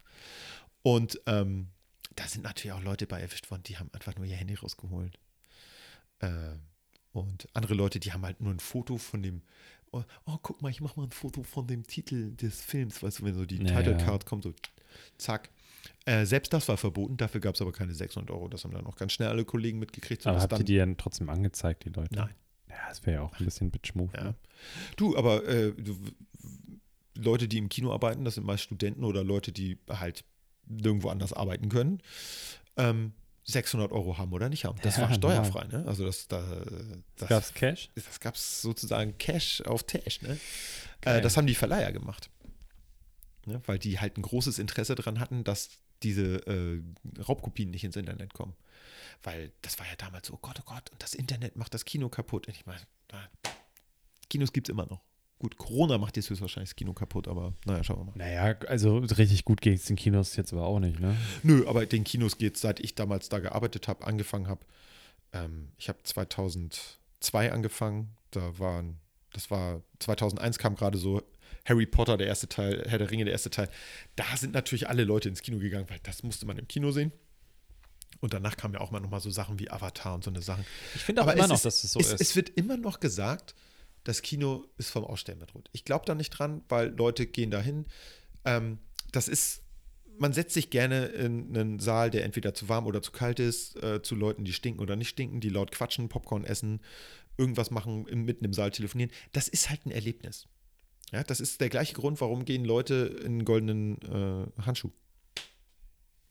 Und 0.81 1.19
ähm, 1.27 1.67
da 2.15 2.27
sind 2.27 2.43
natürlich 2.43 2.73
auch 2.73 2.83
Leute 2.83 3.07
bei 3.07 3.19
erwischt 3.21 3.49
worden, 3.51 3.63
die 3.63 3.77
haben 3.77 3.89
einfach 3.93 4.15
nur 4.15 4.25
ihr 4.25 4.35
Handy 4.35 4.55
rausgeholt. 4.55 5.17
Äh, 6.19 6.55
und 7.11 7.47
andere 7.53 7.73
Leute, 7.75 7.99
die 7.99 8.11
haben 8.11 8.23
halt 8.25 8.41
nur 8.41 8.51
ein 8.53 8.59
Foto 8.59 8.97
von 8.97 9.21
dem, 9.21 9.41
oh, 9.91 10.03
oh, 10.25 10.37
guck 10.41 10.61
mal, 10.61 10.69
ich 10.69 10.81
mach 10.81 10.95
mal 10.95 11.03
ein 11.03 11.11
Foto 11.11 11.43
von 11.43 11.67
dem 11.67 11.85
Titel 11.85 12.35
des 12.35 12.61
Films, 12.61 13.03
weißt 13.03 13.19
du, 13.19 13.23
wenn 13.25 13.35
so 13.35 13.45
die 13.45 13.57
Ja, 13.57 13.75
Title. 13.81 13.97
Card 13.97 14.25
kommt, 14.25 14.43
so 14.43 14.53
zack. 15.17 15.49
Äh, 16.05 16.25
selbst 16.25 16.53
das 16.53 16.67
war 16.69 16.77
verboten, 16.77 17.17
dafür 17.17 17.41
gab 17.41 17.55
es 17.55 17.61
aber 17.61 17.71
keine 17.71 17.93
600 17.93 18.31
Euro. 18.31 18.47
Das 18.47 18.63
haben 18.63 18.71
dann 18.73 18.85
auch 18.85 18.95
ganz 18.95 19.11
schnell 19.13 19.27
alle 19.29 19.43
Kollegen 19.45 19.79
mitgekriegt. 19.79 20.25
Aber 20.25 20.39
habt 20.41 20.53
ihr 20.53 20.57
dann, 20.57 20.65
die 20.65 20.77
dann 20.77 20.97
trotzdem 20.97 21.29
angezeigt, 21.29 21.83
die 21.85 21.89
Leute? 21.89 22.15
Nein. 22.15 22.33
Ja, 22.93 22.99
das 22.99 23.05
wäre 23.05 23.17
ja 23.17 23.21
auch 23.23 23.39
ein 23.39 23.45
bisschen 23.45 23.71
Bitch-Move. 23.71 24.11
Ja. 24.15 24.23
Ne? 24.23 24.35
Du, 24.95 25.17
aber 25.17 25.45
äh, 25.47 25.73
du, 25.73 25.97
Leute, 27.15 27.47
die 27.47 27.57
im 27.57 27.69
Kino 27.69 27.91
arbeiten, 27.93 28.25
das 28.25 28.35
sind 28.35 28.45
meist 28.45 28.63
Studenten 28.63 29.03
oder 29.03 29.23
Leute, 29.23 29.51
die 29.51 29.77
halt 29.89 30.23
nirgendwo 30.65 31.09
anders 31.09 31.33
arbeiten 31.33 31.69
können, 31.69 32.01
ähm, 32.77 33.13
600 33.45 33.91
Euro 33.91 34.17
haben 34.17 34.31
oder 34.31 34.49
nicht 34.49 34.65
haben. 34.65 34.79
Das 34.81 34.97
Ja, 34.97 35.03
war 35.03 35.13
steuerfrei, 35.13 35.65
ne? 35.65 35.83
Also 35.85 36.05
das, 36.05 36.27
da, 36.27 36.41
das, 37.17 37.29
Gab's 37.29 37.53
Cash? 37.53 37.89
das 37.95 38.19
gab 38.19 38.35
es 38.35 38.61
sozusagen 38.61 39.17
Cash 39.17 39.61
auf 39.61 39.83
Tash, 39.83 40.21
ne? 40.21 40.37
Äh, 41.01 41.21
das 41.21 41.35
haben 41.35 41.47
die 41.47 41.55
Verleiher 41.55 41.91
gemacht. 41.91 42.29
Ne? 43.45 43.61
Weil 43.65 43.79
die 43.79 43.99
halt 43.99 44.17
ein 44.17 44.21
großes 44.21 44.59
Interesse 44.59 44.95
daran 44.95 45.19
hatten, 45.19 45.43
dass 45.43 45.69
diese 46.03 46.35
äh, 46.47 46.81
Raubkopien 47.27 47.69
nicht 47.69 47.83
ins 47.83 47.97
Internet 47.97 48.33
kommen. 48.33 48.55
Weil 49.21 49.51
das 49.61 49.79
war 49.79 49.85
ja 49.85 49.95
damals 49.97 50.27
so, 50.27 50.33
oh 50.33 50.39
Gott, 50.41 50.59
oh 50.61 50.65
Gott, 50.65 50.89
und 50.91 51.01
das 51.03 51.13
Internet 51.13 51.55
macht 51.55 51.73
das 51.73 51.85
Kino 51.85 52.09
kaputt. 52.09 52.47
Und 52.47 52.55
ich 52.55 52.65
meine, 52.65 52.81
Kinos 54.29 54.51
gibt 54.51 54.67
es 54.67 54.73
immer 54.73 54.85
noch. 54.85 55.01
Gut, 55.39 55.57
Corona 55.57 55.97
macht 55.97 56.15
jetzt 56.15 56.29
höchstwahrscheinlich 56.29 56.69
das 56.69 56.75
Kino 56.75 56.93
kaputt, 56.93 57.27
aber 57.27 57.53
naja, 57.65 57.83
schauen 57.83 57.99
wir 57.99 58.05
mal. 58.05 58.13
Naja, 58.15 58.55
also 58.67 58.97
richtig 58.97 59.43
gut 59.43 59.61
geht 59.61 59.77
es 59.77 59.85
den 59.85 59.97
Kinos 59.97 60.35
jetzt 60.37 60.53
aber 60.53 60.65
auch 60.65 60.79
nicht, 60.79 60.99
ne? 60.99 61.17
Nö, 61.43 61.67
aber 61.67 61.85
den 61.85 62.03
Kinos 62.03 62.37
geht 62.37 62.57
seit 62.57 62.79
ich 62.79 62.95
damals 62.95 63.29
da 63.29 63.39
gearbeitet 63.39 63.87
habe, 63.87 64.07
angefangen 64.07 64.47
habe. 64.47 64.65
Ähm, 65.33 65.69
ich 65.77 65.89
habe 65.89 65.99
2002 66.03 67.51
angefangen. 67.51 68.15
Da 68.31 68.57
waren, 68.57 68.99
das 69.33 69.51
war 69.51 69.83
2001 69.99 70.57
kam 70.59 70.75
gerade 70.75 70.97
so 70.97 71.21
Harry 71.65 71.85
Potter, 71.85 72.17
der 72.17 72.27
erste 72.27 72.47
Teil, 72.47 72.83
Herr 72.87 72.97
der 72.97 73.11
Ringe, 73.11 73.25
der 73.25 73.33
erste 73.33 73.49
Teil. 73.49 73.69
Da 74.15 74.37
sind 74.37 74.53
natürlich 74.53 74.89
alle 74.89 75.03
Leute 75.03 75.29
ins 75.29 75.41
Kino 75.41 75.59
gegangen, 75.59 75.89
weil 75.89 75.99
das 76.03 76.23
musste 76.23 76.45
man 76.45 76.57
im 76.57 76.67
Kino 76.67 76.91
sehen. 76.91 77.11
Und 78.23 78.33
danach 78.33 78.55
kamen 78.55 78.75
ja 78.75 78.79
auch 78.79 78.89
mal 78.89 79.01
nochmal 79.01 79.19
so 79.19 79.29
Sachen 79.29 79.59
wie 79.59 79.69
Avatar 79.69 80.15
und 80.15 80.23
so 80.23 80.29
eine 80.29 80.41
Sachen. 80.41 80.65
Ich 80.95 81.01
finde 81.01 81.21
auch 81.21 81.25
Aber 81.25 81.35
immer 81.35 81.47
noch, 81.47 81.55
ist, 81.55 81.65
dass 81.65 81.83
es 81.83 81.91
so 81.91 81.99
es, 81.99 82.13
ist. 82.13 82.21
Es 82.21 82.35
wird 82.37 82.51
immer 82.55 82.77
noch 82.77 83.01
gesagt, 83.01 83.53
das 84.05 84.21
Kino 84.21 84.65
ist 84.77 84.91
vom 84.91 85.03
Aussterben 85.03 85.41
bedroht. 85.41 85.69
Ich 85.73 85.83
glaube 85.83 86.05
da 86.05 86.15
nicht 86.15 86.29
dran, 86.29 86.63
weil 86.69 86.95
Leute 86.95 87.27
gehen 87.27 87.51
dahin. 87.51 87.85
Ähm, 88.45 88.79
das 89.11 89.27
ist, 89.27 89.63
man 90.17 90.31
setzt 90.31 90.53
sich 90.53 90.69
gerne 90.69 91.07
in 91.07 91.49
einen 91.49 91.79
Saal, 91.79 92.11
der 92.11 92.23
entweder 92.23 92.53
zu 92.53 92.69
warm 92.69 92.87
oder 92.87 93.01
zu 93.01 93.11
kalt 93.11 93.41
ist, 93.41 93.75
äh, 93.83 94.01
zu 94.01 94.15
Leuten, 94.15 94.45
die 94.45 94.53
stinken 94.53 94.81
oder 94.81 94.95
nicht 94.95 95.09
stinken, 95.09 95.41
die 95.41 95.49
laut 95.49 95.73
quatschen, 95.73 96.07
Popcorn 96.07 96.45
essen, 96.45 96.79
irgendwas 97.37 97.71
machen, 97.71 98.07
im, 98.07 98.23
mitten 98.23 98.45
im 98.45 98.53
Saal 98.53 98.71
telefonieren. 98.71 99.11
Das 99.33 99.49
ist 99.49 99.69
halt 99.69 99.85
ein 99.85 99.91
Erlebnis. 99.91 100.47
Ja, 101.11 101.23
das 101.23 101.41
ist 101.41 101.59
der 101.59 101.67
gleiche 101.67 101.93
Grund, 101.93 102.21
warum 102.21 102.45
gehen 102.45 102.63
Leute 102.63 103.17
in 103.19 103.25
einen 103.25 103.45
goldenen 103.45 104.01
äh, 104.01 104.61
Handschuh. 104.61 104.91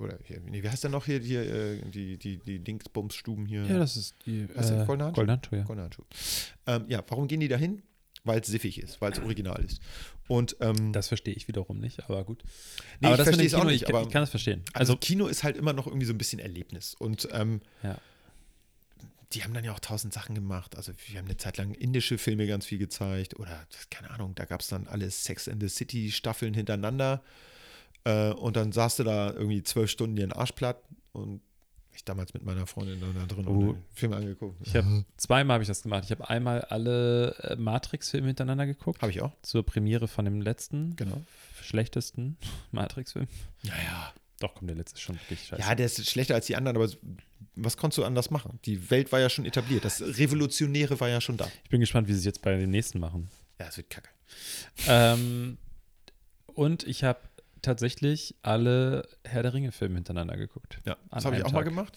Oder 0.02 0.18
hier, 0.24 0.40
nee, 0.40 0.62
wie 0.62 0.68
heißt 0.68 0.82
der 0.84 0.90
noch 0.90 1.06
hier, 1.06 1.20
hier 1.20 1.42
äh, 1.42 1.80
die, 1.90 2.18
die, 2.18 2.38
die 2.38 2.58
Dingsbums-Stuben 2.58 3.46
hier? 3.46 3.64
ja, 3.64 3.78
das 3.78 3.96
ist 3.96 4.14
die 4.26 4.46
das, 4.54 4.70
äh? 4.70 4.84
Goldener 4.84 5.12
Handschuh, 5.14 5.56
ja. 5.56 5.64
Ähm, 6.66 6.84
ja, 6.88 7.04
warum 7.08 7.28
gehen 7.28 7.40
die 7.40 7.48
da 7.48 7.56
hin? 7.56 7.82
Weil 8.24 8.40
es 8.40 8.46
siffig 8.46 8.80
ist, 8.80 9.00
weil 9.00 9.12
es 9.12 9.18
original 9.18 9.64
ist. 9.64 9.80
Und 10.28 10.56
ähm, 10.60 10.92
Das 10.92 11.08
verstehe 11.08 11.34
ich 11.34 11.48
wiederum 11.48 11.78
nicht, 11.80 12.04
aber 12.04 12.24
gut. 12.24 12.42
Nee, 13.00 13.08
aber 13.08 13.14
ich 13.14 13.18
das 13.18 13.26
verstehe 13.26 13.46
es 13.46 13.54
auch 13.54 13.64
nicht, 13.64 13.82
ich, 13.82 13.88
aber- 13.88 14.02
ich 14.02 14.10
kann 14.10 14.22
das 14.22 14.30
verstehen. 14.30 14.62
also 14.72 14.92
Also, 14.92 14.96
Kino 14.96 15.26
ist 15.26 15.42
halt 15.42 15.56
immer 15.56 15.72
noch 15.72 15.86
irgendwie 15.88 16.06
so 16.06 16.12
ein 16.12 16.18
bisschen 16.18 16.38
Erlebnis. 16.38 16.94
Und 16.94 17.28
ähm, 17.32 17.60
ja. 17.82 17.98
die 19.32 19.42
haben 19.42 19.54
dann 19.54 19.64
ja 19.64 19.72
auch 19.72 19.80
tausend 19.80 20.12
Sachen 20.12 20.34
gemacht. 20.36 20.76
Also 20.76 20.92
wir 21.08 21.18
haben 21.18 21.26
eine 21.26 21.36
Zeit 21.36 21.56
lang 21.56 21.74
indische 21.74 22.16
Filme 22.16 22.46
ganz 22.46 22.64
viel 22.66 22.78
gezeigt. 22.78 23.38
Oder, 23.40 23.66
keine 23.90 24.10
Ahnung, 24.10 24.34
da 24.36 24.44
gab 24.44 24.60
es 24.60 24.68
dann 24.68 24.86
alle 24.86 25.10
Sex 25.10 25.48
in 25.48 25.60
the 25.60 25.68
City 25.68 26.12
Staffeln 26.12 26.54
hintereinander. 26.54 27.22
Äh, 28.04 28.30
und 28.32 28.56
dann 28.56 28.72
saß 28.72 28.96
du 28.96 29.04
da 29.04 29.32
irgendwie 29.32 29.62
zwölf 29.62 29.90
Stunden 29.90 30.16
dir 30.16 30.26
den 30.26 30.32
Arsch 30.32 30.52
platt. 30.52 30.82
Und 31.12 31.40
ich 31.94 32.04
damals 32.04 32.32
mit 32.32 32.42
meiner 32.42 32.66
Freundin 32.66 33.00
da 33.00 33.06
da 33.20 33.26
drin 33.26 33.46
Oh. 33.46 33.70
und 33.70 33.82
Film 33.92 34.14
angeguckt. 34.14 34.56
Ich 34.66 34.74
habe 34.74 35.04
zweimal 35.18 35.54
habe 35.54 35.62
ich 35.64 35.68
das 35.68 35.82
gemacht. 35.82 36.04
Ich 36.04 36.10
habe 36.10 36.28
einmal 36.30 36.62
alle 36.62 37.34
äh, 37.42 37.56
Matrix-Filme 37.56 38.28
hintereinander 38.28 38.66
geguckt. 38.66 39.02
Habe 39.02 39.12
ich 39.12 39.20
auch. 39.20 39.32
Zur 39.42 39.64
Premiere 39.64 40.08
von 40.08 40.24
dem 40.24 40.40
letzten, 40.40 40.96
Genau. 40.96 41.20
schlechtesten 41.60 42.38
Matrix-Film. 42.72 43.28
Naja. 43.64 44.12
Doch, 44.40 44.54
komm, 44.56 44.66
der 44.66 44.74
letzte 44.76 44.96
ist 44.96 45.02
schon 45.02 45.14
wirklich 45.16 45.44
scheiße. 45.46 45.62
Ja, 45.62 45.74
der 45.76 45.86
ist 45.86 46.10
schlechter 46.10 46.34
als 46.34 46.46
die 46.46 46.56
anderen, 46.56 46.76
aber 46.76 46.88
was 47.54 47.76
konntest 47.76 47.98
du 47.98 48.04
anders 48.04 48.30
machen? 48.30 48.58
Die 48.64 48.90
Welt 48.90 49.12
war 49.12 49.20
ja 49.20 49.28
schon 49.30 49.44
etabliert. 49.44 49.84
Das 49.84 50.00
Revolutionäre 50.02 50.98
war 50.98 51.08
ja 51.08 51.20
schon 51.20 51.36
da. 51.36 51.46
Ich 51.62 51.70
bin 51.70 51.78
gespannt, 51.80 52.08
wie 52.08 52.12
sie 52.14 52.18
es 52.20 52.24
jetzt 52.24 52.42
bei 52.42 52.56
den 52.56 52.70
nächsten 52.70 52.98
machen. 52.98 53.28
Ja, 53.60 53.66
es 53.68 53.76
wird 53.76 53.88
kacke. 53.90 54.08
ähm, 54.88 55.58
und 56.46 56.82
ich 56.84 57.04
habe 57.04 57.20
tatsächlich 57.62 58.34
alle 58.42 59.08
Herr 59.24 59.42
der 59.42 59.54
Ringe-Filme 59.54 59.94
hintereinander 59.94 60.36
geguckt. 60.36 60.78
Ja, 60.84 60.96
das 61.10 61.24
habe 61.24 61.36
ich 61.36 61.44
auch 61.44 61.52
mal 61.52 61.60
Tag. 61.60 61.68
gemacht. 61.68 61.96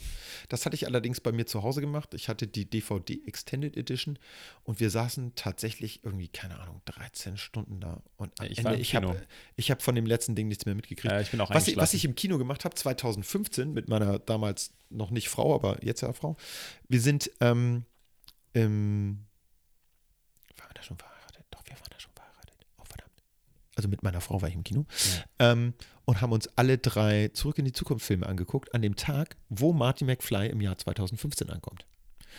Das 0.50 0.66
hatte 0.66 0.76
ich 0.76 0.88
allerdings 0.88 1.20
bei 1.20 1.32
mir 1.32 1.46
zu 1.46 1.64
Hause 1.64 1.82
gemacht. 1.82 2.14
Ich 2.14 2.30
hatte 2.30 2.48
die 2.48 2.70
DVD 2.70 3.20
Extended 3.26 3.76
Edition 3.76 4.18
und 4.64 4.80
wir 4.80 4.90
saßen 4.90 5.34
tatsächlich 5.36 6.04
irgendwie, 6.04 6.28
keine 6.28 6.60
Ahnung, 6.60 6.82
13 6.86 7.38
Stunden 7.38 7.80
da. 7.82 8.02
Und 8.16 8.40
am 8.40 8.48
ich 8.48 8.60
Ende, 8.60 8.76
ich 8.76 8.96
habe 8.96 9.22
ich 9.56 9.72
hab 9.72 9.82
von 9.82 9.96
dem 9.96 10.06
letzten 10.06 10.36
Ding 10.36 10.48
nichts 10.48 10.66
mehr 10.66 10.76
mitgekriegt. 10.76 11.12
Ja, 11.12 11.20
ich 11.20 11.32
bin 11.32 11.42
auch 11.42 11.50
was, 11.50 11.68
ich, 11.68 11.78
was 11.78 11.94
ich 11.94 12.06
im 12.06 12.16
Kino 12.16 12.38
gemacht 12.38 12.64
habe, 12.64 12.76
2015, 12.76 13.74
mit 13.74 13.90
meiner 13.90 14.20
damals 14.20 14.72
noch 14.90 15.10
nicht 15.10 15.30
Frau, 15.30 15.56
aber 15.56 15.84
jetzt 15.84 16.02
ja 16.02 16.14
Frau, 16.14 16.38
wir 16.88 17.02
sind 17.02 17.32
ähm, 17.42 17.86
im. 18.54 19.26
Waren 20.58 20.70
wir 20.70 20.74
da 20.76 20.84
schon 20.84 20.98
verheiratet? 20.98 21.46
Doch, 21.52 21.64
wir 21.66 21.74
waren 21.74 21.90
da 21.90 22.00
schon 22.00 22.14
verheiratet. 22.14 22.66
Oh, 22.78 22.86
verdammt. 22.86 23.24
Also 23.76 23.90
mit 23.90 24.04
meiner 24.04 24.22
Frau 24.22 24.42
war 24.42 24.50
ich 24.50 24.56
im 24.56 24.64
Kino. 24.64 24.86
Ähm, 25.40 25.74
und 26.06 26.22
haben 26.22 26.32
uns 26.32 26.48
alle 26.56 26.78
drei 26.78 27.30
Zurück 27.30 27.58
in 27.58 27.66
die 27.66 27.74
Zukunft 27.74 28.06
Filme 28.06 28.28
angeguckt, 28.28 28.74
an 28.76 28.82
dem 28.82 28.96
Tag, 28.96 29.36
wo 29.50 29.74
Marty 29.74 30.06
McFly 30.06 30.48
im 30.50 30.62
Jahr 30.62 30.78
2015 30.78 31.50
ankommt. 31.50 31.86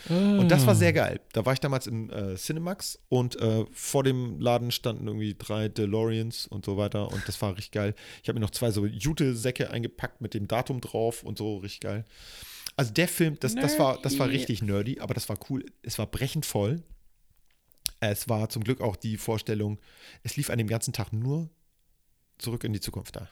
Und 0.09 0.49
das 0.49 0.65
war 0.67 0.73
Ah. 0.73 0.75
sehr 0.75 0.93
geil. 0.93 1.19
Da 1.33 1.43
war 1.47 1.53
ich 1.53 1.59
damals 1.59 1.87
im 1.87 2.11
äh, 2.11 2.35
Cinemax 2.35 2.99
und 3.09 3.35
äh, 3.41 3.65
vor 3.71 4.03
dem 4.03 4.39
Laden 4.39 4.69
standen 4.69 5.07
irgendwie 5.07 5.35
drei 5.35 5.69
DeLoreans 5.69 6.45
und 6.45 6.65
so 6.65 6.77
weiter 6.77 7.11
und 7.11 7.27
das 7.27 7.41
war 7.41 7.51
richtig 7.53 7.71
geil. 7.71 7.95
Ich 8.21 8.29
habe 8.29 8.37
mir 8.39 8.45
noch 8.45 8.51
zwei 8.51 8.69
so 8.69 8.85
Jute-Säcke 8.85 9.71
eingepackt 9.71 10.21
mit 10.21 10.35
dem 10.35 10.47
Datum 10.47 10.81
drauf 10.81 11.23
und 11.23 11.39
so, 11.39 11.57
richtig 11.57 11.79
geil. 11.81 12.05
Also 12.75 12.93
der 12.93 13.07
Film, 13.07 13.37
das, 13.39 13.55
das, 13.55 13.79
war, 13.79 13.99
das 14.03 14.19
war 14.19 14.29
richtig 14.29 14.61
nerdy, 14.61 14.99
aber 14.99 15.15
das 15.15 15.29
war 15.29 15.37
cool. 15.49 15.65
Es 15.81 15.97
war 15.97 16.05
brechend 16.05 16.45
voll. 16.45 16.83
Es 17.99 18.29
war 18.29 18.49
zum 18.49 18.63
Glück 18.63 18.81
auch 18.81 18.95
die 18.95 19.17
Vorstellung, 19.17 19.79
es 20.23 20.35
lief 20.37 20.49
an 20.49 20.57
dem 20.57 20.67
ganzen 20.67 20.93
Tag 20.93 21.11
nur 21.13 21.49
zurück 22.37 22.63
in 22.63 22.73
die 22.73 22.79
Zukunft 22.79 23.15
da. 23.15 23.29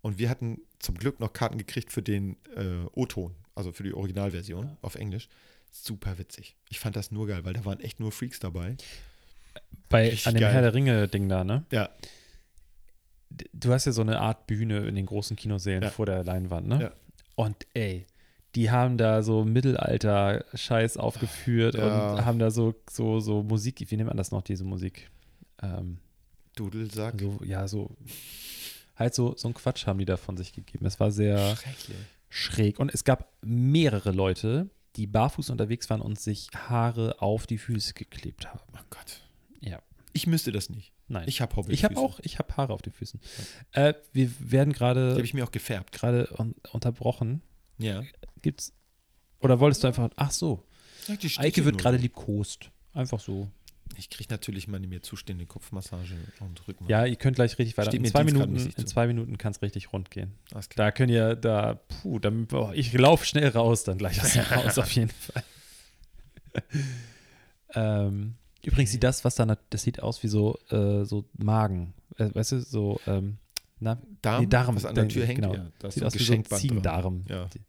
Und 0.00 0.18
wir 0.18 0.28
hatten 0.30 0.60
zum 0.78 0.96
Glück 0.96 1.20
noch 1.20 1.32
Karten 1.32 1.58
gekriegt 1.58 1.92
für 1.92 2.02
den 2.02 2.36
äh, 2.56 2.84
O-Ton, 2.92 3.34
also 3.54 3.72
für 3.72 3.82
die 3.84 3.94
Originalversion 3.94 4.76
auf 4.82 4.94
Englisch. 4.96 5.28
Super 5.70 6.18
witzig. 6.18 6.56
Ich 6.70 6.80
fand 6.80 6.96
das 6.96 7.10
nur 7.10 7.26
geil, 7.26 7.44
weil 7.44 7.52
da 7.52 7.64
waren 7.64 7.80
echt 7.80 8.00
nur 8.00 8.10
Freaks 8.12 8.40
dabei. 8.40 8.76
Bei, 9.88 10.08
Richtig 10.08 10.26
an 10.26 10.34
dem 10.34 10.40
geil. 10.40 10.52
Herr 10.52 10.62
der 10.62 10.74
Ringe-Ding 10.74 11.28
da, 11.28 11.44
ne? 11.44 11.64
Ja, 11.72 11.90
Du 13.52 13.72
hast 13.72 13.84
ja 13.84 13.92
so 13.92 14.00
eine 14.00 14.20
Art 14.20 14.46
Bühne 14.46 14.86
in 14.86 14.94
den 14.94 15.04
großen 15.06 15.36
Kinosälen 15.36 15.82
Ja. 15.82 15.90
vor 15.90 16.06
der 16.06 16.24
Leinwand, 16.24 16.66
ne? 16.66 16.80
Ja. 16.80 16.92
Und 17.34 17.66
ey, 17.74 18.06
die 18.54 18.70
haben 18.70 18.96
da 18.98 19.22
so 19.22 19.44
Mittelalter-Scheiß 19.44 20.96
aufgeführt 20.96 21.74
Ja. 21.74 22.12
und 22.14 22.24
haben 22.24 22.38
da 22.38 22.50
so, 22.50 22.74
so, 22.90 23.20
so 23.20 23.42
Musik, 23.42 23.84
wie 23.90 23.96
nennt 23.96 24.08
man 24.08 24.16
das 24.16 24.30
noch, 24.30 24.42
diese 24.42 24.64
Musik? 24.64 25.10
Ähm, 25.62 25.98
Dudelsack. 26.56 27.20
so, 27.20 27.38
ja, 27.44 27.68
so, 27.68 27.96
halt 28.96 29.14
so, 29.14 29.34
so 29.36 29.48
ein 29.48 29.54
Quatsch 29.54 29.86
haben 29.86 29.98
die 29.98 30.04
da 30.04 30.16
von 30.16 30.36
sich 30.36 30.52
gegeben. 30.52 30.86
Es 30.86 30.98
war 30.98 31.10
sehr 31.10 31.56
schräg. 32.30 32.78
Und 32.78 32.92
es 32.92 33.04
gab 33.04 33.32
mehrere 33.42 34.10
Leute, 34.12 34.68
die 34.96 35.06
barfuß 35.06 35.50
unterwegs 35.50 35.88
waren 35.90 36.00
und 36.00 36.18
sich 36.18 36.48
Haare 36.54 37.20
auf 37.22 37.46
die 37.46 37.58
Füße 37.58 37.94
geklebt 37.94 38.46
haben. 38.46 38.60
Oh 38.74 38.84
Gott. 38.90 39.22
Ja. 39.60 39.80
Ich 40.12 40.26
müsste 40.26 40.50
das 40.52 40.70
nicht. 40.70 40.92
Nein. 41.06 41.24
Ich 41.28 41.40
habe 41.40 41.54
Hobby. 41.56 41.72
Ich 41.72 41.84
habe 41.84 41.96
auch, 41.96 42.18
ich 42.22 42.38
habe 42.38 42.54
Haare 42.56 42.72
auf 42.72 42.82
den 42.82 42.92
Füßen. 42.92 43.20
Äh, 43.72 43.94
wir 44.12 44.30
werden 44.40 44.72
Die 44.72 44.78
gerade 44.78 45.10
habe 45.12 45.22
ich 45.22 45.32
mir 45.34 45.44
auch 45.44 45.52
gefärbt. 45.52 45.92
gerade 45.92 46.28
un 46.38 46.54
unterbrochen. 46.72 47.40
Ja. 47.78 48.02
Gibt's 48.42 48.72
oder 49.40 49.60
wolltest 49.60 49.84
du 49.84 49.88
einfach? 49.88 50.10
Ach 50.16 50.30
so, 50.30 50.64
Die 51.08 51.38
Eike 51.38 51.64
wird 51.64 51.78
gerade 51.78 51.96
liebkost. 51.96 52.70
Einfach 52.92 53.20
so. 53.20 53.48
Ich 53.96 54.10
kriege 54.10 54.30
natürlich 54.30 54.68
meine 54.68 54.86
mir 54.86 55.02
zustehende 55.02 55.46
Kopfmassage 55.46 56.14
und 56.40 56.68
Rücken. 56.68 56.86
Ja, 56.88 57.06
ihr 57.06 57.16
könnt 57.16 57.36
gleich 57.36 57.58
richtig 57.58 57.78
weiter. 57.78 57.92
In 57.94 58.04
zwei 58.04 58.24
Minuten, 58.24 58.56
in 58.56 58.86
zwei 58.86 59.06
Minuten 59.06 59.38
kann 59.38 59.52
es 59.52 59.62
richtig 59.62 59.92
rund 59.92 60.10
gehen. 60.10 60.34
Da 60.76 60.90
könnt 60.90 61.10
ihr, 61.10 61.34
da, 61.36 61.74
puh, 61.74 62.18
dann, 62.18 62.46
boah, 62.46 62.74
ich 62.74 62.92
laufe 62.92 63.24
schnell 63.24 63.48
raus, 63.48 63.84
dann 63.84 63.98
gleich 63.98 64.20
aus 64.22 64.34
dem 64.34 64.48
Haus 64.50 64.78
auf 64.78 64.90
jeden 64.92 65.10
Fall. 65.10 65.42
ähm, 67.74 68.34
übrigens 68.62 68.92
sieht 68.92 69.02
das, 69.04 69.24
was 69.24 69.36
da, 69.36 69.56
das 69.70 69.82
sieht 69.82 70.02
aus 70.02 70.22
wie 70.22 70.28
so, 70.28 70.58
äh, 70.70 71.04
so 71.04 71.24
Magen. 71.36 71.94
Äh, 72.18 72.34
weißt 72.34 72.52
du, 72.52 72.60
so, 72.60 73.00
ähm, 73.06 73.38
na, 73.80 74.00
Darm, 74.22 74.42
nee, 74.42 74.48
Darm. 74.48 74.76
was 74.76 74.84
an 74.84 74.94
der 74.94 75.08
Tür 75.08 75.24
hängt. 75.24 75.40
Genau. 75.40 75.54
Ja, 75.54 75.90
Sieht 75.90 76.00
so 76.00 76.06
aus 76.06 76.14
wie 76.14 76.24
so 76.24 76.32
ein. 76.32 76.44
Ziegendarm. 76.44 77.24
Ja. 77.28 77.46
Die- 77.46 77.60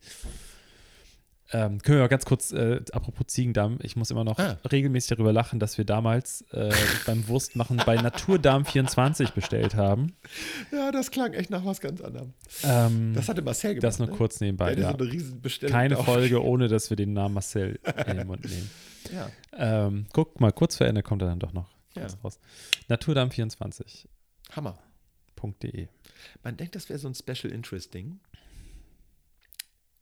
Ähm, 1.52 1.80
können 1.82 1.98
wir 1.98 2.04
mal 2.04 2.08
ganz 2.10 2.26
kurz, 2.26 2.52
äh, 2.52 2.82
apropos 2.92 3.26
Ziegendarm, 3.28 3.80
ich 3.82 3.96
muss 3.96 4.12
immer 4.12 4.24
noch 4.24 4.38
Ah. 4.38 4.58
regelmäßig 4.72 5.10
darüber 5.18 5.34
lachen, 5.34 5.60
dass 5.60 5.78
wir 5.80 5.86
damals 5.86 6.42
äh, 6.52 6.72
beim 7.08 7.28
Wurstmachen 7.28 7.78
bei 7.86 7.96
Naturdarm 7.96 8.66
24 8.66 9.32
bestellt 9.32 9.74
haben. 9.76 10.14
ja, 10.72 10.92
das 10.92 11.10
klang 11.12 11.34
echt 11.34 11.50
nach 11.50 11.66
was 11.66 11.82
ganz 11.82 12.02
anderem. 12.02 12.34
Ähm, 12.64 13.14
Das 13.16 13.30
hatte 13.30 13.42
Marcel 13.42 13.72
gemacht. 13.76 13.84
das 13.84 13.98
nur 14.00 14.10
ne? 14.10 14.16
kurz 14.16 14.40
nebenbei. 14.42 14.76
Ja. 14.76 14.96
so. 14.98 15.68
Keine 15.68 15.96
da. 15.96 16.04
Folge, 16.04 16.44
ohne 16.44 16.68
dass 16.68 16.90
wir 16.92 16.98
den 16.98 17.14
Namen 17.14 17.34
Marcel 17.34 17.80
in 18.08 18.18
den 18.18 18.28
Mund 18.28 18.46
nehmen. 18.46 18.70
Ja. 19.14 19.32
Ähm, 19.88 20.06
guck 20.14 20.40
mal, 20.42 20.52
kurz 20.52 20.76
vor 20.76 20.86
Ende 20.86 21.02
kommt 21.02 21.22
er 21.24 21.30
dann 21.30 21.40
doch 21.40 21.54
noch 21.54 21.72
Ja. 21.96 22.06
raus. 22.24 22.38
Naturdarm24.de. 22.90 24.10
Hammer. 24.52 24.78
Man 26.44 26.58
denkt, 26.58 26.76
das 26.76 26.90
wäre 26.90 27.00
so 27.00 27.08
ein 27.08 27.16
Special 27.16 27.52
Interest 27.54 27.94
Ding. 27.94 28.20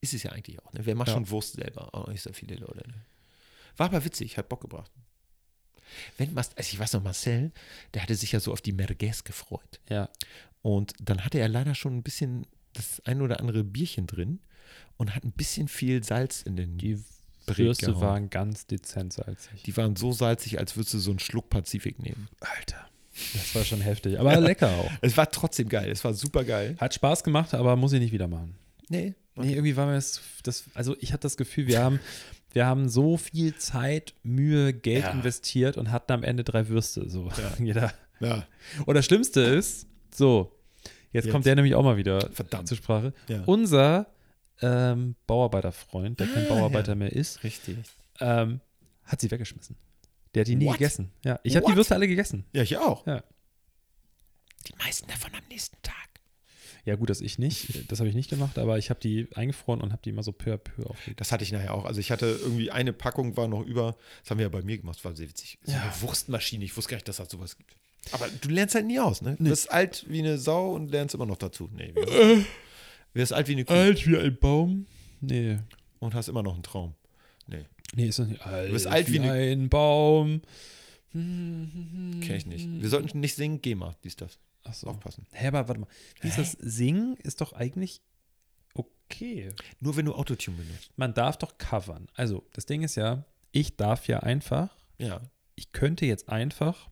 Ist 0.07 0.13
es 0.13 0.23
ja 0.23 0.31
eigentlich 0.31 0.59
auch. 0.63 0.71
Ne? 0.73 0.81
Wer 0.83 0.95
macht 0.95 1.09
Ja. 1.09 1.13
schon 1.15 1.29
Wurst 1.29 1.53
selber? 1.53 1.93
Auch 1.93 2.07
nicht 2.07 2.21
so 2.21 2.31
viele 2.33 2.55
Leute. 2.55 2.87
Ne? 2.87 2.93
War 3.77 3.87
aber 3.87 4.03
witzig, 4.05 4.37
hat 4.37 4.49
Bock 4.49 4.61
gebracht. 4.61 4.91
Wenn, 6.17 6.35
also 6.37 6.51
ich 6.59 6.79
weiß 6.79 6.93
noch, 6.93 7.03
Marcel, 7.03 7.51
der 7.93 8.03
hatte 8.03 8.15
sich 8.15 8.31
ja 8.31 8.39
so 8.39 8.51
auf 8.51 8.61
die 8.61 8.73
Merguez 8.73 9.23
gefreut. 9.23 9.79
Ja, 9.89 10.09
Und 10.61 10.93
dann 11.01 11.23
hatte 11.23 11.39
er 11.39 11.47
leider 11.47 11.75
schon 11.75 11.95
ein 11.97 12.03
bisschen 12.03 12.45
das 12.73 13.01
ein 13.05 13.21
oder 13.21 13.39
andere 13.39 13.63
Bierchen 13.63 14.05
drin 14.07 14.39
und 14.97 15.15
hat 15.15 15.23
ein 15.23 15.31
bisschen 15.31 15.67
viel 15.67 16.03
Salz 16.03 16.41
in 16.41 16.55
den. 16.57 16.77
die 16.77 16.99
Würste 17.45 17.99
waren 18.01 18.29
ganz 18.29 18.67
dezent 18.67 19.13
salzig. 19.13 19.63
Die 19.63 19.77
waren 19.77 19.95
so 19.95 20.11
salzig, 20.11 20.59
als 20.59 20.75
würdest 20.75 20.93
du 20.95 20.99
so 20.99 21.11
einen 21.11 21.19
Schluck 21.19 21.49
Pazifik 21.49 21.99
nehmen. 21.99 22.27
Alter, 22.41 22.89
das 23.33 23.55
war 23.55 23.63
schon 23.63 23.79
heftig. 23.81 24.19
Aber 24.19 24.35
lecker 24.41 24.69
auch. 24.69 24.91
Es 25.01 25.15
war 25.15 25.31
trotzdem 25.31 25.69
geil. 25.69 25.89
Es 25.89 26.03
war 26.03 26.13
super 26.13 26.43
geil. 26.43 26.75
Hat 26.79 26.93
Spaß 26.93 27.23
gemacht, 27.23 27.53
aber 27.53 27.75
muss 27.77 27.93
ich 27.93 28.01
nicht 28.01 28.11
wieder 28.11 28.27
machen. 28.27 28.55
Nee. 28.89 29.13
Nee, 29.37 29.51
irgendwie 29.53 29.75
war 29.75 29.85
mir 29.85 29.93
das, 29.95 30.21
das 30.43 30.63
also 30.73 30.95
ich 30.99 31.13
hatte 31.13 31.21
das 31.23 31.37
Gefühl, 31.37 31.67
wir 31.67 31.81
haben 31.83 31.99
Wir 32.53 32.65
haben 32.65 32.89
so 32.89 33.17
viel 33.17 33.55
Zeit, 33.57 34.13
Mühe, 34.23 34.73
Geld 34.73 35.03
Ja. 35.03 35.11
investiert 35.11 35.77
und 35.77 35.91
hatten 35.91 36.11
am 36.13 36.23
Ende 36.23 36.43
drei 36.43 36.67
Würste. 36.69 37.07
So. 37.09 37.29
Jeder. 37.59 37.93
Ja. 38.19 38.47
Und 38.85 38.95
das 38.95 39.05
Schlimmste 39.05 39.41
ist, 39.41 39.85
so, 40.15 40.57
jetzt, 41.11 41.25
Jetzt. 41.25 41.31
kommt 41.31 41.45
der 41.45 41.55
nämlich 41.55 41.75
auch 41.75 41.83
mal 41.83 41.97
wieder 41.97 42.19
Verdammt. 42.31 42.67
zur 42.67 42.77
Sprache. 42.77 43.13
Ja. 43.27 43.43
Unser 43.45 44.07
ähm, 44.61 45.15
Bauarbeiterfreund, 45.27 46.19
der 46.19 46.27
kein 46.27 46.45
Ah, 46.45 46.49
Bauarbeiter 46.49 46.93
ja. 46.93 46.95
mehr 46.95 47.11
ist, 47.11 47.43
Richtig. 47.43 47.77
ähm, 48.21 48.59
hat 49.03 49.21
sie 49.21 49.29
weggeschmissen. 49.29 49.75
Der 50.33 50.41
hat 50.41 50.47
die 50.47 50.55
nie 50.55 50.65
What? 50.65 50.73
gegessen. 50.79 51.11
Ja, 51.23 51.39
ich 51.43 51.55
habe 51.55 51.65
die? 51.67 51.75
Würste 51.75 51.93
alle 51.95 52.07
gegessen. 52.07 52.43
Ja, 52.53 52.63
ich 52.63 52.75
auch. 52.77 53.05
Ja. 53.05 53.23
Die 54.67 54.73
meisten 54.77 55.07
davon 55.07 55.31
am 55.35 55.43
nächsten 55.49 55.77
Tag. 55.83 55.95
Ja, 56.87 56.95
gut, 56.95 57.09
dass 57.09 57.19
ich 57.21 57.37
nicht. 57.37 57.91
Das 57.91 57.99
habe 57.99 58.07
ich 58.09 58.15
nicht 58.15 58.29
gemacht, 58.29 58.57
aber 58.57 58.77
ich 58.77 58.89
habe 58.89 58.99
die 59.01 59.27
eingefroren 59.35 59.81
und 59.81 59.91
habe 59.91 60.01
die 60.03 60.09
immer 60.11 60.23
so 60.23 60.31
peu 60.31 60.53
à 60.53 60.57
peu 60.57 60.85
aufgelegt. 60.89 61.19
Das 61.19 61.31
hatte 61.33 61.43
ich 61.43 61.51
nachher 61.51 61.73
auch. 61.73 61.83
Also 61.85 61.99
ich 61.99 62.11
hatte 62.11 62.39
irgendwie 62.41 62.71
eine 62.71 62.93
Packung 62.93 63.35
war 63.35 63.49
noch 63.49 63.61
über. 63.65 63.97
Das 64.23 64.31
haben 64.31 64.37
wir 64.37 64.45
ja 64.45 64.49
bei 64.49 64.61
mir 64.61 64.77
gemacht, 64.77 65.03
war 65.03 65.13
sehr 65.15 65.27
witzig. 65.27 65.59
So 65.63 65.73
Ja. 65.73 65.81
eine 65.81 66.01
Wurstmaschine. 66.01 66.63
Ich 66.63 66.77
wusste 66.77 66.91
gar 66.91 66.95
nicht, 66.97 67.07
dass 67.09 67.17
das 67.17 67.29
sowas 67.29 67.57
gibt. 67.57 67.75
Aber 68.13 68.27
du 68.29 68.47
lernst 68.47 68.73
halt 68.75 68.85
nie 68.85 68.99
aus, 69.01 69.21
ne? 69.21 69.35
Du 69.35 69.43
Nee. 69.43 69.49
bist 69.49 69.69
alt 69.69 70.05
wie 70.07 70.19
eine 70.19 70.37
Sau 70.37 70.71
und 70.75 70.89
lernst 70.89 71.13
immer 71.13 71.25
noch 71.25 71.35
dazu. 71.37 71.69
Nee, 71.75 71.91
wir 71.93 72.05
du 72.05 72.45
wirst 73.13 73.33
alt 73.33 73.49
wie 73.49 73.51
eine 73.51 73.65
Kuh 73.65 73.73
wie 73.73 74.17
ein 74.17 74.37
Baum? 74.39 74.85
Nee. 75.19 75.57
und 75.99 76.13
hast 76.15 76.29
immer 76.29 76.41
noch 76.43 76.53
einen 76.53 76.63
Traum. 76.63 76.93
Nee, 77.47 77.65
Nee, 77.95 78.07
ist 78.07 78.19
das 78.19 78.27
nicht. 78.29 78.45
Alt, 78.45 78.71
bist 78.71 78.87
alt 78.87 79.11
wie 79.11 79.19
ne- 79.19 79.31
ein 79.31 79.67
Baum. 79.67 80.41
kenn 81.11 82.21
ich 82.37 82.45
nicht. 82.45 82.67
Wir 82.81 82.89
sollten 82.89 83.19
nicht 83.19 83.35
singen, 83.35 83.61
GEMA, 83.61 83.95
dies, 84.03 84.15
das. 84.15 84.39
Achso. 84.67 84.87
Aufpassen. 84.87 85.25
Hä, 85.31 85.47
aber 85.47 85.67
warte 85.67 85.81
mal. 85.81 85.87
Wie 86.21 86.27
ist 86.27 86.37
das? 86.37 86.51
Singen 86.59 87.15
ist 87.23 87.41
doch 87.41 87.53
eigentlich 87.53 88.01
okay. 88.73 89.49
Nur 89.79 89.95
wenn 89.95 90.05
du 90.05 90.13
Autotune 90.13 90.57
benutzt. 90.57 90.91
Man 90.97 91.13
darf 91.13 91.37
doch 91.37 91.57
covern. 91.57 92.07
Also, 92.15 92.45
das 92.53 92.65
Ding 92.65 92.83
ist 92.83 92.95
ja, 92.95 93.23
ich 93.51 93.75
darf 93.77 94.07
ja 94.07 94.19
einfach, 94.21 94.75
Ja. 94.97 95.21
ich 95.55 95.71
könnte 95.71 96.05
jetzt 96.05 96.29
einfach 96.29 96.89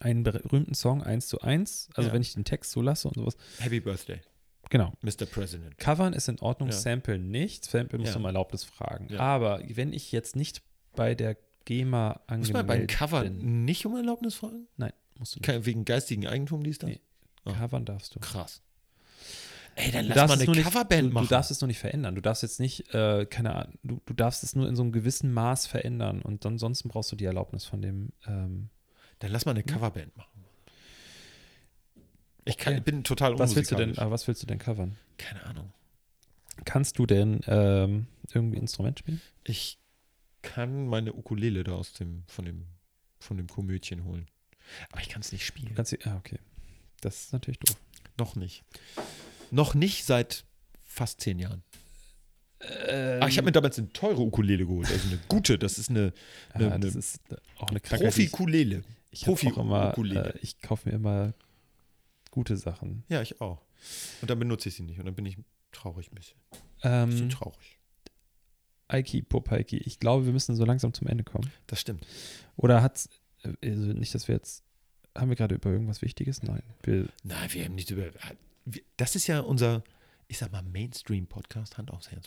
einen 0.00 0.22
berühmten 0.22 0.74
Song 0.74 1.02
eins 1.02 1.28
zu 1.28 1.40
eins, 1.40 1.88
also 1.94 2.08
Ja. 2.08 2.14
wenn 2.14 2.22
ich 2.22 2.34
den 2.34 2.44
Text 2.44 2.72
so 2.72 2.82
lasse 2.82 3.08
und 3.08 3.14
sowas, 3.14 3.36
Happy 3.58 3.80
Birthday, 3.80 4.20
genau. 4.70 4.92
Mr. 5.02 5.26
President. 5.26 5.78
Covern 5.78 6.12
ist 6.12 6.28
in 6.28 6.38
Ordnung, 6.40 6.70
Ja. 6.70 6.74
Sample 6.76 7.18
nicht. 7.18 7.64
Sample 7.64 7.98
muss 7.98 8.10
Ja. 8.10 8.16
um 8.16 8.24
Erlaubnis 8.24 8.64
fragen. 8.64 9.08
Ja. 9.10 9.20
Aber 9.20 9.62
wenn 9.66 9.92
ich 9.92 10.12
jetzt 10.12 10.36
nicht 10.36 10.62
bei 10.94 11.14
der 11.14 11.36
GEMA 11.64 12.20
Muss 12.28 12.52
man 12.52 12.66
beim 12.66 12.70
angemeldet 12.70 12.90
Cover 12.96 13.22
bin, 13.22 13.64
nicht 13.64 13.86
um 13.86 13.96
Erlaubnis 13.96 14.34
fragen? 14.34 14.66
nein, 14.76 14.92
musst 15.18 15.34
du 15.36 15.38
nicht. 15.40 15.46
Ke- 15.46 15.64
Wegen 15.66 15.84
geistigen 15.84 16.26
Eigentum, 16.26 16.62
dies, 16.64 16.78
das? 16.78 16.90
Nee. 16.90 17.00
Ah. 17.44 17.52
Covern 17.52 17.84
darfst 17.84 18.14
du. 18.14 18.20
Krass. 18.20 18.62
Ey, 19.76 19.90
dann 19.90 20.06
lass 20.06 20.28
mal 20.28 20.40
eine 20.40 20.62
Coverband 20.62 21.12
machen. 21.12 21.24
Du 21.26 21.30
darfst 21.30 21.50
es 21.50 21.60
nur 21.60 21.66
nicht 21.66 21.80
verändern. 21.80 22.14
Du 22.14 22.20
darfst 22.20 22.42
jetzt 22.44 22.60
nicht, 22.60 22.94
äh, 22.94 23.26
keine 23.26 23.54
Ahnung, 23.56 23.74
du, 23.82 24.00
du 24.06 24.14
darfst 24.14 24.44
es 24.44 24.54
nur 24.54 24.68
in 24.68 24.76
so 24.76 24.82
einem 24.82 24.92
gewissen 24.92 25.32
Maß 25.32 25.66
verändern 25.66 26.22
und 26.22 26.46
ansonsten 26.46 26.88
brauchst 26.88 27.10
du 27.10 27.16
die 27.16 27.24
Erlaubnis 27.24 27.64
von 27.64 27.82
dem. 27.82 28.10
Ähm, 28.26 28.70
Dann 29.18 29.32
lass 29.32 29.44
mal 29.46 29.50
eine 29.50 29.64
Coverband 29.64 30.16
machen. 30.16 30.44
Ich 32.44 32.56
kann, 32.56 32.74
Okay. 32.74 32.82
bin 32.82 33.04
total 33.04 33.38
was 33.38 33.56
willst 33.56 33.70
du 33.72 33.74
denn? 33.76 33.98
Aber 33.98 34.10
was 34.10 34.28
willst 34.28 34.42
du 34.42 34.46
denn 34.46 34.58
covern? 34.58 34.96
Keine 35.16 35.44
Ahnung. 35.44 35.72
Kannst 36.64 36.98
du 36.98 37.06
denn 37.06 37.40
ähm, 37.46 38.06
irgendwie 38.32 38.58
Instrument 38.58 38.98
spielen? 39.00 39.20
Ich 39.44 39.78
kann 40.42 40.86
meine 40.86 41.14
Ukulele 41.14 41.64
da 41.64 41.72
aus 41.72 41.94
dem, 41.94 42.22
von 42.28 42.44
dem, 42.44 42.66
von 43.18 43.38
dem 43.38 43.48
Komödchen 43.48 44.04
holen. 44.04 44.28
Aber 44.90 45.00
ich 45.00 45.08
kann 45.08 45.20
es 45.22 45.32
nicht 45.32 45.44
spielen. 45.46 45.74
Kannst 45.74 45.94
ah, 46.06 46.16
okay. 46.16 46.38
Das 47.00 47.24
ist 47.24 47.32
natürlich 47.32 47.58
doof. 47.60 47.76
Noch 48.18 48.36
nicht. 48.36 48.64
Noch 49.50 49.74
nicht 49.74 50.04
seit 50.04 50.44
fast 50.82 51.20
zehn 51.20 51.38
Jahren. 51.38 51.62
Ähm, 52.60 53.20
Aber 53.20 53.28
ich 53.28 53.36
habe 53.36 53.44
mir 53.46 53.52
damals 53.52 53.78
eine 53.78 53.92
teure 53.92 54.22
Ukulele 54.22 54.64
geholt. 54.66 54.88
Also 54.90 55.08
eine 55.08 55.18
gute. 55.28 55.58
Das 55.58 55.78
ist 55.78 55.90
eine 55.90 56.12
ja, 56.58 56.70
eine- 56.70 56.80
das 56.80 56.94
ist 56.94 57.20
auch 57.58 57.68
eine 57.68 57.80
Krankheit. 57.80 58.16
die 58.16 58.22
ich- 58.22 58.30
Profi-Ukulele. 58.30 58.84
Ich, 59.10 59.28
auch 59.28 59.42
immer, 59.58 59.96
äh, 59.98 60.38
ich 60.40 60.60
kaufe 60.60 60.88
mir 60.88 60.94
immer 60.96 61.34
gute 62.30 62.56
Sachen. 62.56 63.04
Ja, 63.08 63.22
ich 63.22 63.40
auch. 63.40 63.62
Und 64.22 64.30
dann 64.30 64.38
benutze 64.38 64.68
ich 64.70 64.74
sie 64.74 64.82
nicht. 64.82 64.98
Und 64.98 65.04
dann 65.04 65.14
bin 65.14 65.26
ich 65.26 65.36
traurig 65.72 66.10
ein 66.10 66.14
bisschen. 66.16 66.36
Ein 66.80 67.08
bisschen 67.10 67.24
Ähm, 67.26 67.30
traurig. 67.30 67.78
Eiki, 68.88 69.22
Popaiki, 69.22 69.76
ich 69.78 69.98
glaube, 70.00 70.26
wir 70.26 70.32
müssen 70.32 70.56
so 70.56 70.64
langsam 70.64 70.92
zum 70.92 71.06
Ende 71.06 71.22
kommen. 71.24 71.50
Das 71.66 71.80
stimmt. 71.80 72.06
Oder 72.56 72.82
hat's, 72.82 73.06
äh, 73.06 73.10
also 73.44 73.92
nicht, 73.92 74.14
dass 74.14 74.28
wir 74.28 74.34
jetzt, 74.36 74.62
haben 75.16 75.28
wir 75.28 75.36
gerade 75.36 75.54
über 75.54 75.70
irgendwas 75.70 76.02
Wichtiges? 76.02 76.42
Nein. 76.42 76.62
Wir, 76.82 77.08
Nein, 77.22 77.48
wir 77.52 77.64
haben 77.64 77.74
nicht 77.74 77.90
über. 77.90 78.10
Das 78.96 79.14
ist 79.16 79.26
ja 79.26 79.40
unser, 79.40 79.84
ich 80.28 80.38
sag 80.38 80.50
mal, 80.52 80.62
Mainstream-Podcast, 80.62 81.78
Hand 81.78 81.90
aufs 81.90 82.10
Herz. 82.10 82.26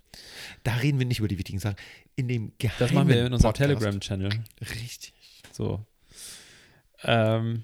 Da 0.64 0.76
reden 0.76 1.00
wir 1.00 1.06
nicht 1.06 1.20
über 1.20 1.28
die 1.28 1.38
wichtigen 1.38 1.60
Sachen. 1.60 1.78
In 2.16 2.28
dem 2.28 2.54
geheimen 2.58 2.80
das 2.80 2.92
machen 2.92 3.08
wir 3.10 3.26
in 3.26 3.34
unserem 3.34 3.54
Telegram-Channel. 3.54 4.30
Richtig. 4.62 5.14
So. 5.52 5.86
Ähm, 7.04 7.64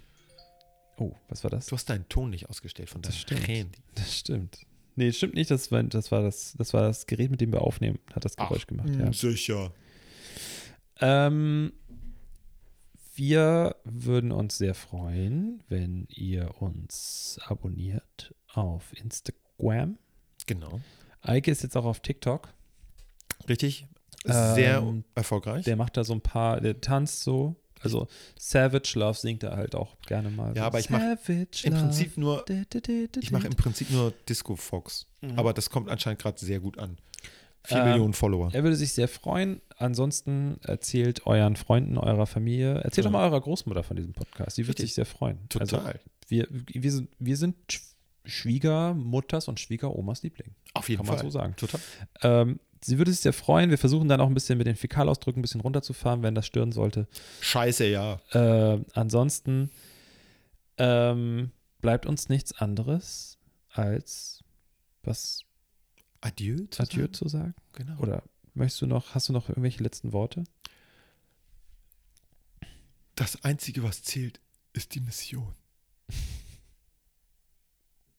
oh, 0.97 1.13
was 1.29 1.43
war 1.43 1.51
das? 1.51 1.67
Du 1.67 1.75
hast 1.75 1.89
deinen 1.89 2.07
Ton 2.09 2.29
nicht 2.31 2.49
ausgestellt 2.49 2.89
von 2.89 3.01
Das 3.01 3.13
deinem 3.13 3.21
stimmt. 3.21 3.47
Handy. 3.47 3.79
Das 3.95 4.17
stimmt. 4.17 4.59
Nee, 4.95 5.07
das 5.07 5.17
stimmt 5.17 5.33
nicht. 5.35 5.49
Das 5.49 5.71
war 5.71 5.81
das, 5.83 6.11
war 6.11 6.21
das, 6.21 6.53
das 6.57 6.73
war 6.73 6.83
das 6.83 7.07
Gerät, 7.07 7.31
mit 7.31 7.41
dem 7.41 7.51
wir 7.51 7.61
aufnehmen, 7.61 7.99
hat 8.13 8.25
das 8.25 8.35
Geräusch 8.35 8.67
gemacht. 8.67 8.89
Ja. 8.89 9.11
Sicher. 9.11 9.73
Ähm, 11.01 11.73
wir 13.15 13.75
würden 13.83 14.31
uns 14.31 14.57
sehr 14.57 14.73
freuen, 14.73 15.63
wenn 15.69 16.07
ihr 16.09 16.61
uns 16.61 17.39
abonniert 17.45 18.33
auf 18.53 18.91
Instagram. 18.97 19.97
Genau. 20.45 20.81
Eike 21.21 21.51
ist 21.51 21.63
jetzt 21.63 21.77
auch 21.77 21.85
auf 21.85 21.99
TikTok. 21.99 22.49
Richtig. 23.47 23.87
Sehr 24.25 24.77
Ähm, 24.77 25.03
erfolgreich. 25.15 25.65
Der 25.65 25.75
macht 25.75 25.97
da 25.97 26.03
so 26.03 26.13
ein 26.13 26.21
paar, 26.21 26.61
der 26.61 26.79
tanzt 26.81 27.21
so. 27.23 27.55
Also 27.81 28.07
Savage 28.39 28.93
Love 28.97 29.17
singt 29.17 29.43
er 29.43 29.57
halt 29.57 29.75
auch 29.75 29.99
gerne 30.07 30.29
mal. 30.29 30.55
Ja, 30.55 30.65
aber 30.65 30.79
ich 30.79 30.89
mach 30.89 30.99
Savage 31.01 31.63
Im. 31.65 31.73
Prinzip 31.73 32.17
nur, 32.17 32.45
ich 33.19 33.31
mache 33.31 33.47
im 33.47 33.55
Prinzip 33.55 33.91
nur 33.91 34.11
Disco 34.29 34.55
Fox. 34.55 35.05
Mhm. 35.21 35.37
Aber 35.37 35.53
das 35.53 35.69
kommt 35.69 35.89
anscheinend 35.89 36.21
gerade 36.21 36.39
sehr 36.39 36.61
gut 36.61 36.79
an. 36.79 36.97
Vier 37.65 37.77
Ähm, 37.77 37.89
Millionen 37.91 38.13
Follower. 38.13 38.49
Er 38.53 38.63
würde 38.63 38.75
sich 38.75 38.91
sehr 38.93 39.07
freuen. 39.07 39.61
Ansonsten 39.77 40.59
erzählt 40.63 41.25
euren 41.25 41.55
Freunden, 41.55 41.97
eurer 41.97 42.25
Familie, 42.25 42.75
erzählt 42.75 42.97
Ja. 42.97 43.03
doch 43.03 43.11
mal 43.11 43.25
eurer 43.25 43.39
Großmutter 43.41 43.83
von 43.83 43.95
diesem 43.95 44.13
Podcast. 44.13 44.57
Die 44.57 44.67
wird 44.67 44.77
Richtig. 44.79 44.89
sich 44.91 44.95
sehr 44.95 45.05
freuen. 45.05 45.39
Also 45.59 45.77
Total. 45.77 45.99
wir, 46.27 46.47
wir, 46.49 46.91
sind, 46.91 47.09
wir 47.19 47.37
sind 47.37 47.55
Sch- 47.71 47.81
Schwiegermutters 48.25 49.47
und 49.47 49.59
Schwiegeromas 49.59 50.23
Liebling. 50.23 50.51
Auf 50.73 50.89
jeden 50.89 50.99
Kann 50.99 51.07
man 51.07 51.17
Fall. 51.17 51.25
so 51.25 51.31
sagen. 51.31 51.55
Total. 51.55 51.79
Ähm, 52.21 52.59
sie 52.83 52.97
würde 52.97 53.11
sich 53.11 53.21
sehr 53.21 53.33
freuen. 53.33 53.69
Wir 53.69 53.77
versuchen 53.77 54.07
dann 54.09 54.19
auch 54.21 54.27
ein 54.27 54.33
bisschen 54.33 54.57
mit 54.57 54.67
den 54.67 54.75
Fäkalausdrücken 54.75 55.39
ein 55.39 55.41
bisschen 55.41 55.61
runterzufahren, 55.61 56.21
wenn 56.23 56.35
das 56.35 56.45
stören 56.45 56.71
sollte. 56.73 57.07
Scheiße, 57.41 57.87
ja. 57.87 58.19
Äh, 58.31 58.79
ansonsten 58.93 59.69
ähm, 60.77 61.51
bleibt 61.81 62.05
uns 62.05 62.29
nichts 62.29 62.53
anderes 62.59 63.37
als 63.69 64.43
was 65.03 65.43
Adieu. 66.23 66.67
zu 66.69 66.83
Adieu 66.83 67.01
sagen? 67.01 67.13
zu 67.13 67.27
sagen. 67.27 67.55
Genau. 67.73 67.99
Oder 67.99 68.23
möchtest 68.53 68.81
du 68.81 68.87
noch, 68.87 69.13
hast 69.13 69.29
du 69.29 69.33
noch 69.33 69.49
irgendwelche 69.49 69.83
letzten 69.83 70.13
Worte? 70.13 70.43
Das 73.15 73.43
Einzige, 73.43 73.83
was 73.83 74.03
zählt, 74.03 74.39
ist 74.73 74.95
die 74.95 75.01
Mission. 75.01 75.53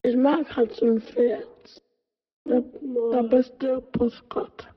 Ich 0.02 0.16
mag 0.16 0.54
Hans 0.54 0.80
und 0.80 1.02
Pferd. 1.02 1.82
Der, 2.46 2.60
der 2.60 3.22
beste 3.22 3.80
Postcard. 3.80 4.73